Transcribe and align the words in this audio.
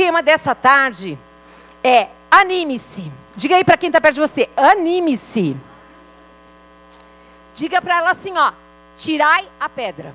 tema 0.00 0.22
dessa 0.22 0.54
tarde 0.54 1.18
é 1.84 2.08
anime-se. 2.30 3.12
Diga 3.36 3.56
aí 3.56 3.62
para 3.62 3.76
quem 3.76 3.88
está 3.88 4.00
perto 4.00 4.14
de 4.14 4.20
você, 4.22 4.48
anime-se. 4.56 5.54
Diga 7.54 7.82
para 7.82 7.98
ela 7.98 8.10
assim, 8.12 8.32
ó, 8.34 8.50
tirai 8.96 9.46
a 9.60 9.68
pedra. 9.68 10.14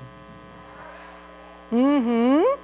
Uhum. 1.70 2.56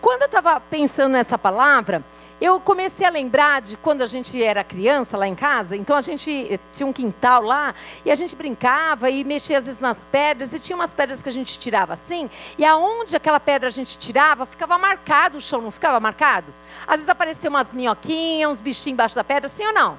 Quando 0.00 0.22
eu 0.22 0.26
estava 0.26 0.58
pensando 0.58 1.12
nessa 1.12 1.36
palavra, 1.36 2.02
eu 2.40 2.60
comecei 2.60 3.06
a 3.06 3.10
lembrar 3.10 3.62
de 3.62 3.76
quando 3.78 4.02
a 4.02 4.06
gente 4.06 4.42
era 4.42 4.62
criança 4.62 5.16
lá 5.16 5.26
em 5.26 5.34
casa, 5.34 5.74
então 5.74 5.96
a 5.96 6.00
gente 6.02 6.30
eh, 6.50 6.58
tinha 6.72 6.86
um 6.86 6.92
quintal 6.92 7.42
lá 7.42 7.74
e 8.04 8.10
a 8.10 8.14
gente 8.14 8.36
brincava 8.36 9.08
e 9.08 9.24
mexia 9.24 9.56
às 9.56 9.64
vezes 9.64 9.80
nas 9.80 10.04
pedras 10.04 10.52
e 10.52 10.60
tinha 10.60 10.76
umas 10.76 10.92
pedras 10.92 11.22
que 11.22 11.28
a 11.28 11.32
gente 11.32 11.58
tirava 11.58 11.94
assim, 11.94 12.28
e 12.58 12.64
aonde 12.64 13.16
aquela 13.16 13.40
pedra 13.40 13.68
a 13.68 13.72
gente 13.72 13.96
tirava, 13.96 14.44
ficava 14.44 14.76
marcado 14.76 15.38
o 15.38 15.40
chão, 15.40 15.62
não 15.62 15.70
ficava 15.70 15.98
marcado? 15.98 16.52
Às 16.86 16.96
vezes 16.96 17.08
apareciam 17.08 17.50
umas 17.50 17.72
minhoquinhas, 17.72 18.50
uns 18.50 18.60
bichinhos 18.60 18.94
embaixo 18.94 19.14
da 19.14 19.24
pedra, 19.24 19.48
sim 19.48 19.64
ou 19.64 19.72
não? 19.72 19.98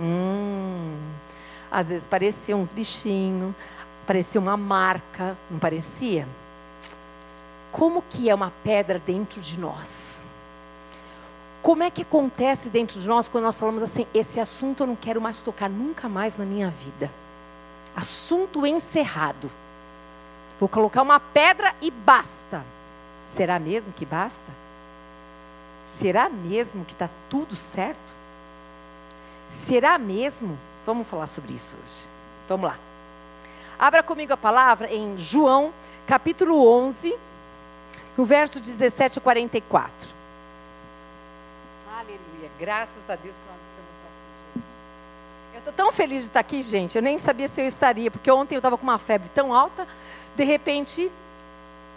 Hum. 0.00 0.96
Às 1.70 1.88
vezes 1.88 2.06
pareciam 2.08 2.60
uns 2.60 2.72
bichinhos, 2.72 3.54
parecia 4.06 4.40
uma 4.40 4.56
marca, 4.56 5.36
não 5.48 5.58
parecia? 5.58 6.26
Como 7.70 8.02
que 8.02 8.28
é 8.28 8.34
uma 8.34 8.52
pedra 8.64 8.98
dentro 8.98 9.40
de 9.40 9.60
nós? 9.60 10.20
Como 11.62 11.82
é 11.82 11.90
que 11.90 12.02
acontece 12.02 12.70
dentro 12.70 13.00
de 13.00 13.08
nós 13.08 13.28
quando 13.28 13.44
nós 13.44 13.58
falamos 13.58 13.82
assim: 13.82 14.06
esse 14.14 14.40
assunto 14.40 14.82
eu 14.82 14.86
não 14.86 14.96
quero 14.96 15.20
mais 15.20 15.40
tocar 15.40 15.68
nunca 15.68 16.08
mais 16.08 16.36
na 16.36 16.44
minha 16.44 16.70
vida? 16.70 17.10
Assunto 17.94 18.66
encerrado. 18.66 19.50
Vou 20.58 20.68
colocar 20.68 21.02
uma 21.02 21.20
pedra 21.20 21.74
e 21.80 21.90
basta. 21.90 22.64
Será 23.24 23.58
mesmo 23.58 23.92
que 23.92 24.06
basta? 24.06 24.50
Será 25.84 26.28
mesmo 26.28 26.84
que 26.84 26.92
está 26.92 27.08
tudo 27.28 27.54
certo? 27.56 28.16
Será 29.48 29.98
mesmo? 29.98 30.58
Vamos 30.84 31.06
falar 31.06 31.26
sobre 31.26 31.54
isso 31.54 31.76
hoje. 31.82 32.08
Vamos 32.48 32.68
lá. 32.68 32.78
Abra 33.78 34.02
comigo 34.02 34.32
a 34.32 34.36
palavra 34.36 34.92
em 34.92 35.16
João, 35.16 35.72
capítulo 36.06 36.66
11, 36.66 37.16
no 38.16 38.24
verso 38.24 38.60
17 38.60 39.18
a 39.18 39.22
44. 39.22 40.17
Graças 42.58 43.08
a 43.08 43.14
Deus 43.14 43.36
que 43.36 43.42
nós 43.48 43.60
estamos 43.62 43.92
aqui, 44.02 44.60
gente. 44.60 45.54
Eu 45.54 45.58
estou 45.60 45.72
tão 45.72 45.92
feliz 45.92 46.24
de 46.24 46.30
estar 46.30 46.40
aqui, 46.40 46.60
gente. 46.60 46.96
Eu 46.96 47.02
nem 47.02 47.16
sabia 47.16 47.46
se 47.46 47.60
eu 47.60 47.66
estaria, 47.66 48.10
porque 48.10 48.28
ontem 48.30 48.56
eu 48.56 48.58
estava 48.58 48.76
com 48.76 48.82
uma 48.82 48.98
febre 48.98 49.28
tão 49.32 49.54
alta. 49.54 49.86
De 50.34 50.42
repente, 50.42 51.08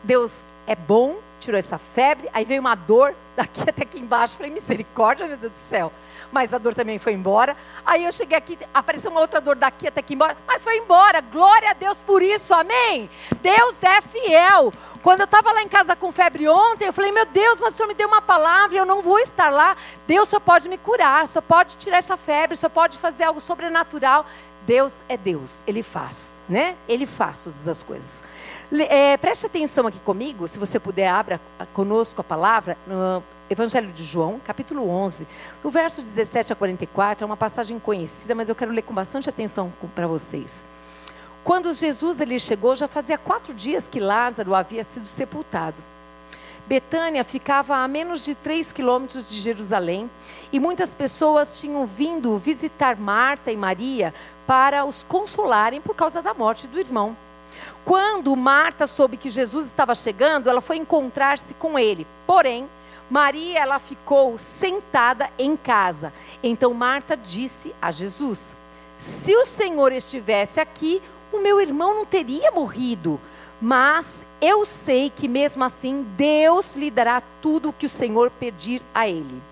Deus 0.03 0.47
é 0.67 0.75
bom, 0.75 1.17
tirou 1.39 1.57
essa 1.57 1.77
febre. 1.77 2.29
Aí 2.33 2.45
veio 2.45 2.61
uma 2.61 2.75
dor 2.75 3.15
daqui 3.35 3.61
até 3.67 3.83
aqui 3.83 3.99
embaixo. 3.99 4.37
Falei, 4.37 4.51
misericórdia, 4.51 5.27
meu 5.27 5.37
Deus 5.37 5.51
do 5.51 5.57
céu. 5.57 5.91
Mas 6.31 6.53
a 6.53 6.57
dor 6.57 6.73
também 6.73 6.97
foi 6.97 7.13
embora. 7.13 7.57
Aí 7.85 8.05
eu 8.05 8.11
cheguei 8.11 8.37
aqui, 8.37 8.57
apareceu 8.73 9.11
uma 9.11 9.19
outra 9.19 9.41
dor 9.41 9.55
daqui 9.55 9.87
até 9.87 9.99
aqui 9.99 10.13
embora. 10.13 10.37
Mas 10.47 10.63
foi 10.63 10.77
embora. 10.77 11.19
Glória 11.21 11.71
a 11.71 11.73
Deus 11.73 12.01
por 12.01 12.21
isso, 12.21 12.53
amém? 12.53 13.09
Deus 13.41 13.83
é 13.83 14.01
fiel. 14.01 14.71
Quando 15.03 15.21
eu 15.21 15.25
estava 15.25 15.51
lá 15.51 15.61
em 15.61 15.67
casa 15.67 15.95
com 15.95 16.11
febre 16.11 16.47
ontem, 16.47 16.85
eu 16.85 16.93
falei, 16.93 17.11
meu 17.11 17.25
Deus, 17.25 17.59
mas 17.59 17.73
o 17.73 17.77
Senhor 17.77 17.87
me 17.87 17.95
deu 17.95 18.07
uma 18.07 18.21
palavra, 18.21 18.77
eu 18.77 18.85
não 18.85 19.01
vou 19.01 19.19
estar 19.19 19.49
lá. 19.49 19.75
Deus 20.05 20.29
só 20.29 20.39
pode 20.39 20.69
me 20.69 20.77
curar, 20.77 21.27
só 21.27 21.41
pode 21.41 21.75
tirar 21.77 21.97
essa 21.97 22.15
febre, 22.15 22.55
só 22.55 22.69
pode 22.69 22.97
fazer 22.97 23.23
algo 23.23 23.41
sobrenatural. 23.41 24.25
Deus 24.65 24.93
é 25.09 25.17
Deus, 25.17 25.63
Ele 25.65 25.81
faz, 25.81 26.33
né? 26.47 26.75
Ele 26.87 27.07
faz 27.07 27.43
todas 27.43 27.67
as 27.67 27.81
coisas. 27.81 28.21
É, 28.73 29.17
preste 29.17 29.45
atenção 29.45 29.85
aqui 29.85 29.99
comigo, 29.99 30.47
se 30.47 30.57
você 30.57 30.79
puder, 30.79 31.09
abra 31.09 31.41
conosco 31.73 32.21
a 32.21 32.23
palavra, 32.23 32.77
no 32.87 33.21
Evangelho 33.49 33.91
de 33.91 34.05
João, 34.05 34.39
capítulo 34.39 34.89
11, 34.89 35.27
no 35.61 35.69
verso 35.69 36.01
17 36.01 36.53
a 36.53 36.55
44, 36.55 37.21
é 37.21 37.25
uma 37.25 37.35
passagem 37.35 37.77
conhecida, 37.77 38.33
mas 38.33 38.47
eu 38.47 38.55
quero 38.55 38.71
ler 38.71 38.83
com 38.83 38.93
bastante 38.93 39.29
atenção 39.29 39.73
para 39.93 40.07
vocês. 40.07 40.63
Quando 41.43 41.73
Jesus 41.73 42.21
ele 42.21 42.39
chegou, 42.39 42.73
já 42.73 42.87
fazia 42.87 43.17
quatro 43.17 43.53
dias 43.53 43.89
que 43.89 43.99
Lázaro 43.99 44.55
havia 44.55 44.85
sido 44.85 45.05
sepultado. 45.05 45.83
Betânia 46.65 47.25
ficava 47.25 47.75
a 47.75 47.87
menos 47.89 48.21
de 48.21 48.35
três 48.35 48.71
quilômetros 48.71 49.29
de 49.29 49.41
Jerusalém 49.41 50.09
e 50.49 50.61
muitas 50.61 50.95
pessoas 50.95 51.59
tinham 51.59 51.85
vindo 51.85 52.37
visitar 52.37 52.97
Marta 52.97 53.51
e 53.51 53.57
Maria 53.57 54.13
para 54.47 54.85
os 54.85 55.03
consolarem 55.03 55.81
por 55.81 55.93
causa 55.93 56.21
da 56.21 56.33
morte 56.33 56.67
do 56.67 56.79
irmão. 56.79 57.17
Quando 57.83 58.35
Marta 58.35 58.87
soube 58.87 59.17
que 59.17 59.29
Jesus 59.29 59.65
estava 59.65 59.95
chegando, 59.95 60.49
ela 60.49 60.61
foi 60.61 60.77
encontrar-se 60.77 61.53
com 61.55 61.77
ele. 61.77 62.07
Porém, 62.25 62.69
Maria 63.09 63.59
ela 63.59 63.79
ficou 63.79 64.37
sentada 64.37 65.29
em 65.37 65.57
casa. 65.57 66.13
Então 66.41 66.73
Marta 66.73 67.17
disse 67.17 67.75
a 67.81 67.91
Jesus: 67.91 68.55
Se 68.97 69.35
o 69.35 69.45
Senhor 69.45 69.91
estivesse 69.91 70.59
aqui, 70.59 71.01
o 71.31 71.39
meu 71.39 71.59
irmão 71.59 71.95
não 71.95 72.05
teria 72.05 72.51
morrido. 72.51 73.19
Mas 73.59 74.25
eu 74.41 74.65
sei 74.65 75.09
que 75.09 75.27
mesmo 75.27 75.63
assim 75.63 76.05
Deus 76.17 76.75
lhe 76.75 76.89
dará 76.89 77.21
tudo 77.41 77.69
o 77.69 77.73
que 77.73 77.85
o 77.85 77.89
Senhor 77.89 78.31
pedir 78.31 78.81
a 78.93 79.07
ele. 79.07 79.50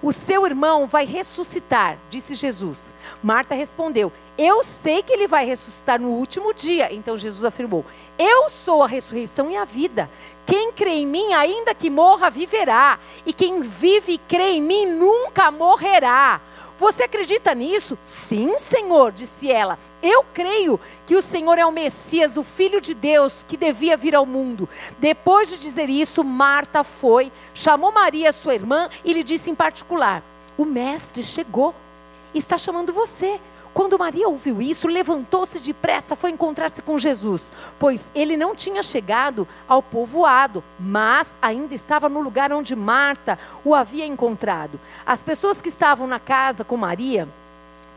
O 0.00 0.12
seu 0.12 0.46
irmão 0.46 0.86
vai 0.86 1.04
ressuscitar, 1.04 1.98
disse 2.08 2.34
Jesus. 2.34 2.92
Marta 3.22 3.54
respondeu: 3.54 4.12
Eu 4.36 4.62
sei 4.62 5.02
que 5.02 5.12
ele 5.12 5.26
vai 5.26 5.44
ressuscitar 5.44 6.00
no 6.00 6.10
último 6.10 6.54
dia. 6.54 6.92
Então 6.92 7.18
Jesus 7.18 7.44
afirmou: 7.44 7.84
Eu 8.16 8.48
sou 8.48 8.82
a 8.82 8.86
ressurreição 8.86 9.50
e 9.50 9.56
a 9.56 9.64
vida. 9.64 10.08
Quem 10.46 10.72
crê 10.72 10.92
em 10.92 11.06
mim, 11.06 11.34
ainda 11.34 11.74
que 11.74 11.90
morra, 11.90 12.30
viverá. 12.30 12.98
E 13.26 13.32
quem 13.32 13.60
vive 13.60 14.12
e 14.12 14.18
crê 14.18 14.52
em 14.52 14.62
mim 14.62 14.86
nunca 14.86 15.50
morrerá. 15.50 16.40
Você 16.78 17.02
acredita 17.02 17.52
nisso? 17.56 17.98
Sim, 18.00 18.56
Senhor, 18.56 19.10
disse 19.10 19.50
ela. 19.50 19.76
Eu 20.00 20.24
creio 20.32 20.78
que 21.04 21.16
o 21.16 21.22
Senhor 21.22 21.58
é 21.58 21.66
o 21.66 21.72
Messias, 21.72 22.36
o 22.36 22.44
Filho 22.44 22.80
de 22.80 22.94
Deus, 22.94 23.44
que 23.46 23.56
devia 23.56 23.96
vir 23.96 24.14
ao 24.14 24.24
mundo. 24.24 24.68
Depois 24.98 25.48
de 25.48 25.58
dizer 25.58 25.90
isso, 25.90 26.22
Marta 26.22 26.84
foi, 26.84 27.32
chamou 27.52 27.90
Maria, 27.90 28.30
sua 28.30 28.54
irmã, 28.54 28.88
e 29.04 29.12
lhe 29.12 29.24
disse 29.24 29.50
em 29.50 29.56
particular: 29.56 30.22
O 30.56 30.64
Mestre 30.64 31.24
chegou, 31.24 31.74
está 32.32 32.56
chamando 32.56 32.92
você. 32.92 33.40
Quando 33.78 33.96
Maria 33.96 34.28
ouviu 34.28 34.60
isso, 34.60 34.88
levantou-se 34.88 35.60
depressa, 35.60 36.16
foi 36.16 36.32
encontrar-se 36.32 36.82
com 36.82 36.98
Jesus, 36.98 37.52
pois 37.78 38.10
ele 38.12 38.36
não 38.36 38.52
tinha 38.52 38.82
chegado 38.82 39.46
ao 39.68 39.80
povoado, 39.80 40.64
mas 40.80 41.38
ainda 41.40 41.76
estava 41.76 42.08
no 42.08 42.20
lugar 42.20 42.52
onde 42.52 42.74
Marta 42.74 43.38
o 43.64 43.76
havia 43.76 44.04
encontrado. 44.04 44.80
As 45.06 45.22
pessoas 45.22 45.60
que 45.60 45.68
estavam 45.68 46.08
na 46.08 46.18
casa 46.18 46.64
com 46.64 46.76
Maria, 46.76 47.28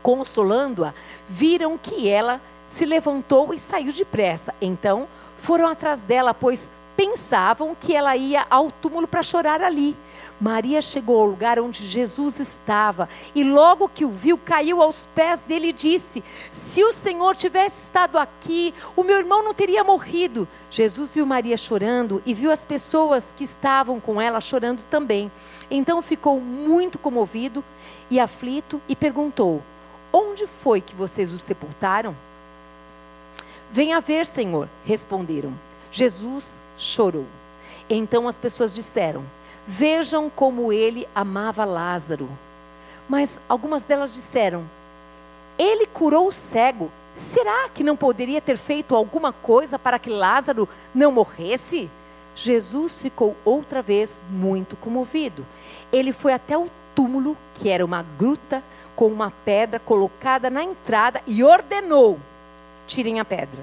consolando-a, 0.04 0.94
viram 1.26 1.76
que 1.76 2.08
ela 2.08 2.40
se 2.64 2.84
levantou 2.84 3.52
e 3.52 3.58
saiu 3.58 3.92
depressa. 3.92 4.54
Então 4.60 5.08
foram 5.36 5.66
atrás 5.66 6.04
dela, 6.04 6.32
pois 6.32 6.70
pensavam 6.96 7.74
que 7.78 7.94
ela 7.94 8.16
ia 8.16 8.46
ao 8.50 8.70
túmulo 8.70 9.06
para 9.06 9.22
chorar 9.22 9.60
ali. 9.60 9.96
Maria 10.40 10.82
chegou 10.82 11.20
ao 11.20 11.26
lugar 11.26 11.60
onde 11.60 11.86
Jesus 11.86 12.40
estava 12.40 13.08
e 13.34 13.44
logo 13.44 13.88
que 13.88 14.04
o 14.04 14.10
viu, 14.10 14.36
caiu 14.36 14.82
aos 14.82 15.06
pés 15.06 15.40
dele 15.40 15.68
e 15.68 15.72
disse: 15.72 16.22
Se 16.50 16.82
o 16.82 16.92
Senhor 16.92 17.36
tivesse 17.36 17.84
estado 17.84 18.18
aqui, 18.18 18.74
o 18.96 19.04
meu 19.04 19.18
irmão 19.18 19.44
não 19.44 19.54
teria 19.54 19.84
morrido. 19.84 20.48
Jesus 20.70 21.14
viu 21.14 21.24
Maria 21.24 21.56
chorando 21.56 22.20
e 22.26 22.34
viu 22.34 22.50
as 22.50 22.64
pessoas 22.64 23.32
que 23.36 23.44
estavam 23.44 24.00
com 24.00 24.20
ela 24.20 24.40
chorando 24.40 24.82
também. 24.90 25.30
Então 25.70 26.02
ficou 26.02 26.40
muito 26.40 26.98
comovido 26.98 27.64
e 28.10 28.18
aflito 28.18 28.80
e 28.88 28.96
perguntou: 28.96 29.62
Onde 30.12 30.46
foi 30.46 30.80
que 30.80 30.94
vocês 30.94 31.32
o 31.32 31.38
sepultaram? 31.38 32.16
Venha 33.70 34.00
ver, 34.00 34.26
Senhor, 34.26 34.68
responderam. 34.84 35.54
Jesus 35.90 36.60
chorou. 36.82 37.26
Então 37.88 38.26
as 38.26 38.36
pessoas 38.36 38.74
disseram: 38.74 39.24
Vejam 39.66 40.28
como 40.28 40.72
ele 40.72 41.08
amava 41.14 41.64
Lázaro. 41.64 42.28
Mas 43.08 43.38
algumas 43.48 43.84
delas 43.84 44.12
disseram: 44.12 44.64
Ele 45.58 45.86
curou 45.86 46.28
o 46.28 46.32
cego. 46.32 46.90
Será 47.14 47.68
que 47.68 47.84
não 47.84 47.94
poderia 47.94 48.40
ter 48.40 48.56
feito 48.56 48.96
alguma 48.96 49.32
coisa 49.32 49.78
para 49.78 49.98
que 49.98 50.08
Lázaro 50.08 50.68
não 50.94 51.12
morresse? 51.12 51.90
Jesus 52.34 53.02
ficou 53.02 53.36
outra 53.44 53.82
vez 53.82 54.22
muito 54.30 54.76
comovido. 54.76 55.46
Ele 55.92 56.10
foi 56.12 56.32
até 56.32 56.56
o 56.56 56.70
túmulo, 56.94 57.36
que 57.54 57.68
era 57.68 57.84
uma 57.84 58.02
gruta 58.18 58.62
com 58.96 59.08
uma 59.08 59.30
pedra 59.44 59.78
colocada 59.78 60.48
na 60.48 60.64
entrada, 60.64 61.20
e 61.26 61.44
ordenou: 61.44 62.18
tirem 62.86 63.20
a 63.20 63.24
pedra. 63.24 63.62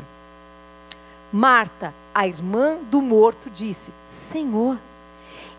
Marta, 1.31 1.93
a 2.19 2.27
irmã 2.27 2.75
do 2.91 3.01
morto, 3.01 3.49
disse: 3.49 3.93
Senhor, 4.05 4.77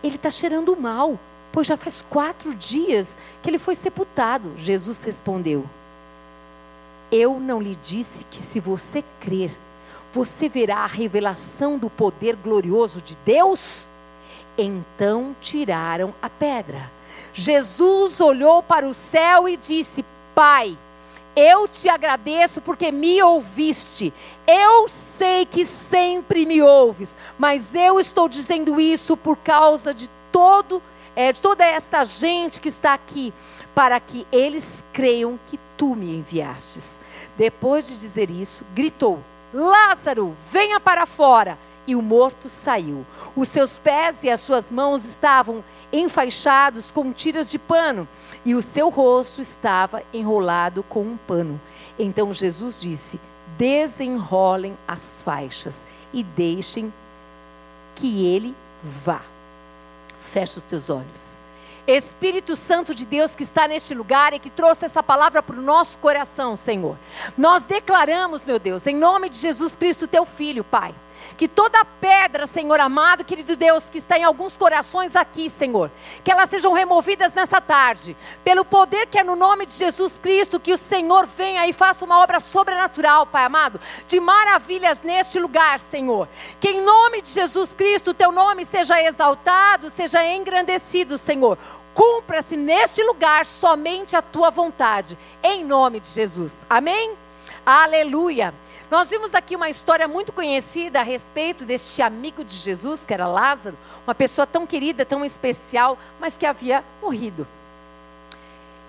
ele 0.03 0.15
está 0.15 0.29
cheirando 0.29 0.77
mal, 0.77 1.19
pois 1.51 1.65
já 1.65 1.75
faz 1.75 2.05
quatro 2.07 2.53
dias 2.53 3.17
que 3.41 3.49
ele 3.49 3.57
foi 3.57 3.73
sepultado. 3.73 4.53
Jesus 4.55 5.03
respondeu: 5.03 5.65
Eu 7.11 7.39
não 7.39 7.59
lhe 7.59 7.75
disse 7.75 8.25
que 8.25 8.37
se 8.37 8.59
você 8.59 9.03
crer, 9.19 9.57
você 10.13 10.47
verá 10.47 10.81
a 10.81 10.85
revelação 10.85 11.79
do 11.79 11.89
poder 11.89 12.35
glorioso 12.35 13.01
de 13.01 13.17
Deus? 13.25 13.89
Então 14.55 15.35
tiraram 15.41 16.13
a 16.21 16.29
pedra. 16.29 16.91
Jesus 17.33 18.21
olhou 18.21 18.61
para 18.61 18.87
o 18.87 18.93
céu 18.93 19.49
e 19.49 19.57
disse: 19.57 20.05
Pai, 20.35 20.77
eu 21.35 21.67
te 21.67 21.89
agradeço 21.89 22.61
porque 22.61 22.91
me 22.91 23.21
ouviste. 23.21 24.13
Eu 24.45 24.87
sei 24.87 25.45
que 25.45 25.65
sempre 25.65 26.45
me 26.45 26.61
ouves, 26.61 27.17
mas 27.37 27.73
eu 27.75 27.99
estou 27.99 28.27
dizendo 28.27 28.79
isso 28.79 29.15
por 29.15 29.37
causa 29.37 29.93
de 29.93 30.09
todo 30.31 30.81
é, 31.15 31.31
de 31.31 31.41
toda 31.41 31.65
esta 31.65 32.03
gente 32.03 32.61
que 32.61 32.69
está 32.69 32.93
aqui, 32.93 33.33
para 33.75 33.99
que 33.99 34.25
eles 34.31 34.83
creiam 34.93 35.39
que 35.47 35.59
tu 35.77 35.95
me 35.95 36.15
enviastes. 36.15 36.99
Depois 37.37 37.87
de 37.87 37.97
dizer 37.97 38.29
isso, 38.29 38.65
gritou: 38.73 39.19
Lázaro, 39.53 40.35
venha 40.49 40.79
para 40.79 41.05
fora. 41.05 41.57
E 41.87 41.95
o 41.95 42.01
morto 42.01 42.47
saiu. 42.47 43.05
Os 43.35 43.47
seus 43.47 43.79
pés 43.79 44.23
e 44.23 44.29
as 44.29 44.39
suas 44.39 44.69
mãos 44.69 45.03
estavam 45.05 45.63
enfaixados 45.91 46.91
com 46.91 47.11
tiras 47.11 47.51
de 47.51 47.59
pano, 47.59 48.07
e 48.45 48.55
o 48.55 48.61
seu 48.61 48.89
rosto 48.89 49.41
estava 49.41 50.03
enrolado 50.13 50.83
com 50.83 51.01
um 51.01 51.17
pano. 51.17 51.59
Então 51.97 52.31
Jesus 52.31 52.79
disse: 52.79 53.19
Desenrolem 53.57 54.77
as 54.87 55.21
faixas 55.21 55.85
e 56.13 56.23
deixem 56.23 56.93
que 57.95 58.25
ele 58.25 58.55
vá. 58.81 59.21
Feche 60.19 60.59
os 60.59 60.63
teus 60.63 60.89
olhos. 60.89 61.40
Espírito 61.87 62.55
Santo 62.55 62.93
de 62.93 63.05
Deus 63.05 63.35
que 63.35 63.43
está 63.43 63.67
neste 63.67 63.93
lugar 63.93 64.33
e 64.33 64.39
que 64.39 64.49
trouxe 64.49 64.85
essa 64.85 65.01
palavra 65.01 65.41
para 65.41 65.57
o 65.57 65.61
nosso 65.61 65.97
coração, 65.97 66.55
Senhor. 66.55 66.97
Nós 67.37 67.63
declaramos, 67.63 68.43
meu 68.43 68.59
Deus, 68.59 68.85
em 68.87 68.95
nome 68.95 69.29
de 69.29 69.37
Jesus 69.37 69.75
Cristo, 69.75 70.07
teu 70.07 70.25
filho, 70.25 70.63
Pai 70.63 70.93
que 71.37 71.47
toda 71.47 71.83
pedra, 71.85 72.47
Senhor 72.47 72.79
amado, 72.79 73.23
querido 73.23 73.55
Deus, 73.55 73.89
que 73.89 73.97
está 73.97 74.17
em 74.17 74.23
alguns 74.23 74.57
corações 74.57 75.15
aqui, 75.15 75.49
Senhor, 75.49 75.91
que 76.23 76.31
elas 76.31 76.49
sejam 76.49 76.73
removidas 76.73 77.33
nessa 77.33 77.61
tarde, 77.61 78.15
pelo 78.43 78.65
poder 78.65 79.07
que 79.07 79.17
é 79.17 79.23
no 79.23 79.35
nome 79.35 79.65
de 79.65 79.73
Jesus 79.73 80.19
Cristo, 80.19 80.59
que 80.59 80.73
o 80.73 80.77
Senhor 80.77 81.25
venha 81.25 81.67
e 81.67 81.73
faça 81.73 82.05
uma 82.05 82.19
obra 82.19 82.39
sobrenatural, 82.39 83.25
Pai 83.25 83.45
amado, 83.45 83.79
de 84.07 84.19
maravilhas 84.19 85.01
neste 85.01 85.39
lugar, 85.39 85.79
Senhor. 85.79 86.27
Que 86.59 86.69
em 86.69 86.81
nome 86.81 87.21
de 87.21 87.29
Jesus 87.29 87.73
Cristo, 87.73 88.13
teu 88.13 88.31
nome 88.31 88.65
seja 88.65 89.01
exaltado, 89.01 89.89
seja 89.89 90.23
engrandecido, 90.25 91.17
Senhor. 91.17 91.57
Cumpra-se 91.93 92.55
neste 92.55 93.03
lugar 93.03 93.45
somente 93.45 94.15
a 94.15 94.21
tua 94.21 94.49
vontade, 94.49 95.17
em 95.43 95.63
nome 95.65 95.99
de 95.99 96.07
Jesus. 96.07 96.65
Amém? 96.69 97.17
Aleluia. 97.65 98.53
Nós 98.89 99.09
vimos 99.09 99.35
aqui 99.35 99.55
uma 99.55 99.69
história 99.69 100.07
muito 100.07 100.33
conhecida 100.33 100.99
a 100.99 101.03
respeito 101.03 101.65
deste 101.65 102.01
amigo 102.01 102.43
de 102.43 102.55
Jesus, 102.55 103.05
que 103.05 103.13
era 103.13 103.27
Lázaro, 103.27 103.77
uma 104.05 104.15
pessoa 104.15 104.47
tão 104.47 104.65
querida, 104.65 105.05
tão 105.05 105.23
especial, 105.23 105.97
mas 106.19 106.37
que 106.37 106.45
havia 106.45 106.83
morrido. 107.01 107.47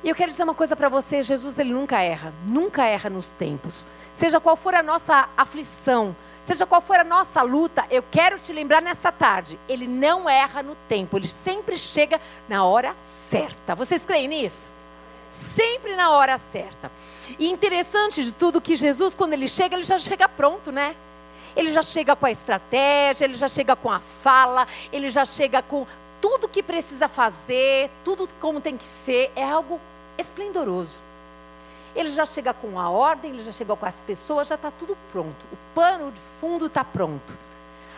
E 0.05 0.09
eu 0.09 0.15
quero 0.15 0.31
dizer 0.31 0.43
uma 0.43 0.55
coisa 0.55 0.75
para 0.75 0.89
você: 0.89 1.23
Jesus 1.23 1.59
ele 1.59 1.73
nunca 1.73 2.01
erra, 2.01 2.33
nunca 2.47 2.85
erra 2.85 3.09
nos 3.09 3.31
tempos. 3.33 3.87
Seja 4.13 4.41
qual 4.41 4.57
for 4.57 4.75
a 4.75 4.83
nossa 4.83 5.29
aflição, 5.37 6.17
seja 6.43 6.67
qual 6.67 6.81
for 6.81 6.97
a 6.97 7.05
nossa 7.05 7.43
luta, 7.43 7.87
eu 7.91 8.03
quero 8.03 8.39
te 8.39 8.53
lembrar 8.53 8.83
nessa 8.83 9.13
tarde: 9.13 9.59
ele 9.69 9.87
não 9.87 10.29
erra 10.29 10.63
no 10.63 10.75
tempo, 10.75 11.17
ele 11.17 11.29
sempre 11.29 11.79
chega 11.79 12.21
na 12.49 12.65
hora 12.65 12.95
certa. 13.03 13.75
Vocês 13.75 14.05
creem 14.05 14.29
nisso? 14.29 14.71
Sempre 15.31 15.97
na 15.97 16.11
hora 16.11 16.37
certa. 16.37 16.91
E 17.39 17.49
interessante 17.49 18.23
de 18.23 18.35
tudo 18.35 18.61
que 18.61 18.77
Jesus, 18.77 19.15
quando 19.15 19.33
ele 19.33 19.49
chega, 19.49 19.75
ele 19.75 19.85
já 19.85 19.99
chega 19.99 20.29
pronto, 20.29 20.71
né? 20.71 20.95
Ele 21.57 21.73
já 21.73 21.83
chega 21.83 22.17
com 22.17 22.27
a 22.27 22.31
estratégia, 22.31 23.25
ele 23.25 23.35
já 23.35 23.49
chega 23.49 23.77
com 23.77 23.91
a 23.91 24.01
fala, 24.01 24.67
ele 24.93 25.11
já 25.11 25.25
chega 25.25 25.63
com 25.63 25.87
tudo 26.21 26.49
que 26.49 26.63
precisa 26.63 27.09
fazer, 27.09 27.91
tudo 28.05 28.29
como 28.41 28.61
tem 28.61 28.77
que 28.77 28.85
ser, 28.85 29.33
é 29.35 29.45
algo 29.45 29.81
esplendoroso. 30.17 31.01
Ele 31.95 32.11
já 32.11 32.25
chega 32.25 32.55
com 32.55 32.79
a 32.79 32.89
ordem, 32.89 33.33
ele 33.33 33.43
já 33.43 33.53
chega 33.53 33.77
com 33.77 33.87
as 33.87 34.03
pessoas, 34.03 34.49
já 34.49 34.55
está 34.55 34.71
tudo 34.71 34.97
pronto. 35.11 35.47
O 35.53 35.57
pano 35.75 36.11
de 36.11 36.21
fundo 36.41 36.67
está 36.67 36.85
pronto. 36.85 37.39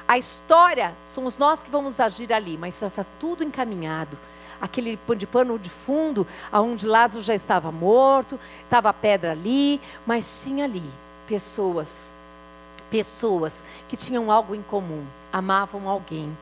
A 0.07 0.19
história 0.19 0.95
somos 1.07 1.39
nós 1.39 1.63
que 1.63 1.71
vamos 1.71 1.99
agir 2.01 2.33
ali, 2.33 2.59
mas 2.59 2.79
já 2.79 2.89
está 2.89 3.05
tudo 3.19 3.45
encaminhado 3.45 4.19
aquele 4.61 4.99
de 5.17 5.27
pano 5.27 5.59
de 5.59 5.69
fundo, 5.69 6.27
aonde 6.51 6.87
Lázaro 6.87 7.23
já 7.23 7.35
estava 7.35 7.71
morto, 7.71 8.39
estava 8.63 8.89
a 8.89 8.93
pedra 8.93 9.33
ali, 9.33 9.81
mas 10.07 10.43
tinha 10.43 10.65
ali 10.65 10.83
pessoas, 11.27 12.11
pessoas 12.91 13.65
que 13.89 13.97
tinham 13.97 14.31
algo 14.31 14.55
em 14.55 14.63
comum, 14.63 15.05
amavam 15.33 15.89
alguém, 15.89 16.37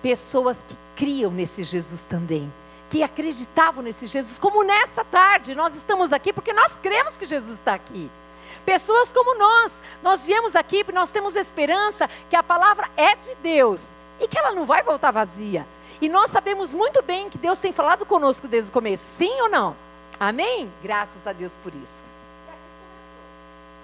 pessoas 0.00 0.64
que 0.66 0.74
criam 0.96 1.30
nesse 1.30 1.62
Jesus 1.62 2.04
também 2.04 2.50
que 2.88 3.02
acreditavam 3.02 3.82
nesse 3.82 4.06
Jesus, 4.06 4.38
como 4.38 4.62
nessa 4.62 5.04
tarde, 5.04 5.54
nós 5.54 5.74
estamos 5.74 6.12
aqui 6.12 6.32
porque 6.32 6.52
nós 6.52 6.78
cremos 6.78 7.16
que 7.16 7.26
Jesus 7.26 7.58
está 7.58 7.74
aqui. 7.74 8.10
Pessoas 8.64 9.12
como 9.12 9.38
nós, 9.38 9.82
nós 10.02 10.26
viemos 10.26 10.56
aqui 10.56 10.84
porque 10.84 10.98
nós 10.98 11.10
temos 11.10 11.36
esperança 11.36 12.08
que 12.28 12.36
a 12.36 12.42
palavra 12.42 12.88
é 12.96 13.14
de 13.14 13.34
Deus 13.36 13.94
e 14.20 14.26
que 14.26 14.38
ela 14.38 14.52
não 14.52 14.64
vai 14.64 14.82
voltar 14.82 15.10
vazia. 15.10 15.66
E 16.00 16.08
nós 16.08 16.30
sabemos 16.30 16.72
muito 16.72 17.02
bem 17.02 17.28
que 17.28 17.38
Deus 17.38 17.60
tem 17.60 17.72
falado 17.72 18.06
conosco 18.06 18.46
desde 18.46 18.70
o 18.70 18.72
começo, 18.72 19.04
sim 19.04 19.40
ou 19.40 19.48
não? 19.48 19.76
Amém? 20.18 20.72
Graças 20.82 21.26
a 21.26 21.32
Deus 21.32 21.56
por 21.56 21.74
isso. 21.74 22.02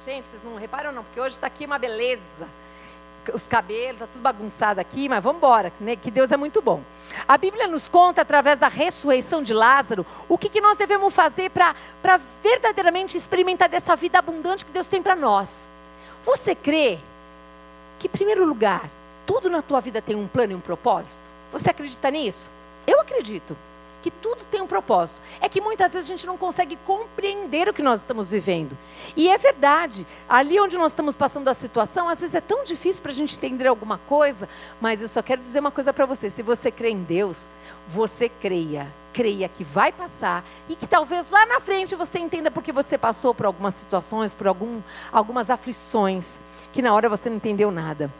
Gente, 0.05 0.27
vocês 0.27 0.45
não 0.45 0.57
reparam 0.57 0.93
não, 0.93 1.03
porque 1.03 1.19
hoje 1.19 1.37
está 1.37 1.47
aqui 1.47 1.65
uma 1.65 1.79
beleza. 1.79 2.47
Os 3.33 3.49
cabelos, 3.49 3.95
está 3.95 4.07
tudo 4.07 4.23
bagunçado 4.23 4.81
aqui, 4.81 5.09
mas 5.09 5.23
vamos 5.23 5.39
embora, 5.39 5.73
né? 5.81 5.97
que 5.97 6.11
Deus 6.11 6.31
é 6.33 6.37
muito 6.37 6.61
bom. 6.61 6.83
A 7.27 7.39
Bíblia 7.39 7.67
nos 7.67 7.89
conta, 7.89 8.23
através 8.23 8.59
da 8.59 8.69
ressurreição 8.69 9.43
de 9.43 9.55
Lázaro, 9.55 10.05
o 10.29 10.37
que, 10.37 10.49
que 10.49 10.61
nós 10.61 10.77
devemos 10.77 11.15
fazer 11.15 11.51
para 11.51 11.75
verdadeiramente 12.43 13.17
experimentar 13.17 13.69
dessa 13.69 13.97
vida 13.97 14.19
abundante 14.19 14.65
que 14.65 14.73
Deus 14.73 14.89
tem 14.89 15.03
para 15.03 15.17
nós. 15.17 15.69
Você 16.23 16.55
crê 16.55 16.99
que, 17.99 18.07
em 18.07 18.11
primeiro 18.11 18.45
lugar, 18.45 18.89
tudo 19.27 19.49
na 19.49 19.63
tua 19.63 19.81
vida 19.81 20.03
tem 20.03 20.17
um 20.17 20.27
plano 20.27 20.53
e 20.53 20.57
um 20.57 20.61
propósito? 20.61 21.29
Você 21.51 21.71
acredita 21.71 22.11
nisso? 22.11 22.51
Eu 22.87 23.01
acredito 23.01 23.57
que 24.05 24.11
tudo 24.11 24.45
tem 24.45 24.61
um 24.61 24.67
propósito. 24.67 25.23
É 25.41 25.49
que 25.49 25.63
muitas 25.63 25.95
vezes 25.95 26.11
a 26.11 26.13
gente 26.13 26.27
não 26.27 26.37
consegue 26.37 26.77
compreender 26.85 27.71
o 27.71 27.73
que 27.73 27.83
nós 27.83 28.01
estamos 28.01 28.31
vivendo. 28.31 28.77
E 29.17 29.31
é 29.31 29.39
verdade, 29.39 30.07
ali 30.29 30.61
onde 30.61 30.77
nós 30.77 30.93
estamos 30.93 31.17
passando 31.17 31.49
a 31.49 31.55
situação, 31.55 32.07
às 32.07 32.21
vezes 32.21 32.35
é 32.35 32.41
tão 32.43 32.65
difícil 32.65 33.03
para 33.03 33.13
a 33.13 33.15
gente 33.15 33.35
entender 33.35 33.67
alguma 33.67 33.97
coisa, 33.97 34.47
mas 34.79 35.01
eu 35.01 35.09
só 35.09 35.23
quero 35.23 35.41
dizer 35.41 35.61
uma 35.61 35.71
coisa 35.71 35.91
para 35.91 36.05
você: 36.05 36.29
se 36.29 36.43
você 36.43 36.71
crê 36.71 36.91
em 36.91 37.03
Deus, 37.03 37.49
você 37.89 38.29
creia. 38.29 38.93
Creia 39.15 39.49
que 39.49 39.65
vai 39.65 39.91
passar 39.91 40.45
e 40.69 40.77
que 40.77 40.87
talvez 40.87 41.31
lá 41.31 41.47
na 41.47 41.61
frente 41.61 41.95
você 41.95 42.19
entenda 42.19 42.51
porque 42.51 42.73
você 42.73 42.99
passou 42.99 43.33
por 43.33 43.47
algumas 43.47 43.73
situações, 43.73 44.35
por 44.35 44.47
algum, 44.49 44.83
algumas 45.11 45.49
aflições, 45.49 46.41
que 46.73 46.83
na 46.83 46.93
hora 46.93 47.09
você 47.09 47.31
não 47.31 47.37
entendeu 47.37 47.71
nada. 47.71 48.13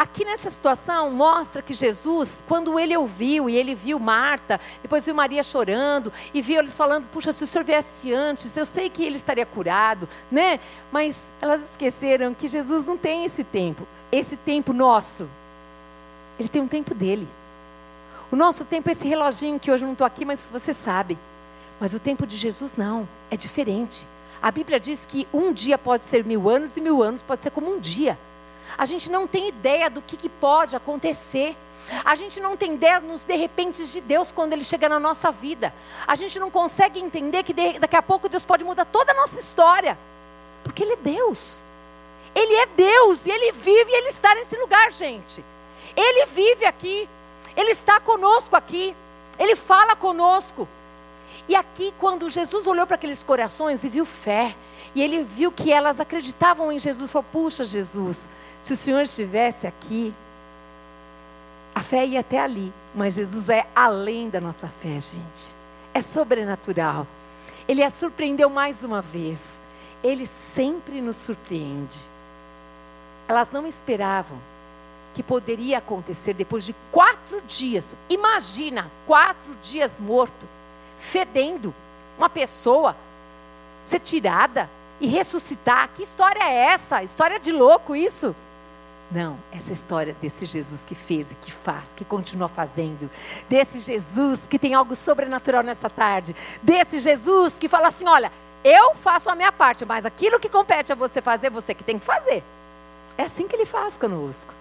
Aqui 0.00 0.24
nessa 0.24 0.48
situação 0.48 1.10
mostra 1.10 1.60
que 1.60 1.74
Jesus, 1.74 2.42
quando 2.48 2.80
ele 2.80 2.96
ouviu 2.96 3.50
e 3.50 3.54
ele 3.54 3.74
viu 3.74 3.98
Marta, 3.98 4.58
depois 4.80 5.04
viu 5.04 5.14
Maria 5.14 5.42
chorando 5.42 6.10
e 6.32 6.40
viu 6.40 6.58
eles 6.58 6.74
falando: 6.74 7.06
"Puxa, 7.08 7.34
se 7.34 7.44
o 7.44 7.46
senhor 7.46 7.64
viesse 7.64 8.10
antes, 8.10 8.56
eu 8.56 8.64
sei 8.64 8.88
que 8.88 9.04
ele 9.04 9.16
estaria 9.16 9.44
curado", 9.44 10.08
né? 10.30 10.58
Mas 10.90 11.30
elas 11.38 11.60
esqueceram 11.60 12.32
que 12.32 12.48
Jesus 12.48 12.86
não 12.86 12.96
tem 12.96 13.26
esse 13.26 13.44
tempo, 13.44 13.86
esse 14.10 14.38
tempo 14.38 14.72
nosso. 14.72 15.28
Ele 16.38 16.48
tem 16.48 16.62
um 16.62 16.68
tempo 16.68 16.94
dele. 16.94 17.28
O 18.32 18.36
nosso 18.36 18.64
tempo 18.64 18.88
é 18.88 18.92
esse 18.92 19.06
reloginho 19.06 19.60
que 19.60 19.70
hoje 19.70 19.84
eu 19.84 19.88
não 19.88 19.92
estou 19.92 20.06
aqui, 20.06 20.24
mas 20.24 20.48
você 20.48 20.72
sabe. 20.72 21.18
Mas 21.78 21.92
o 21.92 22.00
tempo 22.00 22.26
de 22.26 22.38
Jesus 22.38 22.74
não, 22.74 23.06
é 23.30 23.36
diferente. 23.36 24.06
A 24.40 24.50
Bíblia 24.50 24.80
diz 24.80 25.04
que 25.04 25.28
um 25.30 25.52
dia 25.52 25.76
pode 25.76 26.04
ser 26.04 26.24
mil 26.24 26.48
anos 26.48 26.74
e 26.74 26.80
mil 26.80 27.02
anos 27.02 27.20
pode 27.20 27.42
ser 27.42 27.50
como 27.50 27.70
um 27.70 27.78
dia. 27.78 28.16
A 28.80 28.86
gente 28.86 29.10
não 29.10 29.26
tem 29.26 29.46
ideia 29.46 29.90
do 29.90 30.00
que, 30.00 30.16
que 30.16 30.30
pode 30.30 30.74
acontecer. 30.74 31.54
A 32.02 32.14
gente 32.14 32.40
não 32.40 32.56
tem 32.56 32.76
ideia 32.76 32.98
nos 32.98 33.24
de 33.24 33.36
repente 33.36 33.84
de 33.84 34.00
Deus 34.00 34.32
quando 34.32 34.54
Ele 34.54 34.64
chega 34.64 34.88
na 34.88 34.98
nossa 34.98 35.30
vida. 35.30 35.70
A 36.06 36.14
gente 36.14 36.38
não 36.38 36.50
consegue 36.50 36.98
entender 36.98 37.42
que 37.42 37.52
de, 37.52 37.78
daqui 37.78 37.94
a 37.94 38.00
pouco 38.00 38.26
Deus 38.26 38.42
pode 38.42 38.64
mudar 38.64 38.86
toda 38.86 39.12
a 39.12 39.14
nossa 39.14 39.38
história. 39.38 39.98
Porque 40.64 40.82
Ele 40.82 40.94
é 40.94 40.96
Deus. 40.96 41.62
Ele 42.34 42.54
é 42.54 42.64
Deus 42.68 43.26
e 43.26 43.30
Ele 43.30 43.52
vive 43.52 43.90
e 43.90 43.96
Ele 43.96 44.08
está 44.08 44.34
nesse 44.34 44.56
lugar, 44.56 44.90
gente. 44.90 45.44
Ele 45.94 46.24
vive 46.24 46.64
aqui. 46.64 47.06
Ele 47.54 47.72
está 47.72 48.00
conosco 48.00 48.56
aqui. 48.56 48.96
Ele 49.38 49.56
fala 49.56 49.94
conosco. 49.94 50.66
E 51.46 51.54
aqui, 51.54 51.92
quando 51.98 52.30
Jesus 52.30 52.66
olhou 52.66 52.86
para 52.86 52.94
aqueles 52.94 53.22
corações 53.22 53.84
e 53.84 53.90
viu 53.90 54.06
fé, 54.06 54.56
e 54.94 55.02
ele 55.02 55.22
viu 55.22 55.52
que 55.52 55.72
elas 55.72 56.00
acreditavam 56.00 56.72
em 56.72 56.78
Jesus, 56.78 57.12
falou: 57.12 57.26
Puxa, 57.30 57.64
Jesus, 57.64 58.28
se 58.60 58.72
o 58.72 58.76
Senhor 58.76 59.02
estivesse 59.02 59.66
aqui, 59.66 60.14
a 61.74 61.82
fé 61.82 62.04
ia 62.04 62.20
até 62.20 62.38
ali, 62.38 62.72
mas 62.94 63.14
Jesus 63.14 63.48
é 63.48 63.66
além 63.74 64.28
da 64.28 64.40
nossa 64.40 64.68
fé, 64.68 65.00
gente. 65.00 65.54
É 65.94 66.00
sobrenatural. 66.02 67.06
Ele 67.66 67.82
a 67.82 67.90
surpreendeu 67.90 68.50
mais 68.50 68.84
uma 68.84 69.00
vez. 69.00 69.62
Ele 70.02 70.26
sempre 70.26 71.00
nos 71.00 71.16
surpreende. 71.16 71.98
Elas 73.28 73.50
não 73.50 73.66
esperavam 73.66 74.38
que 75.14 75.22
poderia 75.22 75.78
acontecer 75.78 76.34
depois 76.34 76.64
de 76.64 76.74
quatro 76.90 77.40
dias. 77.42 77.94
Imagina, 78.08 78.90
quatro 79.06 79.54
dias 79.62 79.98
morto, 79.98 80.48
fedendo, 80.98 81.74
uma 82.18 82.28
pessoa 82.28 82.96
ser 83.82 84.00
tirada 84.00 84.68
e 85.00 85.06
ressuscitar. 85.06 85.88
Que 85.94 86.02
história 86.02 86.42
é 86.42 86.54
essa? 86.72 87.02
História 87.02 87.40
de 87.40 87.50
louco 87.52 87.96
isso? 87.96 88.34
Não, 89.10 89.38
essa 89.50 89.72
história 89.72 90.16
desse 90.20 90.46
Jesus 90.46 90.84
que 90.84 90.94
fez 90.94 91.32
e 91.32 91.34
que 91.34 91.50
faz, 91.50 91.88
que 91.96 92.04
continua 92.04 92.48
fazendo. 92.48 93.10
Desse 93.48 93.80
Jesus 93.80 94.46
que 94.46 94.58
tem 94.58 94.72
algo 94.72 94.94
sobrenatural 94.94 95.64
nessa 95.64 95.90
tarde. 95.90 96.34
Desse 96.62 97.00
Jesus 97.00 97.58
que 97.58 97.68
fala 97.68 97.88
assim: 97.88 98.06
olha, 98.06 98.30
eu 98.62 98.94
faço 98.94 99.28
a 99.28 99.34
minha 99.34 99.50
parte, 99.50 99.84
mas 99.84 100.06
aquilo 100.06 100.38
que 100.38 100.48
compete 100.48 100.92
a 100.92 100.94
você 100.94 101.20
fazer, 101.20 101.50
você 101.50 101.74
que 101.74 101.82
tem 101.82 101.98
que 101.98 102.04
fazer. 102.04 102.44
É 103.18 103.24
assim 103.24 103.48
que 103.48 103.56
ele 103.56 103.66
faz 103.66 103.96
conosco. 103.96 104.54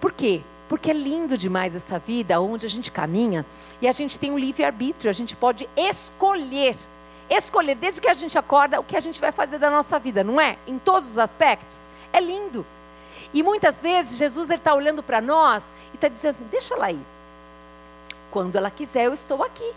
Por 0.00 0.12
quê? 0.12 0.42
Porque 0.68 0.90
é 0.90 0.94
lindo 0.94 1.36
demais 1.36 1.76
essa 1.76 1.98
vida 1.98 2.40
onde 2.40 2.66
a 2.66 2.68
gente 2.68 2.90
caminha 2.90 3.46
e 3.80 3.86
a 3.86 3.92
gente 3.92 4.18
tem 4.18 4.32
um 4.32 4.38
livre-arbítrio, 4.38 5.10
a 5.10 5.12
gente 5.12 5.36
pode 5.36 5.68
escolher. 5.76 6.76
Escolher, 7.28 7.76
desde 7.76 8.00
que 8.00 8.08
a 8.08 8.14
gente 8.14 8.36
acorda, 8.36 8.80
o 8.80 8.84
que 8.84 8.96
a 8.96 9.00
gente 9.00 9.20
vai 9.20 9.30
fazer 9.30 9.58
da 9.58 9.70
nossa 9.70 9.98
vida, 9.98 10.24
não 10.24 10.40
é? 10.40 10.58
Em 10.66 10.78
todos 10.78 11.10
os 11.10 11.18
aspectos. 11.18 11.88
É 12.12 12.20
lindo. 12.20 12.66
E 13.32 13.42
muitas 13.42 13.80
vezes 13.80 14.18
Jesus 14.18 14.50
está 14.50 14.74
olhando 14.74 15.02
para 15.02 15.20
nós 15.20 15.72
e 15.92 15.96
está 15.96 16.08
dizendo 16.08 16.30
assim: 16.30 16.46
deixa 16.50 16.74
ela 16.74 16.90
ir. 16.90 17.06
Quando 18.30 18.56
ela 18.56 18.70
quiser, 18.70 19.06
eu 19.06 19.14
estou 19.14 19.42
aqui. 19.42 19.74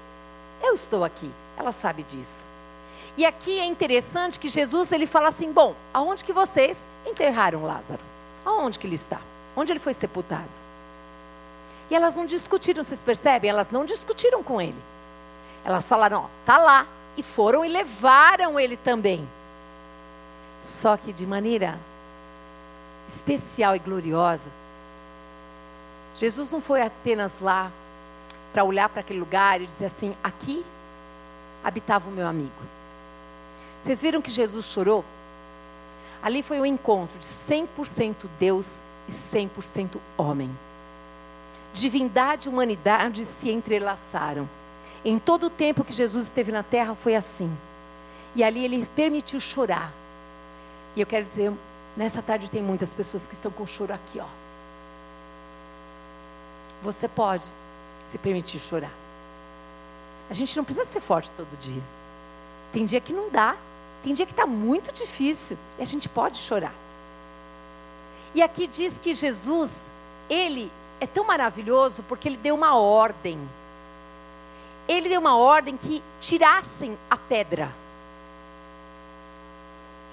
Eu 0.61 0.73
estou 0.73 1.03
aqui. 1.03 1.29
Ela 1.57 1.71
sabe 1.71 2.03
disso. 2.03 2.45
E 3.15 3.25
aqui 3.25 3.59
é 3.59 3.65
interessante 3.65 4.39
que 4.39 4.49
Jesus 4.49 4.91
ele 4.91 5.05
fala 5.05 5.27
assim: 5.27 5.51
bom, 5.51 5.75
aonde 5.93 6.23
que 6.23 6.33
vocês 6.33 6.87
enterraram 7.05 7.63
Lázaro? 7.63 8.01
Aonde 8.45 8.79
que 8.79 8.87
ele 8.87 8.95
está? 8.95 9.19
Onde 9.55 9.71
ele 9.71 9.79
foi 9.79 9.93
sepultado? 9.93 10.49
E 11.89 11.95
elas 11.95 12.17
não 12.17 12.25
discutiram, 12.25 12.83
vocês 12.83 13.03
percebem? 13.03 13.49
Elas 13.49 13.69
não 13.69 13.85
discutiram 13.85 14.41
com 14.41 14.59
ele. 14.59 14.81
Elas 15.63 15.87
falaram: 15.87 16.23
ó, 16.23 16.29
tá 16.45 16.57
lá. 16.57 16.87
E 17.15 17.21
foram 17.21 17.63
e 17.63 17.67
levaram 17.67 18.59
ele 18.59 18.75
também. 18.75 19.27
Só 20.63 20.97
que 20.97 21.13
de 21.13 21.27
maneira 21.27 21.77
especial 23.13 23.75
e 23.75 23.79
gloriosa. 23.79 24.51
Jesus 26.15 26.51
não 26.51 26.61
foi 26.61 26.81
apenas 26.81 27.39
lá 27.39 27.71
para 28.51 28.63
olhar 28.63 28.87
para 28.89 29.01
aquele 29.01 29.19
lugar 29.19 29.61
e 29.61 29.67
dizer 29.67 29.85
assim: 29.85 30.15
aqui 30.23 30.65
habitava 31.63 32.09
o 32.09 32.13
meu 32.13 32.27
amigo. 32.27 32.51
Vocês 33.81 34.01
viram 34.01 34.21
que 34.21 34.29
Jesus 34.29 34.65
chorou? 34.67 35.03
Ali 36.21 36.41
foi 36.41 36.59
um 36.59 36.65
encontro 36.65 37.17
de 37.19 37.25
100% 37.25 38.29
Deus 38.39 38.81
e 39.07 39.11
100% 39.11 39.97
homem. 40.17 40.49
Divindade 41.73 42.47
e 42.47 42.49
humanidade 42.49 43.25
se 43.25 43.49
entrelaçaram. 43.49 44.47
Em 45.03 45.19
todo 45.19 45.47
o 45.47 45.49
tempo 45.49 45.83
que 45.83 45.91
Jesus 45.91 46.27
esteve 46.27 46.51
na 46.51 46.63
terra 46.63 46.95
foi 46.95 47.15
assim. 47.15 47.51
E 48.35 48.43
ali 48.43 48.63
ele 48.63 48.85
permitiu 48.95 49.39
chorar. 49.39 49.91
E 50.95 51.01
eu 51.01 51.07
quero 51.07 51.25
dizer 51.25 51.51
Nessa 51.95 52.21
tarde 52.21 52.49
tem 52.49 52.61
muitas 52.61 52.93
pessoas 52.93 53.27
que 53.27 53.33
estão 53.33 53.51
com 53.51 53.67
choro 53.67 53.93
aqui, 53.93 54.19
ó. 54.19 54.25
Você 56.81 57.07
pode 57.07 57.47
se 58.07 58.17
permitir 58.17 58.59
chorar. 58.59 58.91
A 60.29 60.33
gente 60.33 60.55
não 60.57 60.63
precisa 60.63 60.85
ser 60.85 61.01
forte 61.01 61.31
todo 61.33 61.57
dia. 61.57 61.81
Tem 62.71 62.85
dia 62.85 62.99
que 62.99 63.13
não 63.13 63.29
dá. 63.29 63.55
Tem 64.03 64.13
dia 64.13 64.25
que 64.25 64.33
está 64.33 64.47
muito 64.47 64.91
difícil. 64.91 65.57
E 65.77 65.83
a 65.83 65.85
gente 65.85 66.09
pode 66.09 66.37
chorar. 66.37 66.73
E 68.33 68.41
aqui 68.41 68.67
diz 68.67 68.97
que 68.97 69.13
Jesus, 69.13 69.85
ele 70.29 70.71
é 70.99 71.05
tão 71.05 71.23
maravilhoso 71.23 72.03
porque 72.03 72.27
ele 72.27 72.37
deu 72.37 72.55
uma 72.55 72.75
ordem. 72.75 73.39
Ele 74.87 75.07
deu 75.07 75.21
uma 75.21 75.37
ordem 75.37 75.77
que 75.77 76.03
tirassem 76.19 76.97
a 77.09 77.15
pedra. 77.15 77.71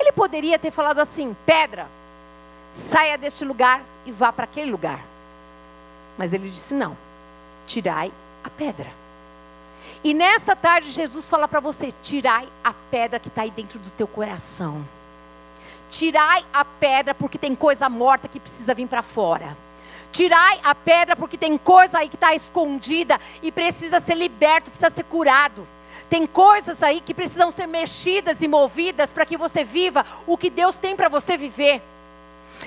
Ele 0.00 0.12
poderia 0.12 0.58
ter 0.58 0.70
falado 0.70 0.98
assim: 0.98 1.36
pedra, 1.44 1.86
saia 2.72 3.18
deste 3.18 3.44
lugar 3.44 3.82
e 4.06 4.10
vá 4.10 4.32
para 4.32 4.44
aquele 4.44 4.70
lugar. 4.70 5.04
Mas 6.16 6.32
ele 6.32 6.48
disse: 6.48 6.72
não, 6.72 6.96
tirai 7.66 8.10
a 8.42 8.48
pedra. 8.48 8.90
E 10.02 10.14
nessa 10.14 10.56
tarde, 10.56 10.90
Jesus 10.90 11.28
fala 11.28 11.46
para 11.46 11.60
você: 11.60 11.92
tirai 12.02 12.48
a 12.64 12.72
pedra 12.72 13.20
que 13.20 13.28
está 13.28 13.42
aí 13.42 13.50
dentro 13.50 13.78
do 13.78 13.90
teu 13.90 14.08
coração. 14.08 14.84
Tirai 15.90 16.46
a 16.52 16.64
pedra 16.64 17.14
porque 17.14 17.36
tem 17.36 17.54
coisa 17.54 17.88
morta 17.88 18.26
que 18.26 18.40
precisa 18.40 18.72
vir 18.72 18.86
para 18.86 19.02
fora. 19.02 19.56
Tirai 20.12 20.60
a 20.64 20.74
pedra 20.74 21.14
porque 21.14 21.36
tem 21.36 21.58
coisa 21.58 21.98
aí 21.98 22.08
que 22.08 22.14
está 22.14 22.34
escondida 22.34 23.20
e 23.42 23.52
precisa 23.52 24.00
ser 24.00 24.14
liberto, 24.14 24.70
precisa 24.70 24.90
ser 24.90 25.04
curado. 25.04 25.66
Tem 26.10 26.26
coisas 26.26 26.82
aí 26.82 27.00
que 27.00 27.14
precisam 27.14 27.52
ser 27.52 27.68
mexidas 27.68 28.42
e 28.42 28.48
movidas 28.48 29.12
para 29.12 29.24
que 29.24 29.36
você 29.36 29.62
viva 29.62 30.04
o 30.26 30.36
que 30.36 30.50
Deus 30.50 30.76
tem 30.76 30.96
para 30.96 31.08
você 31.08 31.36
viver. 31.36 31.80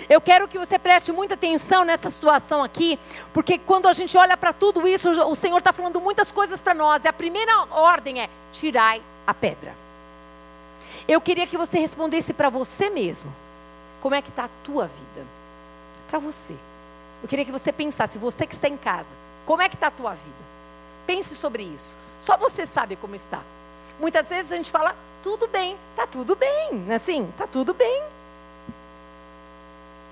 Eu 0.09 0.21
quero 0.21 0.47
que 0.47 0.57
você 0.57 0.79
preste 0.79 1.11
muita 1.11 1.33
atenção 1.33 1.83
nessa 1.83 2.09
situação 2.09 2.63
aqui, 2.63 2.97
porque 3.33 3.57
quando 3.59 3.87
a 3.87 3.93
gente 3.93 4.17
olha 4.17 4.37
para 4.37 4.53
tudo 4.53 4.87
isso, 4.87 5.11
o 5.11 5.35
Senhor 5.35 5.57
está 5.57 5.73
falando 5.73 5.99
muitas 5.99 6.31
coisas 6.31 6.61
para 6.61 6.73
nós. 6.73 7.03
E 7.03 7.07
a 7.09 7.13
primeira 7.13 7.65
ordem 7.69 8.21
é: 8.21 8.29
tirai 8.51 9.03
a 9.27 9.33
pedra. 9.33 9.75
Eu 11.05 11.19
queria 11.19 11.45
que 11.45 11.57
você 11.57 11.77
respondesse 11.77 12.33
para 12.33 12.49
você 12.49 12.89
mesmo: 12.89 13.31
como 14.01 14.15
é 14.15 14.21
que 14.21 14.29
está 14.29 14.45
a 14.45 14.49
tua 14.63 14.87
vida? 14.87 15.27
Para 16.07 16.17
você. 16.17 16.55
Eu 17.21 17.27
queria 17.27 17.45
que 17.45 17.51
você 17.51 17.71
pensasse, 17.73 18.17
você 18.17 18.47
que 18.47 18.55
está 18.55 18.69
em 18.69 18.77
casa, 18.77 19.09
como 19.45 19.61
é 19.61 19.67
que 19.67 19.75
está 19.75 19.87
a 19.87 19.91
tua 19.91 20.11
vida? 20.11 20.43
Pense 21.05 21.35
sobre 21.35 21.63
isso. 21.63 21.97
Só 22.19 22.37
você 22.37 22.65
sabe 22.65 22.95
como 22.95 23.15
está. 23.15 23.41
Muitas 23.99 24.29
vezes 24.29 24.51
a 24.51 24.55
gente 24.55 24.71
fala, 24.71 24.95
tudo 25.21 25.47
bem, 25.47 25.77
tá 25.95 26.07
tudo 26.07 26.35
bem, 26.35 26.85
é 26.89 26.95
assim, 26.95 27.31
tá 27.37 27.47
tudo 27.47 27.73
bem. 27.73 28.03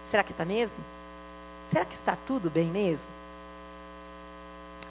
Será 0.06 0.24
que 0.24 0.32
está 0.32 0.46
mesmo? 0.46 0.84
Será 1.70 1.86
que 1.86 1.94
está 1.94 2.18
tudo 2.28 2.50
bem 2.50 2.68
mesmo? 2.68 3.10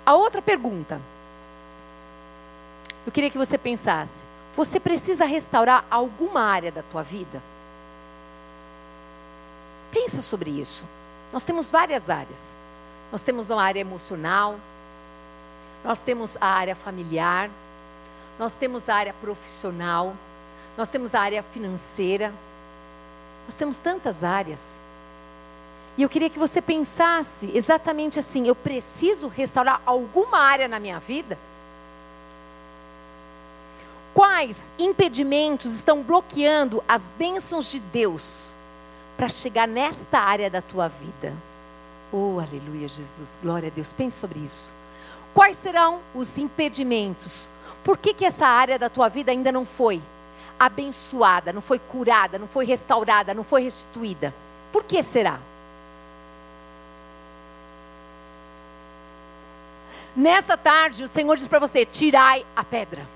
A 0.04 0.14
outra 0.14 0.40
pergunta. 0.40 1.00
Eu 3.06 3.12
queria 3.12 3.30
que 3.30 3.38
você 3.38 3.58
pensasse: 3.58 4.24
você 4.54 4.80
precisa 4.80 5.24
restaurar 5.24 5.84
alguma 5.90 6.40
área 6.40 6.72
da 6.72 6.82
tua 6.82 7.02
vida? 7.02 7.42
Pensa 9.90 10.22
sobre 10.22 10.50
isso. 10.50 10.86
Nós 11.32 11.44
temos 11.44 11.70
várias 11.70 12.08
áreas. 12.08 12.54
Nós 13.12 13.22
temos 13.22 13.50
uma 13.50 13.62
área 13.62 13.80
emocional, 13.80 14.58
nós 15.84 16.00
temos 16.00 16.36
a 16.40 16.46
área 16.46 16.74
familiar, 16.74 17.50
nós 18.38 18.54
temos 18.54 18.88
a 18.88 18.94
área 18.94 19.14
profissional, 19.14 20.14
nós 20.76 20.88
temos 20.88 21.14
a 21.14 21.20
área 21.20 21.42
financeira, 21.42 22.32
nós 23.46 23.54
temos 23.54 23.78
tantas 23.78 24.22
áreas. 24.22 24.78
E 25.96 26.02
eu 26.02 26.08
queria 26.08 26.30
que 26.30 26.38
você 26.38 26.62
pensasse 26.62 27.50
exatamente 27.54 28.18
assim: 28.18 28.46
eu 28.46 28.54
preciso 28.54 29.28
restaurar 29.28 29.82
alguma 29.84 30.38
área 30.38 30.68
na 30.68 30.78
minha 30.78 30.98
vida? 30.98 31.38
Quais 34.14 34.70
impedimentos 34.78 35.74
estão 35.74 36.02
bloqueando 36.02 36.82
as 36.88 37.12
bênçãos 37.16 37.70
de 37.70 37.78
Deus 37.78 38.54
para 39.16 39.28
chegar 39.28 39.68
nesta 39.68 40.18
área 40.18 40.50
da 40.50 40.60
tua 40.60 40.88
vida? 40.88 41.34
Oh, 42.12 42.40
aleluia, 42.40 42.88
Jesus, 42.88 43.38
glória 43.40 43.68
a 43.68 43.70
Deus. 43.70 43.92
Pense 43.92 44.18
sobre 44.18 44.40
isso. 44.40 44.72
Quais 45.32 45.56
serão 45.56 46.00
os 46.14 46.36
impedimentos? 46.38 47.48
Por 47.84 47.96
que, 47.96 48.12
que 48.12 48.24
essa 48.24 48.46
área 48.46 48.78
da 48.78 48.88
tua 48.88 49.08
vida 49.08 49.30
ainda 49.30 49.50
não 49.50 49.64
foi 49.64 50.02
abençoada, 50.58 51.52
não 51.52 51.62
foi 51.62 51.78
curada, 51.78 52.38
não 52.38 52.48
foi 52.48 52.64
restaurada, 52.66 53.32
não 53.32 53.44
foi 53.44 53.62
restituída? 53.62 54.34
Por 54.72 54.84
que 54.84 55.02
será? 55.02 55.40
Nessa 60.14 60.56
tarde, 60.56 61.04
o 61.04 61.08
Senhor 61.08 61.36
diz 61.36 61.48
para 61.48 61.58
você: 61.58 61.84
tirai 61.84 62.44
a 62.54 62.64
pedra. 62.64 63.06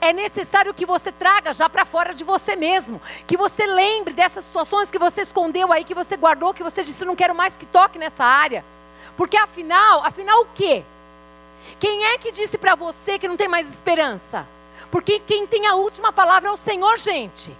É 0.00 0.12
necessário 0.12 0.74
que 0.74 0.86
você 0.86 1.10
traga 1.10 1.52
já 1.52 1.68
para 1.68 1.84
fora 1.84 2.14
de 2.14 2.24
você 2.24 2.54
mesmo. 2.54 3.00
Que 3.26 3.36
você 3.36 3.66
lembre 3.66 4.14
dessas 4.14 4.44
situações 4.44 4.90
que 4.90 4.98
você 4.98 5.22
escondeu 5.22 5.72
aí, 5.72 5.84
que 5.84 5.94
você 5.94 6.16
guardou, 6.16 6.54
que 6.54 6.62
você 6.62 6.84
disse: 6.84 7.04
não 7.04 7.16
quero 7.16 7.34
mais 7.34 7.56
que 7.56 7.66
toque 7.66 7.98
nessa 7.98 8.24
área. 8.24 8.64
Porque 9.16 9.36
afinal, 9.36 10.04
afinal 10.04 10.40
o 10.42 10.46
quê? 10.54 10.84
Quem 11.78 12.04
é 12.06 12.18
que 12.18 12.32
disse 12.32 12.58
para 12.58 12.74
você 12.74 13.18
que 13.18 13.28
não 13.28 13.36
tem 13.36 13.48
mais 13.48 13.68
esperança? 13.68 14.46
Porque 14.90 15.18
quem 15.18 15.46
tem 15.46 15.66
a 15.66 15.74
última 15.74 16.12
palavra 16.12 16.48
é 16.48 16.52
o 16.52 16.56
Senhor, 16.56 16.98
gente. 16.98 17.56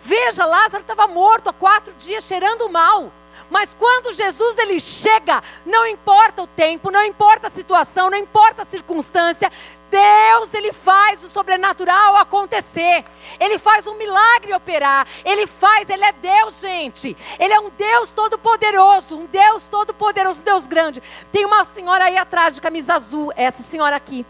Veja, 0.00 0.44
Lázaro 0.44 0.82
estava 0.82 1.06
morto 1.06 1.48
há 1.48 1.52
quatro 1.52 1.92
dias, 1.94 2.24
cheirando 2.24 2.68
mal. 2.68 3.12
Mas 3.50 3.74
quando 3.74 4.12
Jesus 4.12 4.58
ele 4.58 4.80
chega, 4.80 5.42
não 5.64 5.86
importa 5.86 6.42
o 6.42 6.46
tempo, 6.46 6.90
não 6.90 7.04
importa 7.04 7.46
a 7.46 7.50
situação, 7.50 8.10
não 8.10 8.18
importa 8.18 8.62
a 8.62 8.64
circunstância, 8.64 9.50
Deus 9.90 10.52
ele 10.52 10.72
faz 10.72 11.22
o 11.22 11.28
sobrenatural 11.28 12.16
acontecer. 12.16 13.04
Ele 13.38 13.58
faz 13.58 13.86
um 13.86 13.94
milagre 13.94 14.52
operar. 14.52 15.06
Ele 15.24 15.46
faz, 15.46 15.88
ele 15.88 16.04
é 16.04 16.12
Deus, 16.12 16.60
gente. 16.60 17.16
Ele 17.38 17.52
é 17.52 17.60
um 17.60 17.70
Deus 17.70 18.10
todo 18.10 18.38
poderoso, 18.38 19.16
um 19.16 19.26
Deus 19.26 19.68
todo 19.68 19.94
poderoso, 19.94 20.40
um 20.40 20.44
Deus 20.44 20.66
grande. 20.66 21.02
Tem 21.32 21.44
uma 21.44 21.64
senhora 21.64 22.06
aí 22.06 22.16
atrás 22.16 22.54
de 22.54 22.60
camisa 22.60 22.94
azul, 22.94 23.32
essa 23.36 23.62
senhora 23.62 23.96
aqui. 23.96 24.26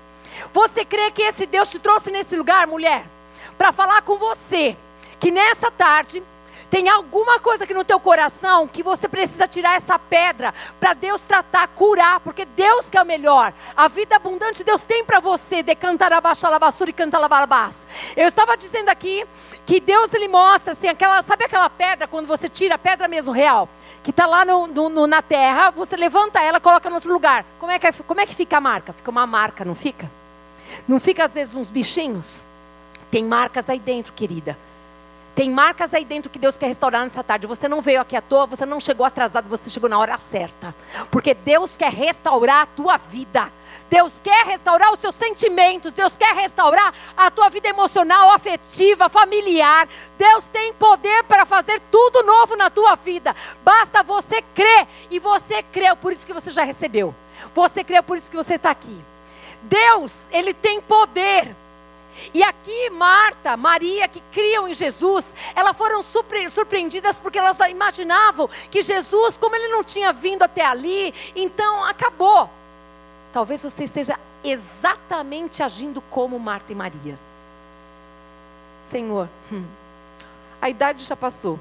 Você 0.53 0.85
crê 0.85 1.11
que 1.11 1.23
esse 1.23 1.47
Deus 1.47 1.71
te 1.71 1.79
trouxe 1.79 2.11
nesse 2.11 2.37
lugar, 2.37 2.67
mulher, 2.67 3.07
para 3.57 3.73
falar 3.73 4.03
com 4.03 4.19
você 4.19 4.77
que 5.19 5.31
nessa 5.31 5.71
tarde 5.71 6.23
tem 6.77 6.91
alguma 6.91 7.41
coisa 7.41 7.65
aqui 7.65 7.73
no 7.73 7.85
teu 7.85 7.99
coração 7.99 8.69
que 8.69 8.83
você 8.83 9.09
precisa 9.09 9.49
tirar 9.49 9.77
essa 9.77 9.99
pedra 9.99 10.53
para 10.79 10.93
Deus 10.93 11.23
tratar, 11.23 11.67
curar, 11.69 12.21
porque 12.21 12.45
Deus 12.45 12.91
quer 12.91 13.01
o 13.01 13.05
melhor. 13.07 13.55
A 13.75 13.89
vida 13.89 14.17
abundante 14.17 14.63
Deus 14.63 14.83
tem 14.83 15.03
para 15.03 15.19
você. 15.19 15.63
Decantar 15.63 16.13
abaixo 16.13 16.47
lavassura 16.47 16.91
e 16.91 16.93
canta 16.93 17.17
lavarabás. 17.17 17.89
Eu 18.15 18.29
estava 18.29 18.59
dizendo 18.59 18.91
aqui 18.91 19.27
que 19.65 19.81
Deus 19.81 20.13
ele 20.13 20.29
mostra 20.29 20.73
assim, 20.73 20.87
aquela, 20.87 21.23
sabe 21.23 21.47
aquela 21.47 21.71
pedra 21.71 22.07
quando 22.07 22.27
você 22.27 22.47
tira 22.47 22.75
a 22.75 22.79
pedra 22.79 23.09
mesmo 23.09 23.33
real, 23.33 23.71
que 24.03 24.11
está 24.11 24.27
lá 24.27 24.45
no, 24.45 24.67
no, 24.67 25.07
na 25.07 25.23
terra, 25.23 25.71
você 25.71 25.97
levanta 25.97 26.43
ela, 26.43 26.61
coloca 26.61 26.91
no 26.91 26.97
outro 26.97 27.11
lugar. 27.11 27.47
Como 27.59 27.73
é 27.73 27.79
que 27.79 27.91
como 28.03 28.21
é 28.21 28.27
que 28.27 28.35
fica 28.35 28.59
a 28.59 28.61
marca? 28.61 28.93
Fica 28.93 29.11
uma 29.11 29.27
marca, 29.27 29.65
não 29.65 29.75
fica? 29.75 30.11
Não 30.87 31.01
fica 31.01 31.25
às 31.25 31.33
vezes 31.33 31.57
uns 31.57 31.71
bichinhos? 31.71 32.45
Tem 33.11 33.25
marcas 33.25 33.71
aí 33.71 33.79
dentro, 33.79 34.13
querida. 34.13 34.59
Tem 35.37 35.51
marcas 35.51 35.93
aí 35.93 36.03
dentro 36.03 36.31
que 36.31 36.39
Deus 36.39 36.57
quer 36.57 36.69
restaurar 36.69 37.03
nessa 37.03 37.23
tarde. 37.23 37.47
Você 37.47 37.69
não 37.69 37.83
veio 37.83 38.01
aqui 38.01 38.17
à 38.17 38.23
toa, 38.23 38.47
você 38.47 38.65
não 38.65 38.81
chegou 38.81 39.05
atrasado, 39.05 39.51
você 39.51 39.69
chegou 39.69 39.87
na 39.87 39.99
hora 39.99 40.17
certa. 40.17 40.75
Porque 41.11 41.35
Deus 41.35 41.77
quer 41.77 41.93
restaurar 41.93 42.63
a 42.63 42.67
tua 42.67 42.97
vida. 42.97 43.53
Deus 43.91 44.19
quer 44.25 44.47
restaurar 44.47 44.91
os 44.91 44.99
seus 44.99 45.15
sentimentos. 45.15 45.93
Deus 45.93 46.17
quer 46.17 46.35
restaurar 46.35 46.91
a 47.15 47.31
tua 47.31 47.51
vida 47.51 47.69
emocional, 47.69 48.31
afetiva, 48.31 49.11
familiar. 49.11 49.87
Deus 50.17 50.47
tem 50.47 50.73
poder 50.73 51.23
para 51.25 51.45
fazer 51.45 51.83
tudo 51.93 52.23
novo 52.23 52.57
na 52.57 52.71
tua 52.71 52.97
vida. 52.97 53.37
Basta 53.63 54.03
você 54.03 54.41
crer. 54.55 54.89
E 55.11 55.19
você 55.19 55.63
creu, 55.63 55.95
por 55.97 56.15
isso 56.15 56.27
que 56.27 56.33
você 56.33 56.51
já 56.51 56.65
recebeu. 56.65 57.15
Você 57.55 57.85
creu, 57.85 58.03
por 58.03 58.17
isso 58.17 58.31
que 58.31 58.39
você 58.39 58.55
está 58.55 58.71
aqui. 58.71 59.05
Deus, 59.61 60.29
Ele 60.33 60.55
tem 60.55 60.81
poder 60.81 61.55
e 62.33 62.43
aqui 62.43 62.91
Marta, 62.91 63.57
Maria, 63.57 64.09
que 64.09 64.21
criam 64.33 64.69
em 64.69 64.75
Jesus, 64.75 65.35
elas 65.55 65.77
foram 65.77 66.01
surpreendidas 66.03 67.21
porque 67.21 67.39
elas 67.39 67.59
imaginavam 67.69 68.49
que 68.71 68.83
Jesus, 68.83 69.37
como 69.37 69.57
ele 69.57 69.69
não 69.69 69.83
tinha 69.83 70.13
vindo 70.13 70.43
até 70.43 70.65
ali, 70.65 71.15
então 71.35 71.85
acabou. 71.85 72.51
Talvez 73.33 73.63
você 73.63 73.85
esteja 73.85 74.19
exatamente 74.43 75.63
agindo 75.63 76.01
como 76.01 76.39
Marta 76.39 76.73
e 76.73 76.75
Maria. 76.75 77.19
Senhor, 78.83 79.29
hum, 79.53 79.65
a 80.61 80.71
idade 80.71 81.03
já 81.05 81.17
passou, 81.17 81.59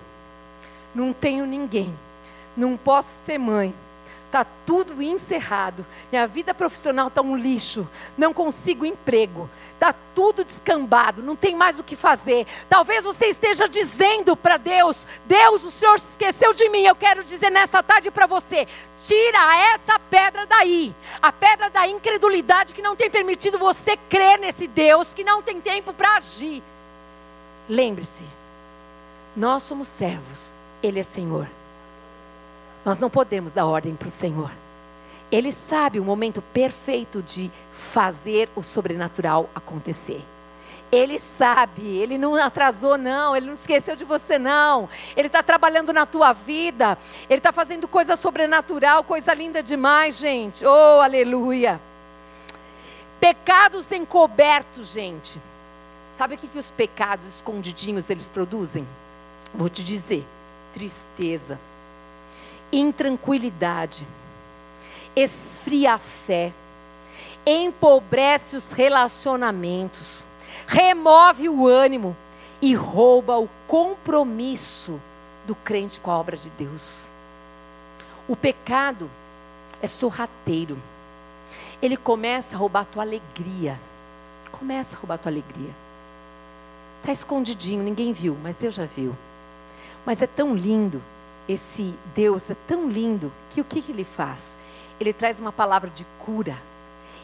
não 0.93 1.11
tenho 1.11 1.45
ninguém, 1.45 1.97
não 2.55 2.77
posso 2.77 3.09
ser 3.09 3.37
mãe 3.37 3.73
está 4.35 4.45
tudo 4.65 5.01
encerrado. 5.01 5.85
Minha 6.11 6.27
vida 6.27 6.53
profissional 6.53 7.07
está 7.07 7.21
um 7.21 7.37
lixo. 7.37 7.89
Não 8.17 8.33
consigo 8.33 8.85
emprego. 8.85 9.49
Está 9.73 9.95
tudo 10.13 10.43
descambado. 10.43 11.23
Não 11.23 11.37
tem 11.37 11.55
mais 11.55 11.79
o 11.79 11.83
que 11.83 11.95
fazer. 11.95 12.45
Talvez 12.69 13.05
você 13.05 13.27
esteja 13.27 13.69
dizendo 13.69 14.35
para 14.35 14.57
Deus: 14.57 15.07
Deus, 15.25 15.63
o 15.63 15.71
Senhor 15.71 15.95
esqueceu 15.95 16.53
de 16.53 16.67
mim. 16.67 16.85
Eu 16.85 16.95
quero 16.95 17.23
dizer 17.23 17.49
nessa 17.49 17.81
tarde 17.81 18.11
para 18.11 18.27
você: 18.27 18.67
tira 18.99 19.55
essa 19.73 19.97
pedra 19.97 20.45
daí. 20.45 20.93
A 21.21 21.31
pedra 21.31 21.69
da 21.69 21.87
incredulidade 21.87 22.73
que 22.73 22.81
não 22.81 22.95
tem 22.95 23.09
permitido 23.09 23.57
você 23.57 23.95
crer 23.95 24.37
nesse 24.37 24.67
Deus 24.67 25.13
que 25.13 25.23
não 25.23 25.41
tem 25.41 25.61
tempo 25.61 25.93
para 25.93 26.17
agir. 26.17 26.61
Lembre-se, 27.69 28.25
nós 29.35 29.63
somos 29.63 29.87
servos, 29.87 30.53
Ele 30.83 30.99
é 30.99 31.03
Senhor. 31.03 31.47
Nós 32.85 32.99
não 32.99 33.09
podemos 33.09 33.51
dar 33.51 33.65
ordem 33.65 33.95
para 33.95 34.07
o 34.07 34.11
Senhor. 34.11 34.51
Ele 35.31 35.51
sabe 35.51 35.99
o 35.99 36.03
momento 36.03 36.39
perfeito 36.53 37.23
de 37.23 37.51
fazer 37.71 38.47
o 38.55 38.61
sobrenatural 38.61 39.49
acontecer. 39.55 40.23
Ele 40.91 41.17
sabe, 41.17 41.81
ele 41.81 42.15
não 42.15 42.35
atrasou, 42.35 42.95
não, 42.95 43.35
ele 43.35 43.47
não 43.47 43.53
esqueceu 43.53 43.95
de 43.95 44.05
você, 44.05 44.37
não. 44.37 44.87
Ele 45.17 45.25
está 45.25 45.41
trabalhando 45.41 45.91
na 45.91 46.05
tua 46.05 46.31
vida, 46.31 46.95
ele 47.27 47.39
está 47.39 47.51
fazendo 47.51 47.87
coisa 47.87 48.15
sobrenatural, 48.15 49.03
coisa 49.03 49.33
linda 49.33 49.63
demais, 49.63 50.19
gente. 50.19 50.63
Oh, 50.63 51.01
aleluia. 51.01 51.81
Pecados 53.19 53.91
encobertos, 53.91 54.93
gente. 54.93 55.41
Sabe 56.15 56.35
o 56.35 56.37
que, 56.37 56.47
que 56.47 56.59
os 56.59 56.69
pecados 56.69 57.25
escondidinhos 57.25 58.11
eles 58.11 58.29
produzem? 58.29 58.87
Vou 59.55 59.67
te 59.67 59.83
dizer: 59.83 60.23
tristeza 60.71 61.59
intranquilidade, 62.75 64.05
esfria 65.15 65.93
a 65.93 65.97
fé, 65.97 66.51
empobrece 67.45 68.55
os 68.55 68.71
relacionamentos, 68.71 70.25
remove 70.67 71.47
o 71.47 71.67
ânimo 71.67 72.15
e 72.61 72.73
rouba 72.75 73.37
o 73.37 73.49
compromisso 73.67 74.99
do 75.47 75.55
crente 75.55 76.01
com 76.01 76.11
a 76.11 76.17
obra 76.17 76.35
de 76.35 76.49
Deus. 76.49 77.07
O 78.27 78.35
pecado 78.35 79.09
é 79.81 79.87
sorrateiro. 79.87 80.77
Ele 81.81 81.95
começa 81.95 82.55
a 82.55 82.57
roubar 82.57 82.81
a 82.81 82.85
tua 82.85 83.03
alegria. 83.03 83.79
Começa 84.51 84.95
a 84.95 84.99
roubar 84.99 85.15
a 85.15 85.17
tua 85.19 85.31
alegria. 85.31 85.73
Está 86.99 87.11
escondidinho, 87.11 87.83
ninguém 87.83 88.11
viu, 88.11 88.35
mas 88.41 88.57
Deus 88.57 88.73
já 88.73 88.85
viu. 88.85 89.15
Mas 90.05 90.21
é 90.21 90.27
tão 90.27 90.55
lindo 90.55 91.01
esse 91.47 91.93
Deus 92.13 92.49
é 92.49 92.55
tão 92.67 92.89
lindo 92.89 93.31
que 93.49 93.61
o 93.61 93.63
que, 93.63 93.81
que 93.81 93.91
ele 93.91 94.03
faz? 94.03 94.57
Ele 94.99 95.13
traz 95.13 95.39
uma 95.39 95.51
palavra 95.51 95.89
de 95.89 96.05
cura 96.19 96.57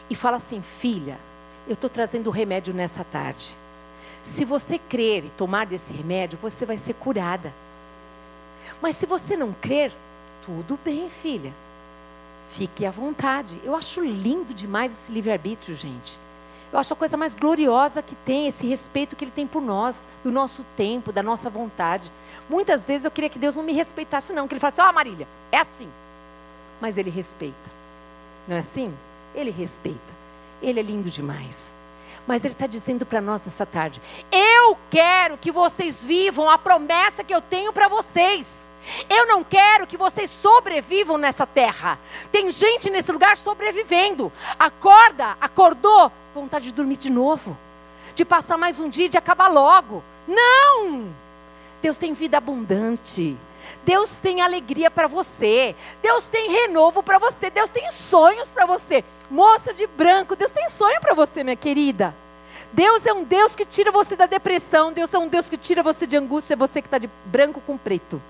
e 0.08 0.14
fala 0.14 0.36
assim: 0.36 0.62
filha, 0.62 1.18
eu 1.66 1.74
estou 1.74 1.90
trazendo 1.90 2.28
o 2.28 2.32
remédio 2.32 2.72
nessa 2.72 3.04
tarde. 3.04 3.56
Se 4.22 4.44
você 4.44 4.78
crer 4.78 5.24
e 5.24 5.30
tomar 5.30 5.66
desse 5.66 5.92
remédio, 5.92 6.38
você 6.40 6.64
vai 6.64 6.76
ser 6.76 6.94
curada. 6.94 7.52
Mas 8.80 8.96
se 8.96 9.06
você 9.06 9.36
não 9.36 9.52
crer, 9.52 9.92
tudo 10.44 10.78
bem, 10.84 11.10
filha. 11.10 11.52
Fique 12.50 12.86
à 12.86 12.90
vontade. 12.90 13.60
Eu 13.64 13.74
acho 13.74 14.00
lindo 14.04 14.54
demais 14.54 14.92
esse 14.92 15.10
livre-arbítrio, 15.10 15.74
gente. 15.74 16.20
Eu 16.72 16.78
acho 16.78 16.94
a 16.94 16.96
coisa 16.96 17.16
mais 17.18 17.34
gloriosa 17.34 18.00
que 18.00 18.14
tem, 18.14 18.46
esse 18.46 18.66
respeito 18.66 19.14
que 19.14 19.24
Ele 19.24 19.30
tem 19.30 19.46
por 19.46 19.60
nós, 19.60 20.08
do 20.24 20.32
nosso 20.32 20.64
tempo, 20.74 21.12
da 21.12 21.22
nossa 21.22 21.50
vontade. 21.50 22.10
Muitas 22.48 22.82
vezes 22.82 23.04
eu 23.04 23.10
queria 23.10 23.28
que 23.28 23.38
Deus 23.38 23.54
não 23.54 23.62
me 23.62 23.72
respeitasse, 23.72 24.32
não. 24.32 24.48
Que 24.48 24.54
Ele 24.54 24.60
falasse, 24.60 24.80
ó, 24.80 24.88
oh, 24.88 24.92
Marília, 24.92 25.28
é 25.50 25.58
assim. 25.58 25.88
Mas 26.80 26.96
Ele 26.96 27.10
respeita. 27.10 27.70
Não 28.48 28.56
é 28.56 28.60
assim? 28.60 28.94
Ele 29.34 29.50
respeita. 29.50 30.00
Ele 30.62 30.80
é 30.80 30.82
lindo 30.82 31.10
demais. 31.10 31.74
Mas 32.26 32.44
Ele 32.44 32.54
está 32.54 32.66
dizendo 32.66 33.04
para 33.04 33.20
nós 33.20 33.44
nessa 33.44 33.66
tarde: 33.66 34.00
eu 34.30 34.76
quero 34.90 35.36
que 35.38 35.50
vocês 35.52 36.04
vivam 36.04 36.48
a 36.48 36.58
promessa 36.58 37.24
que 37.24 37.34
eu 37.34 37.40
tenho 37.40 37.72
para 37.72 37.88
vocês. 37.88 38.70
Eu 39.08 39.26
não 39.26 39.44
quero 39.44 39.86
que 39.86 39.96
vocês 39.96 40.30
sobrevivam 40.30 41.16
nessa 41.16 41.46
terra. 41.46 41.98
Tem 42.30 42.50
gente 42.50 42.90
nesse 42.90 43.12
lugar 43.12 43.36
sobrevivendo. 43.36 44.32
Acorda, 44.58 45.36
acordou, 45.40 46.10
vontade 46.34 46.66
de 46.66 46.72
dormir 46.72 46.96
de 46.96 47.10
novo, 47.10 47.56
de 48.14 48.24
passar 48.24 48.58
mais 48.58 48.80
um 48.80 48.88
dia 48.88 49.06
e 49.06 49.08
de 49.08 49.18
acabar 49.18 49.48
logo. 49.48 50.02
Não! 50.26 51.14
Deus 51.80 51.98
tem 51.98 52.12
vida 52.12 52.38
abundante. 52.38 53.36
Deus 53.84 54.18
tem 54.18 54.40
alegria 54.40 54.90
para 54.90 55.06
você. 55.06 55.74
Deus 56.02 56.28
tem 56.28 56.50
renovo 56.50 57.02
para 57.02 57.18
você. 57.18 57.50
Deus 57.50 57.70
tem 57.70 57.90
sonhos 57.90 58.50
para 58.50 58.66
você. 58.66 59.04
Moça 59.30 59.72
de 59.72 59.86
branco, 59.86 60.36
Deus 60.36 60.50
tem 60.50 60.68
sonho 60.68 61.00
para 61.00 61.14
você, 61.14 61.42
minha 61.42 61.56
querida. 61.56 62.14
Deus 62.72 63.04
é 63.04 63.12
um 63.12 63.24
Deus 63.24 63.54
que 63.54 63.64
tira 63.64 63.90
você 63.90 64.16
da 64.16 64.26
depressão. 64.26 64.92
Deus 64.92 65.12
é 65.12 65.18
um 65.18 65.28
Deus 65.28 65.48
que 65.48 65.56
tira 65.56 65.82
você 65.82 66.06
de 66.06 66.16
angústia. 66.16 66.56
Você 66.56 66.80
que 66.80 66.86
está 66.88 66.98
de 66.98 67.10
branco 67.26 67.60
com 67.66 67.76
preto. 67.76 68.22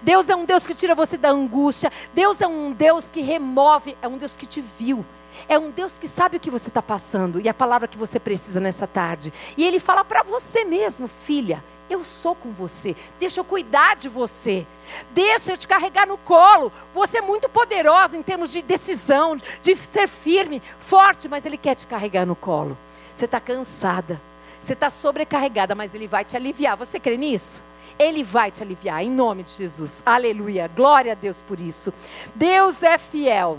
Deus 0.00 0.28
é 0.28 0.36
um 0.36 0.44
Deus 0.44 0.66
que 0.66 0.74
tira 0.74 0.94
você 0.94 1.16
da 1.16 1.30
angústia. 1.30 1.90
Deus 2.14 2.40
é 2.40 2.46
um 2.46 2.72
Deus 2.72 3.10
que 3.10 3.20
remove. 3.20 3.96
É 4.00 4.06
um 4.06 4.18
Deus 4.18 4.36
que 4.36 4.46
te 4.46 4.60
viu. 4.60 5.04
É 5.48 5.58
um 5.58 5.70
Deus 5.70 5.98
que 5.98 6.08
sabe 6.08 6.36
o 6.36 6.40
que 6.40 6.50
você 6.50 6.68
está 6.68 6.82
passando 6.82 7.40
e 7.40 7.48
a 7.48 7.54
palavra 7.54 7.88
que 7.88 7.98
você 7.98 8.20
precisa 8.20 8.60
nessa 8.60 8.86
tarde. 8.86 9.32
E 9.56 9.64
Ele 9.64 9.80
fala 9.80 10.04
para 10.04 10.22
você 10.22 10.64
mesmo, 10.64 11.08
filha. 11.08 11.64
Eu 11.92 12.04
sou 12.06 12.34
com 12.34 12.52
você. 12.52 12.96
Deixa 13.20 13.38
eu 13.38 13.44
cuidar 13.44 13.96
de 13.96 14.08
você. 14.08 14.66
Deixa 15.10 15.52
eu 15.52 15.58
te 15.58 15.68
carregar 15.68 16.06
no 16.06 16.16
colo. 16.16 16.72
Você 16.94 17.18
é 17.18 17.20
muito 17.20 17.50
poderosa 17.50 18.16
em 18.16 18.22
termos 18.22 18.50
de 18.50 18.62
decisão, 18.62 19.36
de 19.60 19.76
ser 19.76 20.08
firme, 20.08 20.62
forte, 20.78 21.28
mas 21.28 21.44
Ele 21.44 21.58
quer 21.58 21.74
te 21.74 21.86
carregar 21.86 22.24
no 22.24 22.34
colo. 22.34 22.78
Você 23.14 23.26
está 23.26 23.38
cansada. 23.38 24.18
Você 24.58 24.72
está 24.72 24.88
sobrecarregada, 24.88 25.74
mas 25.74 25.92
Ele 25.94 26.08
vai 26.08 26.24
te 26.24 26.34
aliviar. 26.34 26.78
Você 26.78 26.98
crê 26.98 27.18
nisso? 27.18 27.62
Ele 27.98 28.24
vai 28.24 28.50
te 28.50 28.62
aliviar, 28.62 29.04
em 29.04 29.10
nome 29.10 29.42
de 29.42 29.50
Jesus. 29.50 30.02
Aleluia. 30.06 30.68
Glória 30.74 31.12
a 31.12 31.14
Deus 31.14 31.42
por 31.42 31.60
isso. 31.60 31.92
Deus 32.34 32.82
é 32.82 32.96
fiel. 32.96 33.58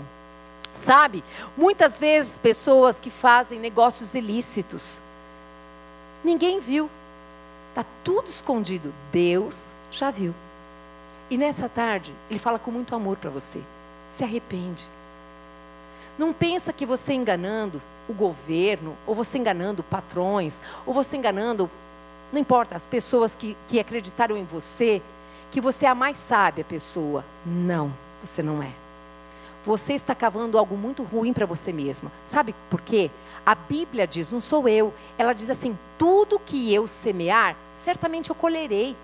Sabe? 0.74 1.22
Muitas 1.56 2.00
vezes 2.00 2.36
pessoas 2.36 2.98
que 2.98 3.10
fazem 3.10 3.60
negócios 3.60 4.12
ilícitos, 4.12 5.00
ninguém 6.24 6.58
viu. 6.58 6.90
Está 7.74 7.84
tudo 8.04 8.28
escondido. 8.28 8.94
Deus 9.10 9.74
já 9.90 10.08
viu. 10.08 10.32
E 11.28 11.36
nessa 11.36 11.68
tarde, 11.68 12.14
Ele 12.30 12.38
fala 12.38 12.56
com 12.56 12.70
muito 12.70 12.94
amor 12.94 13.16
para 13.16 13.30
você. 13.30 13.60
Se 14.08 14.22
arrepende. 14.22 14.86
Não 16.16 16.32
pensa 16.32 16.72
que 16.72 16.86
você 16.86 17.12
enganando 17.12 17.82
o 18.08 18.12
governo, 18.12 18.96
ou 19.04 19.12
você 19.12 19.38
enganando 19.38 19.82
patrões, 19.82 20.62
ou 20.86 20.94
você 20.94 21.16
enganando, 21.16 21.68
não 22.32 22.40
importa, 22.40 22.76
as 22.76 22.86
pessoas 22.86 23.34
que, 23.34 23.56
que 23.66 23.80
acreditaram 23.80 24.36
em 24.36 24.44
você, 24.44 25.02
que 25.50 25.60
você 25.60 25.84
é 25.84 25.88
a 25.88 25.96
mais 25.96 26.16
sábia 26.16 26.62
pessoa. 26.62 27.24
Não, 27.44 27.92
você 28.22 28.40
não 28.40 28.62
é. 28.62 28.70
Você 29.64 29.94
está 29.94 30.14
cavando 30.14 30.58
algo 30.58 30.76
muito 30.76 31.02
ruim 31.02 31.32
para 31.32 31.46
você 31.46 31.72
mesma. 31.72 32.12
Sabe 32.24 32.54
por 32.70 32.80
quê? 32.82 33.10
A 33.46 33.54
Bíblia 33.54 34.06
diz, 34.06 34.30
não 34.30 34.40
sou 34.40 34.68
eu. 34.68 34.92
Ela 35.18 35.32
diz 35.32 35.50
assim: 35.50 35.78
tudo 35.98 36.38
que 36.38 36.72
eu 36.72 36.86
semear, 36.86 37.56
certamente 37.72 38.30
eu 38.30 38.34
colherei. 38.34 38.96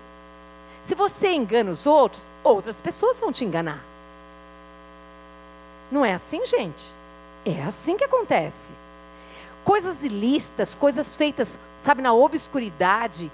Se 0.81 0.95
você 0.95 1.31
engana 1.31 1.71
os 1.71 1.85
outros, 1.85 2.29
outras 2.43 2.81
pessoas 2.81 3.19
vão 3.19 3.31
te 3.31 3.45
enganar. 3.45 3.83
Não 5.91 6.03
é 6.03 6.13
assim, 6.13 6.43
gente? 6.45 6.93
É 7.45 7.61
assim 7.63 7.97
que 7.97 8.03
acontece. 8.03 8.73
Coisas 9.63 10.03
ilícitas, 10.03 10.73
coisas 10.73 11.15
feitas, 11.15 11.59
sabe, 11.79 12.01
na 12.01 12.13
obscuridade, 12.13 13.31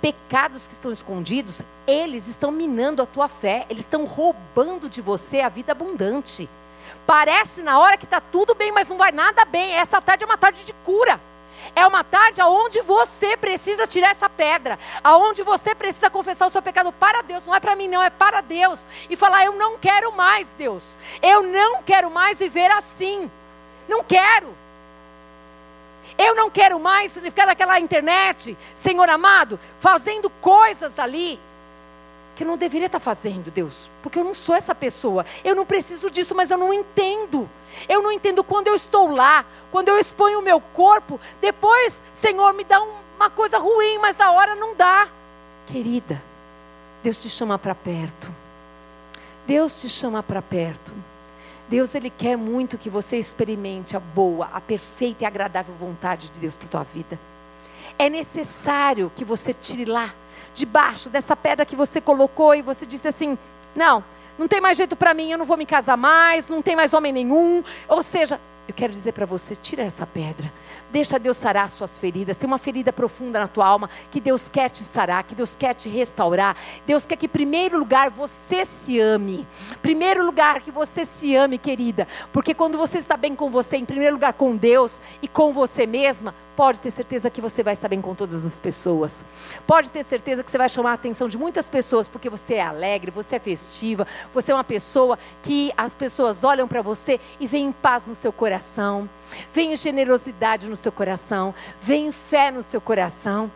pecados 0.00 0.66
que 0.66 0.72
estão 0.72 0.90
escondidos, 0.90 1.60
eles 1.86 2.26
estão 2.26 2.50
minando 2.50 3.02
a 3.02 3.06
tua 3.06 3.28
fé, 3.28 3.66
eles 3.68 3.84
estão 3.84 4.04
roubando 4.06 4.88
de 4.88 5.02
você 5.02 5.40
a 5.40 5.48
vida 5.48 5.72
abundante. 5.72 6.48
Parece 7.06 7.62
na 7.62 7.78
hora 7.78 7.96
que 7.96 8.04
está 8.04 8.20
tudo 8.20 8.54
bem, 8.54 8.70
mas 8.72 8.88
não 8.88 8.96
vai 8.96 9.12
nada 9.12 9.44
bem. 9.44 9.74
Essa 9.74 10.00
tarde 10.00 10.24
é 10.24 10.26
uma 10.26 10.36
tarde 10.36 10.64
de 10.64 10.72
cura. 10.84 11.20
É 11.74 11.86
uma 11.86 12.04
tarde 12.04 12.40
onde 12.42 12.80
você 12.82 13.36
precisa 13.36 13.86
tirar 13.86 14.10
essa 14.10 14.28
pedra, 14.28 14.78
aonde 15.02 15.42
você 15.42 15.74
precisa 15.74 16.10
confessar 16.10 16.46
o 16.46 16.50
seu 16.50 16.62
pecado 16.62 16.92
para 16.92 17.22
Deus, 17.22 17.44
não 17.44 17.54
é 17.54 17.60
para 17.60 17.76
mim 17.76 17.88
não, 17.88 18.02
é 18.02 18.10
para 18.10 18.40
Deus 18.40 18.86
e 19.10 19.16
falar 19.16 19.44
eu 19.44 19.52
não 19.52 19.76
quero 19.78 20.12
mais, 20.12 20.52
Deus. 20.52 20.98
Eu 21.20 21.42
não 21.42 21.82
quero 21.82 22.10
mais 22.10 22.38
viver 22.38 22.70
assim. 22.70 23.30
Não 23.88 24.04
quero. 24.04 24.54
Eu 26.16 26.34
não 26.34 26.50
quero 26.50 26.78
mais 26.80 27.14
ficar 27.14 27.46
naquela 27.46 27.78
internet, 27.78 28.56
Senhor 28.74 29.08
amado, 29.08 29.58
fazendo 29.78 30.28
coisas 30.28 30.98
ali 30.98 31.38
que 32.38 32.44
eu 32.44 32.48
não 32.48 32.56
deveria 32.56 32.86
estar 32.86 33.00
fazendo, 33.00 33.50
Deus, 33.50 33.90
porque 34.00 34.16
eu 34.16 34.22
não 34.22 34.32
sou 34.32 34.54
essa 34.54 34.72
pessoa. 34.72 35.26
Eu 35.42 35.56
não 35.56 35.66
preciso 35.66 36.08
disso, 36.08 36.36
mas 36.36 36.52
eu 36.52 36.56
não 36.56 36.72
entendo. 36.72 37.50
Eu 37.88 38.00
não 38.00 38.12
entendo 38.12 38.44
quando 38.44 38.68
eu 38.68 38.76
estou 38.76 39.10
lá, 39.10 39.44
quando 39.72 39.88
eu 39.88 39.98
exponho 39.98 40.38
o 40.38 40.42
meu 40.42 40.60
corpo. 40.60 41.18
Depois, 41.40 42.00
Senhor, 42.12 42.54
me 42.54 42.62
dá 42.62 42.80
uma 43.16 43.28
coisa 43.28 43.58
ruim, 43.58 43.98
mas 43.98 44.16
na 44.16 44.30
hora 44.30 44.54
não 44.54 44.72
dá. 44.76 45.08
Querida, 45.66 46.22
Deus 47.02 47.20
te 47.20 47.28
chama 47.28 47.58
para 47.58 47.74
perto. 47.74 48.32
Deus 49.44 49.80
te 49.80 49.88
chama 49.88 50.22
para 50.22 50.40
perto. 50.40 50.94
Deus 51.68 51.92
ele 51.92 52.08
quer 52.08 52.36
muito 52.36 52.78
que 52.78 52.88
você 52.88 53.16
experimente 53.16 53.96
a 53.96 54.00
boa, 54.00 54.48
a 54.52 54.60
perfeita 54.60 55.24
e 55.24 55.26
agradável 55.26 55.74
vontade 55.74 56.30
de 56.30 56.38
Deus 56.38 56.56
para 56.56 56.68
tua 56.68 56.84
vida. 56.84 57.18
É 57.98 58.08
necessário 58.08 59.10
que 59.12 59.24
você 59.24 59.52
tire 59.52 59.84
lá 59.84 60.14
debaixo 60.54 61.08
dessa 61.08 61.36
pedra 61.36 61.64
que 61.64 61.76
você 61.76 62.00
colocou 62.00 62.54
e 62.54 62.62
você 62.62 62.86
disse 62.86 63.08
assim: 63.08 63.38
"Não, 63.74 64.02
não 64.38 64.48
tem 64.48 64.60
mais 64.60 64.76
jeito 64.76 64.96
para 64.96 65.14
mim, 65.14 65.30
eu 65.30 65.38
não 65.38 65.46
vou 65.46 65.56
me 65.56 65.66
casar 65.66 65.96
mais, 65.96 66.48
não 66.48 66.62
tem 66.62 66.76
mais 66.76 66.94
homem 66.94 67.12
nenhum". 67.12 67.62
Ou 67.88 68.02
seja, 68.02 68.40
eu 68.66 68.74
quero 68.74 68.92
dizer 68.92 69.12
para 69.12 69.24
você, 69.24 69.56
tira 69.56 69.82
essa 69.82 70.06
pedra. 70.06 70.52
Deixa 70.90 71.18
Deus 71.18 71.36
sarar 71.36 71.64
as 71.64 71.72
suas 71.72 71.98
feridas. 71.98 72.36
Tem 72.36 72.46
uma 72.46 72.58
ferida 72.58 72.92
profunda 72.92 73.40
na 73.40 73.48
tua 73.48 73.66
alma 73.66 73.90
que 74.10 74.20
Deus 74.20 74.48
quer 74.48 74.70
te 74.70 74.82
sarar, 74.82 75.22
que 75.24 75.34
Deus 75.34 75.54
quer 75.54 75.74
te 75.74 75.88
restaurar. 75.88 76.56
Deus 76.86 77.04
quer 77.04 77.16
que, 77.16 77.26
em 77.26 77.28
primeiro 77.28 77.78
lugar, 77.78 78.10
você 78.10 78.64
se 78.64 78.98
ame. 78.98 79.46
Primeiro 79.82 80.24
lugar, 80.24 80.60
que 80.60 80.70
você 80.70 81.04
se 81.04 81.36
ame, 81.36 81.58
querida. 81.58 82.08
Porque 82.32 82.54
quando 82.54 82.78
você 82.78 82.98
está 82.98 83.16
bem 83.16 83.34
com 83.34 83.50
você, 83.50 83.76
em 83.76 83.84
primeiro 83.84 84.14
lugar 84.14 84.32
com 84.32 84.56
Deus 84.56 85.00
e 85.20 85.28
com 85.28 85.52
você 85.52 85.86
mesma, 85.86 86.34
pode 86.58 86.80
ter 86.80 86.90
certeza 86.90 87.30
que 87.30 87.40
você 87.40 87.62
vai 87.62 87.72
estar 87.72 87.86
bem 87.86 88.00
com 88.00 88.16
todas 88.16 88.44
as 88.44 88.58
pessoas. 88.58 89.24
Pode 89.64 89.92
ter 89.92 90.02
certeza 90.02 90.42
que 90.42 90.50
você 90.50 90.58
vai 90.58 90.68
chamar 90.68 90.90
a 90.90 90.94
atenção 90.94 91.28
de 91.28 91.38
muitas 91.38 91.70
pessoas, 91.70 92.08
porque 92.08 92.28
você 92.28 92.54
é 92.54 92.62
alegre, 92.62 93.12
você 93.12 93.36
é 93.36 93.38
festiva, 93.38 94.04
você 94.34 94.50
é 94.50 94.54
uma 94.56 94.64
pessoa 94.64 95.16
que 95.40 95.72
as 95.76 95.94
pessoas 95.94 96.42
olham 96.42 96.66
para 96.66 96.82
você 96.82 97.20
e 97.38 97.46
veem 97.46 97.70
paz 97.70 98.08
no 98.08 98.14
seu 98.16 98.32
coração, 98.32 99.08
veem 99.52 99.74
generosidade 99.76 100.68
no 100.68 100.76
seu 100.76 100.92
coração, 100.92 101.54
veem 101.80 102.12
fé 102.12 102.50
no 102.50 102.62
seu 102.62 102.80
coração. 102.80 103.50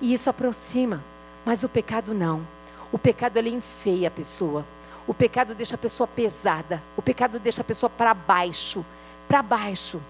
E 0.00 0.12
isso 0.12 0.28
aproxima. 0.28 1.02
Mas 1.44 1.62
o 1.62 1.68
pecado 1.68 2.12
não. 2.12 2.46
O 2.92 2.98
pecado 2.98 3.36
ele 3.36 3.50
enfeia 3.50 4.08
a 4.08 4.10
pessoa. 4.10 4.64
O 5.06 5.14
pecado 5.14 5.54
deixa 5.54 5.74
a 5.76 5.78
pessoa 5.78 6.06
pesada. 6.06 6.82
O 6.96 7.02
pecado 7.02 7.38
deixa 7.38 7.62
a 7.62 7.64
pessoa 7.64 7.88
para 7.88 8.12
baixo. 8.12 8.84
Para 9.28 9.42
baixo. 9.42 10.00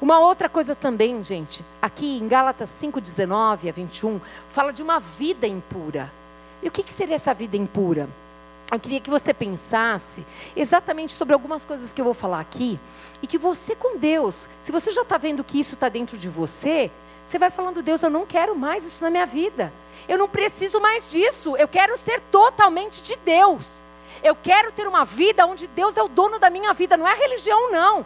Uma 0.00 0.18
outra 0.18 0.48
coisa 0.48 0.74
também, 0.74 1.22
gente, 1.22 1.64
aqui 1.80 2.18
em 2.18 2.26
Gálatas 2.26 2.70
5, 2.70 3.00
19 3.00 3.68
a 3.68 3.72
21, 3.72 4.20
fala 4.48 4.72
de 4.72 4.82
uma 4.82 4.98
vida 4.98 5.46
impura. 5.46 6.10
E 6.62 6.68
o 6.68 6.70
que, 6.70 6.82
que 6.82 6.92
seria 6.92 7.14
essa 7.14 7.34
vida 7.34 7.56
impura? 7.56 8.08
Eu 8.70 8.78
queria 8.78 9.00
que 9.00 9.10
você 9.10 9.34
pensasse 9.34 10.24
exatamente 10.54 11.12
sobre 11.12 11.34
algumas 11.34 11.64
coisas 11.64 11.92
que 11.92 12.00
eu 12.00 12.04
vou 12.04 12.14
falar 12.14 12.40
aqui 12.40 12.78
e 13.20 13.26
que 13.26 13.36
você 13.36 13.74
com 13.74 13.98
Deus, 13.98 14.48
se 14.60 14.70
você 14.70 14.92
já 14.92 15.02
está 15.02 15.18
vendo 15.18 15.42
que 15.42 15.58
isso 15.58 15.74
está 15.74 15.88
dentro 15.88 16.16
de 16.16 16.28
você, 16.28 16.90
você 17.24 17.38
vai 17.38 17.50
falando, 17.50 17.82
Deus, 17.82 18.02
eu 18.02 18.10
não 18.10 18.26
quero 18.26 18.56
mais 18.56 18.84
isso 18.84 19.04
na 19.04 19.10
minha 19.10 19.26
vida. 19.26 19.72
Eu 20.08 20.18
não 20.18 20.28
preciso 20.28 20.80
mais 20.80 21.10
disso. 21.10 21.56
Eu 21.56 21.68
quero 21.68 21.96
ser 21.96 22.20
totalmente 22.20 23.02
de 23.02 23.16
Deus. 23.16 23.82
Eu 24.22 24.34
quero 24.34 24.72
ter 24.72 24.86
uma 24.86 25.04
vida 25.04 25.46
onde 25.46 25.66
Deus 25.68 25.96
é 25.96 26.02
o 26.02 26.08
dono 26.08 26.38
da 26.38 26.50
minha 26.50 26.72
vida, 26.72 26.96
não 26.96 27.06
é 27.06 27.12
a 27.12 27.16
religião, 27.16 27.70
não. 27.70 28.04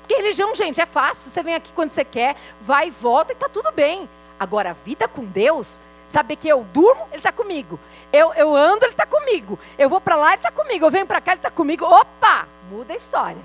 Porque 0.00 0.14
religião, 0.14 0.54
gente, 0.54 0.80
é 0.80 0.86
fácil. 0.86 1.30
Você 1.30 1.42
vem 1.42 1.54
aqui 1.54 1.72
quando 1.72 1.90
você 1.90 2.04
quer, 2.04 2.36
vai 2.60 2.88
e 2.88 2.90
volta 2.90 3.32
e 3.32 3.34
está 3.34 3.48
tudo 3.48 3.72
bem. 3.72 4.08
Agora, 4.38 4.70
a 4.70 4.74
vida 4.74 5.08
com 5.08 5.24
Deus, 5.24 5.80
saber 6.06 6.36
que 6.36 6.48
eu 6.48 6.64
durmo, 6.72 7.06
Ele 7.10 7.18
está 7.18 7.32
comigo. 7.32 7.78
Eu, 8.12 8.32
eu 8.34 8.54
ando, 8.54 8.84
Ele 8.84 8.92
está 8.92 9.06
comigo. 9.06 9.58
Eu 9.78 9.88
vou 9.88 10.00
para 10.00 10.16
lá, 10.16 10.28
Ele 10.28 10.36
está 10.36 10.50
comigo. 10.50 10.86
Eu 10.86 10.90
venho 10.90 11.06
para 11.06 11.20
cá, 11.20 11.32
Ele 11.32 11.38
está 11.38 11.50
comigo. 11.50 11.84
Opa! 11.84 12.48
Muda 12.70 12.92
a 12.92 12.96
história. 12.96 13.42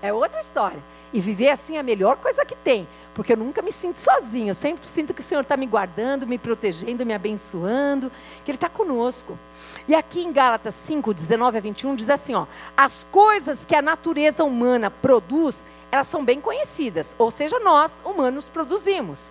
É 0.00 0.12
outra 0.12 0.40
história. 0.40 0.78
E 1.12 1.20
viver 1.20 1.50
assim 1.50 1.76
é 1.76 1.80
a 1.80 1.82
melhor 1.82 2.16
coisa 2.16 2.44
que 2.44 2.56
tem. 2.56 2.88
Porque 3.14 3.34
eu 3.34 3.36
nunca 3.36 3.60
me 3.60 3.70
sinto 3.70 3.98
sozinha. 3.98 4.50
Eu 4.50 4.54
sempre 4.54 4.86
sinto 4.88 5.12
que 5.12 5.20
o 5.20 5.24
Senhor 5.24 5.42
está 5.42 5.56
me 5.56 5.66
guardando, 5.66 6.26
me 6.26 6.38
protegendo, 6.38 7.04
me 7.04 7.14
abençoando. 7.14 8.10
Que 8.44 8.50
Ele 8.50 8.56
está 8.56 8.68
conosco. 8.68 9.38
E 9.86 9.94
aqui 9.94 10.22
em 10.22 10.32
Gálatas 10.32 10.74
5, 10.74 11.12
19 11.12 11.58
a 11.58 11.60
21, 11.60 11.94
diz 11.94 12.08
assim: 12.08 12.34
ó, 12.34 12.46
as 12.76 13.06
coisas 13.10 13.64
que 13.64 13.74
a 13.74 13.82
natureza 13.82 14.44
humana 14.44 14.90
produz 14.90 15.66
elas 15.92 16.08
são 16.08 16.24
bem 16.24 16.40
conhecidas, 16.40 17.14
ou 17.18 17.30
seja, 17.30 17.58
nós, 17.58 18.02
humanos, 18.02 18.48
produzimos. 18.48 19.30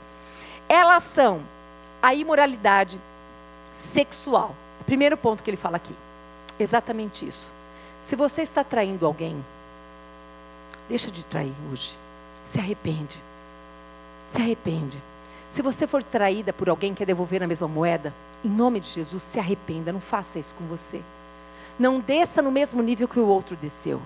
Elas 0.69 1.01
são 1.01 1.41
a 2.01 2.13
imoralidade 2.13 2.99
sexual. 3.73 4.55
Primeiro 4.85 5.15
ponto 5.15 5.43
que 5.43 5.49
ele 5.49 5.57
fala 5.57 5.77
aqui. 5.77 5.95
Exatamente 6.59 7.27
isso. 7.27 7.51
Se 8.01 8.15
você 8.15 8.41
está 8.41 8.63
traindo 8.63 9.05
alguém, 9.05 9.43
deixa 10.89 11.11
de 11.11 11.25
trair 11.25 11.53
hoje. 11.71 11.97
Se 12.45 12.59
arrepende. 12.59 13.21
Se 14.25 14.37
arrepende. 14.41 15.01
Se 15.49 15.61
você 15.61 15.85
for 15.85 16.03
traída 16.03 16.51
por 16.53 16.69
alguém 16.69 16.93
que 16.93 16.99
quer 16.99 17.05
devolver 17.05 17.39
na 17.39 17.47
mesma 17.47 17.67
moeda, 17.67 18.13
em 18.43 18.49
nome 18.49 18.79
de 18.79 18.87
Jesus, 18.87 19.21
se 19.21 19.39
arrependa. 19.39 19.91
Não 19.91 20.01
faça 20.01 20.39
isso 20.39 20.55
com 20.55 20.65
você. 20.65 21.01
Não 21.77 21.99
desça 21.99 22.41
no 22.41 22.51
mesmo 22.51 22.81
nível 22.81 23.07
que 23.07 23.19
o 23.19 23.27
outro 23.27 23.55
desceu. 23.55 24.01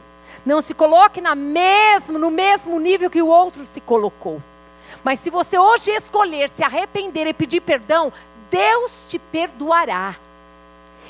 Não 0.46 0.62
se 0.62 0.74
coloque 0.74 1.22
na 1.22 1.36
mesmo, 1.36 2.18
no 2.18 2.32
mesmo 2.32 2.80
nível 2.80 3.10
que 3.10 3.22
o 3.22 3.28
outro 3.28 3.66
se 3.66 3.80
colocou. 3.80 4.42
Mas 5.04 5.20
se 5.20 5.30
você 5.30 5.58
hoje 5.58 5.92
escolher 5.92 6.50
se 6.50 6.64
arrepender 6.64 7.28
e 7.28 7.34
pedir 7.34 7.62
perdão, 7.62 8.12
Deus 8.50 9.06
te 9.10 9.20
perdoará. 9.20 10.16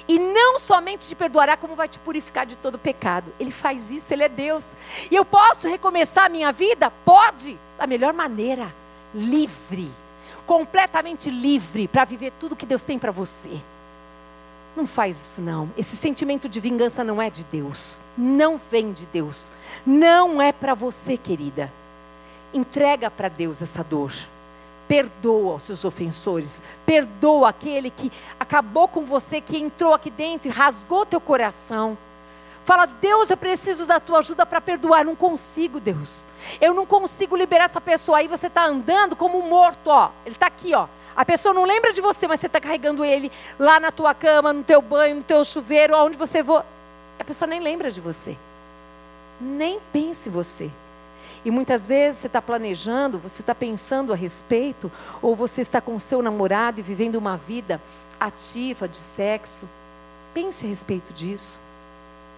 E 0.08 0.20
não 0.20 0.60
somente 0.60 1.08
te 1.08 1.16
perdoará, 1.16 1.58
como 1.58 1.76
vai 1.76 1.88
te 1.88 1.98
purificar 1.98 2.46
de 2.46 2.56
todo 2.56 2.78
pecado. 2.78 3.34
Ele 3.40 3.52
faz 3.52 3.90
isso, 3.90 4.14
Ele 4.14 4.24
é 4.24 4.30
Deus. 4.30 4.74
E 5.10 5.16
eu 5.16 5.26
posso 5.26 5.68
recomeçar 5.68 6.26
a 6.26 6.30
minha 6.30 6.52
vida? 6.52 6.92
Pode, 6.92 7.58
da 7.78 7.88
melhor 7.88 8.14
maneira, 8.14 8.74
livre, 9.14 9.90
completamente 10.46 11.30
livre, 11.30 11.88
para 11.88 12.06
viver 12.06 12.34
tudo 12.40 12.56
que 12.56 12.66
Deus 12.66 12.84
tem 12.84 13.00
para 13.00 13.12
você. 13.12 13.60
Não 14.76 14.86
faz 14.86 15.16
isso 15.16 15.42
não. 15.42 15.72
Esse 15.78 15.96
sentimento 15.96 16.50
de 16.50 16.60
vingança 16.60 17.04
não 17.04 17.22
é 17.22 17.30
de 17.30 17.44
Deus. 17.46 18.02
Não 18.18 18.60
vem 18.70 18.92
de 18.92 19.06
Deus. 19.06 19.50
Não 19.86 20.42
é 20.42 20.52
para 20.52 20.74
você, 20.74 21.18
querida. 21.18 21.72
Entrega 22.56 23.12
para 23.12 23.28
Deus 23.28 23.62
essa 23.62 23.84
dor. 23.84 24.14
Perdoa 24.88 25.56
os 25.56 25.64
seus 25.64 25.84
ofensores. 25.84 26.62
Perdoa 26.86 27.50
aquele 27.50 27.90
que 27.90 28.10
acabou 28.40 28.88
com 28.88 29.04
você, 29.04 29.42
que 29.42 29.58
entrou 29.58 29.94
aqui 29.94 30.10
dentro 30.10 30.48
e 30.50 30.52
rasgou 30.52 31.06
teu 31.06 31.20
coração. 31.20 31.98
Fala, 32.64 32.86
Deus, 32.86 33.30
eu 33.30 33.36
preciso 33.36 33.86
da 33.86 34.00
tua 34.00 34.20
ajuda 34.20 34.46
para 34.46 34.62
perdoar. 34.62 35.02
Eu 35.02 35.08
não 35.08 35.16
consigo, 35.18 35.82
Deus. 35.82 36.30
Eu 36.62 36.74
não 36.74 36.86
consigo 36.86 37.36
liberar 37.36 37.66
essa 37.66 37.82
pessoa. 37.82 38.20
Aí 38.20 38.28
você 38.28 38.48
está 38.48 38.66
andando 38.66 39.18
como 39.18 39.38
um 39.38 39.50
morto, 39.50 39.88
ó. 39.88 40.12
Ele 40.26 40.36
está 40.36 40.48
aqui, 40.48 40.74
ó. 40.74 40.88
A 41.14 41.26
pessoa 41.26 41.54
não 41.54 41.66
lembra 41.66 41.92
de 41.92 42.00
você, 42.00 42.26
mas 42.26 42.40
você 42.40 42.48
está 42.48 42.62
carregando 42.62 43.04
ele 43.04 43.30
lá 43.60 43.82
na 43.82 43.92
tua 43.92 44.14
cama, 44.14 44.54
no 44.54 44.64
teu 44.64 44.82
banho, 44.82 45.18
no 45.18 45.24
teu 45.24 45.44
chuveiro, 45.44 45.94
aonde 45.94 46.18
você 46.18 46.42
for. 46.42 46.66
A 47.20 47.24
pessoa 47.24 47.48
nem 47.48 47.60
lembra 47.60 47.92
de 47.92 48.00
você. 48.00 48.38
Nem 49.42 49.80
pense 49.92 50.30
você. 50.30 50.72
E 51.46 51.52
muitas 51.52 51.86
vezes 51.86 52.22
você 52.22 52.28
está 52.28 52.42
planejando, 52.42 53.20
você 53.20 53.44
está 53.44 53.54
pensando 53.54 54.12
a 54.12 54.16
respeito, 54.16 54.92
ou 55.22 55.36
você 55.36 55.62
está 55.62 55.80
com 55.80 56.00
seu 56.00 56.20
namorado 56.20 56.80
e 56.80 56.84
vivendo 56.84 57.18
uma 57.18 57.38
vida 57.38 57.80
ativa 58.20 58.88
de 58.88 58.98
sexo. 58.98 59.70
Pense 60.34 60.66
a 60.66 60.68
respeito 60.68 61.14
disso. 61.14 61.60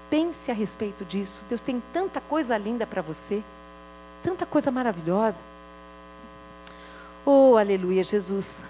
Pense 0.10 0.52
a 0.52 0.54
respeito 0.54 1.06
disso. 1.06 1.46
Deus 1.48 1.62
tem 1.62 1.82
tanta 1.94 2.20
coisa 2.20 2.58
linda 2.58 2.86
para 2.86 3.02
você, 3.02 3.42
tanta 4.22 4.46
coisa 4.46 4.70
maravilhosa. 4.70 5.42
Oh, 7.26 7.56
aleluia, 7.56 8.04
Jesus. 8.04 8.62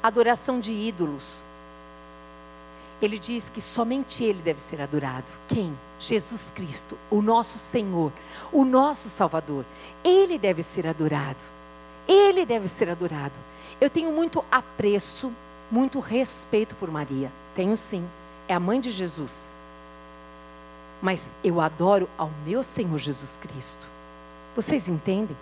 Adoração 0.00 0.60
de 0.60 0.72
ídolos. 0.72 1.44
Ele 3.02 3.18
diz 3.18 3.50
que 3.50 3.60
somente 3.60 4.22
Ele 4.22 4.42
deve 4.42 4.60
ser 4.60 4.80
adorado. 4.80 5.26
Quem? 5.48 5.76
Jesus 5.98 6.52
Cristo, 6.54 6.98
o 7.10 7.22
nosso 7.22 7.58
Senhor, 7.58 8.12
o 8.52 8.64
nosso 8.64 9.08
Salvador. 9.08 9.64
Ele 10.04 10.38
deve 10.38 10.62
ser 10.62 10.86
adorado. 10.86 11.40
Ele 12.06 12.44
deve 12.44 12.68
ser 12.68 12.88
adorado. 12.88 13.34
Eu 13.80 13.90
tenho 13.90 14.12
muito 14.12 14.44
apreço, 14.50 15.32
muito 15.70 15.98
respeito 16.00 16.74
por 16.76 16.90
Maria. 16.90 17.32
Tenho 17.54 17.76
sim. 17.76 18.06
É 18.48 18.54
a 18.54 18.60
mãe 18.60 18.80
de 18.80 18.90
Jesus. 18.90 19.50
Mas 21.02 21.36
eu 21.42 21.60
adoro 21.60 22.08
ao 22.16 22.30
meu 22.44 22.62
Senhor 22.62 22.98
Jesus 22.98 23.38
Cristo. 23.38 23.86
Vocês 24.54 24.88
entendem? 24.88 25.36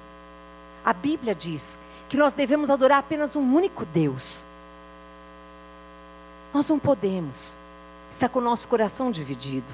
A 0.84 0.92
Bíblia 0.92 1.34
diz 1.34 1.78
que 2.08 2.16
nós 2.16 2.32
devemos 2.32 2.70
adorar 2.70 2.98
apenas 2.98 3.36
um 3.36 3.54
único 3.54 3.84
Deus. 3.86 4.44
Nós 6.52 6.68
não 6.68 6.78
podemos 6.78 7.56
estar 8.10 8.28
com 8.28 8.38
o 8.38 8.42
nosso 8.42 8.68
coração 8.68 9.10
dividido. 9.10 9.72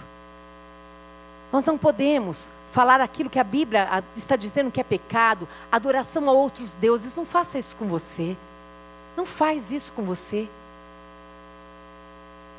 Nós 1.53 1.67
não 1.67 1.77
podemos 1.77 2.53
falar 2.71 3.01
aquilo 3.01 3.29
que 3.29 3.39
a 3.39 3.45
Bíblia 3.45 4.05
está 4.15 4.37
dizendo 4.37 4.71
que 4.71 4.81
é 4.81 4.85
pecado, 4.85 5.49
adoração 5.71 6.29
a 6.29 6.33
outros 6.33 6.77
deuses. 6.77 7.17
Não 7.17 7.25
faça 7.25 7.59
isso 7.59 7.77
com 7.77 7.87
você. 7.87 8.37
Não 9.17 9.27
faz 9.27 9.71
isso 9.71 9.93
com 9.93 10.03
você. 10.03 10.49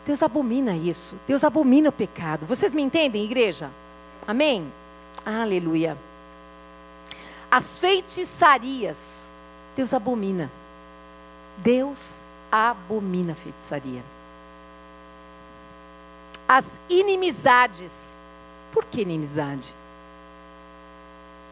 Deus 0.06 0.22
abomina 0.22 0.76
isso. 0.76 1.16
Deus 1.26 1.44
abomina 1.44 1.90
o 1.90 1.94
pecado. 1.94 2.46
Vocês 2.46 2.74
me 2.74 2.82
entendem, 2.82 3.24
igreja? 3.24 3.70
Amém? 4.28 4.72
Aleluia. 5.26 5.98
As 7.50 7.80
feitiçarias, 7.80 9.32
Deus 9.76 9.94
abomina. 9.94 10.52
Deus 11.58 12.24
abomina 12.52 13.34
a 13.34 13.36
feitiçaria. 13.36 14.04
As 16.48 16.80
inimizades. 16.90 18.18
Por 18.72 18.86
que 18.86 19.02
inimizade? 19.02 19.76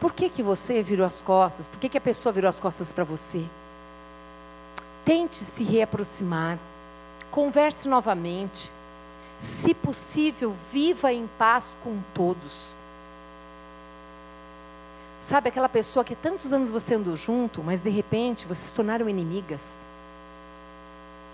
Por 0.00 0.14
que, 0.14 0.30
que 0.30 0.42
você 0.42 0.82
virou 0.82 1.06
as 1.06 1.20
costas? 1.20 1.68
Por 1.68 1.78
que, 1.78 1.88
que 1.88 1.98
a 1.98 2.00
pessoa 2.00 2.32
virou 2.32 2.48
as 2.48 2.58
costas 2.58 2.92
para 2.92 3.04
você? 3.04 3.44
Tente 5.04 5.36
se 5.36 5.62
reaproximar. 5.62 6.58
Converse 7.30 7.86
novamente. 7.86 8.70
Se 9.38 9.74
possível, 9.74 10.54
viva 10.72 11.12
em 11.12 11.28
paz 11.38 11.76
com 11.84 12.00
todos. 12.14 12.74
Sabe 15.20 15.50
aquela 15.50 15.68
pessoa 15.68 16.02
que 16.02 16.16
tantos 16.16 16.52
anos 16.52 16.70
você 16.70 16.94
andou 16.94 17.14
junto, 17.14 17.62
mas 17.62 17.82
de 17.82 17.90
repente 17.90 18.46
vocês 18.46 18.70
se 18.70 18.74
tornaram 18.74 19.06
inimigas? 19.08 19.76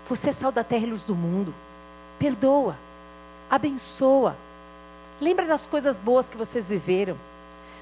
Você 0.09 0.29
é 0.29 0.33
sal 0.33 0.51
da 0.51 0.63
terra 0.63 0.85
e 0.85 0.89
luz 0.89 1.03
do 1.03 1.15
mundo. 1.15 1.53
Perdoa, 2.19 2.77
abençoa. 3.49 4.35
Lembra 5.19 5.45
das 5.45 5.65
coisas 5.67 6.01
boas 6.01 6.29
que 6.29 6.37
vocês 6.37 6.69
viveram. 6.69 7.17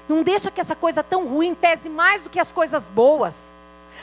Não 0.08 0.22
deixa 0.22 0.50
que 0.50 0.60
essa 0.60 0.76
coisa 0.76 1.02
tão 1.02 1.26
ruim 1.28 1.54
pese 1.54 1.88
mais 1.88 2.24
do 2.24 2.30
que 2.30 2.40
as 2.40 2.52
coisas 2.52 2.88
boas. 2.88 3.54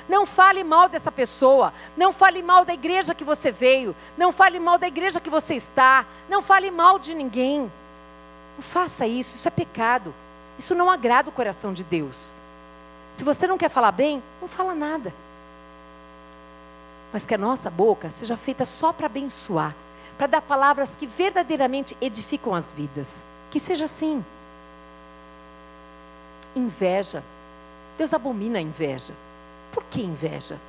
Não 0.08 0.26
fale 0.26 0.64
mal 0.64 0.90
dessa 0.90 1.12
pessoa. 1.12 1.74
Não 1.96 2.12
fale 2.12 2.42
mal 2.42 2.66
da 2.66 2.74
igreja 2.74 3.16
que 3.16 3.24
você 3.24 3.52
veio. 3.52 3.96
Não 4.18 4.32
fale 4.32 4.60
mal 4.60 4.78
da 4.78 4.88
igreja 4.88 5.20
que 5.20 5.30
você 5.30 5.56
está. 5.56 6.06
Não 6.30 6.42
fale 6.42 6.70
mal 6.70 7.00
de 7.00 7.14
ninguém. 7.14 7.72
Não 8.56 8.62
faça 8.62 9.08
isso. 9.08 9.36
Isso 9.36 9.48
é 9.48 9.52
pecado. 9.52 10.14
Isso 10.58 10.76
não 10.76 10.92
agrada 10.92 11.30
o 11.30 11.34
coração 11.34 11.74
de 11.74 11.84
Deus. 11.84 12.36
Se 13.12 13.24
você 13.24 13.48
não 13.48 13.58
quer 13.58 13.70
falar 13.70 13.92
bem, 13.92 14.22
não 14.42 14.48
fala 14.48 14.76
nada 14.76 15.14
mas 17.14 17.28
que 17.28 17.36
a 17.36 17.38
nossa 17.38 17.70
boca 17.70 18.10
seja 18.10 18.36
feita 18.36 18.66
só 18.66 18.92
para 18.92 19.06
abençoar, 19.06 19.76
para 20.18 20.28
dar 20.28 20.42
palavras 20.42 20.96
que 20.96 21.08
verdadeiramente 21.08 21.98
edificam 22.02 22.54
as 22.54 22.72
vidas. 22.72 23.26
Que 23.50 23.60
seja 23.60 23.86
assim. 23.86 24.24
Inveja. 26.56 27.24
Deus 27.98 28.14
abomina 28.14 28.60
a 28.60 28.62
inveja. 28.62 29.14
Por 29.72 29.84
que 29.86 30.02
inveja? 30.02 30.60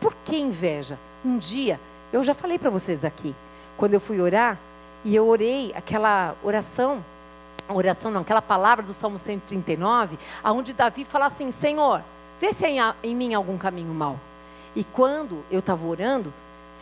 Por 0.00 0.14
que 0.24 0.36
inveja? 0.36 0.98
Um 1.24 1.38
dia, 1.38 1.78
eu 2.12 2.24
já 2.24 2.34
falei 2.34 2.58
para 2.58 2.70
vocês 2.70 3.04
aqui, 3.04 3.34
quando 3.76 3.94
eu 3.94 4.00
fui 4.00 4.20
orar, 4.20 4.58
e 5.04 5.14
eu 5.14 5.26
orei 5.28 5.72
aquela 5.76 6.34
oração, 6.42 7.04
oração 7.68 8.10
não, 8.10 8.22
aquela 8.22 8.42
palavra 8.42 8.84
do 8.84 8.92
Salmo 8.92 9.18
139, 9.18 10.18
aonde 10.42 10.72
Davi 10.72 11.04
fala 11.04 11.26
assim: 11.26 11.52
Senhor, 11.52 12.02
vê 12.40 12.52
se 12.52 12.66
há 12.78 12.96
em 13.02 13.14
mim 13.14 13.34
algum 13.34 13.56
caminho 13.56 13.94
mau 13.94 14.18
e 14.74 14.84
quando 14.84 15.44
eu 15.50 15.58
estava 15.58 15.86
orando, 15.86 16.32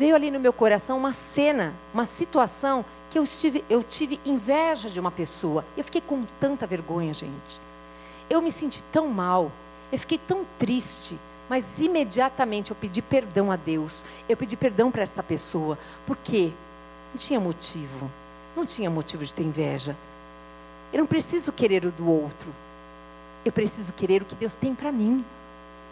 veio 0.00 0.16
ali 0.16 0.30
no 0.30 0.40
meu 0.40 0.50
coração 0.50 0.96
uma 0.96 1.12
cena, 1.12 1.74
uma 1.92 2.06
situação 2.06 2.82
que 3.10 3.18
eu, 3.18 3.22
estive, 3.22 3.62
eu 3.68 3.82
tive 3.82 4.18
inveja 4.24 4.88
de 4.88 4.98
uma 4.98 5.10
pessoa. 5.10 5.62
Eu 5.76 5.84
fiquei 5.84 6.00
com 6.00 6.24
tanta 6.40 6.66
vergonha, 6.66 7.12
gente. 7.12 7.60
Eu 8.30 8.40
me 8.40 8.50
senti 8.50 8.82
tão 8.84 9.08
mal, 9.08 9.52
eu 9.92 9.98
fiquei 9.98 10.16
tão 10.16 10.46
triste, 10.58 11.18
mas 11.50 11.78
imediatamente 11.78 12.70
eu 12.70 12.76
pedi 12.76 13.02
perdão 13.02 13.52
a 13.52 13.56
Deus. 13.56 14.06
Eu 14.26 14.38
pedi 14.38 14.56
perdão 14.56 14.90
para 14.90 15.02
essa 15.02 15.22
pessoa, 15.22 15.78
porque 16.06 16.50
não 17.12 17.18
tinha 17.18 17.38
motivo. 17.38 18.10
Não 18.56 18.64
tinha 18.64 18.88
motivo 18.88 19.22
de 19.22 19.34
ter 19.34 19.42
inveja. 19.42 19.94
Eu 20.94 21.00
não 21.00 21.06
preciso 21.06 21.52
querer 21.52 21.84
o 21.84 21.92
do 21.92 22.08
outro. 22.08 22.50
Eu 23.44 23.52
preciso 23.52 23.92
querer 23.92 24.22
o 24.22 24.24
que 24.24 24.34
Deus 24.34 24.54
tem 24.54 24.74
para 24.74 24.90
mim. 24.90 25.22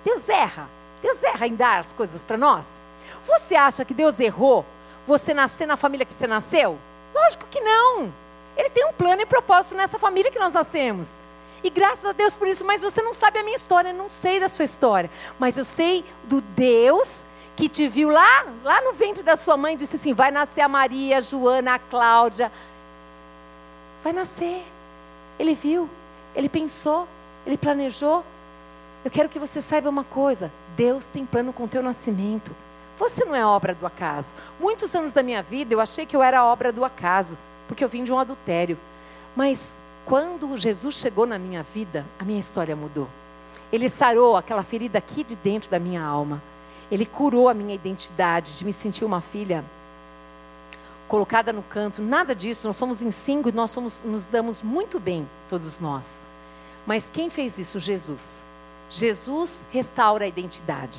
Deus 0.02 0.30
erra. 0.30 0.66
Deus 1.02 1.22
erra 1.22 1.46
em 1.46 1.54
dar 1.54 1.80
as 1.80 1.92
coisas 1.92 2.24
para 2.24 2.38
nós? 2.38 2.80
Você 3.24 3.54
acha 3.54 3.84
que 3.84 3.94
Deus 3.94 4.18
errou 4.20 4.64
você 5.06 5.32
nascer 5.32 5.66
na 5.66 5.76
família 5.76 6.06
que 6.06 6.12
você 6.12 6.26
nasceu? 6.26 6.78
Lógico 7.14 7.46
que 7.50 7.60
não. 7.60 8.12
Ele 8.56 8.70
tem 8.70 8.84
um 8.84 8.92
plano 8.92 9.22
e 9.22 9.26
propósito 9.26 9.76
nessa 9.76 9.98
família 9.98 10.30
que 10.30 10.38
nós 10.38 10.52
nascemos. 10.52 11.20
E 11.62 11.70
graças 11.70 12.04
a 12.04 12.12
Deus 12.12 12.36
por 12.36 12.46
isso, 12.46 12.64
mas 12.64 12.82
você 12.82 13.02
não 13.02 13.14
sabe 13.14 13.38
a 13.38 13.42
minha 13.42 13.56
história, 13.56 13.90
eu 13.90 13.94
não 13.94 14.08
sei 14.08 14.38
da 14.38 14.48
sua 14.48 14.64
história. 14.64 15.10
Mas 15.38 15.56
eu 15.56 15.64
sei 15.64 16.04
do 16.24 16.40
Deus 16.40 17.24
que 17.56 17.68
te 17.68 17.88
viu 17.88 18.08
lá, 18.08 18.46
lá 18.62 18.80
no 18.82 18.92
ventre 18.92 19.22
da 19.22 19.36
sua 19.36 19.56
mãe 19.56 19.76
disse 19.76 19.96
assim: 19.96 20.12
vai 20.12 20.30
nascer 20.30 20.60
a 20.60 20.68
Maria, 20.68 21.18
a 21.18 21.20
Joana, 21.20 21.74
a 21.74 21.78
Cláudia. 21.78 22.52
Vai 24.04 24.12
nascer. 24.12 24.64
Ele 25.38 25.54
viu, 25.54 25.88
ele 26.34 26.48
pensou, 26.48 27.08
ele 27.44 27.56
planejou. 27.56 28.24
Eu 29.04 29.10
quero 29.10 29.28
que 29.28 29.38
você 29.38 29.60
saiba 29.60 29.88
uma 29.88 30.04
coisa: 30.04 30.52
Deus 30.76 31.08
tem 31.08 31.26
plano 31.26 31.52
com 31.52 31.64
o 31.64 31.68
teu 31.68 31.82
nascimento. 31.82 32.54
Você 32.98 33.24
não 33.24 33.34
é 33.34 33.46
obra 33.46 33.74
do 33.74 33.86
acaso. 33.86 34.34
Muitos 34.58 34.94
anos 34.94 35.12
da 35.12 35.22
minha 35.22 35.42
vida 35.42 35.72
eu 35.72 35.80
achei 35.80 36.04
que 36.04 36.16
eu 36.16 36.22
era 36.22 36.44
obra 36.44 36.72
do 36.72 36.84
acaso, 36.84 37.38
porque 37.68 37.84
eu 37.84 37.88
vim 37.88 38.02
de 38.02 38.12
um 38.12 38.18
adultério. 38.18 38.76
Mas 39.36 39.76
quando 40.04 40.56
Jesus 40.56 40.96
chegou 40.96 41.24
na 41.24 41.38
minha 41.38 41.62
vida, 41.62 42.04
a 42.18 42.24
minha 42.24 42.40
história 42.40 42.74
mudou. 42.74 43.08
Ele 43.70 43.88
sarou 43.88 44.36
aquela 44.36 44.62
ferida 44.62 44.98
aqui 44.98 45.22
de 45.22 45.36
dentro 45.36 45.70
da 45.70 45.78
minha 45.78 46.02
alma. 46.02 46.42
Ele 46.90 47.06
curou 47.06 47.48
a 47.48 47.54
minha 47.54 47.74
identidade 47.74 48.54
de 48.54 48.64
me 48.64 48.72
sentir 48.72 49.04
uma 49.04 49.20
filha 49.20 49.64
colocada 51.06 51.52
no 51.52 51.62
canto. 51.62 52.02
Nada 52.02 52.34
disso. 52.34 52.66
Nós 52.66 52.76
somos 52.76 53.02
em 53.02 53.10
cinco 53.10 53.48
e 53.48 53.52
nós 53.52 53.70
somos, 53.70 54.02
nos 54.02 54.26
damos 54.26 54.62
muito 54.62 54.98
bem, 54.98 55.28
todos 55.48 55.78
nós. 55.78 56.22
Mas 56.86 57.10
quem 57.10 57.30
fez 57.30 57.58
isso? 57.58 57.78
Jesus. 57.78 58.42
Jesus 58.90 59.66
restaura 59.70 60.24
a 60.24 60.28
identidade. 60.28 60.98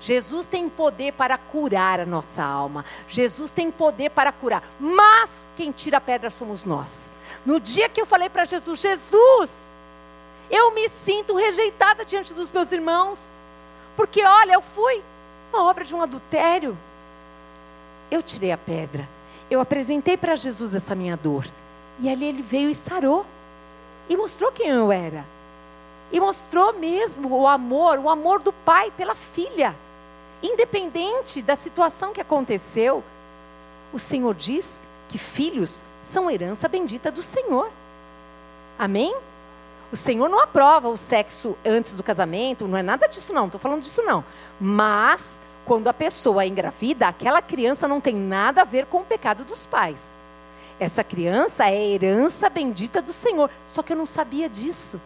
Jesus 0.00 0.46
tem 0.46 0.68
poder 0.68 1.12
para 1.12 1.36
curar 1.36 2.00
a 2.00 2.06
nossa 2.06 2.42
alma. 2.42 2.84
Jesus 3.06 3.52
tem 3.52 3.70
poder 3.70 4.10
para 4.10 4.32
curar. 4.32 4.62
Mas 4.80 5.50
quem 5.54 5.70
tira 5.70 5.98
a 5.98 6.00
pedra 6.00 6.30
somos 6.30 6.64
nós. 6.64 7.12
No 7.44 7.60
dia 7.60 7.88
que 7.88 8.00
eu 8.00 8.06
falei 8.06 8.30
para 8.30 8.44
Jesus, 8.46 8.80
Jesus, 8.80 9.70
Eu 10.50 10.74
me 10.74 10.88
sinto 10.88 11.36
rejeitada 11.36 12.04
diante 12.04 12.34
dos 12.34 12.50
meus 12.50 12.72
irmãos. 12.72 13.32
Porque, 13.96 14.24
olha, 14.24 14.54
eu 14.54 14.62
fui 14.62 15.02
uma 15.52 15.62
obra 15.64 15.84
de 15.84 15.94
um 15.94 16.02
adultério. 16.02 16.76
Eu 18.10 18.22
tirei 18.22 18.50
a 18.50 18.58
pedra. 18.58 19.08
Eu 19.48 19.60
apresentei 19.60 20.16
para 20.16 20.34
Jesus 20.34 20.74
essa 20.74 20.94
minha 20.94 21.16
dor. 21.16 21.46
E 22.00 22.08
ali 22.08 22.24
ele 22.24 22.42
veio 22.42 22.68
e 22.68 22.74
sarou. 22.74 23.24
E 24.08 24.16
mostrou 24.16 24.50
quem 24.50 24.68
eu 24.68 24.90
era. 24.90 25.24
E 26.10 26.18
mostrou 26.18 26.72
mesmo 26.72 27.32
o 27.32 27.46
amor, 27.46 28.00
o 28.00 28.10
amor 28.10 28.42
do 28.42 28.52
pai 28.52 28.90
pela 28.96 29.14
filha. 29.14 29.76
Independente 30.42 31.42
da 31.42 31.54
situação 31.54 32.12
que 32.12 32.20
aconteceu, 32.20 33.04
o 33.92 33.98
Senhor 33.98 34.34
diz 34.34 34.80
que 35.08 35.18
filhos 35.18 35.84
são 36.00 36.30
herança 36.30 36.68
bendita 36.68 37.10
do 37.10 37.22
Senhor. 37.22 37.70
Amém? 38.78 39.14
O 39.92 39.96
Senhor 39.96 40.28
não 40.28 40.38
aprova 40.38 40.88
o 40.88 40.96
sexo 40.96 41.56
antes 41.64 41.94
do 41.94 42.02
casamento, 42.02 42.66
não 42.66 42.78
é 42.78 42.82
nada 42.82 43.08
disso 43.08 43.32
não, 43.32 43.46
estou 43.46 43.60
falando 43.60 43.82
disso 43.82 44.02
não. 44.02 44.24
Mas, 44.60 45.40
quando 45.66 45.88
a 45.88 45.92
pessoa 45.92 46.44
é 46.44 46.46
engravida, 46.46 47.08
aquela 47.08 47.42
criança 47.42 47.88
não 47.88 48.00
tem 48.00 48.14
nada 48.14 48.62
a 48.62 48.64
ver 48.64 48.86
com 48.86 48.98
o 48.98 49.04
pecado 49.04 49.44
dos 49.44 49.66
pais. 49.66 50.20
Essa 50.78 51.04
criança 51.04 51.68
é 51.68 51.92
herança 51.92 52.48
bendita 52.48 53.02
do 53.02 53.12
Senhor. 53.12 53.50
Só 53.66 53.82
que 53.82 53.92
eu 53.92 53.96
não 53.96 54.06
sabia 54.06 54.48
disso. 54.48 54.98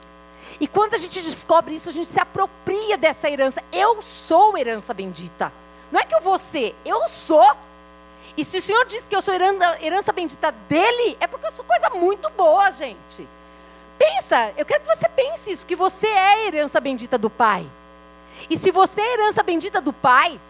E 0.60 0.66
quando 0.66 0.94
a 0.94 0.98
gente 0.98 1.20
descobre 1.20 1.74
isso, 1.74 1.88
a 1.88 1.92
gente 1.92 2.06
se 2.06 2.20
apropria 2.20 2.96
dessa 2.96 3.28
herança. 3.28 3.62
Eu 3.72 4.00
sou 4.00 4.56
herança 4.56 4.94
bendita. 4.94 5.52
Não 5.90 6.00
é 6.00 6.04
que 6.04 6.14
eu 6.14 6.20
vou 6.20 6.38
ser, 6.38 6.74
eu 6.84 7.08
sou. 7.08 7.56
E 8.36 8.44
se 8.44 8.58
o 8.58 8.62
Senhor 8.62 8.84
diz 8.84 9.06
que 9.06 9.14
eu 9.14 9.22
sou 9.22 9.34
herança, 9.34 9.78
herança 9.80 10.12
bendita 10.12 10.50
dele, 10.68 11.16
é 11.20 11.26
porque 11.26 11.46
eu 11.46 11.52
sou 11.52 11.64
coisa 11.64 11.90
muito 11.90 12.28
boa, 12.30 12.70
gente. 12.70 13.28
Pensa, 13.98 14.52
eu 14.56 14.64
quero 14.64 14.82
que 14.82 14.88
você 14.88 15.08
pense 15.08 15.52
isso, 15.52 15.66
que 15.66 15.76
você 15.76 16.08
é 16.08 16.46
herança 16.46 16.80
bendita 16.80 17.16
do 17.16 17.30
Pai. 17.30 17.66
E 18.50 18.58
se 18.58 18.70
você 18.70 19.00
é 19.00 19.14
herança 19.14 19.42
bendita 19.42 19.80
do 19.80 19.92
Pai, 19.92 20.40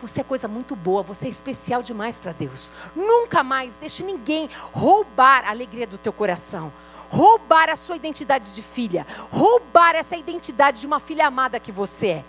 você 0.00 0.22
é 0.22 0.24
coisa 0.24 0.48
muito 0.48 0.74
boa, 0.74 1.02
você 1.02 1.26
é 1.26 1.30
especial 1.30 1.82
demais 1.82 2.18
para 2.18 2.32
Deus. 2.32 2.72
Nunca 2.96 3.44
mais 3.44 3.76
deixe 3.76 4.02
ninguém 4.02 4.48
roubar 4.72 5.44
a 5.44 5.50
alegria 5.50 5.86
do 5.86 5.98
teu 5.98 6.12
coração. 6.12 6.72
Roubar 7.10 7.68
a 7.68 7.76
sua 7.76 7.96
identidade 7.96 8.54
de 8.54 8.62
filha. 8.62 9.06
Roubar 9.30 9.94
essa 9.94 10.16
identidade 10.16 10.80
de 10.80 10.86
uma 10.86 11.00
filha 11.00 11.26
amada 11.26 11.60
que 11.60 11.72
você 11.72 12.06
é. 12.06 12.24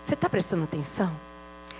Você 0.00 0.14
está 0.14 0.28
prestando 0.28 0.64
atenção? 0.64 1.12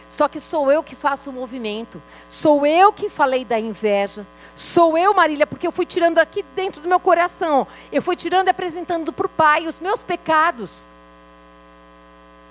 Só 0.09 0.29
que 0.29 0.39
sou 0.39 0.71
eu 0.71 0.83
que 0.83 0.95
faço 0.95 1.31
o 1.31 1.33
movimento. 1.33 2.01
Sou 2.29 2.67
eu 2.67 2.93
que 2.93 3.09
falei 3.09 3.45
da 3.45 3.59
inveja. 3.59 4.27
Sou 4.55 4.97
eu, 4.97 5.15
Marília, 5.15 5.47
porque 5.47 5.67
eu 5.67 5.73
fui 5.73 5.87
tirando 5.87 6.19
aqui 6.19 6.45
dentro 6.55 6.83
do 6.83 6.89
meu 6.89 7.01
coração. 7.01 7.67
Eu 7.91 8.03
fui 8.03 8.15
tirando 8.15 8.49
e 8.49 8.51
apresentando 8.51 9.13
para 9.13 9.27
o 9.27 9.31
Pai 9.31 9.67
os 9.67 9.81
meus 9.81 10.05
pecados. 10.05 10.87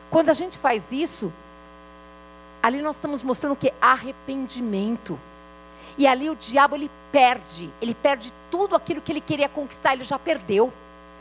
Quando 0.09 0.29
a 0.29 0.33
gente 0.33 0.57
faz 0.57 0.91
isso, 0.91 1.31
Ali 2.61 2.81
nós 2.81 2.95
estamos 2.95 3.23
mostrando 3.23 3.55
que? 3.55 3.73
Arrependimento. 3.81 5.19
E 6.01 6.07
ali 6.07 6.31
o 6.31 6.35
diabo 6.35 6.75
ele 6.75 6.89
perde, 7.11 7.71
ele 7.79 7.93
perde 7.93 8.33
tudo 8.49 8.75
aquilo 8.75 8.99
que 8.99 9.11
ele 9.11 9.21
queria 9.21 9.47
conquistar, 9.47 9.93
ele 9.93 10.03
já 10.03 10.17
perdeu. 10.17 10.73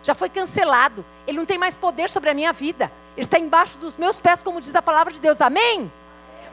Já 0.02 0.14
foi 0.14 0.30
cancelado. 0.30 1.04
Ele 1.26 1.36
não 1.36 1.44
tem 1.44 1.58
mais 1.58 1.76
poder 1.76 2.08
sobre 2.08 2.30
a 2.30 2.34
minha 2.34 2.50
vida. 2.50 2.90
Ele 3.14 3.26
está 3.26 3.38
embaixo 3.38 3.76
dos 3.76 3.98
meus 3.98 4.18
pés, 4.18 4.42
como 4.42 4.58
diz 4.58 4.74
a 4.74 4.80
palavra 4.80 5.12
de 5.12 5.20
Deus. 5.20 5.38
Amém? 5.42 5.92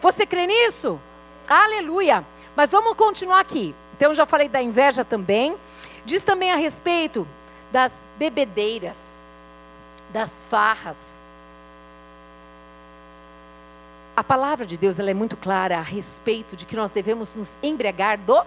Você 0.01 0.25
crê 0.25 0.45
nisso? 0.45 0.99
Aleluia. 1.47 2.27
Mas 2.53 2.73
vamos 2.73 2.95
continuar 2.95 3.39
aqui. 3.39 3.73
Então 3.95 4.13
já 4.13 4.25
falei 4.25 4.49
da 4.49 4.61
inveja 4.61 5.05
também. 5.05 5.55
Diz 6.03 6.21
também 6.21 6.51
a 6.51 6.57
respeito 6.57 7.25
das 7.71 8.05
bebedeiras, 8.17 9.17
das 10.09 10.45
farras. 10.45 11.21
A 14.17 14.23
palavra 14.23 14.65
de 14.65 14.77
Deus 14.77 14.97
ela 14.97 15.11
é 15.11 15.13
muito 15.13 15.37
clara 15.37 15.77
a 15.77 15.81
respeito 15.83 16.55
de 16.55 16.65
que 16.65 16.75
nós 16.75 16.91
devemos 16.91 17.35
nos 17.35 17.55
embriagar 17.61 18.17
do 18.17 18.41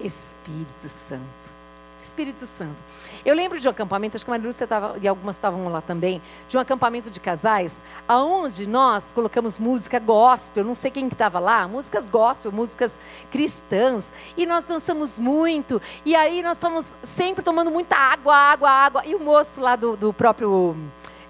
Espírito 0.00 0.88
Santo. 0.88 1.54
Espírito 2.00 2.44
Santo. 2.46 2.82
Eu 3.24 3.32
lembro 3.32 3.60
de 3.60 3.68
um 3.68 3.70
acampamento, 3.70 4.16
acho 4.16 4.24
que 4.24 4.30
a 4.32 4.34
Maria 4.34 4.48
Lúcia 4.48 4.64
estava, 4.64 4.98
e 5.00 5.06
algumas 5.06 5.36
estavam 5.36 5.68
lá 5.68 5.80
também, 5.80 6.20
de 6.48 6.56
um 6.56 6.60
acampamento 6.60 7.12
de 7.12 7.20
casais, 7.20 7.80
aonde 8.08 8.66
nós 8.66 9.12
colocamos 9.12 9.56
música 9.56 10.00
gospel, 10.00 10.64
não 10.64 10.74
sei 10.74 10.90
quem 10.90 11.08
que 11.08 11.14
estava 11.14 11.38
lá, 11.38 11.68
músicas 11.68 12.08
gospel, 12.08 12.50
músicas 12.50 12.98
cristãs, 13.30 14.12
e 14.36 14.44
nós 14.44 14.64
dançamos 14.64 15.16
muito, 15.16 15.80
e 16.04 16.16
aí 16.16 16.42
nós 16.42 16.56
estamos 16.56 16.96
sempre 17.04 17.44
tomando 17.44 17.70
muita 17.70 17.94
água, 17.94 18.34
água, 18.34 18.68
água, 18.68 19.06
e 19.06 19.14
o 19.14 19.20
moço 19.20 19.60
lá 19.60 19.76
do, 19.76 19.96
do 19.96 20.12
próprio 20.12 20.76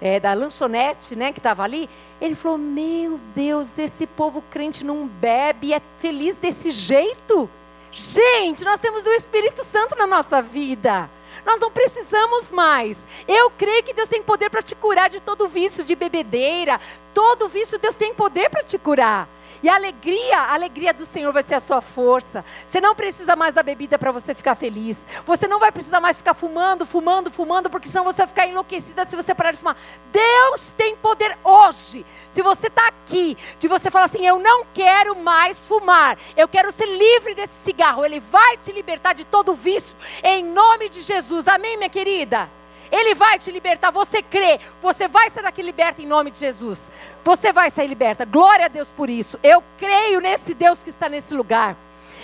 é, 0.01 0.19
da 0.19 0.33
lanchonete, 0.33 1.15
né, 1.15 1.31
que 1.31 1.39
estava 1.39 1.63
ali, 1.63 1.89
ele 2.19 2.35
falou: 2.35 2.57
Meu 2.57 3.19
Deus, 3.33 3.77
esse 3.77 4.05
povo 4.05 4.41
crente 4.49 4.83
não 4.83 5.07
bebe, 5.07 5.73
é 5.73 5.81
feliz 5.97 6.37
desse 6.37 6.69
jeito. 6.69 7.49
Gente, 7.91 8.65
nós 8.65 8.79
temos 8.79 9.05
o 9.05 9.11
Espírito 9.11 9.63
Santo 9.63 9.95
na 9.95 10.05
nossa 10.05 10.41
vida. 10.41 11.09
Nós 11.45 11.59
não 11.59 11.71
precisamos 11.71 12.51
mais. 12.51 13.07
Eu 13.27 13.49
creio 13.51 13.83
que 13.83 13.93
Deus 13.93 14.09
tem 14.09 14.21
poder 14.21 14.49
para 14.49 14.61
te 14.61 14.75
curar 14.75 15.09
de 15.09 15.21
todo 15.21 15.47
vício 15.47 15.83
de 15.83 15.95
bebedeira. 15.95 16.79
Todo 17.13 17.47
vício 17.47 17.79
Deus 17.79 17.95
tem 17.95 18.13
poder 18.13 18.49
para 18.49 18.63
te 18.63 18.77
curar. 18.77 19.29
E 19.65 19.69
a 19.69 19.73
alegria, 19.73 20.37
a 20.37 20.53
alegria 20.53 20.93
do 20.93 21.07
Senhor 21.07 21.33
vai 21.33 21.41
ser 21.41 21.55
a 21.55 21.59
sua 21.59 21.81
força. 21.81 22.45
Você 22.67 22.79
não 22.79 22.93
precisa 22.93 23.35
mais 23.35 23.55
da 23.55 23.63
bebida 23.63 23.97
para 23.97 24.11
você 24.11 24.35
ficar 24.35 24.53
feliz. 24.53 25.07
Você 25.25 25.47
não 25.47 25.59
vai 25.59 25.71
precisar 25.71 25.99
mais 25.99 26.19
ficar 26.19 26.35
fumando, 26.35 26.85
fumando, 26.85 27.31
fumando, 27.31 27.67
porque 27.67 27.89
senão 27.89 28.03
você 28.03 28.17
vai 28.17 28.27
ficar 28.27 28.45
enlouquecida 28.45 29.03
se 29.05 29.15
você 29.15 29.33
parar 29.33 29.53
de 29.53 29.57
fumar. 29.57 29.75
Deus 30.11 30.71
tem 30.77 30.95
poder 30.95 31.35
hoje. 31.43 32.05
Se 32.29 32.43
você 32.43 32.67
está 32.67 32.87
aqui, 32.89 33.35
de 33.57 33.67
você 33.67 33.89
falar 33.89 34.05
assim: 34.05 34.23
Eu 34.23 34.37
não 34.37 34.67
quero 34.71 35.15
mais 35.15 35.67
fumar, 35.67 36.15
eu 36.37 36.47
quero 36.47 36.71
ser 36.71 36.85
livre 36.85 37.33
desse 37.33 37.55
cigarro. 37.55 38.05
Ele 38.05 38.19
vai 38.19 38.57
te 38.57 38.71
libertar 38.71 39.13
de 39.13 39.25
todo 39.25 39.55
vício, 39.55 39.97
em 40.23 40.43
nome 40.43 40.89
de 40.89 41.01
Jesus. 41.01 41.47
Amém, 41.47 41.75
minha 41.75 41.89
querida? 41.89 42.51
Ele 42.91 43.15
vai 43.15 43.39
te 43.39 43.51
libertar. 43.51 43.91
Você 43.91 44.21
crê, 44.21 44.59
você 44.81 45.07
vai 45.07 45.29
ser 45.29 45.43
daqui 45.43 45.61
liberta 45.61 46.01
em 46.01 46.05
nome 46.05 46.31
de 46.31 46.39
Jesus. 46.39 46.91
Você 47.23 47.51
vai 47.51 47.69
sair 47.69 47.87
liberta. 47.87 48.25
Glória 48.25 48.65
a 48.65 48.69
Deus 48.69 48.91
por 48.91 49.09
isso. 49.09 49.39
Eu 49.43 49.63
creio 49.77 50.19
nesse 50.19 50.53
Deus 50.53 50.83
que 50.83 50.89
está 50.89 51.09
nesse 51.09 51.33
lugar. 51.33 51.75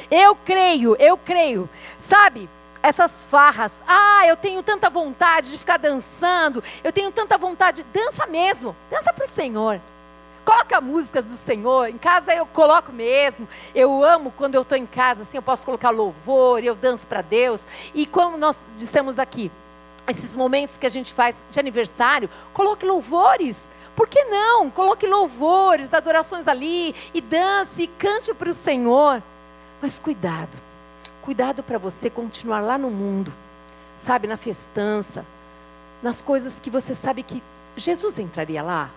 Eu 0.10 0.36
creio, 0.36 0.96
eu 1.00 1.18
creio. 1.18 1.70
Sabe? 1.98 2.50
Essas 2.84 3.24
farras, 3.26 3.82
ah, 3.88 4.26
eu 4.26 4.36
tenho 4.36 4.64
tanta 4.64 4.90
vontade 4.90 5.52
de 5.52 5.58
ficar 5.60 5.78
dançando, 5.78 6.64
eu 6.84 6.92
tenho 6.92 7.12
tanta 7.12 7.38
vontade, 7.38 7.86
dança 7.94 8.26
mesmo, 8.26 8.76
dança 8.90 9.14
para 9.14 9.24
o 9.24 9.28
Senhor. 9.28 9.80
Coloca 10.44 10.82
músicas 10.82 11.24
do 11.24 11.34
Senhor. 11.34 11.90
Em 11.90 11.98
casa 11.98 12.34
eu 12.34 12.46
coloco 12.46 12.92
mesmo. 12.92 13.48
Eu 13.76 14.04
amo 14.04 14.34
quando 14.36 14.56
eu 14.56 14.64
estou 14.64 14.78
em 14.78 14.86
casa, 14.86 15.22
assim, 15.22 15.38
eu 15.38 15.44
posso 15.44 15.66
colocar 15.66 15.92
louvor, 15.92 16.64
eu 16.64 16.76
danço 16.76 17.08
para 17.08 17.22
Deus. 17.22 17.68
E 17.94 18.06
como 18.06 18.38
nós 18.38 18.68
dissemos 18.76 19.20
aqui, 19.20 19.52
esses 20.08 20.36
momentos 20.36 20.78
que 20.78 20.86
a 20.86 20.90
gente 20.90 21.14
faz 21.14 21.44
de 21.50 21.60
aniversário, 21.60 22.30
coloque 22.54 22.86
louvores. 22.86 23.70
Por 23.96 24.08
que 24.08 24.24
não? 24.26 24.70
Coloque 24.70 25.06
louvores, 25.06 25.94
adorações 25.94 26.48
ali, 26.48 26.96
e 27.14 27.22
dance, 27.22 27.84
e 27.84 27.88
cante 27.88 28.34
para 28.34 28.50
o 28.50 28.54
Senhor. 28.54 29.22
Mas 29.82 30.00
cuidado, 30.00 30.58
cuidado 31.22 31.64
para 31.64 31.78
você 31.78 32.10
continuar 32.10 32.62
lá 32.62 32.78
no 32.78 32.90
mundo, 32.90 33.34
sabe, 33.96 34.28
na 34.28 34.38
festança, 34.38 35.26
nas 36.02 36.22
coisas 36.22 36.60
que 36.60 36.70
você 36.70 36.94
sabe 36.94 37.24
que 37.24 37.44
Jesus 37.76 38.20
entraria 38.20 38.62
lá. 38.62 38.90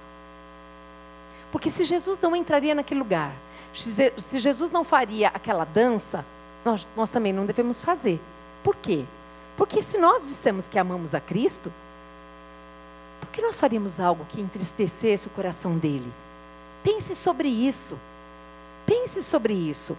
Porque 1.51 1.71
se 1.71 1.85
Jesus 1.85 2.19
não 2.21 2.35
entraria 2.35 2.75
naquele 2.75 3.01
lugar, 3.01 3.33
se 3.73 4.39
Jesus 4.39 4.71
não 4.71 4.85
faria 4.85 5.29
aquela 5.29 5.65
dança, 5.65 6.25
nós, 6.65 6.89
nós 6.97 7.11
também 7.11 7.33
não 7.33 7.47
devemos 7.47 7.83
fazer. 7.83 8.21
Por 8.63 8.75
quê? 8.77 9.05
Porque 9.57 9.81
se 9.81 9.99
nós 9.99 10.23
dissemos 10.29 10.69
que 10.69 10.79
amamos 10.79 11.15
a 11.15 11.21
Cristo, 11.21 11.73
por 13.21 13.29
que 13.31 13.41
nós 13.41 13.59
faríamos 13.59 14.01
algo 14.01 14.27
que 14.29 14.41
entristecesse 14.41 15.27
o 15.27 15.31
coração 15.31 15.79
dele? 15.79 16.13
Pense 16.83 17.15
sobre 17.15 17.49
isso. 17.49 17.99
Pense 18.87 19.23
sobre 19.23 19.55
isso. 19.55 19.97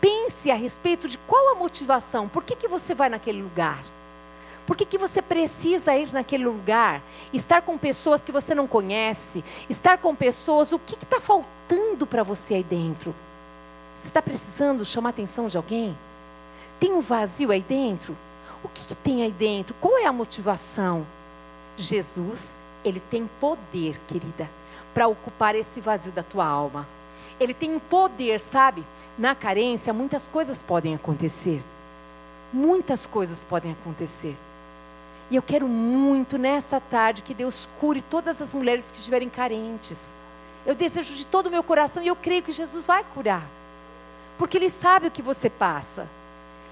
Pense 0.00 0.50
a 0.50 0.54
respeito 0.54 1.08
de 1.08 1.18
qual 1.18 1.50
a 1.50 1.54
motivação. 1.54 2.28
Por 2.28 2.44
que, 2.44 2.54
que 2.56 2.68
você 2.68 2.94
vai 2.94 3.08
naquele 3.08 3.42
lugar? 3.42 3.82
Por 4.66 4.76
que, 4.76 4.86
que 4.86 4.96
você 4.96 5.20
precisa 5.20 5.94
ir 5.94 6.12
naquele 6.12 6.44
lugar? 6.44 7.02
Estar 7.32 7.62
com 7.62 7.76
pessoas 7.76 8.22
que 8.22 8.32
você 8.32 8.54
não 8.54 8.66
conhece? 8.66 9.44
Estar 9.68 9.98
com 9.98 10.14
pessoas, 10.14 10.72
o 10.72 10.78
que 10.78 10.94
está 10.94 11.20
faltando 11.20 12.06
para 12.06 12.22
você 12.22 12.54
aí 12.54 12.62
dentro? 12.62 13.14
Você 13.94 14.08
está 14.08 14.22
precisando 14.22 14.84
chamar 14.84 15.10
a 15.10 15.10
atenção 15.10 15.46
de 15.46 15.56
alguém? 15.56 15.96
Tem 16.80 16.92
um 16.92 17.00
vazio 17.00 17.50
aí 17.50 17.60
dentro? 17.60 18.16
O 18.64 18.68
que, 18.68 18.82
que 18.82 18.94
tem 18.94 19.22
aí 19.22 19.30
dentro? 19.30 19.76
Qual 19.78 19.98
é 19.98 20.06
a 20.06 20.12
motivação? 20.12 21.06
Jesus, 21.76 22.58
ele 22.82 22.98
tem 22.98 23.28
poder, 23.38 24.00
querida, 24.08 24.48
para 24.94 25.06
ocupar 25.06 25.54
esse 25.54 25.80
vazio 25.80 26.12
da 26.12 26.22
tua 26.22 26.46
alma. 26.46 26.88
Ele 27.38 27.52
tem 27.52 27.78
poder, 27.78 28.40
sabe? 28.40 28.84
Na 29.18 29.34
carência, 29.34 29.92
muitas 29.92 30.26
coisas 30.26 30.62
podem 30.62 30.94
acontecer. 30.94 31.62
Muitas 32.52 33.06
coisas 33.06 33.44
podem 33.44 33.72
acontecer. 33.72 34.36
E 35.30 35.36
eu 35.36 35.42
quero 35.42 35.68
muito 35.68 36.38
nessa 36.38 36.80
tarde 36.80 37.22
que 37.22 37.34
Deus 37.34 37.68
cure 37.80 38.00
todas 38.00 38.40
as 38.40 38.54
mulheres 38.54 38.90
que 38.90 38.96
estiverem 38.96 39.28
carentes. 39.28 40.14
Eu 40.64 40.74
desejo 40.74 41.14
de 41.14 41.26
todo 41.26 41.48
o 41.48 41.50
meu 41.50 41.62
coração 41.62 42.02
e 42.02 42.08
eu 42.08 42.16
creio 42.16 42.42
que 42.42 42.52
Jesus 42.52 42.86
vai 42.86 43.04
curar. 43.14 43.46
Porque 44.38 44.56
Ele 44.56 44.70
sabe 44.70 45.08
o 45.08 45.10
que 45.10 45.22
você 45.22 45.50
passa. 45.50 46.08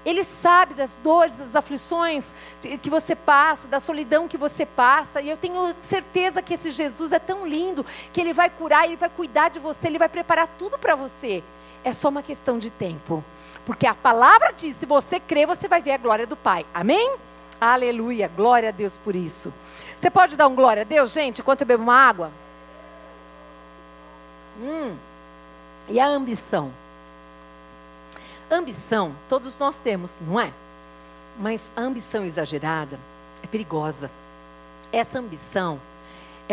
Ele 0.05 0.23
sabe 0.23 0.73
das 0.73 0.97
dores, 0.97 1.37
das 1.37 1.55
aflições 1.55 2.33
que 2.81 2.89
você 2.89 3.15
passa, 3.15 3.67
da 3.67 3.79
solidão 3.79 4.27
que 4.27 4.37
você 4.37 4.65
passa. 4.65 5.21
E 5.21 5.29
eu 5.29 5.37
tenho 5.37 5.73
certeza 5.79 6.41
que 6.41 6.53
esse 6.53 6.71
Jesus 6.71 7.11
é 7.11 7.19
tão 7.19 7.47
lindo 7.47 7.85
que 8.11 8.19
ele 8.19 8.33
vai 8.33 8.49
curar, 8.49 8.85
ele 8.85 8.97
vai 8.97 9.09
cuidar 9.09 9.49
de 9.49 9.59
você, 9.59 9.87
ele 9.87 9.97
vai 9.97 10.09
preparar 10.09 10.47
tudo 10.59 10.77
para 10.77 10.95
você. 10.95 11.43
É 11.83 11.93
só 11.93 12.09
uma 12.09 12.21
questão 12.21 12.57
de 12.57 12.69
tempo. 12.69 13.23
Porque 13.65 13.87
a 13.87 13.93
palavra 13.93 14.51
diz: 14.51 14.75
se 14.75 14.85
você 14.85 15.19
crer, 15.19 15.47
você 15.47 15.67
vai 15.67 15.81
ver 15.81 15.91
a 15.91 15.97
glória 15.97 16.27
do 16.27 16.35
Pai. 16.35 16.65
Amém? 16.73 17.15
Aleluia. 17.59 18.27
Glória 18.27 18.69
a 18.69 18.71
Deus 18.73 18.97
por 18.97 19.15
isso. 19.15 19.53
Você 19.97 20.09
pode 20.09 20.35
dar 20.35 20.47
um 20.47 20.55
glória 20.55 20.81
a 20.81 20.85
Deus, 20.85 21.13
gente, 21.13 21.39
enquanto 21.39 21.61
eu 21.61 21.67
bebo 21.67 21.83
uma 21.83 21.95
água? 21.95 22.29
Hum. 24.59 24.97
E 25.87 25.97
a 25.99 26.05
ambição? 26.07 26.73
Ambição, 28.53 29.15
todos 29.27 29.57
nós 29.57 29.79
temos, 29.79 30.19
não 30.21 30.39
é? 30.39 30.53
Mas 31.39 31.71
a 31.75 31.81
ambição 31.81 32.23
exagerada 32.23 32.99
é 33.41 33.47
perigosa. 33.47 34.11
Essa 34.91 35.17
ambição 35.17 35.79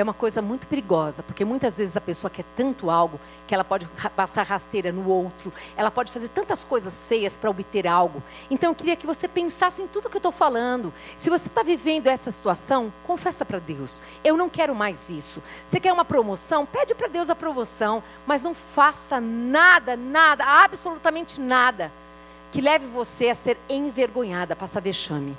é 0.01 0.05
uma 0.05 0.15
coisa 0.15 0.41
muito 0.41 0.67
perigosa, 0.67 1.23
porque 1.23 1.45
muitas 1.45 1.79
vezes 1.79 1.97
a 1.97 2.01
pessoa 2.01 2.31
quer 2.31 2.45
tanto 2.57 2.91
algo 2.91 3.21
que 3.47 3.55
ela 3.55 3.65
pode 3.65 3.87
passar 4.17 4.45
rasteira 4.45 4.91
no 4.91 5.09
outro, 5.09 5.53
ela 5.77 5.91
pode 5.91 6.11
fazer 6.11 6.29
tantas 6.29 6.65
coisas 6.65 7.07
feias 7.07 7.37
para 7.37 7.51
obter 7.51 7.87
algo. 7.87 8.23
Então 8.51 8.71
eu 8.71 8.75
queria 8.75 8.97
que 8.97 9.07
você 9.07 9.29
pensasse 9.29 9.83
em 9.83 9.87
tudo 9.87 10.09
que 10.09 10.17
eu 10.17 10.21
estou 10.21 10.33
falando. 10.33 10.93
Se 11.17 11.31
você 11.31 11.49
está 11.49 11.63
vivendo 11.63 12.07
essa 12.07 12.31
situação, 12.31 12.93
confessa 13.07 13.45
para 13.45 13.59
Deus: 13.59 14.03
eu 14.25 14.37
não 14.37 14.49
quero 14.49 14.75
mais 14.75 15.11
isso. 15.11 15.43
Você 15.65 15.79
quer 15.79 15.93
uma 15.93 16.05
promoção? 16.05 16.67
Pede 16.67 16.95
para 16.95 17.09
Deus 17.09 17.31
a 17.31 17.35
promoção, 17.35 18.03
mas 18.27 18.43
não 18.43 18.55
faça 18.55 19.21
nada, 19.21 19.97
nada, 19.97 20.45
absolutamente 20.45 21.41
nada 21.41 21.93
que 22.51 22.61
leve 22.61 22.87
você 22.87 23.29
a 23.29 23.35
ser 23.35 23.57
envergonhada, 23.69 24.55
a 24.55 24.57
passar 24.57 24.81
vexame. 24.81 25.37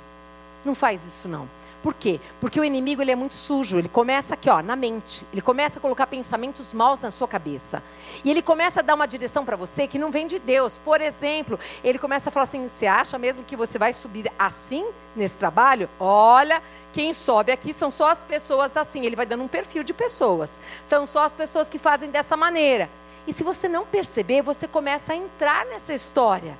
Não 0.64 0.74
faz 0.74 1.04
isso 1.04 1.28
não. 1.28 1.48
Por 1.82 1.94
quê? 1.94 2.20
Porque 2.40 2.60
o 2.60 2.64
inimigo 2.64 3.02
ele 3.02 3.10
é 3.10 3.16
muito 3.16 3.34
sujo. 3.34 3.78
Ele 3.78 3.88
começa 3.88 4.34
aqui, 4.34 4.48
ó, 4.48 4.62
na 4.62 4.76
mente. 4.76 5.26
Ele 5.32 5.42
começa 5.42 5.78
a 5.78 5.82
colocar 5.82 6.06
pensamentos 6.06 6.72
maus 6.72 7.02
na 7.02 7.10
sua 7.10 7.26
cabeça. 7.26 7.82
E 8.24 8.30
ele 8.30 8.40
começa 8.40 8.80
a 8.80 8.82
dar 8.82 8.94
uma 8.94 9.06
direção 9.06 9.44
para 9.44 9.56
você 9.56 9.88
que 9.88 9.98
não 9.98 10.10
vem 10.10 10.28
de 10.28 10.38
Deus. 10.38 10.78
Por 10.78 11.00
exemplo, 11.00 11.58
ele 11.82 11.98
começa 11.98 12.28
a 12.28 12.32
falar 12.32 12.44
assim: 12.44 12.68
você 12.68 12.86
acha 12.86 13.18
mesmo 13.18 13.44
que 13.44 13.56
você 13.56 13.78
vai 13.78 13.92
subir 13.92 14.30
assim 14.38 14.86
nesse 15.16 15.36
trabalho? 15.38 15.90
Olha, 15.98 16.62
quem 16.92 17.12
sobe 17.12 17.50
aqui 17.50 17.72
são 17.72 17.90
só 17.90 18.10
as 18.10 18.22
pessoas 18.22 18.76
assim. 18.76 19.04
Ele 19.04 19.16
vai 19.16 19.26
dando 19.26 19.42
um 19.42 19.48
perfil 19.48 19.82
de 19.82 19.92
pessoas. 19.92 20.60
São 20.84 21.04
só 21.04 21.24
as 21.24 21.34
pessoas 21.34 21.68
que 21.68 21.78
fazem 21.78 22.10
dessa 22.10 22.36
maneira. 22.36 22.88
E 23.26 23.32
se 23.32 23.42
você 23.42 23.68
não 23.68 23.84
perceber, 23.84 24.42
você 24.42 24.68
começa 24.68 25.12
a 25.12 25.16
entrar 25.16 25.66
nessa 25.66 25.92
história. 25.92 26.56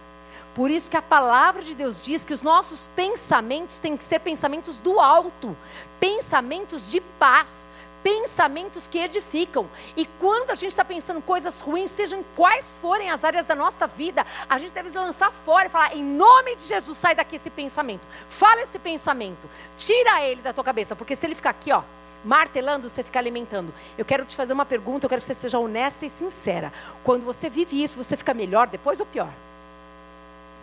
Por 0.55 0.71
isso 0.71 0.91
que 0.91 0.97
a 0.97 1.03
palavra 1.03 1.63
de 1.63 1.75
Deus 1.75 2.05
diz 2.05 2.25
que 2.25 2.35
os 2.35 2.43
nossos 2.43 2.89
pensamentos 2.95 3.81
têm 3.81 3.97
que 3.97 4.05
ser 4.05 4.19
pensamentos 4.19 4.77
do 4.77 5.01
alto, 5.01 5.57
pensamentos 5.99 6.91
de 6.91 7.01
paz, 7.01 7.71
pensamentos 8.03 8.87
que 8.87 8.99
edificam. 8.99 9.69
E 9.97 10.05
quando 10.05 10.51
a 10.51 10.55
gente 10.55 10.71
está 10.71 10.85
pensando 10.85 11.23
coisas 11.23 11.61
ruins, 11.61 11.91
sejam 11.91 12.23
quais 12.37 12.79
forem 12.79 13.11
as 13.11 13.25
áreas 13.25 13.47
da 13.47 13.55
nossa 13.55 13.87
vida, 13.87 14.27
a 14.49 14.59
gente 14.59 14.73
deve 14.73 14.91
lançar 14.91 15.33
fora 15.33 15.67
e 15.67 15.71
falar: 15.71 15.97
em 15.97 16.05
nome 16.05 16.57
de 16.57 16.65
Jesus, 16.65 16.99
sai 16.99 17.15
daqui 17.15 17.37
esse 17.37 17.49
pensamento. 17.49 18.07
Fala 18.29 18.61
esse 18.61 18.79
pensamento, 18.79 19.49
tira 19.77 20.23
ele 20.23 20.43
da 20.43 20.53
tua 20.53 20.65
cabeça, 20.65 20.95
porque 20.95 21.17
se 21.17 21.25
ele 21.25 21.35
ficar 21.35 21.51
aqui, 21.51 21.73
ó. 21.73 21.83
Martelando, 22.25 22.89
você 22.89 23.03
fica 23.03 23.19
alimentando. 23.19 23.75
Eu 23.99 24.05
quero 24.05 24.25
te 24.25 24.37
fazer 24.37 24.53
uma 24.53 24.65
pergunta, 24.65 25.07
eu 25.07 25.09
quero 25.09 25.21
que 25.21 25.27
você 25.27 25.35
seja 25.35 25.59
honesta 25.59 26.07
e 26.07 26.11
sincera. 26.11 26.73
Quando 27.03 27.25
você 27.25 27.51
vive 27.51 27.83
isso, 27.83 27.97
você 27.97 28.17
fica 28.17 28.33
melhor 28.33 28.69
depois 28.69 29.01
ou 29.01 29.07
pior? 29.07 29.33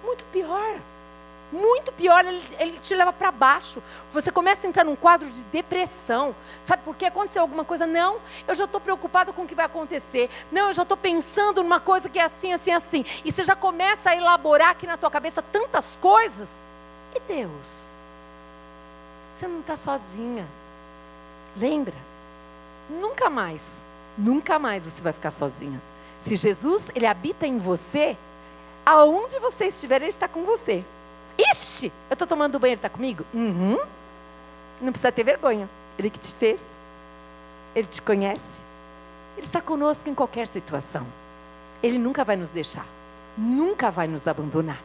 Muito 0.03 0.23
pior. 0.25 0.79
Muito 1.51 1.91
pior, 1.91 2.23
ele, 2.25 2.43
ele 2.59 2.79
te 2.79 2.93
leva 2.93 3.11
para 3.11 3.31
baixo. 3.31 3.81
Você 4.11 4.31
começa 4.31 4.67
a 4.67 4.69
entrar 4.69 4.83
num 4.83 4.95
quadro 4.95 5.27
de 5.27 5.41
depressão. 5.43 6.35
Sabe 6.61 6.83
por 6.83 6.95
quê? 6.95 7.05
Aconteceu 7.05 7.41
alguma 7.41 7.65
coisa? 7.65 7.87
Não, 7.87 8.19
eu 8.47 8.53
já 8.53 8.65
estou 8.65 8.79
preocupado 8.79 9.33
com 9.33 9.43
o 9.43 9.47
que 9.47 9.55
vai 9.55 9.65
acontecer. 9.65 10.29
Não, 10.51 10.67
eu 10.67 10.73
já 10.73 10.83
estou 10.83 10.97
pensando 10.97 11.63
numa 11.63 11.79
coisa 11.79 12.07
que 12.07 12.19
é 12.19 12.23
assim, 12.23 12.53
assim, 12.53 12.71
assim. 12.71 13.03
E 13.25 13.31
você 13.31 13.43
já 13.43 13.55
começa 13.55 14.11
a 14.11 14.15
elaborar 14.15 14.69
aqui 14.69 14.85
na 14.85 14.95
tua 14.95 15.09
cabeça 15.09 15.41
tantas 15.41 15.95
coisas. 15.95 16.63
E 17.15 17.19
Deus? 17.21 17.91
Você 19.31 19.47
não 19.47 19.61
está 19.61 19.75
sozinha. 19.75 20.47
Lembra? 21.57 21.95
Nunca 22.89 23.29
mais, 23.29 23.81
nunca 24.17 24.59
mais 24.59 24.85
você 24.85 25.01
vai 25.01 25.13
ficar 25.13 25.31
sozinha. 25.31 25.81
Se 26.19 26.35
Jesus, 26.35 26.91
ele 26.93 27.05
habita 27.07 27.47
em 27.47 27.57
você, 27.57 28.17
aonde 28.89 29.37
você 29.37 29.65
estiver, 29.65 30.01
Ele 30.01 30.09
está 30.09 30.27
com 30.27 30.43
você. 30.43 30.83
Ixi, 31.37 31.91
eu 32.09 32.13
estou 32.13 32.27
tomando 32.27 32.57
banho, 32.59 32.71
Ele 32.71 32.77
está 32.77 32.89
comigo? 32.89 33.23
Uhum. 33.33 33.77
Não 34.81 34.91
precisa 34.91 35.11
ter 35.11 35.23
vergonha. 35.23 35.69
Ele 35.97 36.09
que 36.09 36.19
te 36.19 36.33
fez, 36.33 36.63
Ele 37.75 37.87
te 37.87 38.01
conhece. 38.01 38.57
Ele 39.37 39.45
está 39.45 39.61
conosco 39.61 40.09
em 40.09 40.15
qualquer 40.15 40.47
situação. 40.47 41.05
Ele 41.83 41.97
nunca 41.97 42.25
vai 42.25 42.35
nos 42.35 42.49
deixar, 42.49 42.85
nunca 43.37 43.91
vai 43.91 44.07
nos 44.07 44.27
abandonar. 44.27 44.81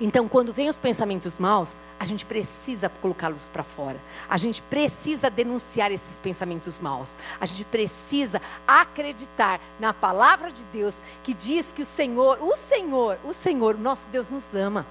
Então, 0.00 0.28
quando 0.28 0.52
vem 0.52 0.68
os 0.68 0.78
pensamentos 0.78 1.38
maus, 1.38 1.80
a 1.98 2.04
gente 2.04 2.26
precisa 2.26 2.88
colocá-los 2.88 3.48
para 3.48 3.62
fora. 3.62 4.00
A 4.28 4.36
gente 4.36 4.60
precisa 4.62 5.30
denunciar 5.30 5.90
esses 5.90 6.18
pensamentos 6.18 6.78
maus. 6.78 7.18
A 7.40 7.46
gente 7.46 7.64
precisa 7.64 8.40
acreditar 8.66 9.60
na 9.80 9.94
palavra 9.94 10.52
de 10.52 10.66
Deus 10.66 11.02
que 11.22 11.32
diz 11.32 11.72
que 11.72 11.82
o 11.82 11.86
Senhor, 11.86 12.38
o 12.42 12.54
Senhor, 12.56 13.18
o 13.24 13.32
Senhor, 13.32 13.78
nosso 13.78 14.10
Deus 14.10 14.30
nos 14.30 14.54
ama. 14.54 14.86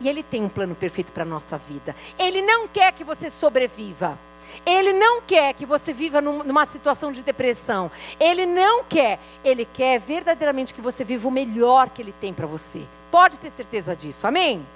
E 0.00 0.08
Ele 0.08 0.22
tem 0.22 0.42
um 0.42 0.48
plano 0.48 0.74
perfeito 0.74 1.12
para 1.12 1.24
a 1.24 1.26
nossa 1.26 1.58
vida. 1.58 1.94
Ele 2.18 2.40
não 2.42 2.68
quer 2.68 2.92
que 2.92 3.02
você 3.02 3.28
sobreviva. 3.30 4.18
Ele 4.64 4.92
não 4.92 5.20
quer 5.22 5.52
que 5.54 5.66
você 5.66 5.92
viva 5.92 6.20
numa 6.20 6.64
situação 6.66 7.12
de 7.12 7.22
depressão. 7.22 7.90
Ele 8.18 8.46
não 8.46 8.84
quer. 8.84 9.18
Ele 9.44 9.64
quer 9.64 9.98
verdadeiramente 9.98 10.72
que 10.72 10.80
você 10.80 11.04
viva 11.04 11.28
o 11.28 11.30
melhor 11.30 11.90
que 11.90 12.00
Ele 12.02 12.12
tem 12.12 12.32
para 12.32 12.46
você. 12.46 12.82
Pode 13.10 13.38
ter 13.38 13.50
certeza 13.50 13.94
disso. 13.94 14.26
Amém? 14.26 14.66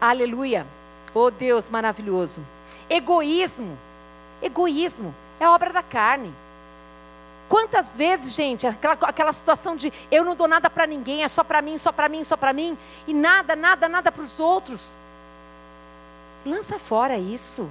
Aleluia. 0.00 0.66
Oh 1.14 1.30
Deus 1.30 1.68
maravilhoso. 1.68 2.40
Egoísmo. 2.88 3.78
Egoísmo 4.42 5.14
é 5.40 5.48
obra 5.48 5.72
da 5.72 5.82
carne. 5.82 6.34
Quantas 7.48 7.96
vezes, 7.96 8.34
gente, 8.34 8.66
aquela, 8.66 8.94
aquela 9.02 9.32
situação 9.32 9.76
de 9.76 9.92
eu 10.10 10.24
não 10.24 10.34
dou 10.34 10.48
nada 10.48 10.68
para 10.68 10.86
ninguém, 10.86 11.22
é 11.22 11.28
só 11.28 11.44
para 11.44 11.62
mim, 11.62 11.78
só 11.78 11.92
para 11.92 12.08
mim, 12.08 12.24
só 12.24 12.36
para 12.36 12.52
mim, 12.52 12.76
e 13.06 13.14
nada, 13.14 13.54
nada, 13.54 13.88
nada 13.88 14.10
para 14.10 14.22
os 14.22 14.40
outros. 14.40 14.96
Lança 16.44 16.78
fora 16.78 17.16
isso. 17.16 17.70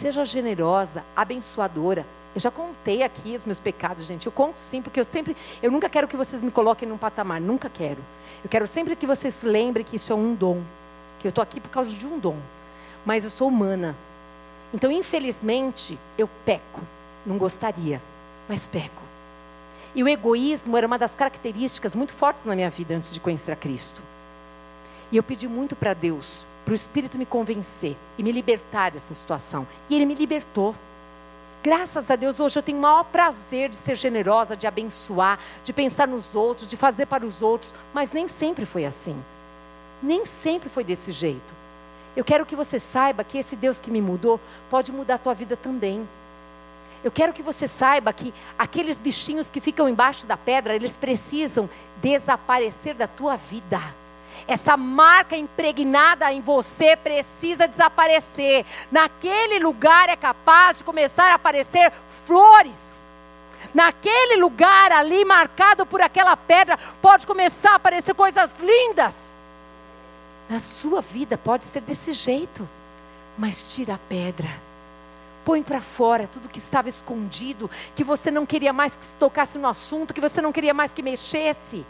Seja 0.00 0.24
generosa, 0.24 1.04
abençoadora. 1.14 2.04
Eu 2.34 2.40
já 2.40 2.50
contei 2.50 3.04
aqui 3.04 3.32
os 3.32 3.44
meus 3.44 3.60
pecados, 3.60 4.04
gente. 4.04 4.26
Eu 4.26 4.32
conto 4.32 4.58
sim, 4.58 4.82
porque 4.82 4.98
eu 4.98 5.04
sempre, 5.04 5.36
eu 5.62 5.70
nunca 5.70 5.88
quero 5.88 6.08
que 6.08 6.16
vocês 6.16 6.42
me 6.42 6.50
coloquem 6.50 6.88
num 6.88 6.98
patamar, 6.98 7.40
nunca 7.40 7.70
quero. 7.70 8.04
Eu 8.42 8.50
quero 8.50 8.66
sempre 8.66 8.96
que 8.96 9.06
vocês 9.06 9.32
se 9.34 9.46
lembrem 9.46 9.84
que 9.84 9.94
isso 9.94 10.12
é 10.12 10.16
um 10.16 10.34
dom, 10.34 10.60
que 11.20 11.28
eu 11.28 11.28
estou 11.28 11.42
aqui 11.42 11.60
por 11.60 11.70
causa 11.70 11.94
de 11.94 12.04
um 12.04 12.18
dom. 12.18 12.36
Mas 13.06 13.22
eu 13.22 13.30
sou 13.30 13.46
humana. 13.46 13.94
Então, 14.72 14.90
infelizmente, 14.90 15.96
eu 16.18 16.28
peco. 16.44 16.80
Não 17.24 17.38
gostaria, 17.38 18.02
mas 18.48 18.66
peco. 18.66 19.02
E 19.94 20.02
o 20.02 20.08
egoísmo 20.08 20.76
era 20.76 20.88
uma 20.88 20.98
das 20.98 21.14
características 21.14 21.94
muito 21.94 22.12
fortes 22.12 22.44
na 22.44 22.56
minha 22.56 22.68
vida 22.68 22.96
antes 22.96 23.14
de 23.14 23.20
conhecer 23.20 23.52
a 23.52 23.56
Cristo. 23.56 24.02
E 25.12 25.16
eu 25.16 25.22
pedi 25.22 25.46
muito 25.46 25.76
para 25.76 25.94
Deus, 25.94 26.44
para 26.64 26.72
o 26.72 26.74
Espírito 26.74 27.18
me 27.18 27.26
convencer 27.26 27.96
e 28.16 28.22
me 28.22 28.32
libertar 28.32 28.90
dessa 28.90 29.12
situação. 29.12 29.66
E 29.88 29.94
Ele 29.94 30.06
me 30.06 30.14
libertou. 30.14 30.74
Graças 31.62 32.10
a 32.10 32.16
Deus, 32.16 32.40
hoje 32.40 32.58
eu 32.58 32.62
tenho 32.62 32.78
o 32.78 32.80
maior 32.80 33.04
prazer 33.04 33.70
de 33.70 33.76
ser 33.76 33.94
generosa, 33.94 34.56
de 34.56 34.66
abençoar, 34.66 35.38
de 35.62 35.72
pensar 35.72 36.06
nos 36.06 36.34
outros, 36.34 36.68
de 36.68 36.76
fazer 36.76 37.06
para 37.06 37.24
os 37.24 37.40
outros, 37.40 37.74
mas 37.92 38.12
nem 38.12 38.28
sempre 38.28 38.66
foi 38.66 38.84
assim. 38.84 39.16
Nem 40.02 40.26
sempre 40.26 40.68
foi 40.68 40.84
desse 40.84 41.10
jeito. 41.10 41.54
Eu 42.16 42.24
quero 42.24 42.46
que 42.46 42.54
você 42.54 42.78
saiba 42.78 43.24
que 43.24 43.38
esse 43.38 43.56
Deus 43.56 43.80
que 43.80 43.90
me 43.90 44.00
mudou 44.00 44.38
pode 44.68 44.92
mudar 44.92 45.14
a 45.14 45.18
tua 45.18 45.34
vida 45.34 45.56
também. 45.56 46.06
Eu 47.02 47.10
quero 47.10 47.32
que 47.32 47.42
você 47.42 47.66
saiba 47.66 48.12
que 48.12 48.32
aqueles 48.58 49.00
bichinhos 49.00 49.50
que 49.50 49.60
ficam 49.60 49.88
embaixo 49.88 50.26
da 50.26 50.36
pedra, 50.36 50.74
eles 50.74 50.96
precisam 50.96 51.68
desaparecer 52.00 52.94
da 52.94 53.06
tua 53.06 53.36
vida. 53.36 53.80
Essa 54.46 54.76
marca 54.76 55.36
impregnada 55.36 56.32
em 56.32 56.40
você 56.40 56.96
precisa 56.96 57.66
desaparecer. 57.68 58.64
Naquele 58.90 59.58
lugar 59.58 60.08
é 60.08 60.16
capaz 60.16 60.78
de 60.78 60.84
começar 60.84 61.30
a 61.30 61.34
aparecer 61.34 61.92
flores. 62.24 63.04
Naquele 63.72 64.36
lugar 64.36 64.92
ali 64.92 65.24
marcado 65.24 65.86
por 65.86 66.00
aquela 66.00 66.36
pedra, 66.36 66.78
pode 67.00 67.26
começar 67.26 67.72
a 67.72 67.76
aparecer 67.76 68.14
coisas 68.14 68.58
lindas. 68.60 69.36
Na 70.48 70.60
sua 70.60 71.00
vida 71.00 71.38
pode 71.38 71.64
ser 71.64 71.80
desse 71.80 72.12
jeito. 72.12 72.68
Mas 73.36 73.74
tira 73.74 73.94
a 73.94 73.98
pedra. 73.98 74.48
Põe 75.44 75.62
para 75.62 75.80
fora 75.80 76.26
tudo 76.26 76.48
que 76.48 76.58
estava 76.58 76.88
escondido, 76.88 77.70
que 77.94 78.04
você 78.04 78.30
não 78.30 78.46
queria 78.46 78.72
mais 78.72 78.96
que 78.96 79.04
se 79.04 79.16
tocasse 79.16 79.58
no 79.58 79.68
assunto, 79.68 80.14
que 80.14 80.20
você 80.20 80.40
não 80.40 80.52
queria 80.52 80.72
mais 80.72 80.92
que 80.92 81.02
mexesse. 81.02 81.84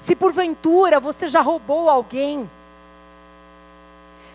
Se 0.00 0.16
porventura 0.16 0.98
você 0.98 1.28
já 1.28 1.40
roubou 1.40 1.88
alguém, 1.88 2.50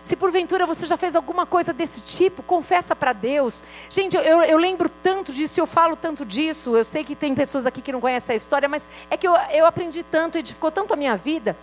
se 0.06 0.14
porventura 0.14 0.64
você 0.64 0.86
já 0.86 0.96
fez 0.96 1.16
alguma 1.16 1.44
coisa 1.44 1.72
desse 1.72 2.16
tipo, 2.16 2.40
confessa 2.40 2.94
para 2.94 3.12
Deus. 3.12 3.64
Gente, 3.90 4.16
eu, 4.16 4.22
eu, 4.22 4.56
lembro 4.56 4.88
tanto 4.88 5.32
disso, 5.32 5.58
eu 5.58 5.66
falo 5.66 5.96
tanto 5.96 6.24
disso. 6.24 6.76
Eu 6.76 6.84
sei 6.84 7.02
que 7.02 7.16
tem 7.16 7.34
pessoas 7.34 7.66
aqui 7.66 7.82
que 7.82 7.90
não 7.90 8.00
conhecem 8.00 8.34
a 8.34 8.36
história, 8.36 8.68
mas 8.68 8.88
é 9.10 9.16
que 9.16 9.26
eu, 9.26 9.34
eu 9.34 9.66
aprendi 9.66 10.04
tanto, 10.04 10.38
edificou 10.38 10.70
tanto 10.70 10.94
a 10.94 10.96
minha 10.96 11.16
vida. 11.16 11.56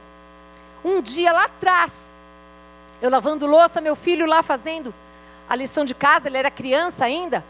Um 0.84 1.01
dia 1.01 1.32
lá 1.32 1.45
atrás, 1.45 2.14
eu 3.01 3.10
lavando 3.10 3.47
louça, 3.47 3.80
meu 3.80 3.95
filho 3.95 4.26
lá 4.26 4.43
fazendo 4.43 4.93
a 5.47 5.56
lição 5.56 5.86
de 5.86 5.95
casa, 5.95 6.28
ele 6.28 6.38
era 6.38 6.51
criança 6.51 7.06
ainda. 7.06 7.45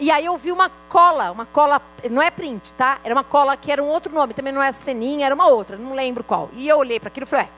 E 0.00 0.10
aí 0.10 0.24
eu 0.24 0.36
vi 0.36 0.50
uma 0.50 0.70
cola, 0.88 1.30
uma 1.30 1.46
cola, 1.46 1.80
não 2.10 2.20
é 2.20 2.30
print, 2.30 2.74
tá? 2.74 2.98
Era 3.04 3.14
uma 3.14 3.22
cola 3.22 3.56
que 3.56 3.70
era 3.70 3.82
um 3.82 3.88
outro 3.88 4.12
nome, 4.12 4.34
também 4.34 4.52
não 4.52 4.62
é 4.62 4.72
ceninha, 4.72 5.26
era 5.26 5.34
uma 5.34 5.46
outra, 5.46 5.76
não 5.76 5.94
lembro 5.94 6.24
qual. 6.24 6.48
E 6.54 6.66
eu 6.66 6.78
olhei 6.78 6.98
para 6.98 7.08
aquilo 7.08 7.24
e 7.24 7.28
falei, 7.28 7.48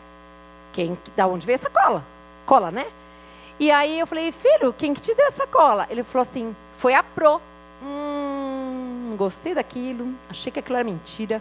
quem, 0.73 0.99
da 1.17 1.27
onde 1.27 1.47
veio 1.47 1.55
essa 1.55 1.71
cola? 1.71 2.05
cola, 2.45 2.71
né? 2.71 2.87
E 3.59 3.71
aí 3.71 3.99
eu 3.99 4.07
falei, 4.07 4.31
filho, 4.33 4.73
quem 4.73 4.95
que 4.95 5.01
te 5.01 5.15
deu 5.15 5.27
essa 5.27 5.47
cola? 5.47 5.87
Ele 5.91 6.03
falou 6.03 6.23
assim, 6.23 6.55
foi 6.77 6.95
a 6.95 7.03
Pro. 7.03 7.41
Hum, 7.83 9.15
gostei 9.17 9.55
daquilo, 9.55 10.15
achei 10.29 10.51
que 10.51 10.59
aquilo 10.59 10.77
era 10.77 10.85
mentira. 10.85 11.41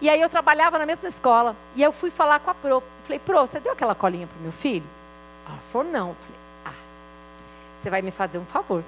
E 0.00 0.08
aí 0.08 0.20
eu 0.20 0.28
trabalhava 0.28 0.78
na 0.78 0.86
mesma 0.86 1.08
escola. 1.08 1.56
E 1.74 1.82
eu 1.82 1.92
fui 1.92 2.10
falar 2.10 2.40
com 2.40 2.50
a 2.50 2.54
Pro. 2.54 2.82
falei, 3.04 3.18
Pro, 3.18 3.40
você 3.40 3.60
deu 3.60 3.72
aquela 3.72 3.94
colinha 3.94 4.26
para 4.26 4.38
o 4.38 4.42
meu 4.42 4.52
filho? 4.52 4.86
Ela 5.46 5.58
falou, 5.72 5.90
não. 5.90 6.08
Eu 6.10 6.16
falei, 6.20 6.40
ah, 6.66 6.82
você 7.78 7.90
vai 7.90 8.02
me 8.02 8.10
fazer 8.10 8.38
um 8.38 8.44
favor. 8.44 8.84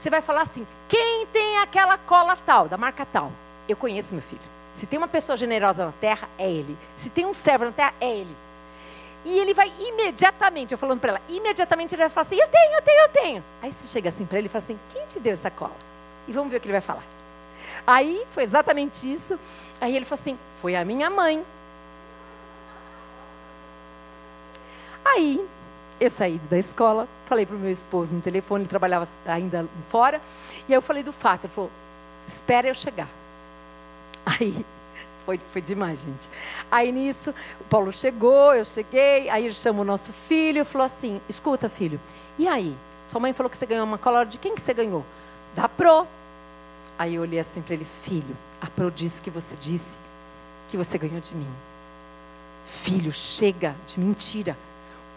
Você 0.00 0.08
vai 0.08 0.22
falar 0.22 0.42
assim, 0.42 0.66
quem 0.88 1.26
tem 1.26 1.58
aquela 1.58 1.98
cola 1.98 2.34
tal, 2.34 2.66
da 2.66 2.78
marca 2.78 3.04
tal? 3.04 3.30
Eu 3.68 3.76
conheço 3.76 4.14
meu 4.14 4.22
filho. 4.22 4.40
Se 4.72 4.86
tem 4.86 4.96
uma 4.96 5.06
pessoa 5.06 5.36
generosa 5.36 5.84
na 5.84 5.92
terra, 5.92 6.26
é 6.38 6.50
ele. 6.50 6.74
Se 6.96 7.10
tem 7.10 7.26
um 7.26 7.34
servo 7.34 7.66
na 7.66 7.72
terra, 7.72 7.92
é 8.00 8.10
ele. 8.10 8.36
E 9.26 9.38
ele 9.38 9.52
vai 9.52 9.70
imediatamente, 9.78 10.72
eu 10.72 10.78
falando 10.78 11.00
para 11.00 11.10
ela, 11.10 11.20
imediatamente 11.28 11.94
ele 11.94 12.00
vai 12.00 12.08
falar 12.08 12.22
assim: 12.22 12.40
Eu 12.40 12.48
tenho, 12.48 12.72
eu 12.72 12.80
tenho, 12.80 13.00
eu 13.02 13.08
tenho. 13.10 13.44
Aí 13.60 13.70
você 13.70 13.86
chega 13.86 14.08
assim 14.08 14.24
para 14.24 14.38
ele 14.38 14.46
e 14.46 14.48
fala 14.48 14.64
assim: 14.64 14.80
Quem 14.90 15.04
te 15.04 15.20
deu 15.20 15.34
essa 15.34 15.50
cola? 15.50 15.76
E 16.26 16.32
vamos 16.32 16.50
ver 16.50 16.56
o 16.56 16.60
que 16.60 16.66
ele 16.66 16.72
vai 16.72 16.80
falar. 16.80 17.04
Aí 17.86 18.26
foi 18.30 18.42
exatamente 18.42 19.12
isso. 19.12 19.38
Aí 19.82 19.94
ele 19.94 20.06
falou 20.06 20.18
assim: 20.18 20.38
Foi 20.62 20.74
a 20.74 20.82
minha 20.82 21.10
mãe. 21.10 21.44
Aí 25.04 25.46
eu 26.00 26.10
saí 26.10 26.38
da 26.50 26.58
escola, 26.58 27.06
falei 27.26 27.44
para 27.44 27.54
o 27.54 27.58
meu 27.58 27.70
esposo 27.70 28.14
no 28.14 28.22
telefone, 28.22 28.62
ele 28.62 28.68
trabalhava 28.68 29.06
ainda 29.26 29.68
fora, 29.88 30.20
e 30.66 30.72
aí 30.72 30.76
eu 30.76 30.82
falei 30.82 31.02
do 31.02 31.12
fato. 31.12 31.44
Ele 31.44 31.52
falou: 31.52 31.70
Espera 32.26 32.68
eu 32.68 32.74
chegar. 32.74 33.08
Aí 34.24 34.64
foi, 35.24 35.40
foi 35.52 35.62
demais, 35.62 36.00
gente. 36.00 36.28
Aí 36.70 36.90
nisso, 36.90 37.34
o 37.60 37.64
Paulo 37.64 37.92
chegou, 37.92 38.54
eu 38.54 38.64
cheguei, 38.64 39.28
aí 39.28 39.44
ele 39.44 39.54
chamou 39.54 39.82
o 39.82 39.84
nosso 39.84 40.12
filho 40.12 40.62
e 40.62 40.64
falou 40.64 40.84
assim: 40.84 41.20
escuta, 41.28 41.68
filho, 41.68 42.00
e 42.38 42.48
aí? 42.48 42.76
Sua 43.06 43.20
mãe 43.20 43.32
falou 43.32 43.50
que 43.50 43.56
você 43.56 43.66
ganhou 43.66 43.84
uma 43.84 43.98
cola, 43.98 44.24
de 44.24 44.38
quem 44.38 44.54
que 44.54 44.60
você 44.60 44.72
ganhou? 44.72 45.04
Da 45.54 45.68
Pro. 45.68 46.06
Aí 46.98 47.14
eu 47.14 47.22
olhei 47.22 47.40
assim 47.40 47.60
para 47.62 47.74
ele, 47.74 47.84
filho, 47.84 48.36
a 48.60 48.66
Pro 48.66 48.90
disse 48.90 49.20
que 49.22 49.30
você 49.30 49.56
disse 49.56 49.98
que 50.68 50.76
você 50.76 50.96
ganhou 50.96 51.20
de 51.20 51.34
mim. 51.34 51.48
Filho, 52.64 53.12
chega 53.12 53.74
de 53.86 53.98
mentira. 53.98 54.56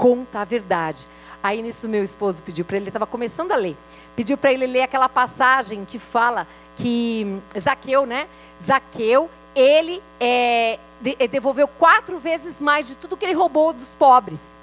Conta 0.04 0.42
a 0.42 0.44
verdade. 0.44 1.08
Aí 1.42 1.62
nisso 1.62 1.88
meu 1.88 2.04
esposo 2.04 2.44
pediu 2.44 2.66
para 2.66 2.76
ele, 2.76 2.84
ele 2.84 2.90
estava 2.90 3.08
começando 3.08 3.54
a 3.54 3.56
ler. 3.56 3.78
Pediu 4.18 4.38
para 4.38 4.52
ele 4.52 4.68
ler 4.68 4.82
aquela 4.82 5.08
passagem 5.08 5.86
que 5.86 5.98
fala 5.98 6.46
que 6.76 7.40
Zaqueu, 7.58 8.06
né? 8.06 8.28
Zaqueu 8.62 9.30
ele 9.56 10.04
é, 10.20 10.78
é, 11.18 11.26
devolveu 11.26 11.70
quatro 11.70 12.20
vezes 12.20 12.60
mais 12.60 12.86
de 12.86 12.98
tudo 12.98 13.16
que 13.16 13.24
ele 13.24 13.34
roubou 13.34 13.72
dos 13.72 13.96
pobres. 13.96 14.60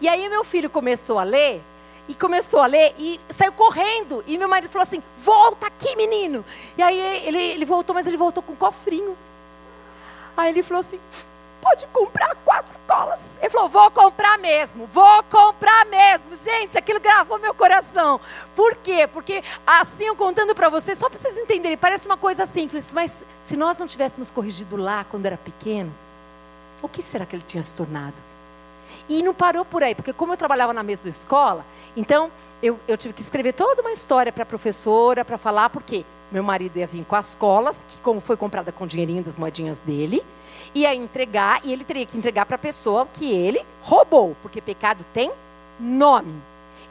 E 0.00 0.08
aí 0.08 0.28
meu 0.28 0.44
filho 0.44 0.70
começou 0.70 1.18
a 1.18 1.24
ler, 1.24 1.60
e 2.08 2.14
começou 2.14 2.60
a 2.60 2.66
ler, 2.66 2.94
e 2.96 3.18
saiu 3.28 3.54
correndo. 3.54 4.22
E 4.24 4.38
meu 4.38 4.48
marido 4.48 4.70
falou 4.70 4.84
assim: 4.84 5.02
Volta 5.18 5.66
aqui, 5.66 5.96
menino. 5.96 6.44
E 6.78 6.82
aí 6.84 7.26
ele, 7.26 7.42
ele 7.42 7.64
voltou, 7.64 7.92
mas 7.92 8.06
ele 8.06 8.16
voltou 8.16 8.40
com 8.40 8.52
um 8.52 8.56
cofrinho. 8.56 9.18
Aí 10.36 10.50
ele 10.50 10.62
falou 10.62 10.78
assim: 10.78 11.00
pode 11.66 11.86
comprar 11.88 12.36
quatro 12.44 12.78
colas. 12.86 13.22
Ele 13.40 13.50
falou: 13.50 13.68
vou 13.68 13.90
comprar 13.90 14.38
mesmo, 14.38 14.86
vou 14.86 15.22
comprar 15.24 15.84
mesmo. 15.86 16.36
Gente, 16.36 16.78
aquilo 16.78 17.00
gravou 17.00 17.40
meu 17.40 17.52
coração. 17.52 18.20
Por 18.54 18.76
quê? 18.76 19.08
Porque 19.12 19.42
assim 19.66 20.04
eu 20.04 20.14
contando 20.14 20.54
para 20.54 20.68
vocês, 20.68 20.96
só 20.96 21.10
para 21.10 21.18
vocês 21.18 21.36
entenderem, 21.36 21.76
parece 21.76 22.06
uma 22.06 22.16
coisa 22.16 22.46
simples, 22.46 22.92
mas 22.92 23.24
se 23.42 23.56
nós 23.56 23.80
não 23.80 23.86
tivéssemos 23.86 24.30
corrigido 24.30 24.76
lá 24.76 25.04
quando 25.04 25.26
era 25.26 25.36
pequeno, 25.36 25.92
o 26.80 26.88
que 26.88 27.02
será 27.02 27.26
que 27.26 27.34
ele 27.34 27.44
tinha 27.44 27.62
se 27.64 27.74
tornado? 27.74 28.14
E 29.08 29.22
não 29.22 29.34
parou 29.34 29.64
por 29.64 29.82
aí, 29.82 29.94
porque 29.94 30.12
como 30.12 30.32
eu 30.32 30.36
trabalhava 30.36 30.72
na 30.72 30.82
mesma 30.84 31.10
escola, 31.10 31.64
então 31.96 32.30
eu, 32.62 32.78
eu 32.86 32.96
tive 32.96 33.12
que 33.12 33.22
escrever 33.22 33.52
toda 33.52 33.82
uma 33.82 33.92
história 33.92 34.32
para 34.32 34.44
a 34.44 34.46
professora, 34.46 35.24
para 35.24 35.36
falar, 35.36 35.70
porque 35.70 36.04
meu 36.30 36.42
marido 36.42 36.76
ia 36.78 36.86
vir 36.86 37.04
com 37.04 37.16
as 37.16 37.34
colas, 37.34 37.84
que 37.88 38.00
como 38.00 38.20
foi 38.20 38.36
comprada 38.36 38.72
com 38.72 38.84
o 38.84 38.86
dinheirinho 38.86 39.22
das 39.22 39.36
moedinhas 39.36 39.80
dele, 39.80 40.24
ia 40.74 40.94
entregar 40.94 41.60
e 41.64 41.72
ele 41.72 41.84
teria 41.84 42.06
que 42.06 42.18
entregar 42.18 42.46
para 42.46 42.56
a 42.56 42.58
pessoa 42.58 43.06
que 43.12 43.30
ele 43.30 43.64
roubou, 43.80 44.36
porque 44.42 44.60
pecado 44.60 45.04
tem 45.12 45.30
nome. 45.78 46.34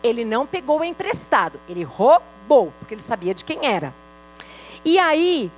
Ele 0.02 0.24
não 0.24 0.46
pegou 0.46 0.84
emprestado, 0.84 1.60
ele 1.68 1.84
roubou, 1.84 2.72
porque 2.80 2.94
ele 2.94 3.02
sabia 3.02 3.34
de 3.34 3.44
quem 3.44 3.66
era. 3.66 3.94
E 4.84 5.00
aí 5.00 5.52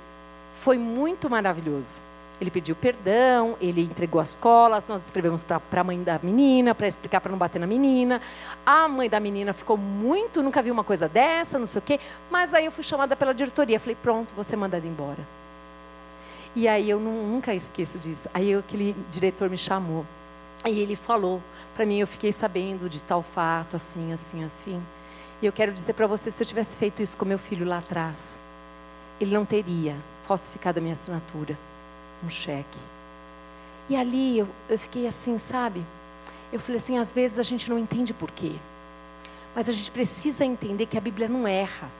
foi 0.52 0.78
muito 0.78 1.28
maravilhoso. 1.28 2.07
Ele 2.40 2.50
pediu 2.50 2.76
perdão, 2.76 3.56
ele 3.60 3.82
entregou 3.82 4.20
as 4.20 4.36
colas, 4.36 4.88
nós 4.88 5.04
escrevemos 5.04 5.42
para 5.42 5.60
a 5.72 5.84
mãe 5.84 6.00
da 6.02 6.20
menina, 6.22 6.72
para 6.72 6.86
explicar 6.86 7.20
para 7.20 7.32
não 7.32 7.38
bater 7.38 7.58
na 7.58 7.66
menina. 7.66 8.20
A 8.64 8.86
mãe 8.86 9.10
da 9.10 9.18
menina 9.18 9.52
ficou 9.52 9.76
muito, 9.76 10.40
nunca 10.42 10.62
viu 10.62 10.72
uma 10.72 10.84
coisa 10.84 11.08
dessa, 11.08 11.58
não 11.58 11.66
sei 11.66 11.80
o 11.80 11.82
quê. 11.82 11.98
Mas 12.30 12.54
aí 12.54 12.66
eu 12.66 12.72
fui 12.72 12.84
chamada 12.84 13.16
pela 13.16 13.34
diretoria, 13.34 13.80
falei, 13.80 13.96
pronto, 14.00 14.34
você 14.34 14.54
mandado 14.54 14.86
embora. 14.86 15.26
E 16.54 16.68
aí 16.68 16.88
eu 16.88 17.00
não, 17.00 17.26
nunca 17.26 17.52
esqueço 17.54 17.98
disso. 17.98 18.28
Aí 18.32 18.54
aquele 18.54 18.94
diretor 19.10 19.50
me 19.50 19.58
chamou. 19.58 20.06
Aí 20.64 20.78
ele 20.78 20.94
falou 20.94 21.42
para 21.74 21.84
mim, 21.84 21.98
eu 21.98 22.06
fiquei 22.06 22.32
sabendo 22.32 22.88
de 22.88 23.02
tal 23.02 23.22
fato, 23.22 23.74
assim, 23.74 24.12
assim, 24.12 24.44
assim. 24.44 24.80
E 25.42 25.46
eu 25.46 25.52
quero 25.52 25.72
dizer 25.72 25.92
para 25.92 26.06
você, 26.06 26.30
se 26.30 26.42
eu 26.42 26.46
tivesse 26.46 26.76
feito 26.76 27.02
isso 27.02 27.16
com 27.16 27.24
meu 27.24 27.38
filho 27.38 27.66
lá 27.66 27.78
atrás, 27.78 28.38
ele 29.20 29.34
não 29.34 29.44
teria 29.44 29.96
falsificado 30.24 30.78
a 30.78 30.82
minha 30.82 30.92
assinatura 30.92 31.56
um 32.24 32.28
cheque. 32.28 32.78
E 33.88 33.96
ali 33.96 34.38
eu, 34.38 34.48
eu 34.68 34.78
fiquei 34.78 35.06
assim, 35.06 35.38
sabe? 35.38 35.84
Eu 36.52 36.60
falei 36.60 36.76
assim, 36.76 36.98
às 36.98 37.12
vezes 37.12 37.38
a 37.38 37.42
gente 37.42 37.70
não 37.70 37.78
entende 37.78 38.12
por 38.12 38.30
quê. 38.30 38.52
Mas 39.54 39.68
a 39.68 39.72
gente 39.72 39.90
precisa 39.90 40.44
entender 40.44 40.86
que 40.86 40.98
a 40.98 41.00
Bíblia 41.00 41.28
não 41.28 41.46
erra. 41.46 41.90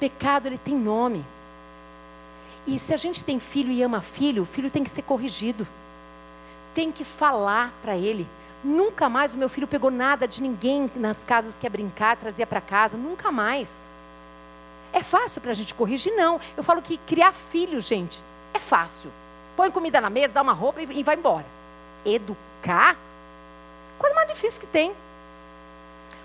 Pecado 0.00 0.46
ele 0.46 0.58
tem 0.58 0.74
nome. 0.74 1.24
E 2.66 2.78
se 2.78 2.92
a 2.92 2.96
gente 2.96 3.24
tem 3.24 3.38
filho 3.38 3.70
e 3.70 3.82
ama 3.82 4.00
filho, 4.00 4.42
o 4.42 4.46
filho 4.46 4.70
tem 4.70 4.82
que 4.82 4.90
ser 4.90 5.02
corrigido. 5.02 5.66
Tem 6.74 6.90
que 6.90 7.04
falar 7.04 7.72
para 7.80 7.96
ele. 7.96 8.26
Nunca 8.64 9.08
mais 9.08 9.34
o 9.34 9.38
meu 9.38 9.48
filho 9.48 9.68
pegou 9.68 9.90
nada 9.90 10.26
de 10.26 10.42
ninguém 10.42 10.90
nas 10.96 11.24
casas 11.24 11.56
que 11.56 11.66
ia 11.66 11.70
brincar, 11.70 12.16
trazia 12.16 12.46
para 12.46 12.60
casa. 12.60 12.96
Nunca 12.96 13.30
mais. 13.30 13.82
É 14.92 15.02
fácil 15.02 15.40
para 15.40 15.52
a 15.52 15.54
gente 15.54 15.74
corrigir? 15.74 16.12
Não. 16.14 16.40
Eu 16.56 16.64
falo 16.64 16.82
que 16.82 16.98
criar 16.98 17.32
filho, 17.32 17.80
gente, 17.80 18.24
é 18.52 18.58
fácil 18.58 19.10
põe 19.56 19.70
comida 19.70 20.00
na 20.00 20.10
mesa, 20.10 20.34
dá 20.34 20.42
uma 20.42 20.52
roupa 20.52 20.82
e, 20.82 21.02
vai 21.02 21.16
embora. 21.16 21.46
Educar, 22.04 22.96
coisa 23.98 24.14
mais 24.14 24.28
difícil 24.28 24.60
que 24.60 24.66
tem. 24.66 24.92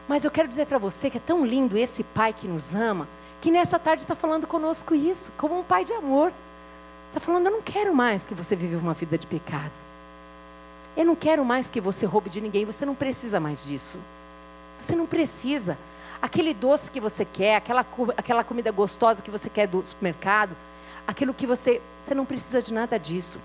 Mas 0.08 0.26
eu 0.26 0.32
quero 0.32 0.48
dizer 0.48 0.66
para 0.66 0.78
você 0.78 1.10
que 1.10 1.18
é 1.18 1.22
tão 1.22 1.46
lindo 1.46 1.78
esse 1.78 2.04
pai 2.04 2.34
que 2.34 2.48
nos 2.48 2.76
ama, 2.76 3.08
que 3.40 3.50
nessa 3.50 3.80
tarde 3.80 4.04
está 4.04 4.16
falando 4.16 4.46
conosco 4.46 4.94
isso, 4.94 5.32
como 5.38 5.58
um 5.58 5.64
pai 5.64 5.86
de 5.86 5.94
amor. 5.94 6.34
Está 7.08 7.20
falando, 7.20 7.48
eu 7.48 7.52
não 7.52 7.62
quero 7.62 7.96
mais 7.96 8.26
que 8.26 8.36
você 8.36 8.56
viva 8.56 8.78
uma 8.78 8.94
vida 8.94 9.18
de 9.18 9.26
pecado. 9.26 9.72
Eu 10.96 11.06
não 11.06 11.16
quero 11.16 11.44
mais 11.46 11.70
que 11.70 11.80
você 11.80 12.06
roube 12.06 12.30
de 12.30 12.42
ninguém, 12.42 12.66
você 12.66 12.86
não 12.86 12.96
precisa 12.96 13.40
mais 13.40 13.66
disso. 13.66 14.00
Você 14.78 14.96
não 14.96 15.06
precisa. 15.06 15.78
Aquele 16.22 16.54
doce 16.54 16.92
que 16.92 17.00
você 17.00 17.26
quer, 17.26 17.56
aquela, 17.56 17.86
aquela 18.18 18.44
comida 18.44 18.72
gostosa 18.72 19.22
que 19.22 19.32
você 19.32 19.50
quer 19.50 19.68
do 19.68 19.84
supermercado, 19.84 20.56
aquilo 21.08 21.34
que 21.34 21.46
você. 21.46 21.82
Você 22.02 22.16
não 22.16 22.26
precisa 22.26 22.62
de 22.62 22.74
nada 22.74 22.98
disso. 22.98 23.40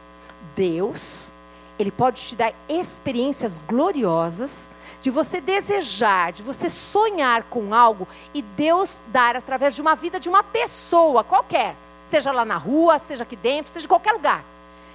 Deus, 0.54 1.32
Ele 1.78 1.90
pode 1.90 2.22
te 2.22 2.36
dar 2.36 2.52
experiências 2.68 3.58
gloriosas 3.66 4.68
de 5.00 5.10
você 5.10 5.40
desejar, 5.40 6.32
de 6.32 6.42
você 6.42 6.70
sonhar 6.70 7.44
com 7.44 7.74
algo 7.74 8.08
e 8.32 8.42
Deus 8.42 9.02
dar 9.08 9.36
através 9.36 9.74
de 9.74 9.80
uma 9.80 9.94
vida 9.94 10.18
de 10.18 10.28
uma 10.28 10.42
pessoa 10.42 11.22
qualquer, 11.22 11.76
seja 12.04 12.32
lá 12.32 12.44
na 12.44 12.56
rua, 12.56 12.98
seja 12.98 13.22
aqui 13.22 13.36
dentro, 13.36 13.72
seja 13.72 13.84
em 13.84 13.88
qualquer 13.88 14.12
lugar, 14.12 14.44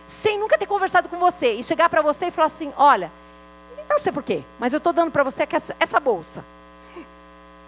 sem 0.08 0.40
nunca 0.40 0.58
ter 0.58 0.66
conversado 0.66 1.08
com 1.08 1.18
você 1.18 1.54
e 1.54 1.64
chegar 1.64 1.90
para 1.90 2.02
você 2.02 2.28
e 2.28 2.32
falar 2.32 2.48
assim: 2.48 2.74
olha, 2.78 3.12
não 3.90 4.00
sei 4.00 4.12
porquê, 4.12 4.44
mas 4.60 4.74
eu 4.74 4.78
estou 4.78 4.94
dando 4.94 5.12
para 5.12 5.24
você 5.24 5.48
essa, 5.50 5.76
essa 5.80 6.00
bolsa. 6.00 6.44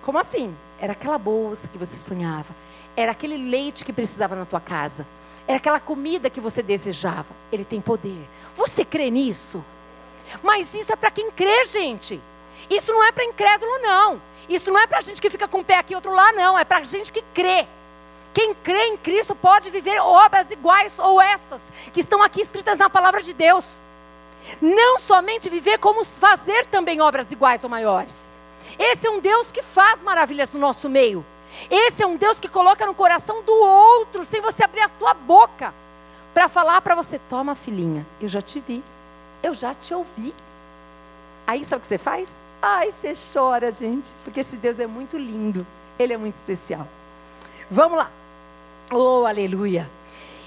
Como 0.01 0.17
assim? 0.17 0.53
Era 0.83 0.91
aquela 0.91 1.17
bolsa 1.17 1.65
que 1.65 1.77
você 1.77 1.97
sonhava. 1.97 2.53
Era 2.93 3.13
aquele 3.13 3.37
leite 3.37 3.85
que 3.85 3.93
precisava 3.93 4.35
na 4.35 4.45
tua 4.45 4.59
casa. 4.59 5.07
Era 5.47 5.55
aquela 5.55 5.79
comida 5.79 6.29
que 6.29 6.41
você 6.41 6.61
desejava. 6.61 7.33
Ele 7.53 7.63
tem 7.63 7.79
poder. 7.79 8.27
Você 8.53 8.83
crê 8.83 9.09
nisso? 9.09 9.63
Mas 10.43 10.73
isso 10.73 10.91
é 10.91 10.97
para 10.97 11.09
quem 11.09 11.31
crê, 11.31 11.63
gente. 11.63 12.21
Isso 12.69 12.91
não 12.91 13.01
é 13.01 13.13
para 13.13 13.23
incrédulo, 13.23 13.79
não. 13.79 14.21
Isso 14.49 14.73
não 14.73 14.77
é 14.77 14.85
para 14.85 14.99
gente 14.99 15.21
que 15.21 15.29
fica 15.29 15.47
com 15.47 15.61
o 15.61 15.63
pé 15.63 15.77
aqui 15.77 15.93
e 15.93 15.95
outro 15.95 16.11
lá, 16.11 16.33
não. 16.33 16.59
É 16.59 16.65
para 16.65 16.83
gente 16.83 17.13
que 17.13 17.23
crê. 17.33 17.65
Quem 18.33 18.53
crê 18.53 18.87
em 18.87 18.97
Cristo 18.97 19.33
pode 19.33 19.69
viver 19.69 20.01
obras 20.01 20.51
iguais 20.51 20.99
ou 20.99 21.21
essas 21.21 21.61
que 21.93 22.01
estão 22.01 22.21
aqui 22.21 22.41
escritas 22.41 22.79
na 22.79 22.89
palavra 22.89 23.21
de 23.21 23.31
Deus. 23.31 23.81
Não 24.61 24.99
somente 24.99 25.49
viver, 25.49 25.77
como 25.77 26.03
fazer 26.03 26.65
também 26.65 26.99
obras 26.99 27.31
iguais 27.31 27.63
ou 27.63 27.69
maiores. 27.69 28.32
Esse 28.77 29.07
é 29.07 29.09
um 29.09 29.19
Deus 29.19 29.51
que 29.51 29.61
faz 29.61 30.01
maravilhas 30.01 30.53
no 30.53 30.59
nosso 30.59 30.89
meio. 30.89 31.25
Esse 31.69 32.03
é 32.03 32.07
um 32.07 32.15
Deus 32.15 32.39
que 32.39 32.47
coloca 32.47 32.85
no 32.85 32.93
coração 32.93 33.43
do 33.43 33.53
outro, 33.53 34.25
sem 34.25 34.41
você 34.41 34.63
abrir 34.63 34.81
a 34.81 34.89
tua 34.89 35.13
boca, 35.13 35.73
para 36.33 36.49
falar 36.49 36.81
para 36.81 36.95
você: 36.95 37.19
toma, 37.29 37.55
filhinha, 37.55 38.05
eu 38.19 38.27
já 38.27 38.41
te 38.41 38.59
vi, 38.59 38.83
eu 39.41 39.53
já 39.53 39.73
te 39.73 39.93
ouvi. 39.93 40.33
Aí 41.45 41.63
sabe 41.63 41.79
o 41.79 41.81
que 41.81 41.87
você 41.87 41.97
faz? 41.97 42.29
Ai, 42.61 42.91
você 42.91 43.13
chora, 43.33 43.69
gente, 43.69 44.15
porque 44.23 44.39
esse 44.39 44.55
Deus 44.55 44.79
é 44.79 44.87
muito 44.87 45.17
lindo, 45.17 45.67
ele 45.99 46.13
é 46.13 46.17
muito 46.17 46.35
especial. 46.35 46.87
Vamos 47.69 47.97
lá. 47.97 48.09
Oh, 48.91 49.25
aleluia. 49.25 49.89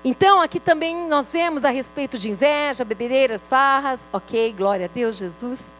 Então, 0.04 0.40
aqui 0.40 0.60
também 0.60 1.08
nós 1.08 1.32
vemos 1.32 1.64
a 1.64 1.70
respeito 1.70 2.16
de 2.16 2.30
inveja, 2.30 2.84
bebedeiras, 2.84 3.48
farras. 3.48 4.08
Ok, 4.12 4.54
glória 4.56 4.86
a 4.86 4.88
Deus, 4.88 5.16
Jesus. 5.16 5.72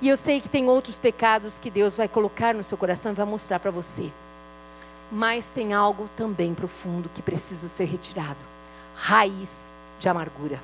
E 0.00 0.08
eu 0.08 0.16
sei 0.16 0.40
que 0.40 0.48
tem 0.48 0.68
outros 0.68 0.98
pecados 0.98 1.58
que 1.58 1.70
Deus 1.70 1.96
vai 1.96 2.08
colocar 2.08 2.54
no 2.54 2.62
seu 2.62 2.76
coração 2.76 3.12
e 3.12 3.14
vai 3.14 3.26
mostrar 3.26 3.58
para 3.58 3.70
você. 3.70 4.12
Mas 5.10 5.50
tem 5.50 5.72
algo 5.72 6.08
também 6.16 6.54
profundo 6.54 7.08
que 7.14 7.22
precisa 7.22 7.68
ser 7.68 7.84
retirado 7.84 8.38
raiz 8.94 9.70
de 9.98 10.08
amargura. 10.08 10.60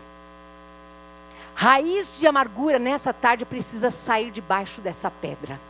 Raiz 1.55 2.19
de 2.19 2.27
amargura 2.27 2.79
nessa 2.79 3.13
tarde 3.13 3.45
precisa 3.45 3.91
sair 3.91 4.31
debaixo 4.31 4.81
dessa 4.81 5.11
pedra 5.11 5.61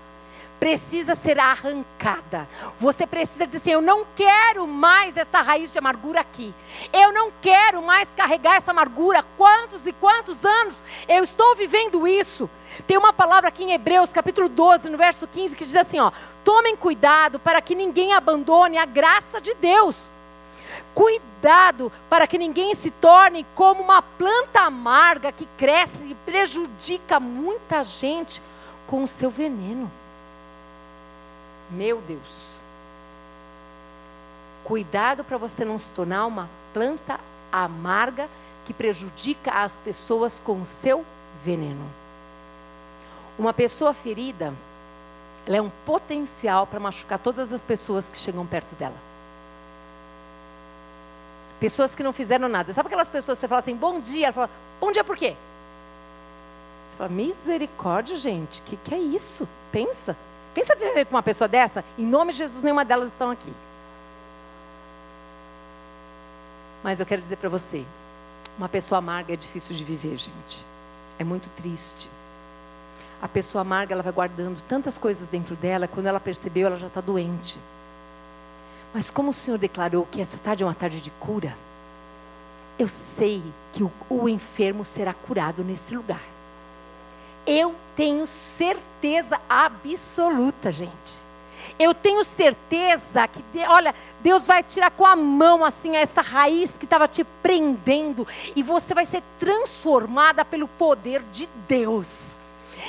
precisa 0.60 1.14
ser 1.14 1.38
arrancada. 1.38 2.46
Você 2.78 3.06
precisa 3.06 3.46
dizer 3.46 3.56
assim: 3.56 3.70
eu 3.70 3.80
não 3.80 4.06
quero 4.14 4.66
mais 4.66 5.16
essa 5.16 5.40
raiz 5.40 5.72
de 5.72 5.78
amargura 5.78 6.20
aqui. 6.20 6.54
Eu 6.92 7.10
não 7.12 7.32
quero 7.40 7.82
mais 7.82 8.12
carregar 8.14 8.56
essa 8.56 8.70
amargura. 8.70 9.24
Quantos 9.38 9.86
e 9.86 9.92
quantos 9.92 10.44
anos 10.44 10.84
eu 11.08 11.24
estou 11.24 11.56
vivendo 11.56 12.06
isso? 12.06 12.48
Tem 12.86 12.98
uma 12.98 13.12
palavra 13.12 13.48
aqui 13.48 13.64
em 13.64 13.72
Hebreus, 13.72 14.12
capítulo 14.12 14.48
12, 14.48 14.90
no 14.90 14.98
verso 14.98 15.26
15, 15.26 15.56
que 15.56 15.64
diz 15.64 15.74
assim: 15.74 15.98
ó, 15.98 16.12
tomem 16.44 16.76
cuidado 16.76 17.40
para 17.40 17.62
que 17.62 17.74
ninguém 17.74 18.12
abandone 18.12 18.76
a 18.76 18.84
graça 18.84 19.40
de 19.40 19.54
Deus. 19.54 20.12
Cuidado 20.94 21.90
para 22.08 22.26
que 22.26 22.36
ninguém 22.36 22.74
se 22.74 22.90
torne 22.90 23.46
como 23.54 23.82
uma 23.82 24.02
planta 24.02 24.60
amarga 24.60 25.32
que 25.32 25.46
cresce 25.56 25.98
e 26.04 26.14
prejudica 26.14 27.18
muita 27.18 27.82
gente 27.82 28.42
com 28.86 29.02
o 29.02 29.08
seu 29.08 29.30
veneno. 29.30 29.90
Meu 31.70 32.00
Deus. 32.00 32.60
Cuidado 34.64 35.24
para 35.24 35.38
você 35.38 35.64
não 35.64 35.78
se 35.78 35.90
tornar 35.90 36.26
uma 36.26 36.48
planta 36.72 37.18
amarga 37.50 38.28
que 38.64 38.72
prejudica 38.72 39.52
as 39.52 39.78
pessoas 39.78 40.40
com 40.44 40.62
o 40.62 40.66
seu 40.66 41.04
veneno. 41.42 41.84
Uma 43.38 43.52
pessoa 43.52 43.94
ferida, 43.94 44.52
ela 45.46 45.56
é 45.56 45.62
um 45.62 45.70
potencial 45.86 46.66
para 46.66 46.78
machucar 46.78 47.18
todas 47.18 47.52
as 47.52 47.64
pessoas 47.64 48.10
que 48.10 48.18
chegam 48.18 48.46
perto 48.46 48.74
dela. 48.74 48.94
Pessoas 51.58 51.94
que 51.94 52.02
não 52.02 52.12
fizeram 52.12 52.48
nada. 52.48 52.72
Sabe 52.72 52.86
aquelas 52.86 53.08
pessoas 53.08 53.38
que 53.38 53.40
você 53.40 53.48
fala 53.48 53.60
assim, 53.60 53.74
bom 53.74 54.00
dia? 54.00 54.26
Ela 54.26 54.32
fala, 54.32 54.50
bom 54.80 54.92
dia 54.92 55.04
por 55.04 55.16
quê? 55.16 55.36
Você 56.90 56.96
fala, 56.96 57.10
misericórdia, 57.10 58.16
gente, 58.16 58.60
o 58.60 58.62
que, 58.64 58.76
que 58.76 58.94
é 58.94 58.98
isso? 58.98 59.48
Pensa. 59.72 60.16
Pensa 60.54 60.74
viver 60.74 61.06
com 61.06 61.14
uma 61.14 61.22
pessoa 61.22 61.46
dessa? 61.46 61.84
Em 61.96 62.04
nome 62.04 62.32
de 62.32 62.38
Jesus, 62.38 62.62
nenhuma 62.62 62.84
delas 62.84 63.08
estão 63.08 63.30
aqui. 63.30 63.52
Mas 66.82 66.98
eu 66.98 67.06
quero 67.06 67.22
dizer 67.22 67.36
para 67.36 67.48
você: 67.48 67.84
uma 68.58 68.68
pessoa 68.68 68.98
amarga 68.98 69.32
é 69.32 69.36
difícil 69.36 69.76
de 69.76 69.84
viver, 69.84 70.16
gente. 70.16 70.64
É 71.18 71.24
muito 71.24 71.48
triste. 71.50 72.10
A 73.22 73.28
pessoa 73.28 73.62
amarga, 73.62 73.92
ela 73.92 74.02
vai 74.02 74.12
guardando 74.12 74.62
tantas 74.62 74.96
coisas 74.96 75.28
dentro 75.28 75.54
dela, 75.54 75.86
quando 75.86 76.06
ela 76.06 76.18
percebeu, 76.18 76.66
ela 76.66 76.78
já 76.78 76.86
está 76.86 77.00
doente. 77.00 77.60
Mas 78.94 79.10
como 79.10 79.30
o 79.30 79.34
Senhor 79.34 79.58
declarou 79.58 80.08
que 80.10 80.20
essa 80.20 80.38
tarde 80.38 80.62
é 80.62 80.66
uma 80.66 80.74
tarde 80.74 81.00
de 81.00 81.10
cura, 81.12 81.54
eu 82.78 82.88
sei 82.88 83.42
que 83.72 83.82
o, 83.82 83.92
o 84.08 84.26
enfermo 84.28 84.84
será 84.84 85.12
curado 85.12 85.62
nesse 85.62 85.94
lugar. 85.94 86.22
Eu 87.52 87.74
tenho 87.96 88.28
certeza 88.28 89.40
absoluta, 89.48 90.70
gente. 90.70 91.28
Eu 91.80 91.92
tenho 91.92 92.22
certeza 92.22 93.26
que, 93.26 93.42
olha, 93.66 93.92
Deus 94.20 94.46
vai 94.46 94.62
tirar 94.62 94.92
com 94.92 95.04
a 95.04 95.16
mão 95.16 95.64
assim 95.64 95.96
essa 95.96 96.20
raiz 96.20 96.78
que 96.78 96.84
estava 96.84 97.08
te 97.08 97.24
prendendo 97.42 98.24
e 98.54 98.62
você 98.62 98.94
vai 98.94 99.04
ser 99.04 99.20
transformada 99.36 100.44
pelo 100.44 100.68
poder 100.68 101.24
de 101.24 101.48
Deus. 101.66 102.36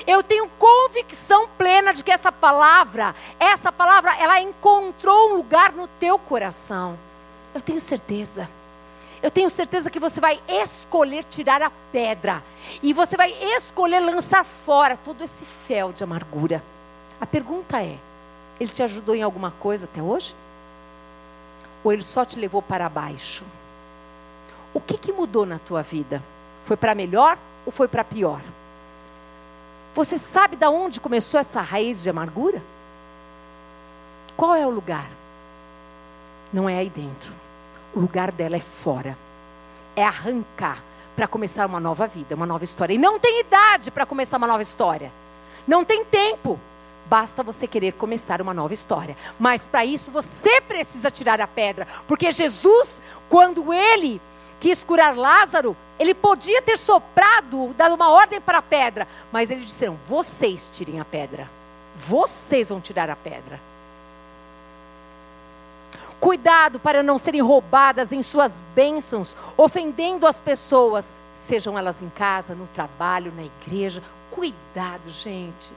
Eu 0.06 0.22
tenho 0.22 0.48
convicção 0.60 1.50
plena 1.58 1.92
de 1.92 2.04
que 2.04 2.12
essa 2.12 2.32
palavra, 2.32 3.16
essa 3.40 3.72
palavra, 3.72 4.16
ela 4.20 4.40
encontrou 4.40 5.32
um 5.32 5.38
lugar 5.38 5.72
no 5.72 5.88
teu 5.88 6.20
coração. 6.20 7.00
Eu 7.52 7.62
tenho 7.62 7.82
certeza 7.82 8.48
eu 9.22 9.30
tenho 9.30 9.50
certeza 9.50 9.90
que 9.90 10.00
você 10.00 10.20
vai 10.20 10.40
escolher 10.48 11.24
tirar 11.26 11.62
a 11.62 11.72
pedra. 11.92 12.44
E 12.82 12.92
você 12.92 13.16
vai 13.16 13.32
escolher 13.56 14.00
lançar 14.00 14.44
fora 14.44 14.98
todo 14.98 15.24
esse 15.24 15.46
fel 15.46 15.94
de 15.94 16.04
amargura. 16.04 16.64
A 17.20 17.26
pergunta 17.26 17.82
é: 17.82 17.98
ele 18.60 18.72
te 18.72 18.82
ajudou 18.82 19.14
em 19.14 19.22
alguma 19.22 19.52
coisa 19.52 19.86
até 19.86 20.02
hoje? 20.02 20.36
Ou 21.84 21.94
ele 21.94 22.04
só 22.04 22.26
te 22.26 22.40
levou 22.40 22.62
para 22.62 22.90
baixo? 22.90 23.46
O 24.74 24.80
que, 24.80 24.98
que 24.98 25.12
mudou 25.12 25.46
na 25.46 25.60
tua 25.60 25.84
vida? 25.84 26.22
Foi 26.64 26.78
para 26.78 26.96
melhor 26.96 27.38
ou 27.66 27.72
foi 27.72 27.88
para 27.88 28.04
pior? 28.04 28.42
Você 29.94 30.18
sabe 30.18 30.56
de 30.56 30.66
onde 30.66 31.02
começou 31.02 31.40
essa 31.40 31.62
raiz 31.62 32.02
de 32.02 32.10
amargura? 32.10 32.62
Qual 34.38 34.56
é 34.56 34.66
o 34.66 34.70
lugar? 34.70 35.10
Não 36.54 36.68
é 36.68 36.78
aí 36.78 36.90
dentro. 36.90 37.41
O 37.94 38.00
lugar 38.00 38.32
dela 38.32 38.56
é 38.56 38.60
fora. 38.60 39.18
É 39.96 40.04
arrancar 40.04 40.82
para 41.16 41.28
começar 41.28 41.66
uma 41.66 41.80
nova 41.80 42.08
vida, 42.08 42.36
uma 42.36 42.46
nova 42.46 42.64
história. 42.64 42.94
E 42.94 42.98
não 42.98 43.20
tem 43.20 43.42
idade 43.42 43.92
para 43.92 44.06
começar 44.06 44.38
uma 44.38 44.48
nova 44.48 44.62
história. 44.62 45.12
Não 45.68 45.84
tem 45.84 46.04
tempo. 46.06 46.60
Basta 47.06 47.44
você 47.44 47.68
querer 47.68 47.94
começar 47.94 48.42
uma 48.42 48.54
nova 48.54 48.74
história. 48.74 49.18
Mas 49.38 49.68
para 49.68 49.84
isso 49.84 50.12
você 50.12 50.62
precisa 50.62 51.12
tirar 51.12 51.42
a 51.42 51.48
pedra. 51.48 51.86
Porque 52.08 52.32
Jesus, 52.32 53.02
quando 53.30 53.74
ele 53.74 54.22
quis 54.60 54.84
curar 54.84 55.18
Lázaro, 55.18 55.76
ele 56.00 56.14
podia 56.14 56.62
ter 56.62 56.78
soprado, 56.78 57.74
dado 57.76 57.96
uma 57.96 58.10
ordem 58.10 58.40
para 58.40 58.60
a 58.60 58.62
pedra. 58.62 59.08
Mas 59.32 59.52
eles 59.52 59.66
disseram: 59.66 59.98
vocês 60.08 60.70
tirem 60.72 61.00
a 61.00 61.06
pedra. 61.06 61.50
Vocês 61.96 62.70
vão 62.70 62.80
tirar 62.80 63.10
a 63.10 63.16
pedra. 63.16 63.71
Cuidado 66.22 66.80
para 66.80 67.02
não 67.02 67.18
serem 67.18 67.42
roubadas 67.42 68.12
em 68.12 68.22
suas 68.22 68.64
bênçãos, 68.76 69.36
ofendendo 69.58 70.28
as 70.28 70.40
pessoas, 70.40 71.16
sejam 71.36 71.76
elas 71.76 72.04
em 72.04 72.10
casa, 72.10 72.54
no 72.54 72.68
trabalho, 72.68 73.34
na 73.36 73.42
igreja. 73.42 74.04
Cuidado, 74.30 75.10
gente. 75.10 75.74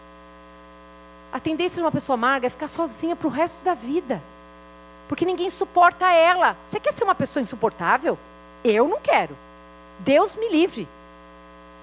A 1.33 1.41
tendência 1.41 1.77
de 1.77 1.83
uma 1.83 1.91
pessoa 1.91 2.13
amarga 2.13 2.47
é 2.47 2.51
ficar 2.51 2.69
sozinha 2.69 3.17
para 3.17 3.27
o 3.27 3.31
resto 3.31 3.65
da 3.65 3.73
vida. 3.73 4.23
Porque 5.09 5.25
ninguém 5.25 5.49
suporta 5.49 6.13
ela. 6.13 6.59
Você 6.63 6.79
quer 6.79 6.93
ser 6.93 7.05
uma 7.05 7.15
pessoa 7.15 7.41
insuportável? 7.41 8.19
Eu 8.63 8.87
não 8.87 9.01
quero. 9.01 9.35
Deus 10.01 10.37
me 10.37 10.51
livre. 10.51 10.87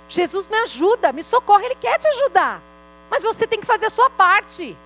Jesus 0.08 0.48
me 0.48 0.58
ajuda, 0.58 1.12
me 1.12 1.24
socorre, 1.24 1.66
Ele 1.66 1.76
quer 1.76 1.98
te 1.98 2.08
ajudar. 2.08 2.62
Mas 3.10 3.24
você 3.24 3.48
tem 3.48 3.60
que 3.60 3.66
fazer 3.66 3.88
a 3.88 3.90
sua 3.90 4.10
parte. 4.12 4.78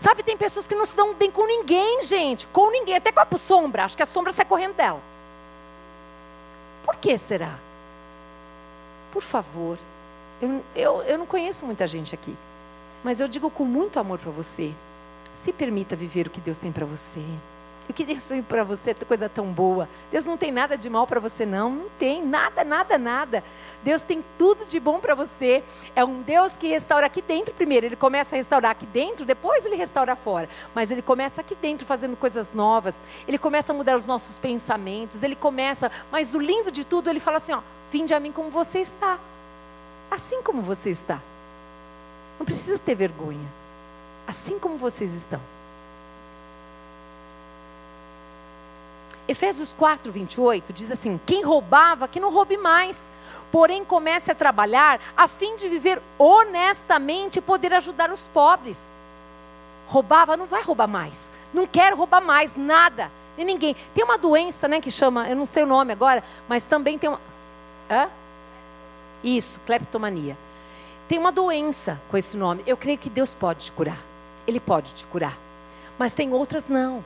Sabe, 0.00 0.22
tem 0.22 0.34
pessoas 0.34 0.66
que 0.66 0.74
não 0.74 0.86
se 0.86 0.96
dão 0.96 1.12
bem 1.12 1.30
com 1.30 1.46
ninguém, 1.46 2.00
gente. 2.00 2.46
Com 2.46 2.70
ninguém, 2.70 2.96
até 2.96 3.12
com 3.12 3.20
a 3.20 3.36
sombra. 3.36 3.84
Acho 3.84 3.94
que 3.94 4.02
a 4.02 4.06
sombra 4.06 4.32
sai 4.32 4.46
correndo 4.46 4.72
dela. 4.72 4.98
Por 6.82 6.96
que 6.96 7.18
será? 7.18 7.58
Por 9.12 9.20
favor. 9.20 9.76
Eu, 10.40 10.64
eu, 10.74 11.02
eu 11.02 11.18
não 11.18 11.26
conheço 11.26 11.66
muita 11.66 11.86
gente 11.86 12.14
aqui. 12.14 12.34
Mas 13.04 13.20
eu 13.20 13.28
digo 13.28 13.50
com 13.50 13.62
muito 13.62 14.00
amor 14.00 14.18
para 14.18 14.30
você. 14.30 14.72
Se 15.34 15.52
permita 15.52 15.94
viver 15.94 16.28
o 16.28 16.30
que 16.30 16.40
Deus 16.40 16.56
tem 16.56 16.72
para 16.72 16.86
você. 16.86 17.20
O 17.90 17.92
que 17.92 18.04
Deus 18.04 18.22
tem 18.22 18.40
para 18.40 18.62
você 18.62 18.94
coisa 18.94 19.28
tão 19.28 19.46
boa. 19.46 19.88
Deus 20.12 20.24
não 20.24 20.36
tem 20.36 20.52
nada 20.52 20.78
de 20.78 20.88
mal 20.88 21.08
para 21.08 21.18
você, 21.18 21.44
não. 21.44 21.70
Não 21.70 21.88
tem 21.98 22.24
nada, 22.24 22.62
nada, 22.62 22.96
nada. 22.96 23.42
Deus 23.82 24.02
tem 24.02 24.24
tudo 24.38 24.64
de 24.64 24.78
bom 24.78 25.00
para 25.00 25.12
você. 25.12 25.64
É 25.96 26.04
um 26.04 26.22
Deus 26.22 26.56
que 26.56 26.68
restaura 26.68 27.06
aqui 27.06 27.20
dentro 27.20 27.52
primeiro. 27.52 27.86
Ele 27.86 27.96
começa 27.96 28.36
a 28.36 28.38
restaurar 28.38 28.70
aqui 28.70 28.86
dentro, 28.86 29.26
depois 29.26 29.66
ele 29.66 29.74
restaura 29.74 30.14
fora. 30.14 30.48
Mas 30.72 30.92
ele 30.92 31.02
começa 31.02 31.40
aqui 31.40 31.56
dentro 31.56 31.84
fazendo 31.84 32.16
coisas 32.16 32.52
novas. 32.52 33.04
Ele 33.26 33.38
começa 33.38 33.72
a 33.72 33.74
mudar 33.74 33.96
os 33.96 34.06
nossos 34.06 34.38
pensamentos. 34.38 35.24
Ele 35.24 35.34
começa. 35.34 35.90
Mas 36.12 36.32
o 36.32 36.38
lindo 36.38 36.70
de 36.70 36.84
tudo, 36.84 37.10
ele 37.10 37.18
fala 37.18 37.38
assim: 37.38 37.54
ó, 37.54 37.60
vinde 37.90 38.14
a 38.14 38.20
mim 38.20 38.30
como 38.30 38.50
você 38.50 38.78
está. 38.78 39.18
Assim 40.08 40.40
como 40.42 40.62
você 40.62 40.90
está. 40.90 41.20
Não 42.38 42.46
precisa 42.46 42.78
ter 42.78 42.94
vergonha. 42.94 43.48
Assim 44.28 44.60
como 44.60 44.76
vocês 44.76 45.12
estão. 45.12 45.40
Efésios 49.30 49.72
4, 49.72 50.10
28 50.10 50.72
diz 50.72 50.90
assim: 50.90 51.20
Quem 51.24 51.44
roubava, 51.44 52.08
que 52.08 52.18
não 52.18 52.32
roube 52.32 52.56
mais, 52.56 53.12
porém 53.52 53.84
comece 53.84 54.28
a 54.28 54.34
trabalhar 54.34 55.00
a 55.16 55.28
fim 55.28 55.54
de 55.54 55.68
viver 55.68 56.02
honestamente 56.18 57.36
e 57.36 57.40
poder 57.40 57.72
ajudar 57.74 58.10
os 58.10 58.26
pobres. 58.26 58.90
Roubava, 59.86 60.36
não 60.36 60.46
vai 60.46 60.62
roubar 60.62 60.88
mais. 60.88 61.32
Não 61.54 61.64
quero 61.64 61.96
roubar 61.96 62.20
mais, 62.20 62.56
nada. 62.56 63.08
Nem 63.36 63.46
ninguém. 63.46 63.76
Tem 63.94 64.02
uma 64.02 64.18
doença, 64.18 64.66
né, 64.66 64.80
que 64.80 64.90
chama, 64.90 65.28
eu 65.28 65.36
não 65.36 65.46
sei 65.46 65.62
o 65.62 65.66
nome 65.66 65.92
agora, 65.92 66.24
mas 66.48 66.64
também 66.64 66.98
tem 66.98 67.08
uma. 67.08 67.20
Hã? 67.88 68.10
Isso, 69.22 69.60
cleptomania. 69.64 70.36
Tem 71.06 71.20
uma 71.20 71.30
doença 71.30 72.00
com 72.10 72.16
esse 72.16 72.36
nome. 72.36 72.64
Eu 72.66 72.76
creio 72.76 72.98
que 72.98 73.08
Deus 73.08 73.32
pode 73.32 73.66
te 73.66 73.72
curar. 73.72 73.98
Ele 74.44 74.58
pode 74.58 74.92
te 74.92 75.06
curar. 75.06 75.38
Mas 75.96 76.14
tem 76.14 76.32
outras 76.32 76.66
não 76.66 77.04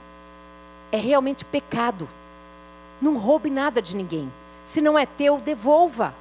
é 0.95 0.97
realmente 0.97 1.45
pecado. 1.45 2.09
Não 3.01 3.19
roube 3.19 3.51
nada 3.51 3.83
de 3.83 3.97
ninguém. 3.97 4.33
Se 4.65 4.81
não 4.81 4.97
é 4.97 5.05
teu, 5.05 5.39
devolva. 5.39 6.15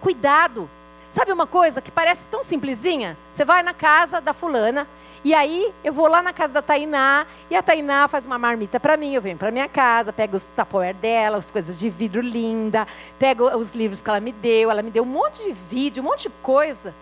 Cuidado. 0.00 0.70
Sabe 1.10 1.32
uma 1.32 1.48
coisa 1.48 1.82
que 1.82 1.90
parece 1.90 2.28
tão 2.28 2.44
simplesinha? 2.44 3.16
Você 3.32 3.44
vai 3.44 3.64
na 3.64 3.74
casa 3.74 4.20
da 4.20 4.32
fulana 4.32 4.86
e 5.24 5.34
aí 5.34 5.74
eu 5.82 5.92
vou 5.92 6.06
lá 6.06 6.22
na 6.22 6.32
casa 6.32 6.54
da 6.54 6.62
Tainá 6.62 7.26
e 7.50 7.56
a 7.56 7.62
Tainá 7.62 8.06
faz 8.06 8.24
uma 8.24 8.38
marmita 8.38 8.78
para 8.78 8.96
mim, 8.96 9.14
eu 9.14 9.20
venho 9.20 9.36
para 9.36 9.50
minha 9.50 9.68
casa, 9.68 10.12
pego 10.12 10.36
os 10.36 10.44
tapoer 10.50 10.94
dela, 10.94 11.36
as 11.38 11.50
coisas 11.50 11.76
de 11.76 11.90
vidro 11.90 12.20
linda, 12.20 12.86
pego 13.18 13.48
os 13.58 13.74
livros 13.74 14.00
que 14.00 14.08
ela 14.08 14.20
me 14.20 14.30
deu, 14.30 14.70
ela 14.70 14.82
me 14.82 14.90
deu 14.92 15.02
um 15.02 15.06
monte 15.06 15.42
de 15.42 15.52
vídeo, 15.52 16.00
um 16.00 16.06
monte 16.06 16.28
de 16.28 16.30
coisa. 16.40 16.94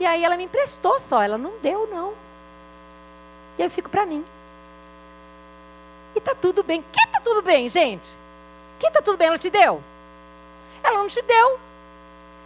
E 0.00 0.04
aí 0.04 0.24
ela 0.24 0.36
me 0.36 0.44
emprestou 0.44 0.98
só, 0.98 1.22
ela 1.22 1.38
não 1.38 1.52
deu 1.62 1.86
não. 1.86 2.12
E 3.56 3.62
aí 3.62 3.66
eu 3.66 3.70
fico 3.70 3.88
para 3.88 4.04
mim. 4.04 4.24
E 6.20 6.22
tá 6.22 6.34
tudo 6.34 6.62
bem. 6.62 6.84
Que 6.92 7.06
tá 7.06 7.18
tudo 7.18 7.40
bem, 7.40 7.66
gente? 7.66 8.18
Que 8.78 8.90
tá 8.90 9.00
tudo 9.00 9.16
bem? 9.16 9.28
Ela 9.28 9.38
te 9.38 9.48
deu? 9.48 9.82
Ela 10.82 10.98
não 10.98 11.08
te 11.08 11.22
deu. 11.22 11.58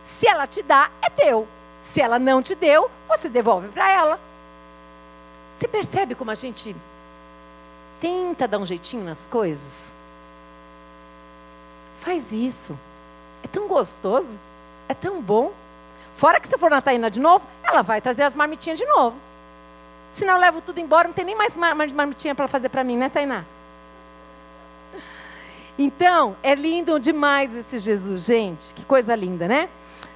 Se 0.05 0.29
ela 0.29 0.47
te 0.47 0.62
dá, 0.62 0.91
é 1.03 1.11
teu. 1.11 1.49
Se 1.83 2.01
ela 2.01 2.18
não 2.18 2.41
te 2.41 2.55
deu, 2.55 2.89
você 3.09 3.29
devolve 3.29 3.68
para 3.68 3.91
ela. 3.91 4.20
Você 5.57 5.66
percebe 5.66 6.14
como 6.14 6.31
a 6.31 6.35
gente 6.37 6.75
tenta 8.01 8.47
dar 8.47 8.59
um 8.59 8.64
jeitinho 8.64 9.03
nas 9.03 9.27
coisas? 9.27 9.93
Faz 12.01 12.31
isso. 12.31 12.79
É 13.43 13.49
tão 13.49 13.66
gostoso. 13.66 14.39
É 14.89 14.95
tão 14.95 15.20
bom. 15.20 15.53
Fora 16.14 16.39
que 16.39 16.47
se 16.47 16.57
for 16.57 16.70
na 16.70 16.81
Taína 16.81 17.11
de 17.11 17.18
novo, 17.18 17.45
ela 17.62 17.83
vai 17.83 18.01
trazer 18.01 18.22
as 18.22 18.37
marmitinhas 18.37 18.79
de 18.79 18.87
novo. 18.87 19.16
Senão 20.12 20.35
eu 20.35 20.41
levo 20.41 20.61
tudo 20.61 20.79
embora, 20.79 21.09
não 21.09 21.14
tem 21.14 21.25
nem 21.25 21.35
mais 21.35 21.57
marmitinha 21.57 22.37
para 22.37 22.47
fazer 22.47 22.68
para 22.68 22.85
mim, 22.85 22.97
né, 22.97 23.09
Tainá? 23.09 23.45
Então, 25.79 26.37
é 26.43 26.55
lindo 26.55 26.99
demais 27.01 27.55
esse 27.55 27.79
Jesus, 27.79 28.27
gente. 28.27 28.72
Que 28.75 28.85
coisa 28.85 29.14
linda, 29.14 29.49
né? 29.49 29.68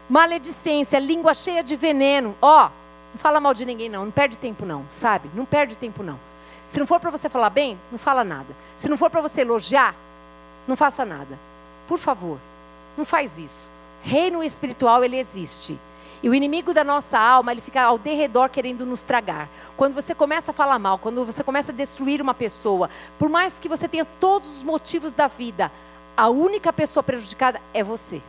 Maledicência, 0.09 0.99
língua 0.99 1.35
cheia 1.35 1.63
de 1.63 1.75
veneno. 1.75 2.37
Ó, 2.41 2.67
oh, 2.67 2.71
não 3.13 3.19
fala 3.19 3.41
mal 3.41 3.53
de 3.53 3.65
ninguém, 3.65 3.89
não. 3.89 4.05
Não 4.05 4.13
perde 4.13 4.39
tempo, 4.39 4.65
não, 4.65 4.87
sabe? 4.91 5.29
Não 5.35 5.45
perde 5.45 5.77
tempo, 5.77 6.03
não. 6.03 6.19
Se 6.65 6.79
não 6.79 6.87
for 6.87 7.01
para 7.01 7.11
você 7.11 7.29
falar 7.29 7.51
bem, 7.51 7.79
não 7.91 7.99
fala 7.99 8.23
nada. 8.23 8.55
Se 8.77 8.89
não 8.89 8.97
for 8.97 9.11
para 9.11 9.21
você 9.21 9.41
elogiar, 9.41 9.95
não 10.67 10.77
faça 10.77 11.05
nada. 11.05 11.39
Por 11.87 11.99
favor, 11.99 12.39
não 12.97 13.05
faz 13.05 13.39
isso. 13.39 13.67
Reino 14.03 14.45
espiritual, 14.45 15.03
ele 15.03 15.17
existe. 15.17 15.79
E 16.23 16.29
o 16.29 16.35
inimigo 16.35 16.75
da 16.75 16.83
nossa 16.83 17.19
alma, 17.19 17.53
ele 17.53 17.61
fica 17.61 17.83
ao 17.83 17.97
derredor 17.97 18.49
querendo 18.49 18.85
nos 18.85 19.03
tragar. 19.03 19.49
Quando 19.77 19.95
você 19.95 20.15
começa 20.15 20.51
a 20.51 20.55
falar 20.55 20.79
mal, 20.79 20.99
quando 20.99 21.25
você 21.25 21.45
começa 21.45 21.71
a 21.71 21.75
destruir 21.75 22.21
uma 22.21 22.35
pessoa, 22.35 22.91
por 23.19 23.29
mais 23.29 23.59
que 23.59 23.69
você 23.69 23.87
tenha 23.87 24.05
todos 24.05 24.57
os 24.57 24.63
motivos 24.63 25.13
da 25.13 25.29
vida, 25.29 25.71
a 26.17 26.29
única 26.29 26.73
pessoa 26.73 27.03
prejudicada 27.03 27.61
é 27.73 27.85
você. 27.85 28.21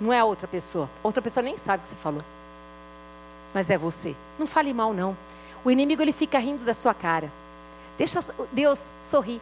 Não 0.00 0.12
é 0.12 0.20
a 0.20 0.24
outra 0.24 0.46
pessoa. 0.46 0.88
Outra 1.02 1.20
pessoa 1.20 1.42
nem 1.42 1.58
sabe 1.58 1.80
o 1.80 1.82
que 1.82 1.88
você 1.88 1.96
falou. 1.96 2.22
Mas 3.52 3.68
é 3.70 3.76
você. 3.76 4.14
Não 4.38 4.46
fale 4.46 4.72
mal, 4.72 4.94
não. 4.94 5.16
O 5.64 5.70
inimigo 5.70 6.02
ele 6.02 6.12
fica 6.12 6.38
rindo 6.38 6.64
da 6.64 6.74
sua 6.74 6.94
cara. 6.94 7.30
Deixa 7.98 8.20
Deus 8.52 8.90
sorrir. 9.00 9.40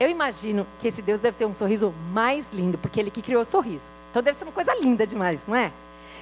Eu 0.00 0.08
imagino 0.08 0.66
que 0.80 0.88
esse 0.88 1.02
Deus 1.02 1.20
deve 1.20 1.36
ter 1.36 1.44
um 1.44 1.52
sorriso 1.52 1.92
mais 2.12 2.50
lindo, 2.52 2.78
porque 2.78 2.98
ele 2.98 3.10
que 3.10 3.22
criou 3.22 3.42
o 3.42 3.44
sorriso. 3.44 3.88
Então 4.10 4.22
deve 4.22 4.36
ser 4.36 4.44
uma 4.44 4.52
coisa 4.52 4.74
linda 4.74 5.06
demais, 5.06 5.46
não 5.46 5.54
é? 5.54 5.72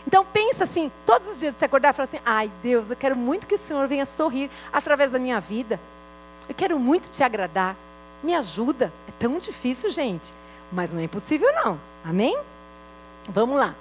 Então 0.07 0.25
pensa 0.25 0.65
assim, 0.65 0.91
todos 1.05 1.29
os 1.29 1.39
dias 1.39 1.55
você 1.55 1.65
acordar 1.65 1.91
e 1.91 1.93
falar 1.93 2.05
assim: 2.05 2.21
"Ai, 2.25 2.51
Deus, 2.63 2.91
eu 2.91 2.97
quero 2.97 3.17
muito 3.17 3.47
que 3.47 3.55
o 3.55 3.59
Senhor 3.59 3.87
venha 3.87 4.07
sorrir 4.07 4.51
através 4.73 5.11
da 5.11 5.19
minha 5.19 5.41
vida. 5.41 5.81
Eu 6.49 6.55
quero 6.55 6.79
muito 6.79 7.11
te 7.11 7.23
agradar. 7.23 7.77
Me 8.23 8.35
ajuda". 8.35 8.93
É 9.09 9.13
tão 9.19 9.39
difícil, 9.39 9.91
gente, 9.91 10.35
mas 10.73 10.93
não 10.93 11.01
é 11.01 11.05
impossível 11.05 11.53
não. 11.53 11.81
Amém? 12.05 12.39
Vamos 13.29 13.59
lá. 13.59 13.75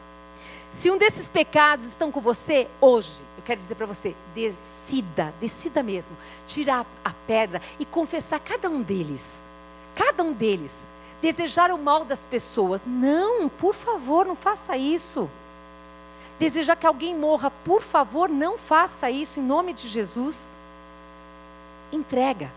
Se 0.72 0.92
um 0.92 0.98
desses 0.98 1.28
pecados 1.28 1.86
estão 1.86 2.12
com 2.12 2.22
você 2.22 2.68
hoje, 2.80 3.24
eu 3.38 3.44
quero 3.44 3.60
dizer 3.60 3.74
para 3.74 3.88
você, 3.88 4.16
decida, 4.36 5.34
decida 5.40 5.82
mesmo, 5.82 6.16
tirar 6.46 6.86
a 7.04 7.12
pedra 7.26 7.60
e 7.80 7.86
confessar 7.86 8.40
cada 8.40 8.70
um 8.70 8.82
deles. 8.82 9.42
Cada 9.96 10.22
um 10.22 10.32
deles. 10.32 10.86
Desejar 11.22 11.72
o 11.72 11.78
mal 11.78 12.06
das 12.06 12.24
pessoas. 12.24 12.84
Não, 12.86 13.50
por 13.50 13.74
favor, 13.74 14.28
não 14.28 14.36
faça 14.36 14.78
isso 14.78 15.28
desejar 16.40 16.78
que 16.78 16.88
alguém 16.88 17.16
morra, 17.16 17.52
por 17.52 17.82
favor, 17.82 18.30
não 18.30 18.58
faça 18.58 19.12
isso 19.12 19.40
em 19.40 19.44
nome 19.44 19.74
de 19.74 19.88
Jesus. 19.88 20.50
Entrega. 21.92 22.50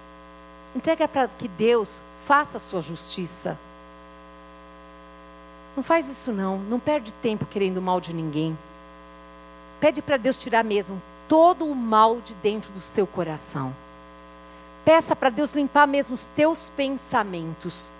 Entrega 0.74 1.08
para 1.08 1.26
que 1.26 1.48
Deus 1.48 2.02
faça 2.24 2.56
a 2.56 2.60
sua 2.60 2.80
justiça. 2.80 3.58
Não 5.76 5.82
faz 5.82 6.08
isso 6.08 6.32
não, 6.32 6.58
não 6.58 6.78
perde 6.78 7.12
tempo 7.14 7.44
querendo 7.44 7.78
o 7.78 7.82
mal 7.82 8.00
de 8.00 8.14
ninguém. 8.14 8.56
Pede 9.80 10.00
para 10.00 10.16
Deus 10.16 10.38
tirar 10.38 10.62
mesmo 10.62 11.02
todo 11.28 11.66
o 11.66 11.74
mal 11.74 12.20
de 12.20 12.34
dentro 12.36 12.72
do 12.72 12.80
seu 12.80 13.06
coração. 13.06 13.74
Peça 14.84 15.16
para 15.16 15.30
Deus 15.30 15.54
limpar 15.54 15.86
mesmo 15.86 16.14
os 16.14 16.28
teus 16.28 16.70
pensamentos. 16.70 17.90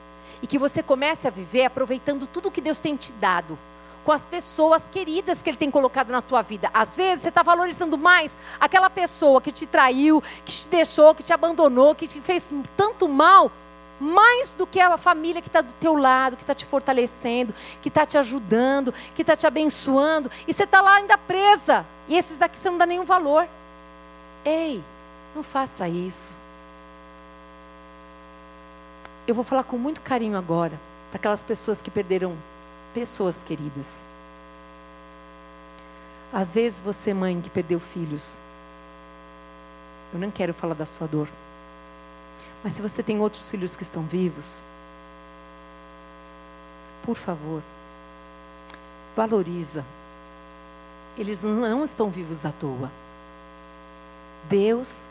E 0.41 0.47
que 0.47 0.59
você 0.59 0.83
comece 0.83 1.27
a 1.27 1.31
viver 1.31 1.65
aproveitando 1.65 2.27
tudo 2.27 2.51
que 2.51 2.61
Deus 2.61 2.79
tem 2.79 2.97
te 2.97 3.13
dado 3.13 3.59
com 4.05 4.13
as 4.13 4.27
pessoas 4.27 4.89
queridas 4.89 5.43
que 5.43 5.51
Ele 5.51 5.57
tem 5.57 5.71
colocado 5.71 6.11
na 6.11 6.23
tua 6.23 6.43
vida. 6.43 6.71
Às 6.73 6.97
vezes 6.97 7.23
você 7.23 7.29
está 7.29 7.43
valorizando 7.43 7.97
mais 7.97 8.39
aquela 8.61 8.91
pessoa 8.91 9.41
que 9.41 9.53
te 9.53 9.67
traiu, 9.67 10.23
que 10.45 10.53
te 10.53 10.69
deixou, 10.69 11.15
que 11.15 11.23
te 11.23 11.33
abandonou, 11.33 11.95
que 11.95 12.07
te 12.07 12.21
fez 12.21 12.53
tanto 12.77 13.09
mal, 13.09 13.51
mais 14.01 14.53
do 14.53 14.67
que 14.67 14.81
a 14.81 14.99
família 14.99 15.41
que 15.41 15.49
está 15.49 15.61
do 15.61 15.73
teu 15.75 15.95
lado, 15.95 16.37
que 16.37 16.43
está 16.43 16.55
te 16.55 16.67
fortalecendo, 16.67 17.55
que 17.81 17.89
está 17.89 18.05
te 18.05 18.19
ajudando, 18.19 18.93
que 19.15 19.23
está 19.23 19.37
te 19.37 19.47
abençoando. 19.47 20.31
E 20.47 20.53
você 20.53 20.65
está 20.65 20.81
lá 20.81 20.97
ainda 20.97 21.17
presa. 21.17 21.87
E 22.09 22.17
esses 22.17 22.37
daqui 22.37 22.59
você 22.59 22.69
não 22.69 22.79
dá 22.79 22.85
nenhum 22.85 23.05
valor. 23.05 23.47
Ei, 24.45 24.83
não 25.37 25.43
faça 25.43 25.89
isso. 25.89 26.35
Eu 29.27 29.37
vou 29.37 29.45
falar 29.45 29.63
com 29.63 29.79
muito 29.79 30.01
carinho 30.01 30.37
agora 30.37 30.79
para 31.11 31.19
aquelas 31.19 31.45
pessoas 31.45 31.81
que 31.81 31.91
perderam 31.91 32.37
pessoas 32.93 33.43
queridas. 33.43 34.03
Às 36.33 36.53
vezes 36.53 36.81
você, 36.81 37.13
mãe, 37.13 37.41
que 37.41 37.51
perdeu 37.51 37.79
filhos, 37.79 38.39
eu 40.13 40.19
não 40.19 40.31
quero 40.31 40.55
falar 40.55 40.75
da 40.75 40.87
sua 40.87 41.07
dor. 41.07 41.29
Mas 42.63 42.75
se 42.75 42.83
você 42.83 43.03
tem 43.03 43.21
outros 43.21 43.51
filhos 43.51 43.77
que 43.77 43.83
estão 43.83 44.03
vivos, 44.03 44.63
por 47.03 47.17
favor, 47.17 47.63
valoriza. 49.17 49.85
Eles 51.19 51.43
não 51.43 51.85
estão 51.85 52.11
vivos 52.11 52.47
à 52.47 52.53
toa. 52.53 52.91
Deus, 54.49 55.09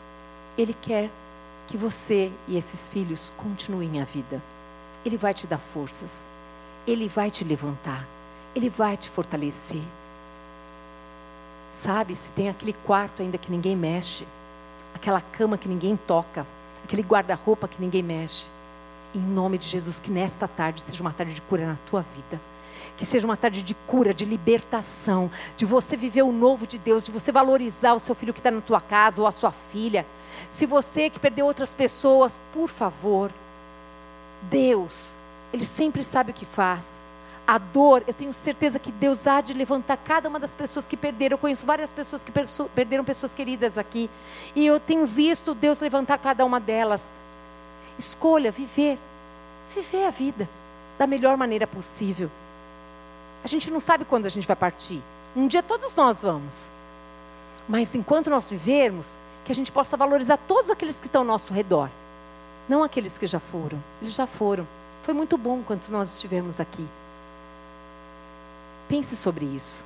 Ele 0.56 0.74
quer 0.74 1.10
que 1.68 1.76
você 1.76 2.32
e 2.48 2.56
esses 2.56 2.88
filhos 2.88 3.32
continuem 3.36 4.00
a 4.00 4.04
vida. 4.04 4.42
Ele 5.04 5.16
vai 5.16 5.34
te 5.34 5.46
dar 5.46 5.58
forças. 5.58 6.24
Ele 6.86 7.08
vai 7.08 7.30
te 7.30 7.44
levantar, 7.44 8.06
Ele 8.54 8.68
vai 8.68 8.96
te 8.96 9.08
fortalecer. 9.08 9.82
Sabe, 11.72 12.14
se 12.14 12.34
tem 12.34 12.48
aquele 12.48 12.72
quarto 12.72 13.22
ainda 13.22 13.38
que 13.38 13.50
ninguém 13.50 13.76
mexe, 13.76 14.26
aquela 14.94 15.20
cama 15.20 15.56
que 15.56 15.68
ninguém 15.68 15.96
toca, 15.96 16.46
aquele 16.84 17.02
guarda-roupa 17.02 17.68
que 17.68 17.80
ninguém 17.80 18.02
mexe. 18.02 18.46
Em 19.14 19.20
nome 19.20 19.58
de 19.58 19.66
Jesus, 19.66 20.00
que 20.00 20.10
nesta 20.10 20.48
tarde 20.48 20.82
seja 20.82 21.02
uma 21.02 21.12
tarde 21.12 21.34
de 21.34 21.42
cura 21.42 21.66
na 21.66 21.76
tua 21.88 22.02
vida. 22.02 22.40
Que 22.96 23.06
seja 23.06 23.26
uma 23.26 23.36
tarde 23.36 23.62
de 23.62 23.74
cura, 23.74 24.12
de 24.12 24.24
libertação, 24.24 25.30
de 25.56 25.64
você 25.64 25.96
viver 25.96 26.22
o 26.22 26.32
novo 26.32 26.66
de 26.66 26.78
Deus, 26.78 27.02
de 27.02 27.12
você 27.12 27.30
valorizar 27.30 27.94
o 27.94 28.00
seu 28.00 28.14
filho 28.14 28.32
que 28.32 28.40
está 28.40 28.50
na 28.50 28.60
tua 28.60 28.80
casa 28.80 29.20
ou 29.20 29.26
a 29.26 29.32
sua 29.32 29.50
filha. 29.50 30.04
Se 30.50 30.66
você 30.66 31.08
que 31.08 31.20
perdeu 31.20 31.46
outras 31.46 31.72
pessoas, 31.74 32.40
por 32.52 32.68
favor, 32.68 33.30
Deus, 34.42 35.16
Ele 35.52 35.66
sempre 35.66 36.02
sabe 36.02 36.30
o 36.30 36.34
que 36.34 36.46
faz. 36.46 37.02
A 37.46 37.58
dor, 37.58 38.04
eu 38.06 38.14
tenho 38.14 38.32
certeza 38.32 38.78
que 38.78 38.92
Deus 38.92 39.26
há 39.26 39.40
de 39.40 39.52
levantar 39.52 39.96
cada 39.96 40.28
uma 40.28 40.38
das 40.38 40.54
pessoas 40.54 40.86
que 40.86 40.96
perderam. 40.96 41.34
Eu 41.34 41.38
conheço 41.38 41.66
várias 41.66 41.92
pessoas 41.92 42.24
que 42.24 42.32
perderam 42.74 43.04
pessoas 43.04 43.34
queridas 43.34 43.76
aqui. 43.76 44.08
E 44.54 44.64
eu 44.64 44.78
tenho 44.78 45.04
visto 45.06 45.54
Deus 45.54 45.80
levantar 45.80 46.18
cada 46.18 46.44
uma 46.44 46.60
delas. 46.60 47.12
Escolha 47.98 48.50
viver, 48.50 48.98
viver 49.74 50.06
a 50.06 50.10
vida 50.10 50.48
da 50.98 51.06
melhor 51.06 51.36
maneira 51.36 51.66
possível. 51.66 52.30
A 53.44 53.48
gente 53.48 53.70
não 53.70 53.80
sabe 53.80 54.04
quando 54.04 54.26
a 54.26 54.30
gente 54.30 54.46
vai 54.46 54.56
partir. 54.56 55.02
Um 55.34 55.48
dia 55.48 55.62
todos 55.62 55.94
nós 55.96 56.22
vamos. 56.22 56.70
Mas 57.68 57.94
enquanto 57.94 58.30
nós 58.30 58.50
vivermos, 58.50 59.18
que 59.44 59.52
a 59.52 59.54
gente 59.54 59.72
possa 59.72 59.96
valorizar 59.96 60.36
todos 60.36 60.70
aqueles 60.70 61.00
que 61.00 61.06
estão 61.06 61.22
ao 61.22 61.26
nosso 61.26 61.52
redor. 61.52 61.90
Não 62.68 62.82
aqueles 62.82 63.18
que 63.18 63.26
já 63.26 63.40
foram. 63.40 63.82
Eles 64.00 64.14
já 64.14 64.26
foram. 64.26 64.66
Foi 65.02 65.12
muito 65.12 65.36
bom 65.36 65.58
enquanto 65.58 65.88
nós 65.88 66.14
estivemos 66.14 66.60
aqui. 66.60 66.86
Pense 68.88 69.16
sobre 69.16 69.44
isso. 69.44 69.84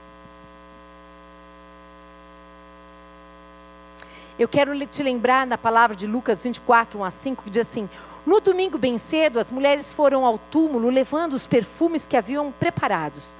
Eu 4.38 4.46
quero 4.46 4.78
te 4.86 5.02
lembrar 5.02 5.46
na 5.46 5.56
palavra 5.56 5.96
de 5.96 6.06
Lucas 6.06 6.42
24, 6.42 6.98
1 6.98 7.04
a 7.04 7.10
5, 7.10 7.44
que 7.44 7.50
diz 7.50 7.66
assim: 7.66 7.88
No 8.26 8.40
domingo 8.40 8.76
bem 8.76 8.98
cedo, 8.98 9.40
as 9.40 9.50
mulheres 9.50 9.94
foram 9.94 10.26
ao 10.26 10.38
túmulo 10.38 10.90
levando 10.90 11.32
os 11.32 11.46
perfumes 11.46 12.06
que 12.06 12.16
haviam 12.16 12.52
preparados. 12.52 13.34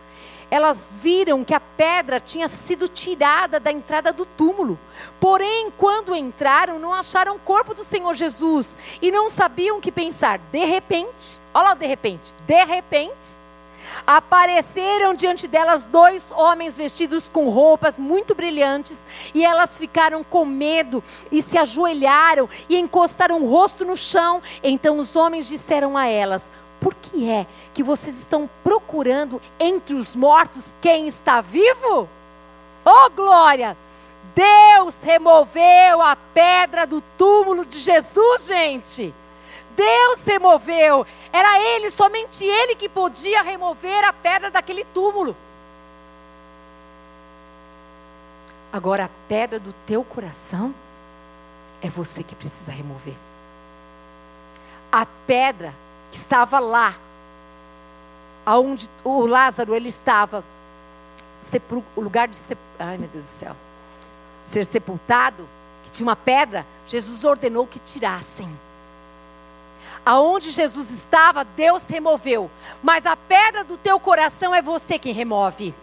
Elas 0.50 0.96
viram 1.00 1.44
que 1.44 1.54
a 1.54 1.60
pedra 1.60 2.20
tinha 2.20 2.48
sido 2.48 2.88
tirada 2.88 3.58
da 3.58 3.70
entrada 3.70 4.12
do 4.12 4.24
túmulo. 4.24 4.78
Porém, 5.18 5.72
quando 5.76 6.14
entraram, 6.14 6.78
não 6.78 6.92
acharam 6.92 7.36
o 7.36 7.40
corpo 7.40 7.74
do 7.74 7.84
Senhor 7.84 8.14
Jesus 8.14 8.78
e 9.02 9.10
não 9.10 9.28
sabiam 9.28 9.78
o 9.78 9.80
que 9.80 9.90
pensar. 9.90 10.38
De 10.52 10.64
repente, 10.64 11.40
olha 11.52 11.70
lá, 11.70 11.74
de 11.74 11.86
repente, 11.86 12.34
de 12.46 12.64
repente, 12.64 13.38
Apareceram 14.06 15.14
diante 15.14 15.46
delas 15.46 15.84
dois 15.84 16.30
homens 16.30 16.76
vestidos 16.76 17.28
com 17.28 17.48
roupas 17.48 17.98
muito 17.98 18.34
brilhantes, 18.34 19.06
e 19.34 19.44
elas 19.44 19.78
ficaram 19.78 20.22
com 20.24 20.44
medo 20.44 21.02
e 21.30 21.42
se 21.42 21.58
ajoelharam 21.58 22.48
e 22.68 22.76
encostaram 22.76 23.40
o 23.40 23.46
rosto 23.46 23.84
no 23.84 23.96
chão. 23.96 24.42
Então 24.62 24.98
os 24.98 25.16
homens 25.16 25.48
disseram 25.48 25.96
a 25.96 26.06
elas: 26.06 26.52
Por 26.86 26.94
que 26.94 27.28
é 27.28 27.48
que 27.74 27.82
vocês 27.82 28.16
estão 28.16 28.48
procurando 28.62 29.42
entre 29.58 29.96
os 29.96 30.14
mortos 30.14 30.72
quem 30.80 31.08
está 31.08 31.40
vivo? 31.40 32.08
Oh 32.84 33.10
glória! 33.10 33.76
Deus 34.32 35.02
removeu 35.02 36.00
a 36.00 36.14
pedra 36.14 36.86
do 36.86 37.00
túmulo 37.18 37.66
de 37.66 37.80
Jesus, 37.80 38.46
gente. 38.46 39.12
Deus 39.74 40.20
removeu. 40.24 41.04
Era 41.32 41.60
Ele, 41.60 41.90
somente 41.90 42.44
Ele 42.44 42.76
que 42.76 42.88
podia 42.88 43.42
remover 43.42 44.04
a 44.04 44.12
pedra 44.12 44.48
daquele 44.48 44.84
túmulo. 44.84 45.36
Agora, 48.72 49.06
a 49.06 49.10
pedra 49.26 49.58
do 49.58 49.72
teu 49.84 50.04
coração 50.04 50.72
é 51.82 51.90
você 51.90 52.22
que 52.22 52.36
precisa 52.36 52.70
remover. 52.70 53.16
A 54.92 55.04
pedra 55.26 55.74
que 56.16 56.22
estava 56.22 56.58
lá, 56.58 56.94
aonde 58.46 58.88
o 59.04 59.26
Lázaro 59.26 59.74
ele 59.74 59.90
estava, 59.90 60.42
o 61.94 62.00
lugar 62.00 62.26
de 62.26 62.36
ser, 62.36 62.56
ai 62.78 62.96
meu 62.96 63.06
Deus 63.06 63.22
do 63.22 63.26
céu, 63.26 63.54
ser 64.42 64.64
sepultado, 64.64 65.46
que 65.84 65.90
tinha 65.90 66.06
uma 66.06 66.16
pedra, 66.16 66.66
Jesus 66.86 67.22
ordenou 67.22 67.66
que 67.66 67.78
tirassem 67.78 68.50
aonde 70.04 70.52
Jesus 70.52 70.92
estava, 70.92 71.42
Deus 71.42 71.82
removeu. 71.88 72.48
Mas 72.80 73.04
a 73.06 73.16
pedra 73.16 73.64
do 73.64 73.76
teu 73.76 73.98
coração 73.98 74.54
é 74.54 74.62
você 74.62 75.00
quem 75.00 75.12
remove. 75.12 75.74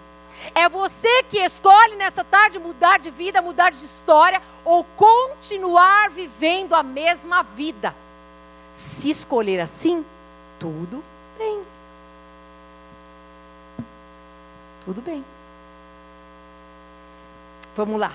É 0.55 0.69
você 0.69 1.23
que 1.23 1.39
escolhe 1.39 1.97
nessa 1.97 2.23
tarde 2.23 2.57
mudar 2.57 2.99
de 2.99 3.11
vida, 3.11 3.41
mudar 3.41 3.71
de 3.71 3.83
história 3.83 4.41
ou 4.63 4.85
continuar 4.95 6.09
vivendo 6.09 6.73
a 6.73 6.81
mesma 6.81 7.43
vida. 7.43 7.93
Se 8.73 9.09
escolher 9.09 9.59
assim, 9.59 10.05
tudo 10.63 11.03
bem. 11.37 11.61
Tudo 14.85 15.01
bem. 15.01 15.25
Vamos 17.75 17.99
lá. 17.99 18.13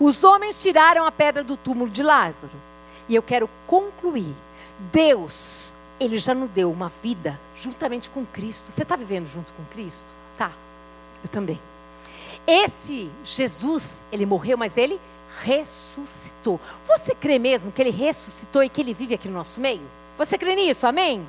Os 0.00 0.24
homens 0.24 0.62
tiraram 0.62 1.04
a 1.04 1.12
pedra 1.12 1.44
do 1.44 1.58
túmulo 1.58 1.90
de 1.90 2.02
Lázaro. 2.02 2.54
E 3.06 3.14
eu 3.14 3.22
quero 3.22 3.50
concluir. 3.66 4.34
Deus, 4.90 5.76
Ele 6.00 6.18
já 6.18 6.34
nos 6.34 6.48
deu 6.48 6.72
uma 6.72 6.88
vida 7.02 7.38
juntamente 7.54 8.08
com 8.08 8.24
Cristo. 8.24 8.72
Você 8.72 8.82
está 8.82 8.96
vivendo 8.96 9.26
junto 9.26 9.52
com 9.52 9.64
Cristo? 9.66 10.10
Tá. 10.38 10.50
Eu 11.22 11.28
também. 11.28 11.60
Esse 12.46 13.10
Jesus, 13.22 14.02
ele 14.10 14.24
morreu, 14.24 14.56
mas 14.56 14.78
ele 14.78 14.98
ressuscitou. 15.42 16.58
Você 16.86 17.14
crê 17.14 17.38
mesmo 17.38 17.70
que 17.70 17.82
ele 17.82 17.90
ressuscitou 17.90 18.62
e 18.62 18.70
que 18.70 18.80
ele 18.80 18.94
vive 18.94 19.14
aqui 19.14 19.28
no 19.28 19.34
nosso 19.34 19.60
meio? 19.60 19.86
Você 20.16 20.38
crê 20.38 20.54
nisso? 20.54 20.86
Amém? 20.86 21.28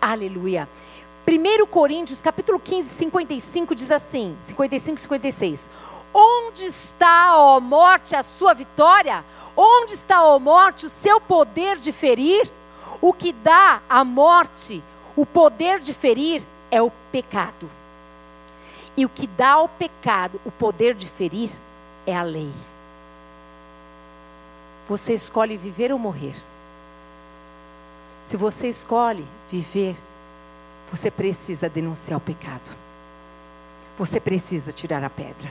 Aleluia. 0.00 0.68
1 1.26 1.66
Coríntios, 1.66 2.22
capítulo 2.22 2.58
15, 2.58 2.88
55 2.88 3.74
diz 3.74 3.90
assim: 3.90 4.36
55 4.40 4.96
e 4.96 5.00
56. 5.00 5.70
Onde 6.12 6.64
está, 6.64 7.36
ó 7.38 7.60
morte, 7.60 8.16
a 8.16 8.22
sua 8.22 8.54
vitória? 8.54 9.24
Onde 9.56 9.94
está, 9.94 10.24
ó 10.24 10.38
morte, 10.38 10.86
o 10.86 10.88
seu 10.88 11.20
poder 11.20 11.76
de 11.76 11.92
ferir? 11.92 12.50
O 13.00 13.12
que 13.12 13.32
dá 13.32 13.82
à 13.88 14.02
morte 14.02 14.82
o 15.14 15.26
poder 15.26 15.80
de 15.80 15.92
ferir 15.92 16.42
é 16.70 16.80
o 16.80 16.90
pecado. 17.12 17.68
E 18.96 19.04
o 19.04 19.08
que 19.08 19.26
dá 19.26 19.50
ao 19.50 19.68
pecado 19.68 20.40
o 20.44 20.50
poder 20.50 20.94
de 20.94 21.08
ferir 21.08 21.50
é 22.06 22.16
a 22.16 22.22
lei. 22.22 22.50
Você 24.88 25.14
escolhe 25.14 25.56
viver 25.56 25.92
ou 25.92 25.98
morrer. 25.98 26.34
Se 28.28 28.36
você 28.36 28.68
escolhe 28.68 29.26
viver, 29.50 29.96
você 30.92 31.10
precisa 31.10 31.66
denunciar 31.66 32.18
o 32.18 32.20
pecado. 32.20 32.76
Você 33.96 34.20
precisa 34.20 34.70
tirar 34.70 35.02
a 35.02 35.08
pedra 35.08 35.50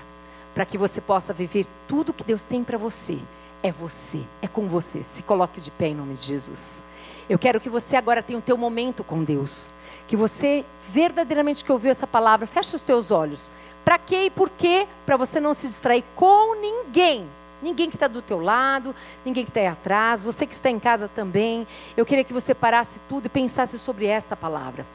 para 0.54 0.64
que 0.64 0.78
você 0.78 1.02
possa 1.02 1.34
viver 1.34 1.66
tudo 1.88 2.14
que 2.14 2.24
Deus 2.24 2.46
tem 2.46 2.64
para 2.64 2.78
você. 2.78 3.18
É 3.64 3.72
você, 3.72 4.22
é 4.44 4.48
com 4.48 4.68
você. 4.68 5.02
Se 5.02 5.24
coloque 5.24 5.60
de 5.60 5.72
pé 5.72 5.88
em 5.88 5.96
nome 5.96 6.14
de 6.14 6.22
Jesus. 6.22 6.84
Eu 7.28 7.40
quero 7.40 7.60
que 7.60 7.68
você 7.68 7.96
agora 7.96 8.22
tenha 8.22 8.38
o 8.38 8.44
teu 8.44 8.56
momento 8.56 9.04
com 9.04 9.24
Deus. 9.24 9.72
Que 10.08 10.16
você 10.16 10.64
verdadeiramente 10.92 11.66
que 11.66 11.72
ouviu 11.72 11.90
essa 11.90 12.06
palavra, 12.06 12.46
feche 12.46 12.76
os 12.76 12.84
teus 12.84 13.10
olhos. 13.10 13.52
Para 13.84 13.98
quê 13.98 14.26
e 14.26 14.30
por 14.30 14.52
quê? 14.52 14.88
Para 15.04 15.18
você 15.18 15.40
não 15.40 15.56
se 15.56 15.66
distrair 15.66 16.04
com 16.14 16.54
ninguém. 16.62 17.28
Ninguém 17.62 17.90
que 17.90 17.96
está 17.96 18.08
do 18.08 18.22
teu 18.22 18.40
lado, 18.40 18.96
ninguém 19.26 19.44
que 19.44 19.50
está 19.50 19.60
aí 19.60 19.68
atrás, 19.68 20.22
você 20.22 20.46
que 20.46 20.54
está 20.54 20.70
em 20.70 20.80
casa 20.80 21.08
também. 21.08 21.68
Eu 21.96 22.06
queria 22.06 22.24
que 22.24 22.34
você 22.34 22.54
parasse 22.54 23.00
tudo 23.10 23.26
e 23.26 23.30
pensasse 23.30 23.80
sobre 23.80 24.06
esta 24.06 24.36
palavra. 24.36 24.86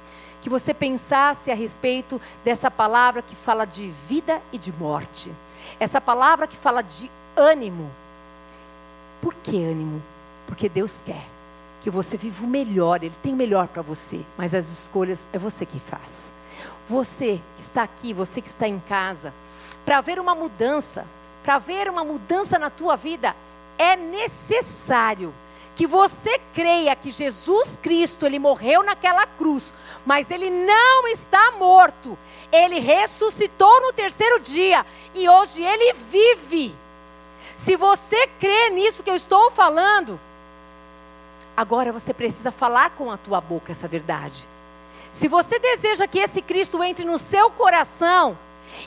Que 0.40 0.48
você 0.48 0.72
pensasse 0.72 1.50
a 1.50 1.54
respeito 1.54 2.20
dessa 2.44 2.70
palavra 2.70 3.22
que 3.22 3.34
fala 3.34 3.64
de 3.64 3.86
vida 4.08 4.40
e 4.52 4.58
de 4.58 4.72
morte. 4.72 5.32
Essa 5.78 6.00
palavra 6.00 6.46
que 6.46 6.56
fala 6.56 6.82
de 6.82 7.10
ânimo. 7.36 7.90
Por 9.20 9.34
que 9.34 9.62
ânimo? 9.62 10.02
Porque 10.46 10.68
Deus 10.68 11.02
quer 11.04 11.32
que 11.82 11.90
você 11.90 12.16
viva 12.16 12.44
o 12.44 12.48
melhor, 12.48 13.02
Ele 13.02 13.14
tem 13.22 13.32
o 13.32 13.36
melhor 13.36 13.66
para 13.66 13.82
você, 13.82 14.20
mas 14.38 14.54
as 14.54 14.68
escolhas 14.68 15.28
é 15.32 15.38
você 15.38 15.66
que 15.66 15.80
faz. 15.80 16.32
Você 16.88 17.40
que 17.56 17.62
está 17.62 17.82
aqui, 17.82 18.12
você 18.12 18.40
que 18.40 18.48
está 18.48 18.68
em 18.68 18.78
casa, 18.78 19.34
para 19.84 20.00
ver 20.00 20.20
uma 20.20 20.34
mudança, 20.34 21.04
para 21.42 21.58
ver 21.58 21.88
uma 21.88 22.04
mudança 22.04 22.58
na 22.58 22.70
tua 22.70 22.96
vida, 22.96 23.34
é 23.78 23.96
necessário 23.96 25.34
que 25.74 25.86
você 25.86 26.38
creia 26.52 26.94
que 26.94 27.10
Jesus 27.10 27.78
Cristo, 27.82 28.26
ele 28.26 28.38
morreu 28.38 28.82
naquela 28.82 29.26
cruz, 29.26 29.74
mas 30.04 30.30
ele 30.30 30.50
não 30.50 31.08
está 31.08 31.52
morto. 31.52 32.16
Ele 32.50 32.78
ressuscitou 32.78 33.80
no 33.80 33.92
terceiro 33.92 34.38
dia 34.38 34.84
e 35.14 35.28
hoje 35.28 35.62
ele 35.62 35.94
vive. 35.94 36.74
Se 37.56 37.76
você 37.76 38.26
crê 38.38 38.70
nisso 38.70 39.02
que 39.02 39.10
eu 39.10 39.16
estou 39.16 39.50
falando, 39.50 40.20
agora 41.56 41.92
você 41.92 42.12
precisa 42.12 42.52
falar 42.52 42.90
com 42.90 43.10
a 43.10 43.16
tua 43.16 43.40
boca 43.40 43.72
essa 43.72 43.88
verdade. 43.88 44.46
Se 45.10 45.28
você 45.28 45.58
deseja 45.58 46.06
que 46.06 46.18
esse 46.18 46.42
Cristo 46.42 46.82
entre 46.82 47.04
no 47.04 47.18
seu 47.18 47.50
coração 47.50 48.36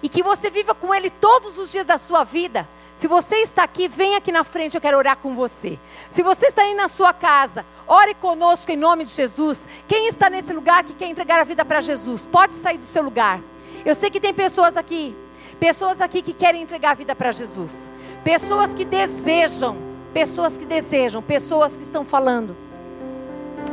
e 0.02 0.10
que 0.10 0.24
você 0.24 0.50
viva 0.50 0.74
com 0.74 0.94
ele 0.94 1.10
todos 1.10 1.58
os 1.58 1.72
dias 1.72 1.86
da 1.86 1.98
sua 1.98 2.24
vida, 2.24 2.68
Se 2.96 3.10
você 3.10 3.36
está 3.42 3.64
aqui, 3.64 3.90
vem 3.90 4.16
aqui 4.16 4.32
na 4.32 4.46
frente, 4.46 4.76
eu 4.76 4.82
quero 4.82 4.98
orar 4.98 5.18
com 5.18 5.36
você. 5.36 5.78
Se 6.10 6.24
você 6.24 6.48
está 6.48 6.62
aí 6.62 6.74
na 6.74 6.88
sua 6.88 7.14
casa, 7.14 7.66
ore 7.86 8.14
conosco 8.16 8.72
em 8.72 8.78
nome 8.78 9.04
de 9.04 9.12
Jesus. 9.12 9.68
Quem 9.86 10.08
está 10.08 10.30
nesse 10.30 10.54
lugar 10.54 10.86
que 10.86 10.94
quer 10.94 11.08
entregar 11.08 11.42
a 11.42 11.44
vida 11.44 11.66
para 11.66 11.82
Jesus, 11.82 12.26
pode 12.26 12.54
sair 12.54 12.78
do 12.78 12.86
seu 12.86 13.04
lugar. 13.04 13.42
Eu 13.86 13.94
sei 13.94 14.10
que 14.10 14.20
tem 14.20 14.34
pessoas 14.34 14.78
aqui, 14.78 15.14
pessoas 15.60 16.00
aqui 16.00 16.22
que 16.22 16.32
querem 16.32 16.62
entregar 16.62 16.92
a 16.92 16.94
vida 16.94 17.14
para 17.14 17.34
Jesus. 17.34 17.90
Pessoas 18.24 18.74
que 18.74 18.86
desejam, 18.86 19.78
pessoas 20.14 20.58
que 20.58 20.66
desejam, 20.66 21.22
pessoas 21.22 21.76
que 21.76 21.84
estão 21.84 22.06
falando. 22.06 22.56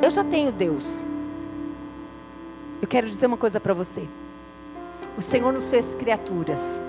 Eu 0.03 0.11
já 0.11 0.25
tenho 0.25 0.51
Deus. 0.51 1.01
Eu 2.83 2.89
quero 2.89 3.09
dizer 3.09 3.27
uma 3.27 3.37
coisa 3.37 3.61
para 3.61 3.73
você. 3.73 4.09
O 5.17 5.23
Senhor 5.23 5.53
nos 5.53 5.71
fez 5.71 5.95
criaturas 5.95 6.81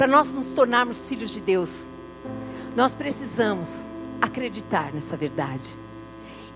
para 0.00 0.06
nós 0.06 0.32
nos 0.32 0.54
tornarmos 0.54 1.06
filhos 1.06 1.30
de 1.30 1.42
Deus, 1.42 1.86
nós 2.74 2.94
precisamos 2.94 3.86
acreditar 4.18 4.94
nessa 4.94 5.14
verdade. 5.14 5.76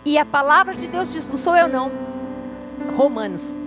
E 0.03 0.17
a 0.17 0.25
palavra 0.25 0.75
de 0.75 0.89
Deus 0.89 1.13
diz, 1.13 1.29
não 1.29 1.37
sou 1.37 1.55
eu 1.55 1.69
não. 1.69 1.93
Romanos, 2.97 3.61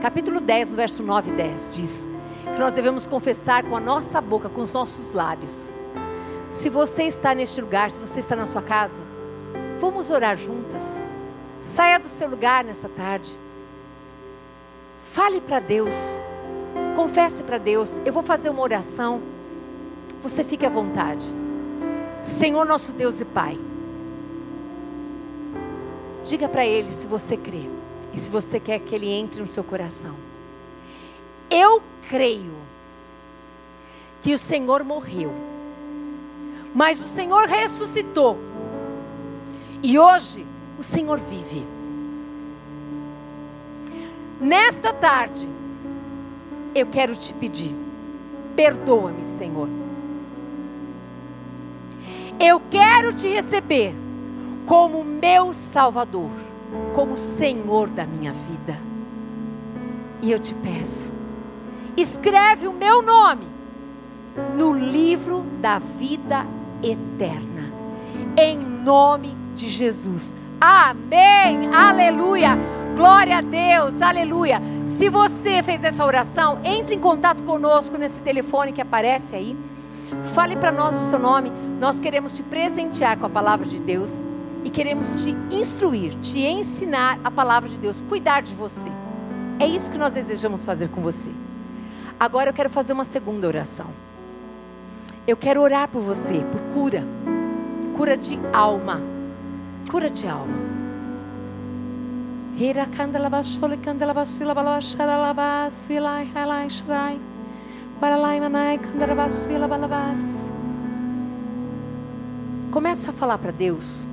capítulo 0.00 0.40
10, 0.40 0.72
verso 0.72 1.02
9 1.02 1.32
e 1.32 1.34
10 1.34 1.74
diz 1.74 2.08
que 2.44 2.60
nós 2.60 2.74
devemos 2.74 3.08
confessar 3.08 3.64
com 3.64 3.74
a 3.74 3.80
nossa 3.80 4.20
boca, 4.20 4.48
com 4.48 4.60
os 4.60 4.72
nossos 4.72 5.10
lábios. 5.10 5.72
Se 6.52 6.70
você 6.70 7.02
está 7.02 7.34
neste 7.34 7.60
lugar, 7.60 7.90
se 7.90 7.98
você 7.98 8.20
está 8.20 8.36
na 8.36 8.46
sua 8.46 8.62
casa, 8.62 9.02
vamos 9.80 10.10
orar 10.10 10.36
juntas. 10.36 11.02
Saia 11.60 11.98
do 11.98 12.06
seu 12.06 12.30
lugar 12.30 12.62
nessa 12.62 12.88
tarde. 12.88 13.36
Fale 15.08 15.40
para 15.40 15.58
Deus. 15.58 16.18
Confesse 16.94 17.42
para 17.42 17.56
Deus. 17.56 18.00
Eu 18.04 18.12
vou 18.12 18.22
fazer 18.22 18.50
uma 18.50 18.62
oração. 18.62 19.22
Você 20.22 20.44
fique 20.44 20.66
à 20.66 20.68
vontade. 20.68 21.26
Senhor 22.22 22.66
nosso 22.66 22.94
Deus 22.94 23.18
e 23.20 23.24
Pai. 23.24 23.58
Diga 26.24 26.46
para 26.46 26.66
Ele 26.66 26.92
se 26.92 27.06
você 27.06 27.38
crê. 27.38 27.68
E 28.12 28.18
se 28.18 28.30
você 28.30 28.60
quer 28.60 28.80
que 28.80 28.94
Ele 28.94 29.08
entre 29.08 29.40
no 29.40 29.46
seu 29.46 29.64
coração. 29.64 30.14
Eu 31.50 31.82
creio 32.08 32.54
que 34.20 34.34
o 34.34 34.38
Senhor 34.38 34.84
morreu. 34.84 35.32
Mas 36.74 37.00
o 37.00 37.08
Senhor 37.08 37.46
ressuscitou. 37.46 38.38
E 39.82 39.98
hoje 39.98 40.46
o 40.78 40.82
Senhor 40.82 41.18
vive. 41.18 41.77
Nesta 44.40 44.92
tarde, 44.92 45.48
eu 46.74 46.86
quero 46.86 47.16
te 47.16 47.32
pedir: 47.34 47.74
perdoa-me, 48.54 49.24
Senhor. 49.24 49.68
Eu 52.38 52.62
quero 52.70 53.12
te 53.12 53.28
receber 53.28 53.94
como 54.64 55.02
meu 55.02 55.52
Salvador, 55.52 56.30
como 56.94 57.16
Senhor 57.16 57.88
da 57.88 58.06
minha 58.06 58.32
vida. 58.32 58.78
E 60.22 60.30
eu 60.30 60.38
te 60.38 60.54
peço, 60.54 61.12
escreve 61.96 62.68
o 62.68 62.72
meu 62.72 63.02
nome 63.02 63.46
no 64.54 64.72
livro 64.72 65.44
da 65.60 65.80
vida 65.80 66.46
eterna, 66.80 67.72
em 68.36 68.56
nome 68.56 69.36
de 69.54 69.66
Jesus. 69.66 70.36
Amém, 70.60 71.74
aleluia. 71.74 72.77
Glória 72.98 73.38
a 73.38 73.40
Deus, 73.40 74.02
aleluia. 74.02 74.60
Se 74.84 75.08
você 75.08 75.62
fez 75.62 75.84
essa 75.84 76.04
oração, 76.04 76.58
entre 76.64 76.96
em 76.96 76.98
contato 76.98 77.44
conosco 77.44 77.96
nesse 77.96 78.20
telefone 78.20 78.72
que 78.72 78.80
aparece 78.80 79.36
aí. 79.36 79.56
Fale 80.34 80.56
para 80.56 80.72
nós 80.72 81.00
o 81.00 81.04
seu 81.04 81.16
nome. 81.16 81.52
Nós 81.78 82.00
queremos 82.00 82.34
te 82.34 82.42
presentear 82.42 83.16
com 83.16 83.24
a 83.24 83.30
palavra 83.30 83.64
de 83.68 83.78
Deus 83.78 84.24
e 84.64 84.68
queremos 84.68 85.22
te 85.22 85.30
instruir, 85.48 86.14
te 86.16 86.40
ensinar 86.40 87.20
a 87.22 87.30
palavra 87.30 87.68
de 87.68 87.78
Deus, 87.78 88.02
cuidar 88.08 88.42
de 88.42 88.52
você. 88.52 88.90
É 89.60 89.66
isso 89.66 89.92
que 89.92 89.98
nós 89.98 90.14
desejamos 90.14 90.64
fazer 90.64 90.88
com 90.88 91.00
você. 91.00 91.30
Agora 92.18 92.50
eu 92.50 92.52
quero 92.52 92.68
fazer 92.68 92.94
uma 92.94 93.04
segunda 93.04 93.46
oração. 93.46 93.86
Eu 95.24 95.36
quero 95.36 95.62
orar 95.62 95.86
por 95.86 96.02
você, 96.02 96.44
por 96.50 96.60
cura, 96.74 97.06
cura 97.96 98.16
de 98.16 98.40
alma, 98.52 99.00
cura 99.88 100.10
de 100.10 100.26
alma. 100.26 100.67
Começa 112.72 113.12
a 113.12 113.14
falar 113.14 113.38
para 113.38 113.52
Deus 113.52 114.08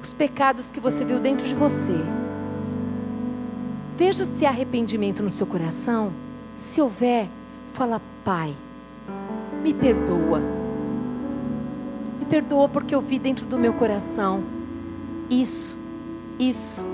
os 0.00 0.12
pecados 0.12 0.70
que 0.70 0.78
você 0.78 1.04
viu 1.04 1.18
dentro 1.18 1.44
de 1.44 1.56
você. 1.56 1.96
Veja 3.96 4.24
se 4.24 4.46
há 4.46 4.50
arrependimento 4.50 5.20
no 5.20 5.30
seu 5.30 5.46
coração. 5.48 6.12
Se 6.56 6.80
houver, 6.80 7.28
fala, 7.72 8.00
Pai, 8.24 8.54
me 9.60 9.74
perdoa. 9.74 10.38
Me 12.20 12.26
perdoa 12.26 12.68
porque 12.68 12.94
eu 12.94 13.00
vi 13.00 13.18
dentro 13.18 13.44
do 13.44 13.58
meu 13.58 13.72
coração 13.72 14.44
isso, 15.28 15.76
isso, 16.38 16.86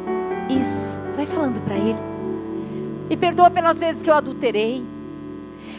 isso. 0.59 0.99
Vai 1.15 1.27
falando 1.27 1.61
para 1.63 1.77
Ele. 1.77 1.99
Me 3.09 3.17
perdoa 3.17 3.51
pelas 3.51 3.81
vezes 3.81 4.03
que 4.03 4.11
eu 4.11 4.15
adulterei. 4.15 4.85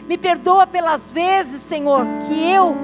Me 0.08 0.18
perdoa 0.18 0.66
pelas 0.66 1.10
vezes, 1.10 1.62
Senhor, 1.62 2.04
que 2.26 2.50
eu 2.50 2.76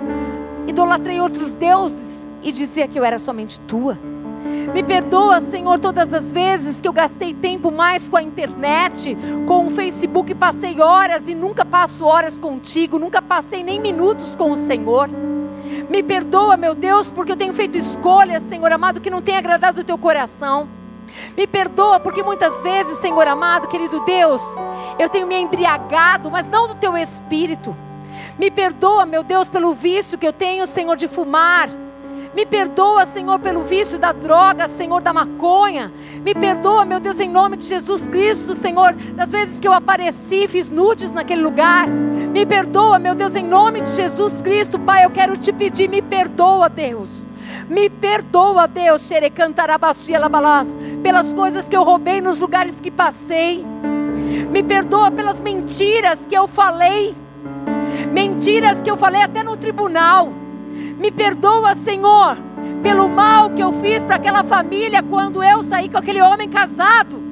idolatrei 0.66 1.20
outros 1.20 1.54
deuses 1.54 2.28
e 2.42 2.52
dizia 2.52 2.86
que 2.88 2.98
eu 2.98 3.04
era 3.04 3.18
somente 3.18 3.58
tua. 3.60 3.98
Me 4.72 4.82
perdoa, 4.82 5.40
Senhor, 5.40 5.78
todas 5.78 6.14
as 6.14 6.30
vezes 6.30 6.80
que 6.80 6.86
eu 6.86 6.92
gastei 6.92 7.34
tempo 7.34 7.70
mais 7.70 8.08
com 8.08 8.16
a 8.16 8.22
internet, 8.22 9.16
com 9.46 9.66
o 9.66 9.70
Facebook, 9.70 10.34
passei 10.34 10.80
horas 10.80 11.26
e 11.26 11.34
nunca 11.34 11.64
passo 11.64 12.04
horas 12.04 12.38
contigo, 12.38 12.98
nunca 12.98 13.20
passei 13.20 13.64
nem 13.64 13.80
minutos 13.80 14.36
com 14.36 14.52
o 14.52 14.56
Senhor. 14.56 15.08
Me 15.88 16.02
perdoa, 16.02 16.56
meu 16.56 16.74
Deus, 16.74 17.10
porque 17.10 17.32
eu 17.32 17.36
tenho 17.36 17.52
feito 17.52 17.76
escolhas, 17.76 18.42
Senhor 18.42 18.70
amado, 18.70 19.00
que 19.00 19.10
não 19.10 19.22
tem 19.22 19.36
agradado 19.36 19.80
o 19.80 19.84
teu 19.84 19.98
coração. 19.98 20.77
Me 21.36 21.46
perdoa 21.46 22.00
porque 22.00 22.22
muitas 22.22 22.60
vezes, 22.62 22.98
Senhor 22.98 23.26
amado, 23.26 23.68
querido 23.68 24.00
Deus, 24.04 24.42
eu 24.98 25.08
tenho 25.08 25.26
me 25.26 25.36
embriagado, 25.36 26.30
mas 26.30 26.48
não 26.48 26.68
do 26.68 26.74
teu 26.74 26.96
espírito. 26.96 27.76
Me 28.38 28.50
perdoa, 28.50 29.04
meu 29.04 29.22
Deus, 29.22 29.48
pelo 29.48 29.74
vício 29.74 30.18
que 30.18 30.26
eu 30.26 30.32
tenho, 30.32 30.66
Senhor, 30.66 30.96
de 30.96 31.08
fumar. 31.08 31.68
Me 32.34 32.44
perdoa, 32.44 33.06
Senhor, 33.06 33.38
pelo 33.38 33.62
vício 33.62 33.98
da 33.98 34.12
droga, 34.12 34.68
Senhor, 34.68 35.00
da 35.00 35.12
maconha. 35.12 35.92
Me 36.22 36.34
perdoa, 36.34 36.84
meu 36.84 37.00
Deus, 37.00 37.18
em 37.18 37.28
nome 37.28 37.56
de 37.56 37.64
Jesus 37.64 38.06
Cristo, 38.06 38.54
Senhor, 38.54 38.92
das 39.14 39.32
vezes 39.32 39.58
que 39.58 39.66
eu 39.66 39.72
apareci, 39.72 40.46
fiz 40.46 40.68
nudes 40.68 41.10
naquele 41.10 41.42
lugar. 41.42 41.88
Me 41.88 42.44
perdoa, 42.44 42.98
meu 42.98 43.14
Deus, 43.14 43.34
em 43.34 43.44
nome 43.44 43.80
de 43.80 43.90
Jesus 43.90 44.42
Cristo, 44.42 44.78
Pai, 44.78 45.04
eu 45.04 45.10
quero 45.10 45.36
te 45.36 45.52
pedir, 45.52 45.88
me 45.88 46.02
perdoa, 46.02 46.68
Deus. 46.68 47.26
Me 47.68 47.88
perdoa, 47.88 48.68
Deus, 48.68 49.08
pelas 51.02 51.32
coisas 51.32 51.68
que 51.68 51.76
eu 51.76 51.82
roubei 51.82 52.20
nos 52.20 52.38
lugares 52.38 52.80
que 52.80 52.90
passei. 52.90 53.64
Me 54.50 54.62
perdoa 54.62 55.10
pelas 55.10 55.40
mentiras 55.40 56.26
que 56.26 56.36
eu 56.36 56.46
falei. 56.46 57.14
Mentiras 58.12 58.82
que 58.82 58.90
eu 58.90 58.96
falei 58.96 59.22
até 59.22 59.42
no 59.42 59.56
tribunal. 59.56 60.32
Me 60.98 61.12
perdoa, 61.12 61.74
Senhor, 61.76 62.36
pelo 62.82 63.08
mal 63.08 63.50
que 63.50 63.62
eu 63.62 63.72
fiz 63.74 64.02
para 64.02 64.16
aquela 64.16 64.42
família 64.42 65.02
quando 65.02 65.42
eu 65.42 65.62
saí 65.62 65.88
com 65.88 65.96
aquele 65.96 66.20
homem 66.20 66.48
casado. 66.48 67.22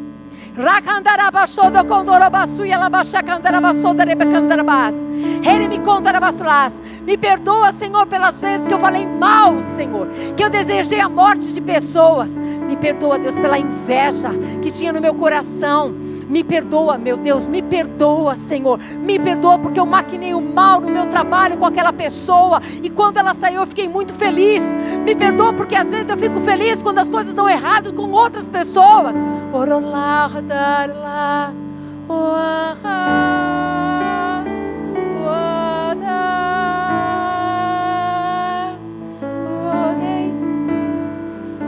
Me 7.05 7.19
perdoa, 7.19 7.73
Senhor, 7.73 8.07
pelas 8.07 8.41
vezes 8.41 8.67
que 8.67 8.73
eu 8.73 8.79
falei 8.79 9.05
mal, 9.05 9.63
Senhor, 9.75 10.09
que 10.35 10.43
eu 10.43 10.49
desejei 10.49 11.01
a 11.01 11.09
morte 11.09 11.53
de 11.53 11.61
pessoas. 11.61 12.39
Me 12.39 12.77
perdoa, 12.77 13.19
Deus, 13.19 13.37
pela 13.37 13.59
inveja 13.59 14.31
que 14.63 14.71
tinha 14.71 14.93
no 14.93 15.01
meu 15.01 15.13
coração. 15.13 15.95
Me 16.29 16.43
perdoa, 16.43 16.99
meu 16.99 17.17
Deus, 17.17 17.47
me 17.47 17.63
perdoa, 17.63 18.35
Senhor. 18.35 18.79
Me 18.79 19.19
perdoa 19.19 19.59
porque 19.59 19.79
eu 19.79 19.87
maquinei 19.87 20.35
o 20.35 20.41
mal 20.41 20.81
no 20.81 20.91
meu 20.91 21.07
trabalho 21.07 21.57
com 21.57 21.65
aquela 21.65 21.93
pessoa 21.93 22.61
e 22.83 22.91
quando 22.91 23.19
ela 23.19 23.33
saiu 23.33 23.61
eu 23.61 23.67
fiquei 23.67 23.89
muito 23.89 24.13
feliz. 24.13 24.63
Me 25.05 25.15
perdoa 25.15 25.53
porque 25.53 25.77
às 25.77 25.91
vezes 25.91 26.11
eu 26.11 26.17
fico 26.17 26.41
feliz 26.41 26.83
quando 26.83 26.99
as 26.99 27.09
coisas 27.09 27.33
dão 27.33 27.49
errado 27.49 27.93
com 27.93 28.11
outras 28.11 28.49
pessoas. 28.49 29.17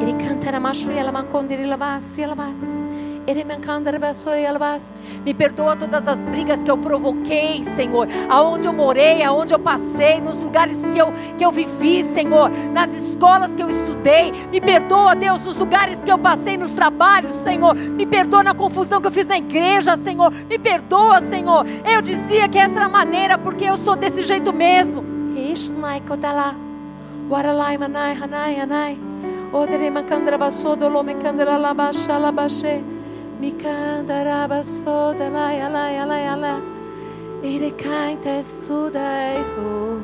Ele 0.00 0.12
canta 0.14 0.52
na 0.52 0.61
machu 0.61 0.90
e 0.90 0.98
ela 0.98 1.12
maconde 1.12 1.54
ele 1.54 1.66
lavas 1.66 2.18
ela 2.18 2.34
Me 5.24 5.34
perdoa 5.34 5.76
todas 5.76 6.08
as 6.08 6.24
brigas 6.24 6.62
que 6.62 6.70
eu 6.70 6.78
provoquei, 6.78 7.62
Senhor. 7.62 8.08
Aonde 8.28 8.66
eu 8.66 8.72
morei, 8.72 9.22
aonde 9.22 9.54
eu 9.54 9.58
passei, 9.58 10.20
nos 10.20 10.42
lugares 10.42 10.86
que 10.86 10.98
eu, 10.98 11.12
que 11.36 11.44
eu 11.44 11.50
vivi, 11.50 12.02
Senhor. 12.02 12.50
Nas 12.72 12.94
escolas 12.94 13.52
que 13.52 13.62
eu 13.62 13.68
estudei. 13.68 14.32
Me 14.50 14.60
perdoa, 14.60 15.14
Deus, 15.14 15.44
nos 15.44 15.58
lugares 15.58 16.02
que 16.02 16.10
eu 16.10 16.18
passei, 16.18 16.56
nos 16.56 16.72
trabalhos, 16.72 17.32
Senhor. 17.36 17.74
Me 17.74 18.06
perdoa 18.06 18.42
na 18.42 18.54
confusão 18.54 19.00
que 19.00 19.06
eu 19.06 19.12
fiz 19.12 19.26
na 19.26 19.36
igreja, 19.36 19.96
Senhor. 19.96 20.32
Me 20.32 20.58
perdoa, 20.58 21.20
Senhor. 21.20 21.66
Eu 21.84 22.00
dizia 22.00 22.48
que 22.48 22.58
essa 22.58 22.76
era 22.76 22.86
a 22.86 22.88
maneira, 22.88 23.36
porque 23.36 23.64
eu 23.64 23.76
sou 23.76 23.94
desse 23.94 24.22
jeito 24.22 24.52
mesmo. 24.52 25.04
Waralai 27.28 27.76
manai 27.76 28.16
hanai 28.16 28.58
hanai. 28.58 28.98
Odere 29.52 29.90
la 29.90 31.74
basha 31.74 32.97
la 33.41 34.49
bashe. 34.49 34.49
Mikandra 34.49 34.49
basoda 34.49 35.30
la 35.30 35.53
ya 35.53 35.68
la 35.68 35.91
ya 35.91 36.05
la 36.05 36.18
ya 36.18 36.36
la. 36.36 36.61
Ere 37.43 37.70
kaita 37.70 38.43
sudai 38.43 39.43
ho. 39.57 40.01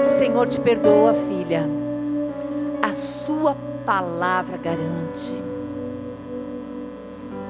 O 0.00 0.02
Senhor 0.02 0.48
te 0.48 0.60
perdoa, 0.60 1.14
filha. 1.14 1.68
A 2.82 2.92
sua 2.92 3.56
palavra 3.84 4.56
garante. 4.56 5.34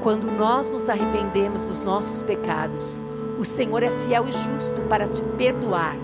Quando 0.03 0.31
nós 0.31 0.73
nos 0.73 0.89
arrependemos 0.89 1.67
dos 1.67 1.85
nossos 1.85 2.23
pecados, 2.23 3.01
o 3.39 3.45
Senhor 3.45 3.83
é 3.83 3.91
fiel 3.91 4.27
e 4.29 4.33
justo 4.33 4.83
para 4.83 5.09
te 5.09 5.23
perdoar 5.23 5.97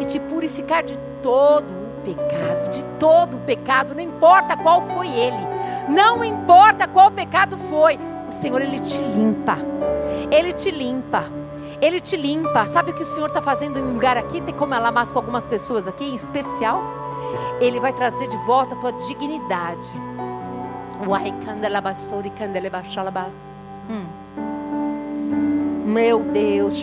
e 0.00 0.04
te 0.04 0.20
purificar 0.20 0.84
de 0.84 0.98
todo 1.22 1.64
o 1.70 1.85
pecado, 2.14 2.70
de 2.70 2.84
todo 2.98 3.36
o 3.36 3.40
pecado, 3.40 3.94
não 3.94 4.00
importa 4.00 4.56
qual 4.56 4.80
foi 4.82 5.08
ele, 5.08 5.36
não 5.88 6.22
importa 6.24 6.86
qual 6.86 7.10
pecado 7.10 7.56
foi, 7.56 7.98
o 8.28 8.32
Senhor 8.32 8.62
ele 8.62 8.78
te 8.78 8.98
limpa, 8.98 9.58
ele 10.30 10.52
te 10.52 10.70
limpa. 10.70 11.24
Ele 11.78 12.00
te 12.00 12.16
limpa. 12.16 12.64
Sabe 12.64 12.90
o 12.90 12.94
que 12.94 13.02
o 13.02 13.04
Senhor 13.04 13.26
está 13.26 13.42
fazendo 13.42 13.78
em 13.78 13.82
um 13.82 13.92
lugar 13.92 14.16
aqui? 14.16 14.40
Tem 14.40 14.54
como 14.54 14.74
ela 14.74 14.90
mais 14.90 15.12
com 15.12 15.18
algumas 15.18 15.46
pessoas 15.46 15.86
aqui, 15.86 16.06
em 16.06 16.14
especial. 16.14 16.82
Ele 17.60 17.78
vai 17.78 17.92
trazer 17.92 18.28
de 18.28 18.36
volta 18.46 18.74
a 18.74 18.78
tua 18.78 18.92
dignidade. 18.92 19.94
Hum. 23.90 24.06
Meu 25.84 26.20
Deus, 26.20 26.82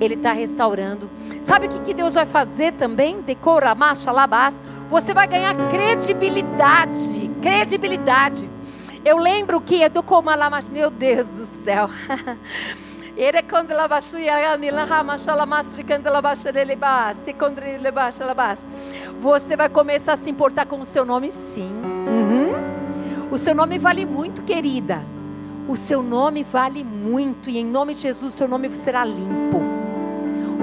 Ele 0.00 0.14
está 0.14 0.32
restaurando. 0.32 1.10
Sabe 1.42 1.66
o 1.66 1.68
que, 1.68 1.80
que 1.80 1.94
Deus 1.94 2.14
vai 2.14 2.26
fazer 2.26 2.72
também? 2.72 3.20
Decora, 3.20 3.74
labas. 4.12 4.62
Você 4.88 5.14
vai 5.14 5.26
ganhar 5.26 5.54
credibilidade. 5.68 7.30
Credibilidade. 7.40 8.50
Eu 9.04 9.18
lembro 9.18 9.60
que 9.60 9.82
eu 9.82 9.90
tô 9.90 10.02
mas 10.50 10.68
meu 10.68 10.90
Deus 10.90 11.28
do 11.28 11.44
céu. 11.44 11.88
Você 19.20 19.56
vai 19.56 19.68
começar 19.68 20.14
a 20.14 20.16
se 20.16 20.28
importar 20.30 20.66
com 20.66 20.80
o 20.80 20.84
seu 20.84 21.04
nome, 21.04 21.30
sim. 21.30 21.70
Uhum. 22.08 23.30
O 23.30 23.38
seu 23.38 23.54
nome 23.54 23.78
vale 23.78 24.04
muito, 24.04 24.42
querida. 24.42 25.02
O 25.68 25.76
seu 25.76 26.02
nome 26.02 26.42
vale 26.42 26.82
muito 26.82 27.48
e 27.48 27.58
em 27.58 27.64
nome 27.64 27.94
de 27.94 28.00
Jesus 28.00 28.34
o 28.34 28.36
seu 28.36 28.48
nome 28.48 28.68
será 28.70 29.04
limpo. 29.04 29.73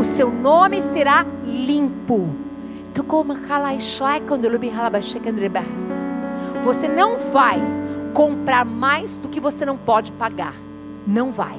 O 0.01 0.03
seu 0.03 0.31
nome 0.31 0.81
será 0.81 1.23
limpo. 1.45 2.27
Você 6.63 6.87
não 6.87 7.17
vai 7.19 7.61
comprar 8.11 8.65
mais 8.65 9.19
do 9.19 9.29
que 9.29 9.39
você 9.39 9.63
não 9.63 9.77
pode 9.77 10.11
pagar. 10.13 10.55
Não 11.05 11.31
vai. 11.31 11.55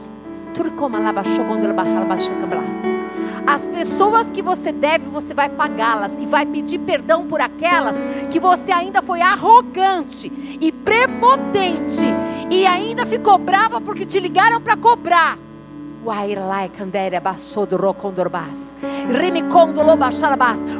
As 3.47 3.69
pessoas 3.69 4.29
que 4.33 4.43
você 4.43 4.73
deve, 4.73 5.09
você 5.09 5.33
vai 5.33 5.49
pagá-las 5.49 6.19
e 6.19 6.27
vai 6.27 6.45
pedir 6.45 6.81
perdão 6.81 7.29
por 7.29 7.41
aquelas 7.41 7.97
que 8.29 8.41
você 8.41 8.73
ainda 8.73 9.01
foi 9.01 9.21
arrogante 9.21 10.33
e 10.61 10.73
prepotente 10.73 12.07
e 12.51 12.67
ainda 12.67 13.07
ficou 13.07 13.39
brava 13.39 13.81
porque 13.81 14.05
te 14.05 14.19
ligaram 14.19 14.61
para 14.61 14.77
cobrar. 14.77 15.39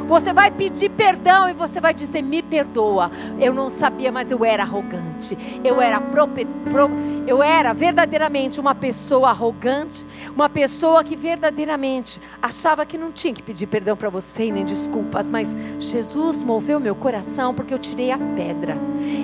Você 0.05 0.33
vai 0.33 0.51
pedir 0.51 0.89
perdão 0.89 1.49
e 1.49 1.53
você 1.53 1.79
vai 1.79 1.93
dizer: 1.93 2.21
Me 2.21 2.43
perdoa. 2.43 3.09
Eu 3.39 3.53
não 3.53 3.69
sabia, 3.69 4.11
mas 4.11 4.31
eu 4.31 4.43
era 4.43 4.63
arrogante. 4.63 5.37
Eu 5.63 5.81
era, 5.81 6.01
pro, 6.01 6.27
pro, 6.27 6.89
eu 7.25 7.41
era 7.41 7.73
verdadeiramente 7.73 8.59
uma 8.59 8.75
pessoa 8.75 9.29
arrogante. 9.29 10.05
Uma 10.35 10.49
pessoa 10.49 11.03
que 11.05 11.15
verdadeiramente 11.15 12.19
achava 12.41 12.85
que 12.85 12.97
não 12.97 13.11
tinha 13.11 13.33
que 13.33 13.41
pedir 13.41 13.67
perdão 13.67 13.95
para 13.95 14.09
você 14.09 14.47
e 14.47 14.51
nem 14.51 14.65
desculpas. 14.65 15.29
Mas 15.29 15.57
Jesus 15.79 16.43
moveu 16.43 16.81
meu 16.81 16.95
coração 16.95 17.53
porque 17.53 17.73
eu 17.73 17.79
tirei 17.79 18.11
a 18.11 18.17
pedra. 18.17 18.77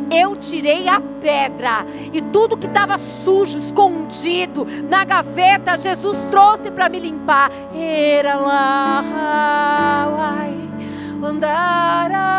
Eu 0.09 0.33
tirei 0.37 0.87
a 0.87 1.01
pedra. 1.01 1.85
E 2.13 2.21
tudo 2.21 2.57
que 2.57 2.67
estava 2.67 2.97
sujo, 2.97 3.57
escondido 3.57 4.65
na 4.87 5.03
gaveta, 5.03 5.77
Jesus 5.77 5.88
Jesus 5.89 6.23
trouxe 6.25 6.69
para 6.69 6.87
me 6.87 6.99
limpar. 6.99 7.49
Era 7.73 8.35
lá, 8.35 9.01
vai, 10.15 10.53
andara. 11.27 12.29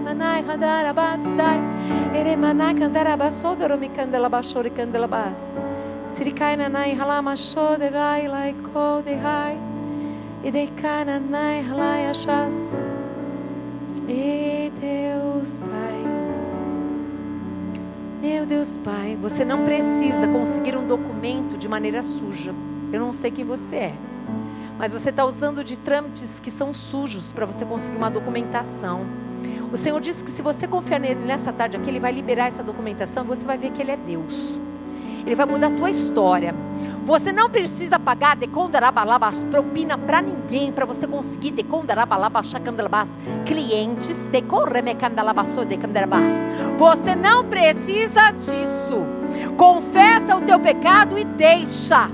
manai 0.00 0.42
hadara 0.42 0.92
basdai. 0.94 1.60
Ere 2.16 2.36
manai 2.36 2.74
kandara 2.74 3.16
basodoro 3.18 3.78
mi 3.78 3.88
kandela 3.90 4.30
bashori 4.30 4.70
kandela 4.70 5.08
bas. 5.08 5.54
Sirikai 6.02 6.56
nanai 6.56 6.96
halama 6.96 7.34
shoderai 7.36 8.28
lai 8.28 8.54
ko 8.72 9.02
de 9.02 9.16
e 10.42 10.50
de 10.50 10.66
kana 10.80 11.20
nai 11.20 11.62
halai 11.68 12.00
e 14.08 14.70
Deus 14.80 15.60
Pai 15.60 16.09
meu 18.20 18.44
Deus, 18.44 18.76
Pai, 18.76 19.16
você 19.18 19.46
não 19.46 19.64
precisa 19.64 20.28
conseguir 20.28 20.76
um 20.76 20.86
documento 20.86 21.56
de 21.56 21.66
maneira 21.66 22.02
suja. 22.02 22.54
Eu 22.92 23.00
não 23.00 23.14
sei 23.14 23.30
quem 23.30 23.46
você 23.46 23.76
é, 23.76 23.94
mas 24.78 24.92
você 24.92 25.08
está 25.08 25.24
usando 25.24 25.64
de 25.64 25.78
trâmites 25.78 26.38
que 26.38 26.50
são 26.50 26.74
sujos 26.74 27.32
para 27.32 27.46
você 27.46 27.64
conseguir 27.64 27.96
uma 27.96 28.10
documentação. 28.10 29.06
O 29.72 29.76
Senhor 29.76 29.98
disse 30.00 30.22
que 30.22 30.30
se 30.30 30.42
você 30.42 30.68
confiar 30.68 31.00
nele 31.00 31.24
nessa 31.24 31.50
tarde 31.50 31.78
aqui, 31.78 31.88
Ele 31.88 32.00
vai 32.00 32.12
liberar 32.12 32.48
essa 32.48 32.62
documentação, 32.62 33.24
você 33.24 33.46
vai 33.46 33.56
ver 33.56 33.70
que 33.70 33.80
Ele 33.80 33.92
é 33.92 33.96
Deus. 33.96 34.58
Ele 35.24 35.34
vai 35.34 35.46
mudar 35.46 35.68
a 35.68 35.70
tua 35.70 35.88
história. 35.88 36.54
Você 37.04 37.32
não 37.32 37.50
precisa 37.50 37.98
pagar 37.98 38.36
decondarabalabas 38.36 39.42
propina 39.44 39.98
para 39.98 40.20
ninguém 40.20 40.70
para 40.70 40.84
você 40.84 41.06
conseguir 41.06 41.52
decondarabalabas 41.52 42.50
chacandalabas 42.50 43.08
clientes 43.46 44.28
decorremecandalabasso 44.28 45.64
decandarabas. 45.64 46.36
Você 46.78 47.16
não 47.16 47.42
precisa 47.44 48.32
disso. 48.32 49.02
Confessa 49.56 50.36
o 50.36 50.42
teu 50.42 50.60
pecado 50.60 51.18
e 51.18 51.24
deixa. 51.24 52.10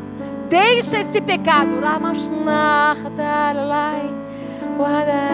Deixa 0.49 1.01
esse 1.01 1.20
pecado. 1.20 1.80
Ramashnardalai. 1.80 4.14
Wadai 4.78 5.26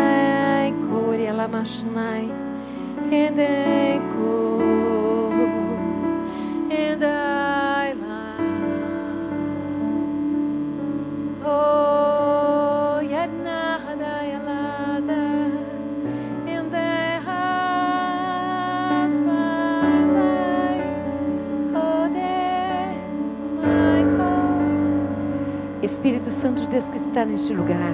Espírito 26.02 26.32
Santo 26.32 26.62
de 26.62 26.68
Deus 26.68 26.88
que 26.88 26.96
está 26.96 27.24
neste 27.24 27.54
lugar. 27.54 27.92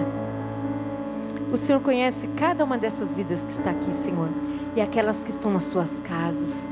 O 1.53 1.59
Senhor 1.59 1.79
conhece 1.81 2.27
cada 2.29 2.65
uma 2.65 2.79
dessas 2.79 3.15
vidas 3.15 3.45
que 3.45 3.53
está 3.53 3.71
aqui, 3.71 3.95
Senhor, 3.95 4.29
e 4.75 4.81
aquelas 4.81 5.23
que 5.25 5.31
estão 5.31 5.51
nas 5.53 5.65
suas 5.65 6.01
casas. 6.01 6.67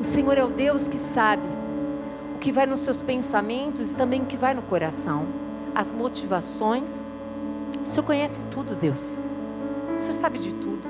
O 0.00 0.04
Senhor 0.04 0.38
é 0.38 0.44
o 0.44 0.48
Deus 0.48 0.88
que 0.88 0.98
sabe 0.98 1.46
o 2.34 2.38
que 2.38 2.50
vai 2.50 2.64
nos 2.64 2.80
seus 2.80 3.02
pensamentos 3.02 3.92
e 3.92 3.94
também 3.94 4.22
o 4.22 4.24
que 4.26 4.36
vai 4.38 4.54
no 4.54 4.62
coração, 4.62 5.26
as 5.74 5.92
motivações. 5.92 7.04
O 7.82 7.86
Senhor 7.86 8.04
conhece 8.04 8.44
tudo, 8.46 8.74
Deus. 8.74 9.22
O 9.94 9.98
Senhor 9.98 10.14
sabe 10.14 10.38
de 10.38 10.54
tudo. 10.54 10.88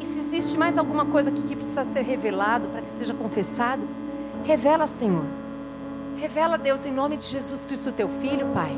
E 0.00 0.06
se 0.06 0.18
existe 0.18 0.58
mais 0.58 0.78
alguma 0.78 1.04
coisa 1.04 1.30
aqui 1.30 1.42
que 1.42 1.54
precisa 1.54 1.84
ser 1.84 2.02
revelado 2.02 2.68
para 2.68 2.82
que 2.82 2.90
seja 2.90 3.14
confessado, 3.14 3.82
revela, 4.44 4.86
Senhor. 4.86 5.24
Revela, 6.16 6.56
Deus, 6.56 6.84
em 6.84 6.92
nome 6.92 7.16
de 7.16 7.26
Jesus 7.26 7.64
Cristo, 7.64 7.92
teu 7.92 8.08
filho, 8.08 8.46
Pai. 8.48 8.76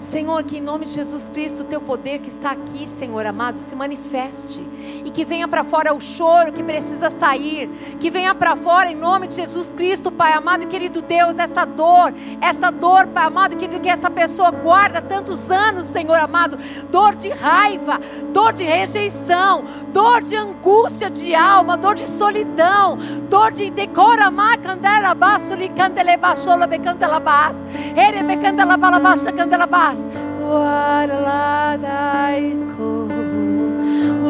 Senhor, 0.00 0.42
que 0.42 0.58
em 0.58 0.60
nome 0.60 0.84
de 0.84 0.92
Jesus 0.92 1.28
Cristo, 1.28 1.64
teu 1.64 1.80
poder 1.80 2.18
que 2.18 2.28
está 2.28 2.50
aqui, 2.50 2.88
Senhor 2.88 3.24
amado, 3.24 3.56
se 3.56 3.74
manifeste 3.74 4.60
e 5.04 5.10
que 5.10 5.24
venha 5.24 5.48
para 5.48 5.64
fora 5.64 5.94
o 5.94 6.00
choro 6.00 6.52
que 6.52 6.62
precisa 6.62 7.10
sair, 7.10 7.68
que 8.00 8.10
venha 8.10 8.34
para 8.34 8.56
fora 8.56 8.90
em 8.90 8.94
nome 8.94 9.26
de 9.26 9.34
Jesus 9.34 9.72
Cristo, 9.72 10.10
Pai 10.10 10.32
amado 10.32 10.64
e 10.64 10.66
querido 10.66 11.02
Deus, 11.02 11.38
essa 11.38 11.64
dor, 11.64 12.12
essa 12.40 12.70
dor, 12.70 13.06
Pai 13.08 13.26
amado, 13.26 13.56
que, 13.56 13.68
que 13.68 13.88
essa 13.88 14.10
pessoa 14.10 14.50
guarda 14.50 15.00
tantos 15.00 15.50
anos, 15.50 15.86
Senhor 15.86 16.18
amado, 16.18 16.56
dor 16.90 17.14
de 17.14 17.30
raiva, 17.30 18.00
dor 18.32 18.52
de 18.52 18.64
rejeição, 18.64 19.64
dor 19.88 20.22
de 20.22 20.36
angústia 20.36 21.10
de 21.10 21.34
alma, 21.34 21.76
dor 21.76 21.94
de 21.94 22.08
solidão, 22.08 22.96
dor 23.28 23.52
de 23.52 23.70
decoramá, 23.70 24.56
candela 24.56 25.14
baixo, 25.14 25.54
licandele 25.54 26.16
baixola, 26.16 26.66
becantela 26.66 27.20
bas, 27.20 27.60
ere 27.96 28.22
becantela 28.22 28.76
balabaixa, 28.76 29.32
candela 29.32 29.66
bas. 29.66 29.98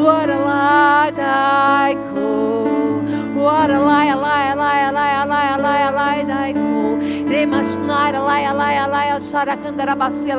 What 0.03 0.29
a 0.29 0.35
a 0.35 0.37
light 0.37 1.17
I 1.17 1.95
What 3.39 3.71
a 3.71 3.79
lie, 3.79 4.07
a 4.07 4.17
lie, 4.17 4.51
a 4.51 4.55
lie, 4.57 4.79
a 4.81 4.91
lie, 4.91 5.23
a 5.23 5.25
lie, 5.25 5.55
a 5.55 5.57
lie, 5.57 5.79
a 5.79 5.91
lie, 5.93 6.49
I 6.49 6.51
call. 6.51 6.97
Remashnara, 7.31 8.15
a 8.15 8.21
lie, 8.21 8.41
a 8.41 8.53
lie, 8.53 8.73
a 8.73 8.87
lie, 8.89 9.15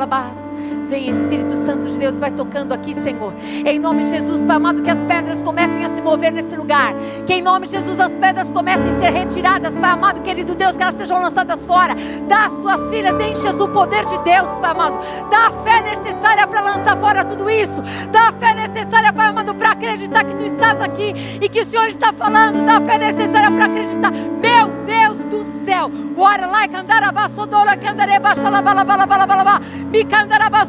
a. 0.05 0.64
Vem, 0.87 1.09
Espírito 1.09 1.55
Santo 1.55 1.87
de 1.87 1.97
Deus, 1.97 2.19
vai 2.19 2.29
tocando 2.29 2.71
aqui, 2.71 2.93
Senhor. 2.93 3.33
Em 3.65 3.79
nome 3.79 4.03
de 4.03 4.11
Jesus, 4.11 4.45
Pai 4.45 4.55
amado, 4.55 4.83
que 4.83 4.89
as 4.89 5.03
pedras 5.03 5.41
comecem 5.41 5.83
a 5.83 5.89
se 5.89 5.99
mover 5.99 6.31
nesse 6.31 6.55
lugar. 6.55 6.93
Que 7.25 7.33
em 7.33 7.41
nome 7.41 7.65
de 7.65 7.71
Jesus 7.73 7.99
as 7.99 8.13
pedras 8.13 8.51
comecem 8.51 8.91
a 8.91 8.93
ser 8.93 9.09
retiradas, 9.11 9.75
Pai 9.77 9.89
amado, 9.89 10.21
querido 10.21 10.53
Deus, 10.53 10.77
que 10.77 10.83
elas 10.83 10.95
sejam 10.95 11.19
lançadas 11.19 11.65
fora. 11.65 11.95
Dá 12.27 12.45
as 12.45 12.53
tuas 12.57 12.89
filhas, 12.89 13.19
enche-as 13.19 13.57
do 13.57 13.67
poder 13.67 14.05
de 14.05 14.17
Deus, 14.19 14.57
Pai 14.59 14.71
amado. 14.71 14.99
Dá 15.31 15.47
a 15.47 15.51
fé 15.63 15.81
necessária 15.81 16.45
para 16.45 16.61
lançar 16.61 16.95
fora 16.97 17.25
tudo 17.25 17.49
isso. 17.49 17.81
Dá 18.11 18.29
a 18.29 18.31
fé 18.31 18.53
necessária, 18.53 19.11
Pai 19.11 19.27
amado, 19.27 19.55
para 19.55 19.71
acreditar 19.71 20.23
que 20.23 20.35
tu 20.35 20.45
estás 20.45 20.79
aqui 20.81 21.13
e 21.41 21.49
que 21.49 21.61
o 21.61 21.65
Senhor 21.65 21.87
está 21.87 22.13
falando. 22.13 22.63
Dá 22.63 22.77
a 22.77 22.81
fé 22.81 22.99
necessária 22.99 23.49
para 23.49 23.65
acreditar. 23.65 24.11
Meu 24.11 24.67
Deus 24.85 25.17
do 25.23 25.43
céu. 25.65 25.89
Ora 26.17 26.45
lá, 26.45 26.67
candarabá, 26.67 27.27
sodora, 27.27 27.75
candareba, 27.75 28.35
xalabalabalabalabala. 28.35 29.59
Me 29.91 30.05
candarabá, 30.05 30.65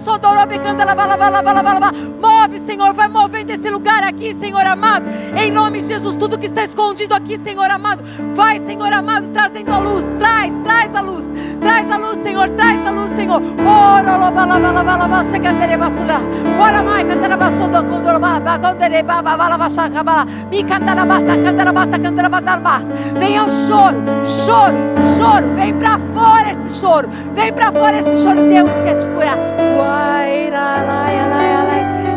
Move, 2.21 2.61
Senhor, 2.61 2.93
vai 2.95 3.09
movendo 3.09 3.51
esse 3.51 3.69
lugar 3.71 4.03
aqui, 4.03 4.35
Senhor 4.35 4.65
amado. 4.67 5.07
Em 5.37 5.51
nome 5.51 5.81
de 5.81 5.89
Jesus, 5.89 6.17
tudo 6.17 6.39
que 6.39 6.47
está 6.47 6.65
escondido 6.65 7.15
aqui, 7.15 7.39
Senhor 7.39 7.71
amado, 7.71 8.03
vai, 8.35 8.61
Senhor 8.61 8.93
amado, 8.93 9.29
trazendo 9.29 9.73
a 9.73 9.79
luz. 9.79 10.05
Traz, 10.19 10.53
traz 10.65 10.95
a 10.95 11.01
luz. 11.01 11.27
Traz 11.61 11.91
a 11.91 11.97
luz, 11.97 12.23
Senhor, 12.23 12.49
traz 12.51 12.87
a 12.87 12.91
luz, 12.91 13.11
Senhor. 13.17 13.43
Ora, 13.67 14.17
lobalabalabalaba, 14.17 15.25
cheganderebasula. 15.25 16.21
Ora, 16.61 16.83
mai, 16.83 17.05
cantarabasodo, 17.05 17.83
condorobaba, 17.85 18.59
gonderebaba, 18.59 19.37
balabachacaba. 19.37 20.27
Mi 20.51 20.63
cantarabata, 20.63 21.37
cantarabata, 21.37 21.99
cantarabatalbas. 21.99 22.87
Venha 23.19 23.45
o 23.45 23.51
choro, 23.51 24.03
choro, 24.25 24.77
choro. 25.17 25.55
Vem 25.55 25.75
para 25.75 25.99
fora 25.99 26.53
esse 26.53 26.81
choro. 26.81 27.09
Vem 27.35 27.53
para 27.53 27.73
fora 27.73 27.99
esse 27.99 28.23
choro. 28.23 28.49
Deus 28.49 28.71
quer 28.85 28.97
te 28.97 29.09
curar. 29.09 29.39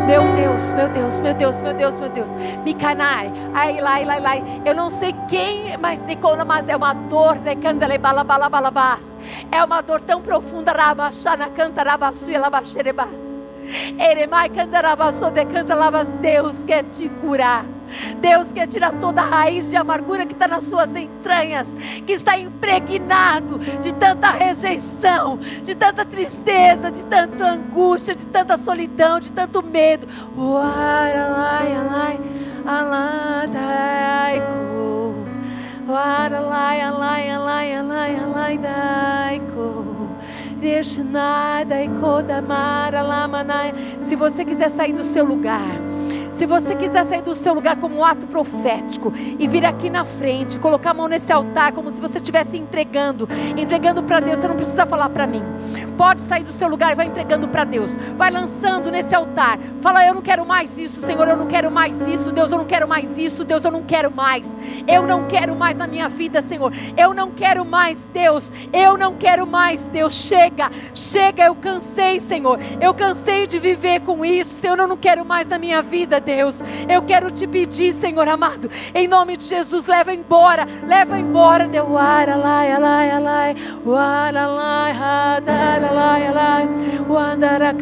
Meu 0.10 0.24
Deus, 0.34 0.72
meu 0.72 0.90
Deus, 0.90 1.20
meu 1.20 1.34
Deus, 1.36 1.62
meu 1.62 1.74
Deus, 1.74 2.00
meu 2.00 2.10
Deus. 2.10 2.34
Micanai, 2.66 3.32
ai, 3.54 3.80
lai, 3.80 4.04
lai, 4.04 4.20
lai. 4.20 4.44
Eu 4.66 4.74
não 4.74 4.90
sei 4.90 5.14
quem, 5.28 5.78
mas 5.78 6.02
Nicona, 6.02 6.44
mas 6.44 6.68
é 6.68 6.76
uma 6.76 6.94
dor, 6.94 7.36
né? 7.36 7.56
Candele, 7.56 8.00
balabalabas. 8.00 9.06
É 9.52 9.64
uma 9.64 9.82
dor 9.82 10.02
tão 10.02 10.20
profunda, 10.20 10.72
rabachana, 10.72 11.50
canta, 11.50 11.84
rabaçu, 11.84 12.32
labaxerebas. 12.32 13.22
Eremai, 14.00 14.50
canta, 14.50 14.82
rabaçu, 14.82 15.30
de 15.30 15.46
canta, 15.46 15.76
labas. 15.76 16.10
Deus 16.10 16.64
quer 16.64 16.84
te 16.86 17.08
curar. 17.08 17.64
Deus 18.20 18.52
quer 18.52 18.68
tirar 18.68 18.94
toda 18.94 19.22
a 19.22 19.26
raiz 19.26 19.70
de 19.70 19.78
amargura 19.78 20.26
que 20.26 20.34
está 20.34 20.48
nas 20.48 20.64
suas 20.64 20.96
entranhas, 20.96 21.76
que 22.06 22.14
está 22.14 22.38
impregnado 22.38 23.58
de 23.82 23.94
tanta 23.94 24.32
rejeição, 24.32 25.38
de 25.64 25.76
tanta 25.76 26.06
tristeza, 26.06 26.92
de 26.92 27.04
tanta 27.06 27.46
angústia, 27.46 28.16
de 28.16 28.28
tanta 28.28 28.58
solidão, 28.58 29.20
de 29.20 29.32
tanto 29.32 29.64
medo. 29.64 30.08
Se 44.00 44.16
você 44.16 44.46
quiser 44.46 44.70
sair 44.70 44.94
do 44.94 45.04
seu 45.04 45.26
lugar, 45.26 45.80
se 46.32 46.46
você 46.46 46.76
quiser 46.76 47.04
sair 47.06 47.22
do 47.22 47.36
seu 47.36 47.54
lugar 47.54 47.78
como 47.78 47.96
um 47.96 48.06
ato 48.06 48.28
profético 48.28 49.12
e 49.16 49.48
vir 49.48 49.66
aqui 49.66 49.90
na 49.90 50.06
frente, 50.06 50.60
colocar 50.60 50.92
a 50.92 50.94
mão 50.94 51.08
nesse 51.08 51.32
altar 51.32 51.72
como 51.74 51.92
se 51.92 52.00
você 52.00 52.18
estivesse 52.18 52.58
entregando, 52.58 53.28
entregando 53.58 54.04
para 54.04 54.20
Deus, 54.20 54.40
você 54.40 54.48
não 54.48 54.56
precisa 54.56 54.86
falar 54.86 55.10
para 55.10 55.28
mim. 55.28 55.44
Pode 55.98 56.22
sair 56.22 56.44
do 56.44 56.54
seu 56.54 56.68
lugar 56.68 56.92
e 56.92 56.96
vai 56.96 57.08
entregando 57.08 57.48
para 57.48 57.66
Deus. 57.66 57.98
Vai 58.18 58.32
lançando 58.32 58.90
nesse 58.90 59.14
altar. 59.14 59.60
Fala, 59.82 60.06
eu 60.06 60.14
não 60.14 60.22
quero 60.22 60.46
mais 60.46 60.78
isso, 60.78 61.02
Senhor, 61.02 61.28
eu 61.28 61.36
não 61.36 61.46
quero 61.46 61.70
mais 61.70 62.08
isso. 62.08 62.32
Deus, 62.32 62.52
eu 62.52 62.58
não 62.58 62.66
quero 62.66 62.88
mais 62.88 63.18
isso. 63.18 63.44
Deus, 63.44 63.66
eu 63.66 63.72
não 63.72 63.84
quero 63.84 64.10
mais. 64.10 64.52
Eu 64.88 65.04
não 65.04 65.28
quero 65.28 65.56
mais 65.56 65.78
na 65.78 65.88
minha 65.88 66.08
vida, 66.08 66.42
Senhor. 66.42 66.72
Eu 66.96 67.14
não 67.14 67.32
quero 67.32 67.66
mais, 67.66 68.08
Deus. 68.14 68.52
Eu 68.72 68.98
não 68.98 69.16
quero 69.16 69.46
mais, 69.46 69.88
Deus. 69.88 70.14
Chega, 70.14 70.72
chega, 70.96 71.44
eu 71.44 71.56
cansei, 71.56 72.20
Senhor. 72.20 72.60
Eu 72.80 72.94
cansei 72.94 73.46
de 73.46 73.60
viver 73.60 74.02
com 74.02 74.24
isso, 74.24 74.54
Senhor. 74.54 74.80
Eu 74.80 74.88
não 74.88 74.98
quero 74.98 75.26
mais 75.26 75.48
na 75.48 75.58
minha 75.58 75.82
vida, 75.82 76.19
Deus. 76.20 76.62
Eu 76.88 77.02
quero 77.02 77.32
te 77.32 77.48
pedir, 77.48 77.94
Senhor 77.94 78.28
amado, 78.28 78.70
em 78.94 79.08
nome 79.08 79.38
de 79.38 79.44
Jesus, 79.44 79.86
leva 79.86 80.14
embora, 80.14 80.68
leva 80.88 81.18
embora, 81.20 81.68
Deus. 81.68 81.90
Aralai, 81.96 82.72
alai, 82.72 83.12
alai, 83.12 83.56
aralai, 83.86 84.92
hadalai, 84.94 86.28
alai, 86.28 86.70
wandara 87.08 87.74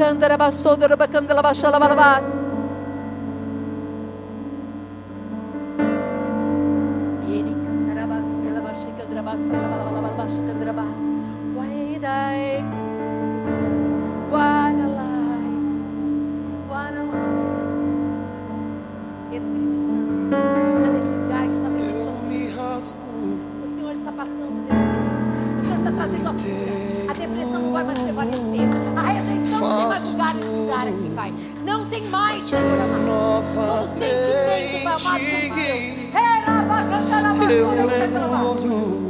tem 32.00 32.10
mais, 32.10 32.50
Deus. 32.50 32.62
Era 36.14 36.62
bacana, 36.64 37.36
Eu 37.52 37.72
mergulho 37.72 39.08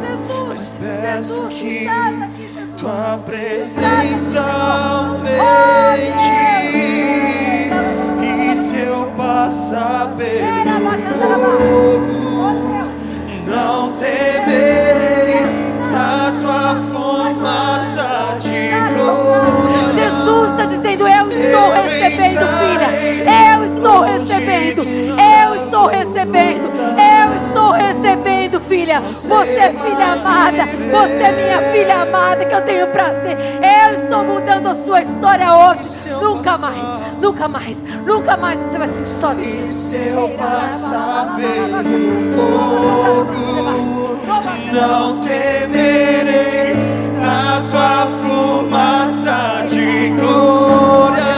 Jesus, 0.00 0.60
estás 0.60 1.38
aqui, 1.38 1.86
Jesus. 1.86 2.76
tua 2.76 3.18
presença 3.26 4.40
aumente. 4.40 5.28
E 8.22 8.56
se 8.56 8.78
eu 8.80 9.12
passar 9.16 10.14
pelo 10.16 10.88
fogo, 11.58 12.18
não 13.46 13.92
temerei 13.92 15.17
Jesus 19.90 20.50
está 20.50 20.64
dizendo: 20.64 21.08
Eu 21.08 21.30
estou 21.30 21.72
recebendo, 21.72 22.46
filha. 22.58 22.88
Eu 23.54 23.64
estou 23.64 24.00
recebendo. 24.00 24.84
Eu 25.18 25.54
estou 25.64 25.86
recebendo. 25.86 26.78
Eu 26.98 27.46
estou 27.46 27.70
recebendo, 27.72 28.60
filha. 28.60 29.00
Você 29.00 29.54
é 29.54 29.70
filha 29.70 30.12
amada. 30.12 30.66
Você 30.66 31.22
é 31.22 31.32
minha 31.32 31.72
filha 31.72 32.02
amada 32.02 32.44
que 32.44 32.54
eu 32.54 32.62
tenho 32.62 32.86
prazer. 32.88 33.36
Eu 33.62 34.02
estou 34.02 34.24
mudando 34.24 34.66
a 34.68 34.76
sua 34.76 35.02
história 35.02 35.54
hoje. 35.54 36.08
Nunca 36.20 36.58
mais, 36.58 36.76
nunca 37.20 37.48
mais, 37.48 37.82
nunca 38.06 38.36
mais 38.36 38.60
você 38.60 38.78
vai 38.78 38.88
se 38.88 38.94
sentir 38.94 39.08
sozinho. 39.08 39.68
E 39.68 39.72
se 39.72 39.96
eu 39.96 40.28
passar 40.38 41.36
pelo 41.36 42.34
fogo, 42.34 44.18
não 44.72 45.20
temerei 45.20 46.97
na 47.28 47.62
tua 47.70 48.08
fumaça 48.18 49.66
de 49.68 50.08
glória. 50.18 51.36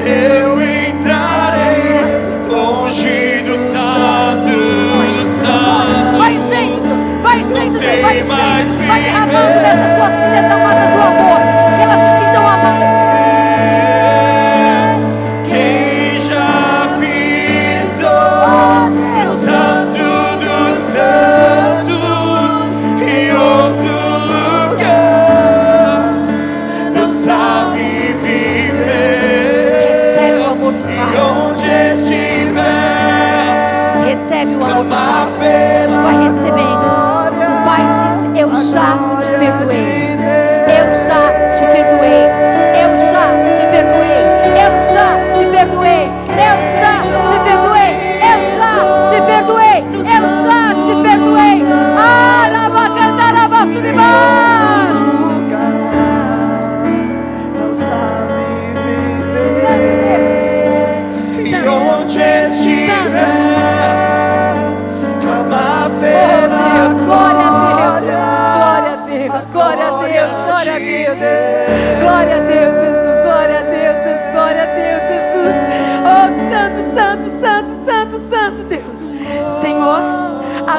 Eu 0.00 0.50
entrarei 0.62 2.00
longe 2.48 3.42
do 3.44 3.56
santo, 3.56 4.56
santo. 5.26 6.18
Vai, 6.18 6.34
gente, 6.40 6.88
vai, 7.22 7.44
gente, 7.44 8.02
vai, 8.02 8.16
gente, 8.16 8.86
vai 8.86 9.02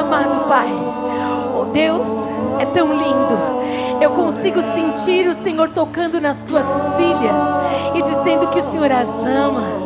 amado 0.00 0.48
Pai, 0.48 0.68
oh 1.58 1.64
Deus, 1.66 2.08
é 2.60 2.66
tão 2.66 2.92
lindo. 2.92 3.54
Eu 4.00 4.10
consigo 4.10 4.62
sentir 4.62 5.26
o 5.28 5.34
Senhor 5.34 5.70
tocando 5.70 6.20
nas 6.20 6.42
tuas 6.42 6.66
filhas 6.96 7.94
e 7.94 8.02
dizendo 8.02 8.48
que 8.48 8.58
o 8.58 8.62
Senhor 8.62 8.90
as 8.90 9.08
ama 9.08 9.84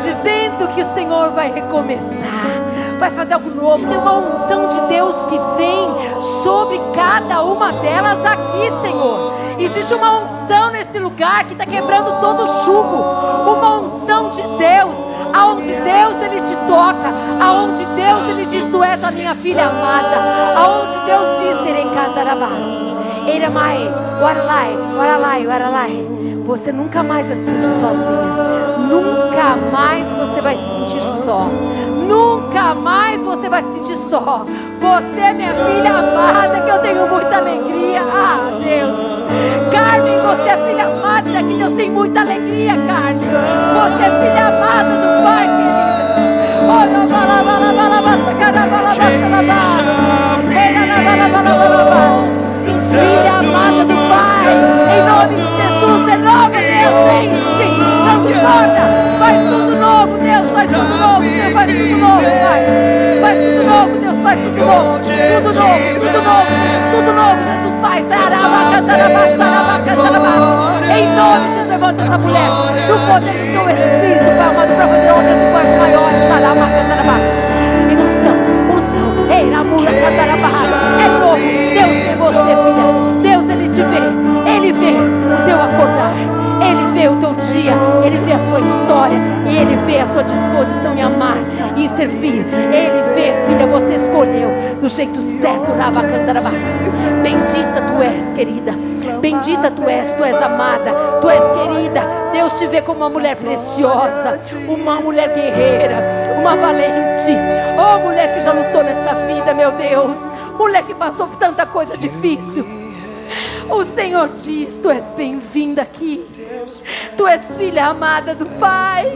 dizendo 0.00 0.68
que 0.74 0.82
o 0.82 0.94
Senhor 0.94 1.30
vai 1.32 1.52
recomeçar, 1.52 2.96
vai 2.98 3.10
fazer 3.10 3.34
algo 3.34 3.50
novo. 3.50 3.86
Tem 3.86 3.98
uma 3.98 4.18
unção 4.18 4.68
de 4.68 4.80
Deus 4.88 5.16
que 5.26 5.38
vem 5.56 6.22
sobre 6.42 6.80
cada 6.94 7.42
uma 7.42 7.72
delas 7.72 8.24
aqui, 8.24 8.70
Senhor. 8.82 9.34
Existe 9.58 9.94
uma 9.94 10.20
unção 10.20 10.70
nesse 10.70 10.98
lugar 10.98 11.44
que 11.44 11.52
está 11.52 11.64
quebrando 11.64 12.20
todo 12.20 12.44
o 12.44 12.64
jugo, 12.64 13.50
uma 13.50 13.80
unção 13.80 14.30
de 14.30 14.42
Deus. 14.42 14.96
Aonde 15.32 15.68
Deus 15.68 16.22
ele 16.22 16.40
te 16.40 16.56
toca, 16.66 17.10
aonde 17.40 17.84
Deus 17.84 18.28
ele 18.30 18.35
tu 18.76 18.84
és 18.84 19.02
a 19.02 19.10
minha 19.10 19.34
filha 19.34 19.68
amada, 19.68 20.18
aonde 20.54 20.98
Deus 21.06 21.28
diz 21.40 21.66
Erencandarabás, 21.66 22.92
Eramai, 23.26 23.90
Waralai, 24.20 24.76
Waralai, 24.94 25.46
Waralai. 25.46 26.06
Você 26.44 26.72
nunca 26.72 27.02
mais 27.02 27.28
vai 27.28 27.36
se 27.36 27.44
sentir 27.44 27.72
sozinha. 27.80 28.36
Nunca 28.90 29.56
mais 29.72 30.12
você 30.12 30.40
vai 30.42 30.56
se 30.56 30.62
sentir 30.62 31.02
só. 31.02 31.48
Nunca 32.06 32.74
mais 32.74 33.24
você 33.24 33.48
vai 33.48 33.62
se 33.62 33.72
sentir 33.72 33.96
só. 33.96 34.44
Você 34.78 35.20
é 35.20 35.32
minha 35.32 35.52
filha 35.54 35.90
amada, 35.90 36.60
que 36.60 36.70
eu 36.70 36.78
tenho 36.80 37.08
muita 37.08 37.36
alegria. 37.36 38.02
Ah, 38.02 38.50
Deus. 38.62 39.16
Carmen, 39.72 40.20
você 40.20 40.50
é 40.50 40.68
filha 40.68 40.86
amada, 40.86 41.42
que 41.42 41.54
Deus 41.54 41.72
tem 41.72 41.90
muita 41.90 42.20
alegria, 42.20 42.72
Carmen. 42.72 43.14
Você 43.14 44.02
é 44.02 44.20
filha 44.20 44.46
amada 44.46 44.90
do 44.90 45.24
Pai, 45.24 45.55
Filha 52.90 53.32
amada 53.38 53.84
do 53.84 53.94
Pai, 54.08 54.46
em 54.92 55.02
nome 55.06 55.34
de 55.36 55.42
Jesus, 55.56 56.02
renova, 56.06 56.50
Deus, 56.50 56.96
enche, 57.22 57.66
transforma, 58.02 58.84
faz 59.18 59.36
tudo 59.48 59.74
novo, 59.76 60.12
Deus, 60.18 60.46
faz 60.52 60.70
tudo 60.70 60.94
novo, 60.98 61.22
Deus, 61.22 61.52
faz 61.52 61.70
tudo 61.72 61.96
novo, 61.98 62.22
Pai. 62.22 62.60
Faz 63.20 63.36
tudo 63.38 63.62
novo, 63.66 63.92
Deus, 63.98 64.18
faz 64.22 64.40
tudo 64.40 64.60
novo, 64.64 64.98
tudo 64.98 65.52
novo, 65.52 65.80
tudo 66.00 66.22
novo, 66.22 66.48
Jesus, 66.54 66.90
tudo 66.92 67.12
novo, 67.12 67.38
Jesus 67.44 67.65
faz. 67.80 68.04
Em 70.88 71.06
nome 71.14 71.48
de 71.48 71.54
Jesus, 71.54 71.68
levanta 71.68 72.02
essa 72.02 72.18
mulher, 72.18 72.48
no 72.88 72.98
poder 73.06 73.32
do 73.32 73.52
teu 73.52 73.70
Espírito, 73.70 74.24
Pai 74.36 74.48
amado, 74.48 74.72
para 74.76 74.86
fazer 74.88 75.10
obras 75.10 75.38
e 75.38 75.46
coisas 75.52 75.74
maiores. 75.78 76.22
E 77.90 77.94
unção, 77.96 78.36
unção, 78.74 79.08
ei, 79.30 79.44
namura, 79.50 79.92
cantarabaça. 79.92 80.66
É 81.02 81.08
novo, 81.18 81.36
Deus 81.74 81.92
vê 82.04 82.14
você, 82.14 82.52
filha. 82.64 82.86
Deus, 83.22 83.48
Ele 83.48 83.64
te 83.68 83.82
vê, 83.82 84.00
Ele 84.50 84.72
vê 84.72 84.90
o 84.90 85.46
teu 85.46 85.58
acordar. 85.62 86.35
Dia, 87.66 87.74
Ele 88.04 88.18
vê 88.18 88.32
a 88.32 88.38
tua 88.38 88.60
história 88.60 89.18
Ele 89.46 89.76
vê 89.86 90.00
a 90.00 90.06
sua 90.06 90.22
disposição 90.22 90.94
em 90.96 91.02
amar 91.02 91.36
e 91.76 91.84
em 91.84 91.88
servir. 91.88 92.44
Ele 92.72 93.02
vê, 93.14 93.32
filha, 93.46 93.66
você 93.66 93.94
escolheu 93.94 94.48
do 94.80 94.88
jeito 94.88 95.20
certo. 95.22 95.72
Bendita 97.22 97.80
tu 97.88 98.02
és, 98.02 98.32
querida. 98.32 98.72
Bendita 99.20 99.70
tu 99.70 99.88
és, 99.88 100.12
tu 100.12 100.24
és 100.24 100.40
amada, 100.40 100.92
tu 101.20 101.28
és 101.28 101.40
querida. 101.40 102.02
Deus 102.32 102.58
te 102.58 102.66
vê 102.66 102.82
como 102.82 103.00
uma 103.00 103.08
mulher 103.08 103.36
preciosa, 103.36 104.40
uma 104.68 105.00
mulher 105.00 105.32
guerreira, 105.34 105.96
uma 106.38 106.54
valente. 106.54 107.32
Oh, 107.78 107.98
mulher 108.00 108.34
que 108.34 108.40
já 108.42 108.52
lutou 108.52 108.82
nessa 108.82 109.14
vida, 109.26 109.54
meu 109.54 109.72
Deus. 109.72 110.18
Mulher 110.58 110.82
que 110.82 110.94
passou 110.94 111.26
tanta 111.26 111.64
coisa 111.66 111.96
difícil. 111.96 112.85
O 113.70 113.84
Senhor 113.84 114.28
diz: 114.28 114.78
Tu 114.78 114.90
és 114.90 115.04
bem-vinda 115.16 115.82
aqui. 115.82 116.24
Tu 117.16 117.26
és 117.26 117.56
filha 117.56 117.86
amada 117.86 118.34
do 118.34 118.46
Pai. 118.58 119.06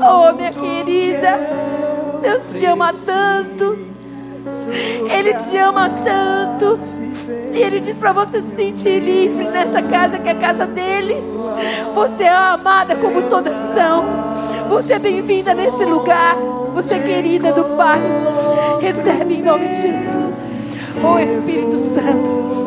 Oh, 0.00 0.32
minha 0.32 0.52
querida. 0.52 1.38
Deus 2.22 2.58
te 2.58 2.64
ama 2.66 2.92
tanto. 2.92 3.78
Ele 5.10 5.34
te 5.34 5.56
ama 5.58 5.90
tanto. 6.04 6.78
E 7.52 7.62
Ele 7.62 7.80
diz 7.80 7.96
para 7.96 8.12
você 8.12 8.40
se 8.40 8.56
sentir 8.56 9.00
livre 9.00 9.48
nessa 9.48 9.82
casa 9.82 10.18
que 10.18 10.28
é 10.28 10.32
a 10.32 10.36
casa 10.36 10.66
dele. 10.66 11.16
Você 11.94 12.24
é 12.24 12.34
amada 12.34 12.96
como 12.96 13.22
todas 13.22 13.52
são. 13.74 14.04
Você 14.68 14.94
é 14.94 14.98
bem-vinda 14.98 15.54
nesse 15.54 15.84
lugar. 15.84 16.36
Você 16.74 16.94
é 16.94 16.98
querida 16.98 17.52
do 17.52 17.76
Pai. 17.76 18.00
Recebe 18.80 19.34
em 19.34 19.42
nome 19.42 19.68
de 19.68 19.82
Jesus. 19.82 20.50
Oh 21.02 21.18
Espírito 21.18 21.78
Santo. 21.78 22.65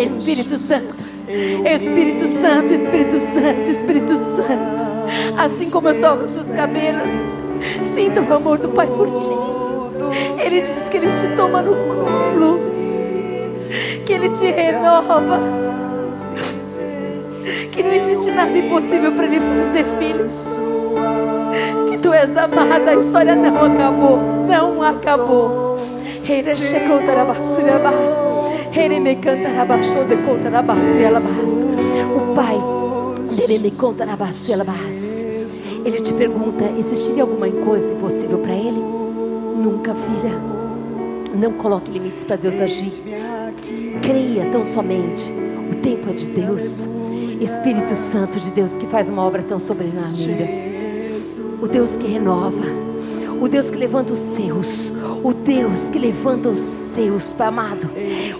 Espírito 0.00 0.58
Santo. 0.58 1.04
Espírito 1.28 2.26
Santo, 2.40 2.74
Espírito 2.74 3.18
Santo, 3.18 3.70
Espírito 3.70 4.14
Santo. 4.16 5.38
Assim 5.38 5.70
como 5.70 5.88
eu 5.88 6.00
toco 6.00 6.24
os 6.24 6.30
seus 6.30 6.48
cabelos, 6.56 7.10
sinta 7.94 8.20
o 8.20 8.34
amor 8.34 8.58
do 8.58 8.68
Pai 8.70 8.86
por 8.86 9.06
ti. 9.08 9.32
Ele 10.40 10.60
diz 10.60 10.88
que 10.90 10.96
Ele 10.96 11.12
te 11.12 11.36
toma 11.36 11.62
no 11.62 11.74
colo, 11.74 12.58
que 14.06 14.12
Ele 14.12 14.28
te 14.30 14.50
renova, 14.50 15.38
que 17.72 17.82
não 17.82 17.92
existe 17.92 18.30
nada 18.30 18.56
impossível 18.56 19.12
para 19.12 19.24
Ele 19.24 19.40
fazer, 19.40 19.84
filhos. 19.98 20.56
Que 21.90 22.02
tu 22.02 22.12
és 22.12 22.36
amada, 22.36 22.90
a 22.90 22.94
história 22.96 23.34
não 23.34 23.64
acabou, 23.64 24.18
não 24.46 24.82
acabou. 24.82 25.78
Ele 26.28 26.56
chegou 26.56 26.98
para 27.00 27.22
a 27.22 27.34
ele 27.60 28.33
de 30.04 30.16
conta 30.16 30.50
O 32.12 32.34
pai, 32.34 32.56
conta 33.70 34.04
Ele 35.84 36.00
te 36.00 36.12
pergunta: 36.12 36.64
existiria 36.76 37.22
alguma 37.22 37.48
coisa 37.64 37.92
impossível 37.92 38.38
para 38.38 38.52
ele? 38.52 38.80
Nunca, 39.62 39.94
filha. 39.94 40.36
Não 41.36 41.52
coloque 41.52 41.88
limites 41.88 42.24
para 42.24 42.34
Deus 42.34 42.58
agir. 42.58 42.90
Creia 44.02 44.50
tão 44.50 44.66
somente. 44.66 45.24
O 45.70 45.76
tempo 45.76 46.10
é 46.10 46.12
de 46.12 46.26
Deus. 46.26 46.84
Espírito 47.40 47.94
Santo 47.94 48.40
de 48.40 48.50
Deus 48.50 48.76
que 48.76 48.88
faz 48.88 49.08
uma 49.08 49.22
obra 49.22 49.44
tão 49.44 49.60
sobrenatural. 49.60 50.48
O 51.62 51.68
Deus 51.68 51.94
que 51.94 52.08
renova. 52.08 52.83
O 53.40 53.48
Deus 53.48 53.70
que 53.70 53.76
levanta 53.76 54.12
os 54.12 54.18
seus. 54.18 54.92
O 55.22 55.32
Deus 55.32 55.88
que 55.88 55.98
levanta 55.98 56.48
os 56.48 56.58
seus, 56.58 57.32
Pai 57.32 57.48
amado. 57.48 57.88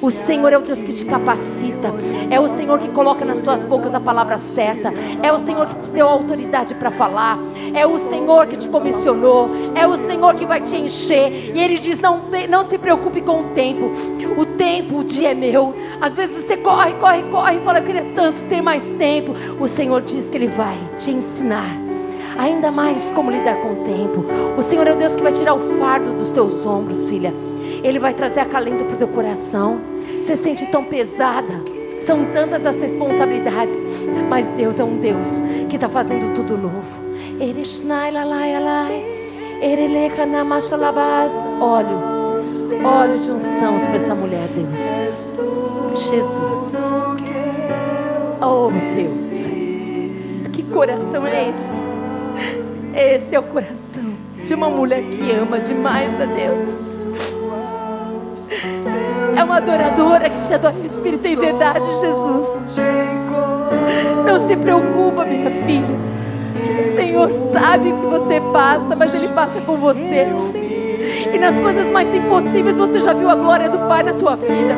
O 0.03 0.11
Senhor 0.11 0.53
é 0.53 0.59
o 0.59 0.63
Deus 0.63 0.81
que 0.81 0.93
te 0.93 1.05
capacita. 1.05 1.93
É 2.31 2.39
o 2.41 2.49
Senhor 2.49 2.79
que 2.79 2.89
coloca 2.89 3.25
nas 3.25 3.39
tuas 3.41 3.65
bocas 3.65 3.95
a 3.95 4.01
palavra 4.01 4.39
certa. 4.39 4.93
É 5.23 5.33
o 5.33 5.39
Senhor 5.39 5.67
que 5.67 5.77
te 5.77 5.91
deu 5.91 6.09
autoridade 6.09 6.75
para 6.75 6.91
falar. 6.91 7.39
É 7.75 7.87
o 7.87 7.99
Senhor 7.99 8.47
que 8.47 8.57
te 8.57 8.69
comissionou. 8.69 9.47
É 9.75 9.87
o 9.87 9.97
Senhor 9.97 10.35
que 10.35 10.45
vai 10.45 10.61
te 10.61 10.77
encher. 10.77 11.55
E 11.55 11.61
Ele 11.61 11.79
diz: 11.79 11.99
não, 12.01 12.23
não 12.49 12.65
se 12.65 12.79
preocupe 12.79 13.21
com 13.21 13.41
o 13.41 13.45
tempo. 13.55 13.91
O 14.37 14.45
tempo, 14.45 14.99
o 14.99 15.05
dia 15.05 15.31
é 15.31 15.35
meu. 15.35 15.75
Às 16.01 16.17
vezes 16.17 16.45
você 16.45 16.57
corre, 16.57 16.93
corre, 16.95 17.23
corre 17.31 17.57
e 17.57 17.61
fala: 17.61 17.79
Eu 17.79 17.85
queria 17.85 18.05
tanto 18.15 18.41
ter 18.49 18.63
mais 18.63 18.91
tempo. 18.93 19.35
O 19.61 19.69
Senhor 19.69 20.03
diz 20.03 20.29
que 20.29 20.37
Ele 20.37 20.49
vai 20.49 20.77
te 20.99 21.11
ensinar 21.11 21.84
ainda 22.39 22.71
mais 22.71 23.11
como 23.11 23.31
lidar 23.31 23.57
com 23.57 23.73
o 23.73 23.77
tempo. 23.77 24.25
O 24.59 24.63
Senhor 24.63 24.87
é 24.87 24.93
o 24.93 24.97
Deus 24.97 25.15
que 25.15 25.23
vai 25.23 25.33
tirar 25.33 25.55
o 25.55 25.79
fardo 25.79 26.13
dos 26.13 26.31
teus 26.31 26.65
ombros, 26.67 27.09
filha. 27.09 27.33
Ele 27.83 27.99
vai 27.99 28.15
trazer 28.15 28.41
acalento 28.41 28.85
para 28.85 28.95
o 28.95 28.99
teu 28.99 29.09
coração. 29.09 29.81
Você 30.23 30.37
sente 30.37 30.67
tão 30.67 30.85
pesada. 30.85 31.53
São 32.03 32.25
tantas 32.33 32.65
as 32.67 32.77
responsabilidades. 32.81 33.77
Mas 34.29 34.47
Deus 34.49 34.79
é 34.79 34.85
um 34.85 34.97
Deus 34.97 35.29
que 35.69 35.77
está 35.77 35.89
fazendo 35.89 36.35
tudo 36.35 36.57
novo. 36.57 37.05
Óleo. 41.61 42.15
Óleo 42.85 43.13
de 43.13 43.31
unção 43.31 43.79
para 43.81 43.97
essa 43.97 44.15
mulher, 44.15 44.49
Deus. 44.49 45.33
Jesus. 46.09 46.77
Oh, 48.41 48.71
Deus. 48.97 49.31
Que 50.53 50.71
coração 50.71 51.27
é 51.27 51.49
esse? 51.49 51.94
Esse 52.95 53.35
é 53.35 53.39
o 53.39 53.43
coração 53.43 54.05
de 54.45 54.55
uma 54.55 54.69
mulher 54.69 55.03
que 55.03 55.33
ama 55.33 55.59
demais 55.59 56.11
a 56.21 56.27
Deus. 56.27 57.09
É 59.37 59.43
uma 59.43 59.57
adoradora 59.57 60.29
que 60.29 60.47
te 60.47 60.55
adora 60.55 60.73
em 60.73 60.79
espírito 60.79 61.27
e 61.27 61.37
verdade, 61.37 61.85
Jesus. 62.01 62.49
Não 64.25 64.47
se 64.47 64.57
preocupa, 64.57 65.25
minha 65.25 65.51
filha. 65.51 66.15
O 66.81 66.97
Senhor 66.97 67.31
sabe 67.53 67.93
o 67.93 67.97
que 68.01 68.07
você 68.07 68.41
passa, 68.53 68.95
mas 68.97 69.15
Ele 69.15 69.29
passa 69.29 69.61
com 69.63 69.77
você. 69.77 70.27
E 71.33 71.39
nas 71.39 71.59
coisas 71.59 71.87
mais 71.87 72.13
impossíveis 72.15 72.79
você 72.79 73.01
já 73.01 73.13
viu 73.13 73.29
a 73.29 73.35
glória 73.35 73.69
do 73.69 73.79
Pai 73.89 74.03
na 74.03 74.13
tua 74.13 74.37
vida. 74.37 74.75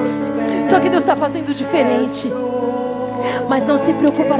Só 0.69 0.81
que 0.81 0.89
Deus 0.89 1.05
está 1.05 1.15
fazendo 1.15 1.55
diferente. 1.55 2.33
Mas 3.49 3.66
não 3.66 3.78
se 3.78 3.93
preocupa, 3.93 4.35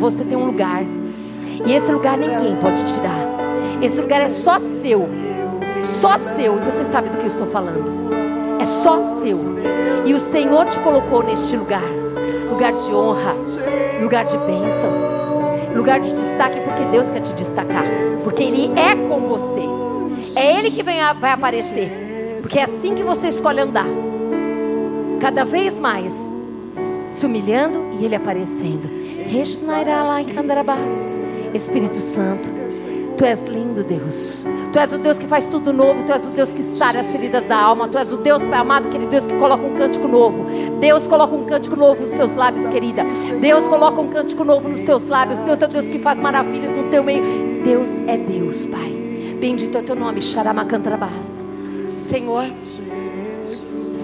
você 0.00 0.24
tem 0.24 0.36
um 0.36 0.46
lugar. 0.46 0.82
E 1.66 1.72
esse 1.72 1.90
lugar 1.90 2.16
ninguém 2.18 2.56
pode 2.56 2.84
tirar. 2.84 3.18
Esse 3.82 4.00
lugar 4.00 4.20
é 4.20 4.28
só 4.28 4.58
seu. 4.58 5.08
Só 5.82 6.18
seu. 6.18 6.56
E 6.56 6.64
você 6.64 6.84
sabe 6.84 7.08
do 7.08 7.16
que 7.18 7.24
eu 7.24 7.28
estou 7.28 7.46
falando. 7.46 8.60
É 8.60 8.66
só 8.66 8.98
seu. 9.20 9.38
E 10.06 10.14
o 10.14 10.18
Senhor 10.18 10.66
te 10.66 10.78
colocou 10.80 11.22
neste 11.22 11.56
lugar 11.56 11.82
lugar 12.54 12.72
de 12.72 12.94
honra, 12.94 13.34
lugar 14.00 14.24
de 14.24 14.38
bênção, 14.38 15.74
lugar 15.74 15.98
de 15.98 16.12
destaque, 16.12 16.60
porque 16.60 16.84
Deus 16.84 17.10
quer 17.10 17.20
te 17.20 17.32
destacar. 17.32 17.84
Porque 18.22 18.44
Ele 18.44 18.70
é 18.78 18.94
com 18.94 19.20
você. 19.28 19.60
É 20.38 20.58
Ele 20.58 20.70
que 20.70 20.82
vem, 20.82 20.98
vai 21.20 21.32
aparecer. 21.32 22.38
Porque 22.40 22.60
é 22.60 22.62
assim 22.62 22.94
que 22.94 23.02
você 23.02 23.28
escolhe 23.28 23.60
andar. 23.60 23.86
Cada 25.20 25.44
vez 25.44 25.78
mais 25.78 26.14
se 27.10 27.26
humilhando 27.26 27.90
e 27.98 28.04
Ele 28.04 28.14
aparecendo. 28.14 28.88
Espírito 31.54 31.96
Santo, 31.96 32.48
Tu 33.16 33.24
és 33.24 33.44
lindo, 33.44 33.84
Deus. 33.84 34.44
Tu 34.72 34.78
és 34.78 34.92
o 34.92 34.98
Deus 34.98 35.18
que 35.18 35.26
faz 35.26 35.46
tudo 35.46 35.72
novo. 35.72 36.02
Tu 36.02 36.12
és 36.12 36.24
o 36.24 36.30
Deus 36.30 36.52
que 36.52 36.64
sara 36.64 36.98
as 36.98 37.12
feridas 37.12 37.46
da 37.46 37.56
alma. 37.56 37.86
Tu 37.86 37.96
és 37.96 38.10
o 38.10 38.16
Deus, 38.16 38.42
Pai 38.42 38.58
amado, 38.58 38.88
aquele 38.88 39.06
Deus 39.06 39.24
que 39.24 39.34
coloca 39.38 39.64
um 39.64 39.76
cântico 39.76 40.08
novo. 40.08 40.44
Deus 40.80 41.06
coloca 41.06 41.32
um 41.32 41.44
cântico 41.44 41.76
novo 41.76 42.00
nos 42.00 42.10
seus 42.10 42.34
lábios, 42.34 42.66
querida. 42.68 43.04
Deus 43.40 43.64
coloca 43.68 44.00
um 44.00 44.08
cântico 44.08 44.42
novo 44.42 44.68
nos 44.68 44.80
teus 44.80 45.06
lábios. 45.08 45.38
Deus 45.40 45.62
é 45.62 45.64
o 45.64 45.68
Deus 45.68 45.86
que 45.86 46.00
faz 46.00 46.18
maravilhas 46.18 46.72
no 46.72 46.90
teu 46.90 47.04
meio. 47.04 47.22
Deus 47.64 47.88
é 48.08 48.16
Deus, 48.16 48.66
Pai. 48.66 48.92
Bendito 49.38 49.78
é 49.78 49.80
o 49.80 49.84
teu 49.84 49.94
nome, 49.94 50.20
Xaramacantrabás. 50.20 51.40
Senhor, 51.96 52.44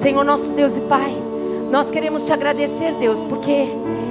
Senhor 0.01 0.25
nosso 0.25 0.53
Deus 0.53 0.77
e 0.77 0.81
Pai, 0.83 1.15
nós 1.71 1.91
queremos 1.91 2.25
te 2.25 2.33
agradecer, 2.33 2.95
Deus, 2.95 3.25
porque 3.25 3.69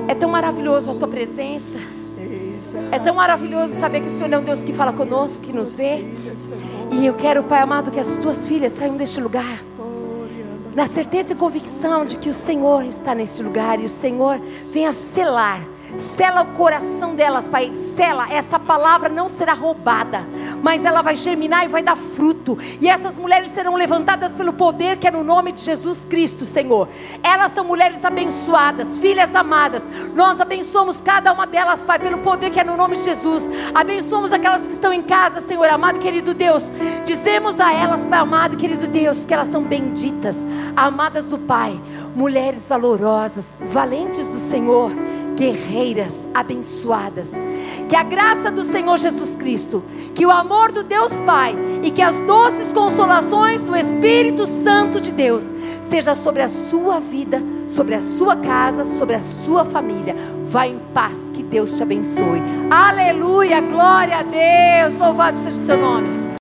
é 0.09 0.13
tão 0.13 0.29
maravilhoso 0.29 0.91
a 0.91 0.93
tua 0.93 1.07
presença. 1.07 1.78
É 2.91 2.99
tão 2.99 3.15
maravilhoso 3.15 3.79
saber 3.79 4.01
que 4.01 4.07
o 4.07 4.11
Senhor 4.11 4.31
é 4.31 4.37
um 4.37 4.43
Deus 4.43 4.61
que 4.61 4.73
fala 4.73 4.93
conosco, 4.93 5.45
que 5.45 5.53
nos 5.53 5.75
vê. 5.75 6.03
E 6.91 7.05
eu 7.05 7.13
quero, 7.13 7.43
Pai 7.43 7.61
amado, 7.61 7.91
que 7.91 7.99
as 7.99 8.17
tuas 8.17 8.47
filhas 8.47 8.73
saiam 8.73 8.97
deste 8.97 9.19
lugar. 9.19 9.63
Na 10.75 10.87
certeza 10.87 11.33
e 11.33 11.35
convicção 11.35 12.05
de 12.05 12.17
que 12.17 12.29
o 12.29 12.33
Senhor 12.33 12.85
está 12.85 13.15
neste 13.15 13.41
lugar 13.41 13.79
e 13.79 13.85
o 13.85 13.89
Senhor 13.89 14.39
venha 14.71 14.93
selar 14.93 15.61
Sela 15.97 16.43
o 16.43 16.53
coração 16.53 17.15
delas, 17.15 17.47
Pai. 17.47 17.73
Sela, 17.73 18.31
essa 18.31 18.59
palavra 18.59 19.09
não 19.09 19.27
será 19.27 19.53
roubada, 19.53 20.25
mas 20.61 20.85
ela 20.85 21.01
vai 21.01 21.15
germinar 21.15 21.65
e 21.65 21.67
vai 21.67 21.81
dar 21.81 21.95
fruto. 21.95 22.57
E 22.79 22.87
essas 22.87 23.17
mulheres 23.17 23.49
serão 23.49 23.75
levantadas 23.75 24.33
pelo 24.33 24.53
poder 24.53 24.97
que 24.97 25.07
é 25.07 25.11
no 25.11 25.23
nome 25.23 25.51
de 25.51 25.61
Jesus 25.61 26.05
Cristo, 26.05 26.45
Senhor. 26.45 26.87
Elas 27.23 27.51
são 27.51 27.63
mulheres 27.63 28.05
abençoadas, 28.05 28.99
filhas 28.99 29.35
amadas. 29.35 29.83
Nós 30.13 30.39
abençoamos 30.39 31.01
cada 31.01 31.33
uma 31.33 31.47
delas, 31.47 31.83
Pai, 31.83 31.99
pelo 31.99 32.19
poder 32.19 32.51
que 32.51 32.59
é 32.59 32.63
no 32.63 32.77
nome 32.77 32.97
de 32.97 33.03
Jesus. 33.03 33.49
Abençoamos 33.73 34.31
aquelas 34.31 34.67
que 34.67 34.73
estão 34.73 34.93
em 34.93 35.01
casa, 35.01 35.41
Senhor, 35.41 35.67
amado 35.69 35.99
querido 35.99 36.33
Deus. 36.33 36.71
Dizemos 37.05 37.59
a 37.59 37.73
elas, 37.73 38.05
Pai 38.05 38.19
amado 38.19 38.57
querido 38.57 38.87
Deus, 38.87 39.25
que 39.25 39.33
elas 39.33 39.47
são 39.47 39.63
benditas, 39.63 40.45
amadas 40.75 41.27
do 41.27 41.37
Pai, 41.37 41.79
mulheres 42.15 42.67
valorosas, 42.67 43.61
valentes 43.71 44.27
do 44.27 44.39
Senhor 44.39 44.91
guerreiras 45.39 46.27
abençoadas. 46.33 47.31
Que 47.87 47.95
a 47.95 48.03
graça 48.03 48.51
do 48.51 48.65
Senhor 48.65 48.97
Jesus 48.97 49.37
Cristo, 49.37 49.81
que 50.13 50.25
o 50.25 50.31
amor 50.31 50.71
do 50.73 50.83
Deus 50.83 51.13
Pai 51.25 51.55
e 51.81 51.89
que 51.89 52.01
as 52.01 52.19
doces 52.19 52.73
consolações 52.73 53.63
do 53.63 53.73
Espírito 53.73 54.45
Santo 54.45 54.99
de 54.99 55.13
Deus 55.13 55.45
seja 55.87 56.13
sobre 56.13 56.41
a 56.41 56.49
sua 56.49 56.99
vida, 56.99 57.41
sobre 57.69 57.95
a 57.95 58.01
sua 58.01 58.35
casa, 58.35 58.83
sobre 58.83 59.15
a 59.15 59.21
sua 59.21 59.63
família. 59.63 60.15
Vá 60.45 60.67
em 60.67 60.77
paz, 60.93 61.31
que 61.33 61.41
Deus 61.41 61.77
te 61.77 61.83
abençoe. 61.83 62.41
Aleluia, 62.69 63.61
glória 63.61 64.17
a 64.17 64.23
Deus. 64.23 64.99
Louvado 64.99 65.37
seja 65.39 65.63
o 65.63 65.65
teu 65.65 65.77
nome. 65.77 66.28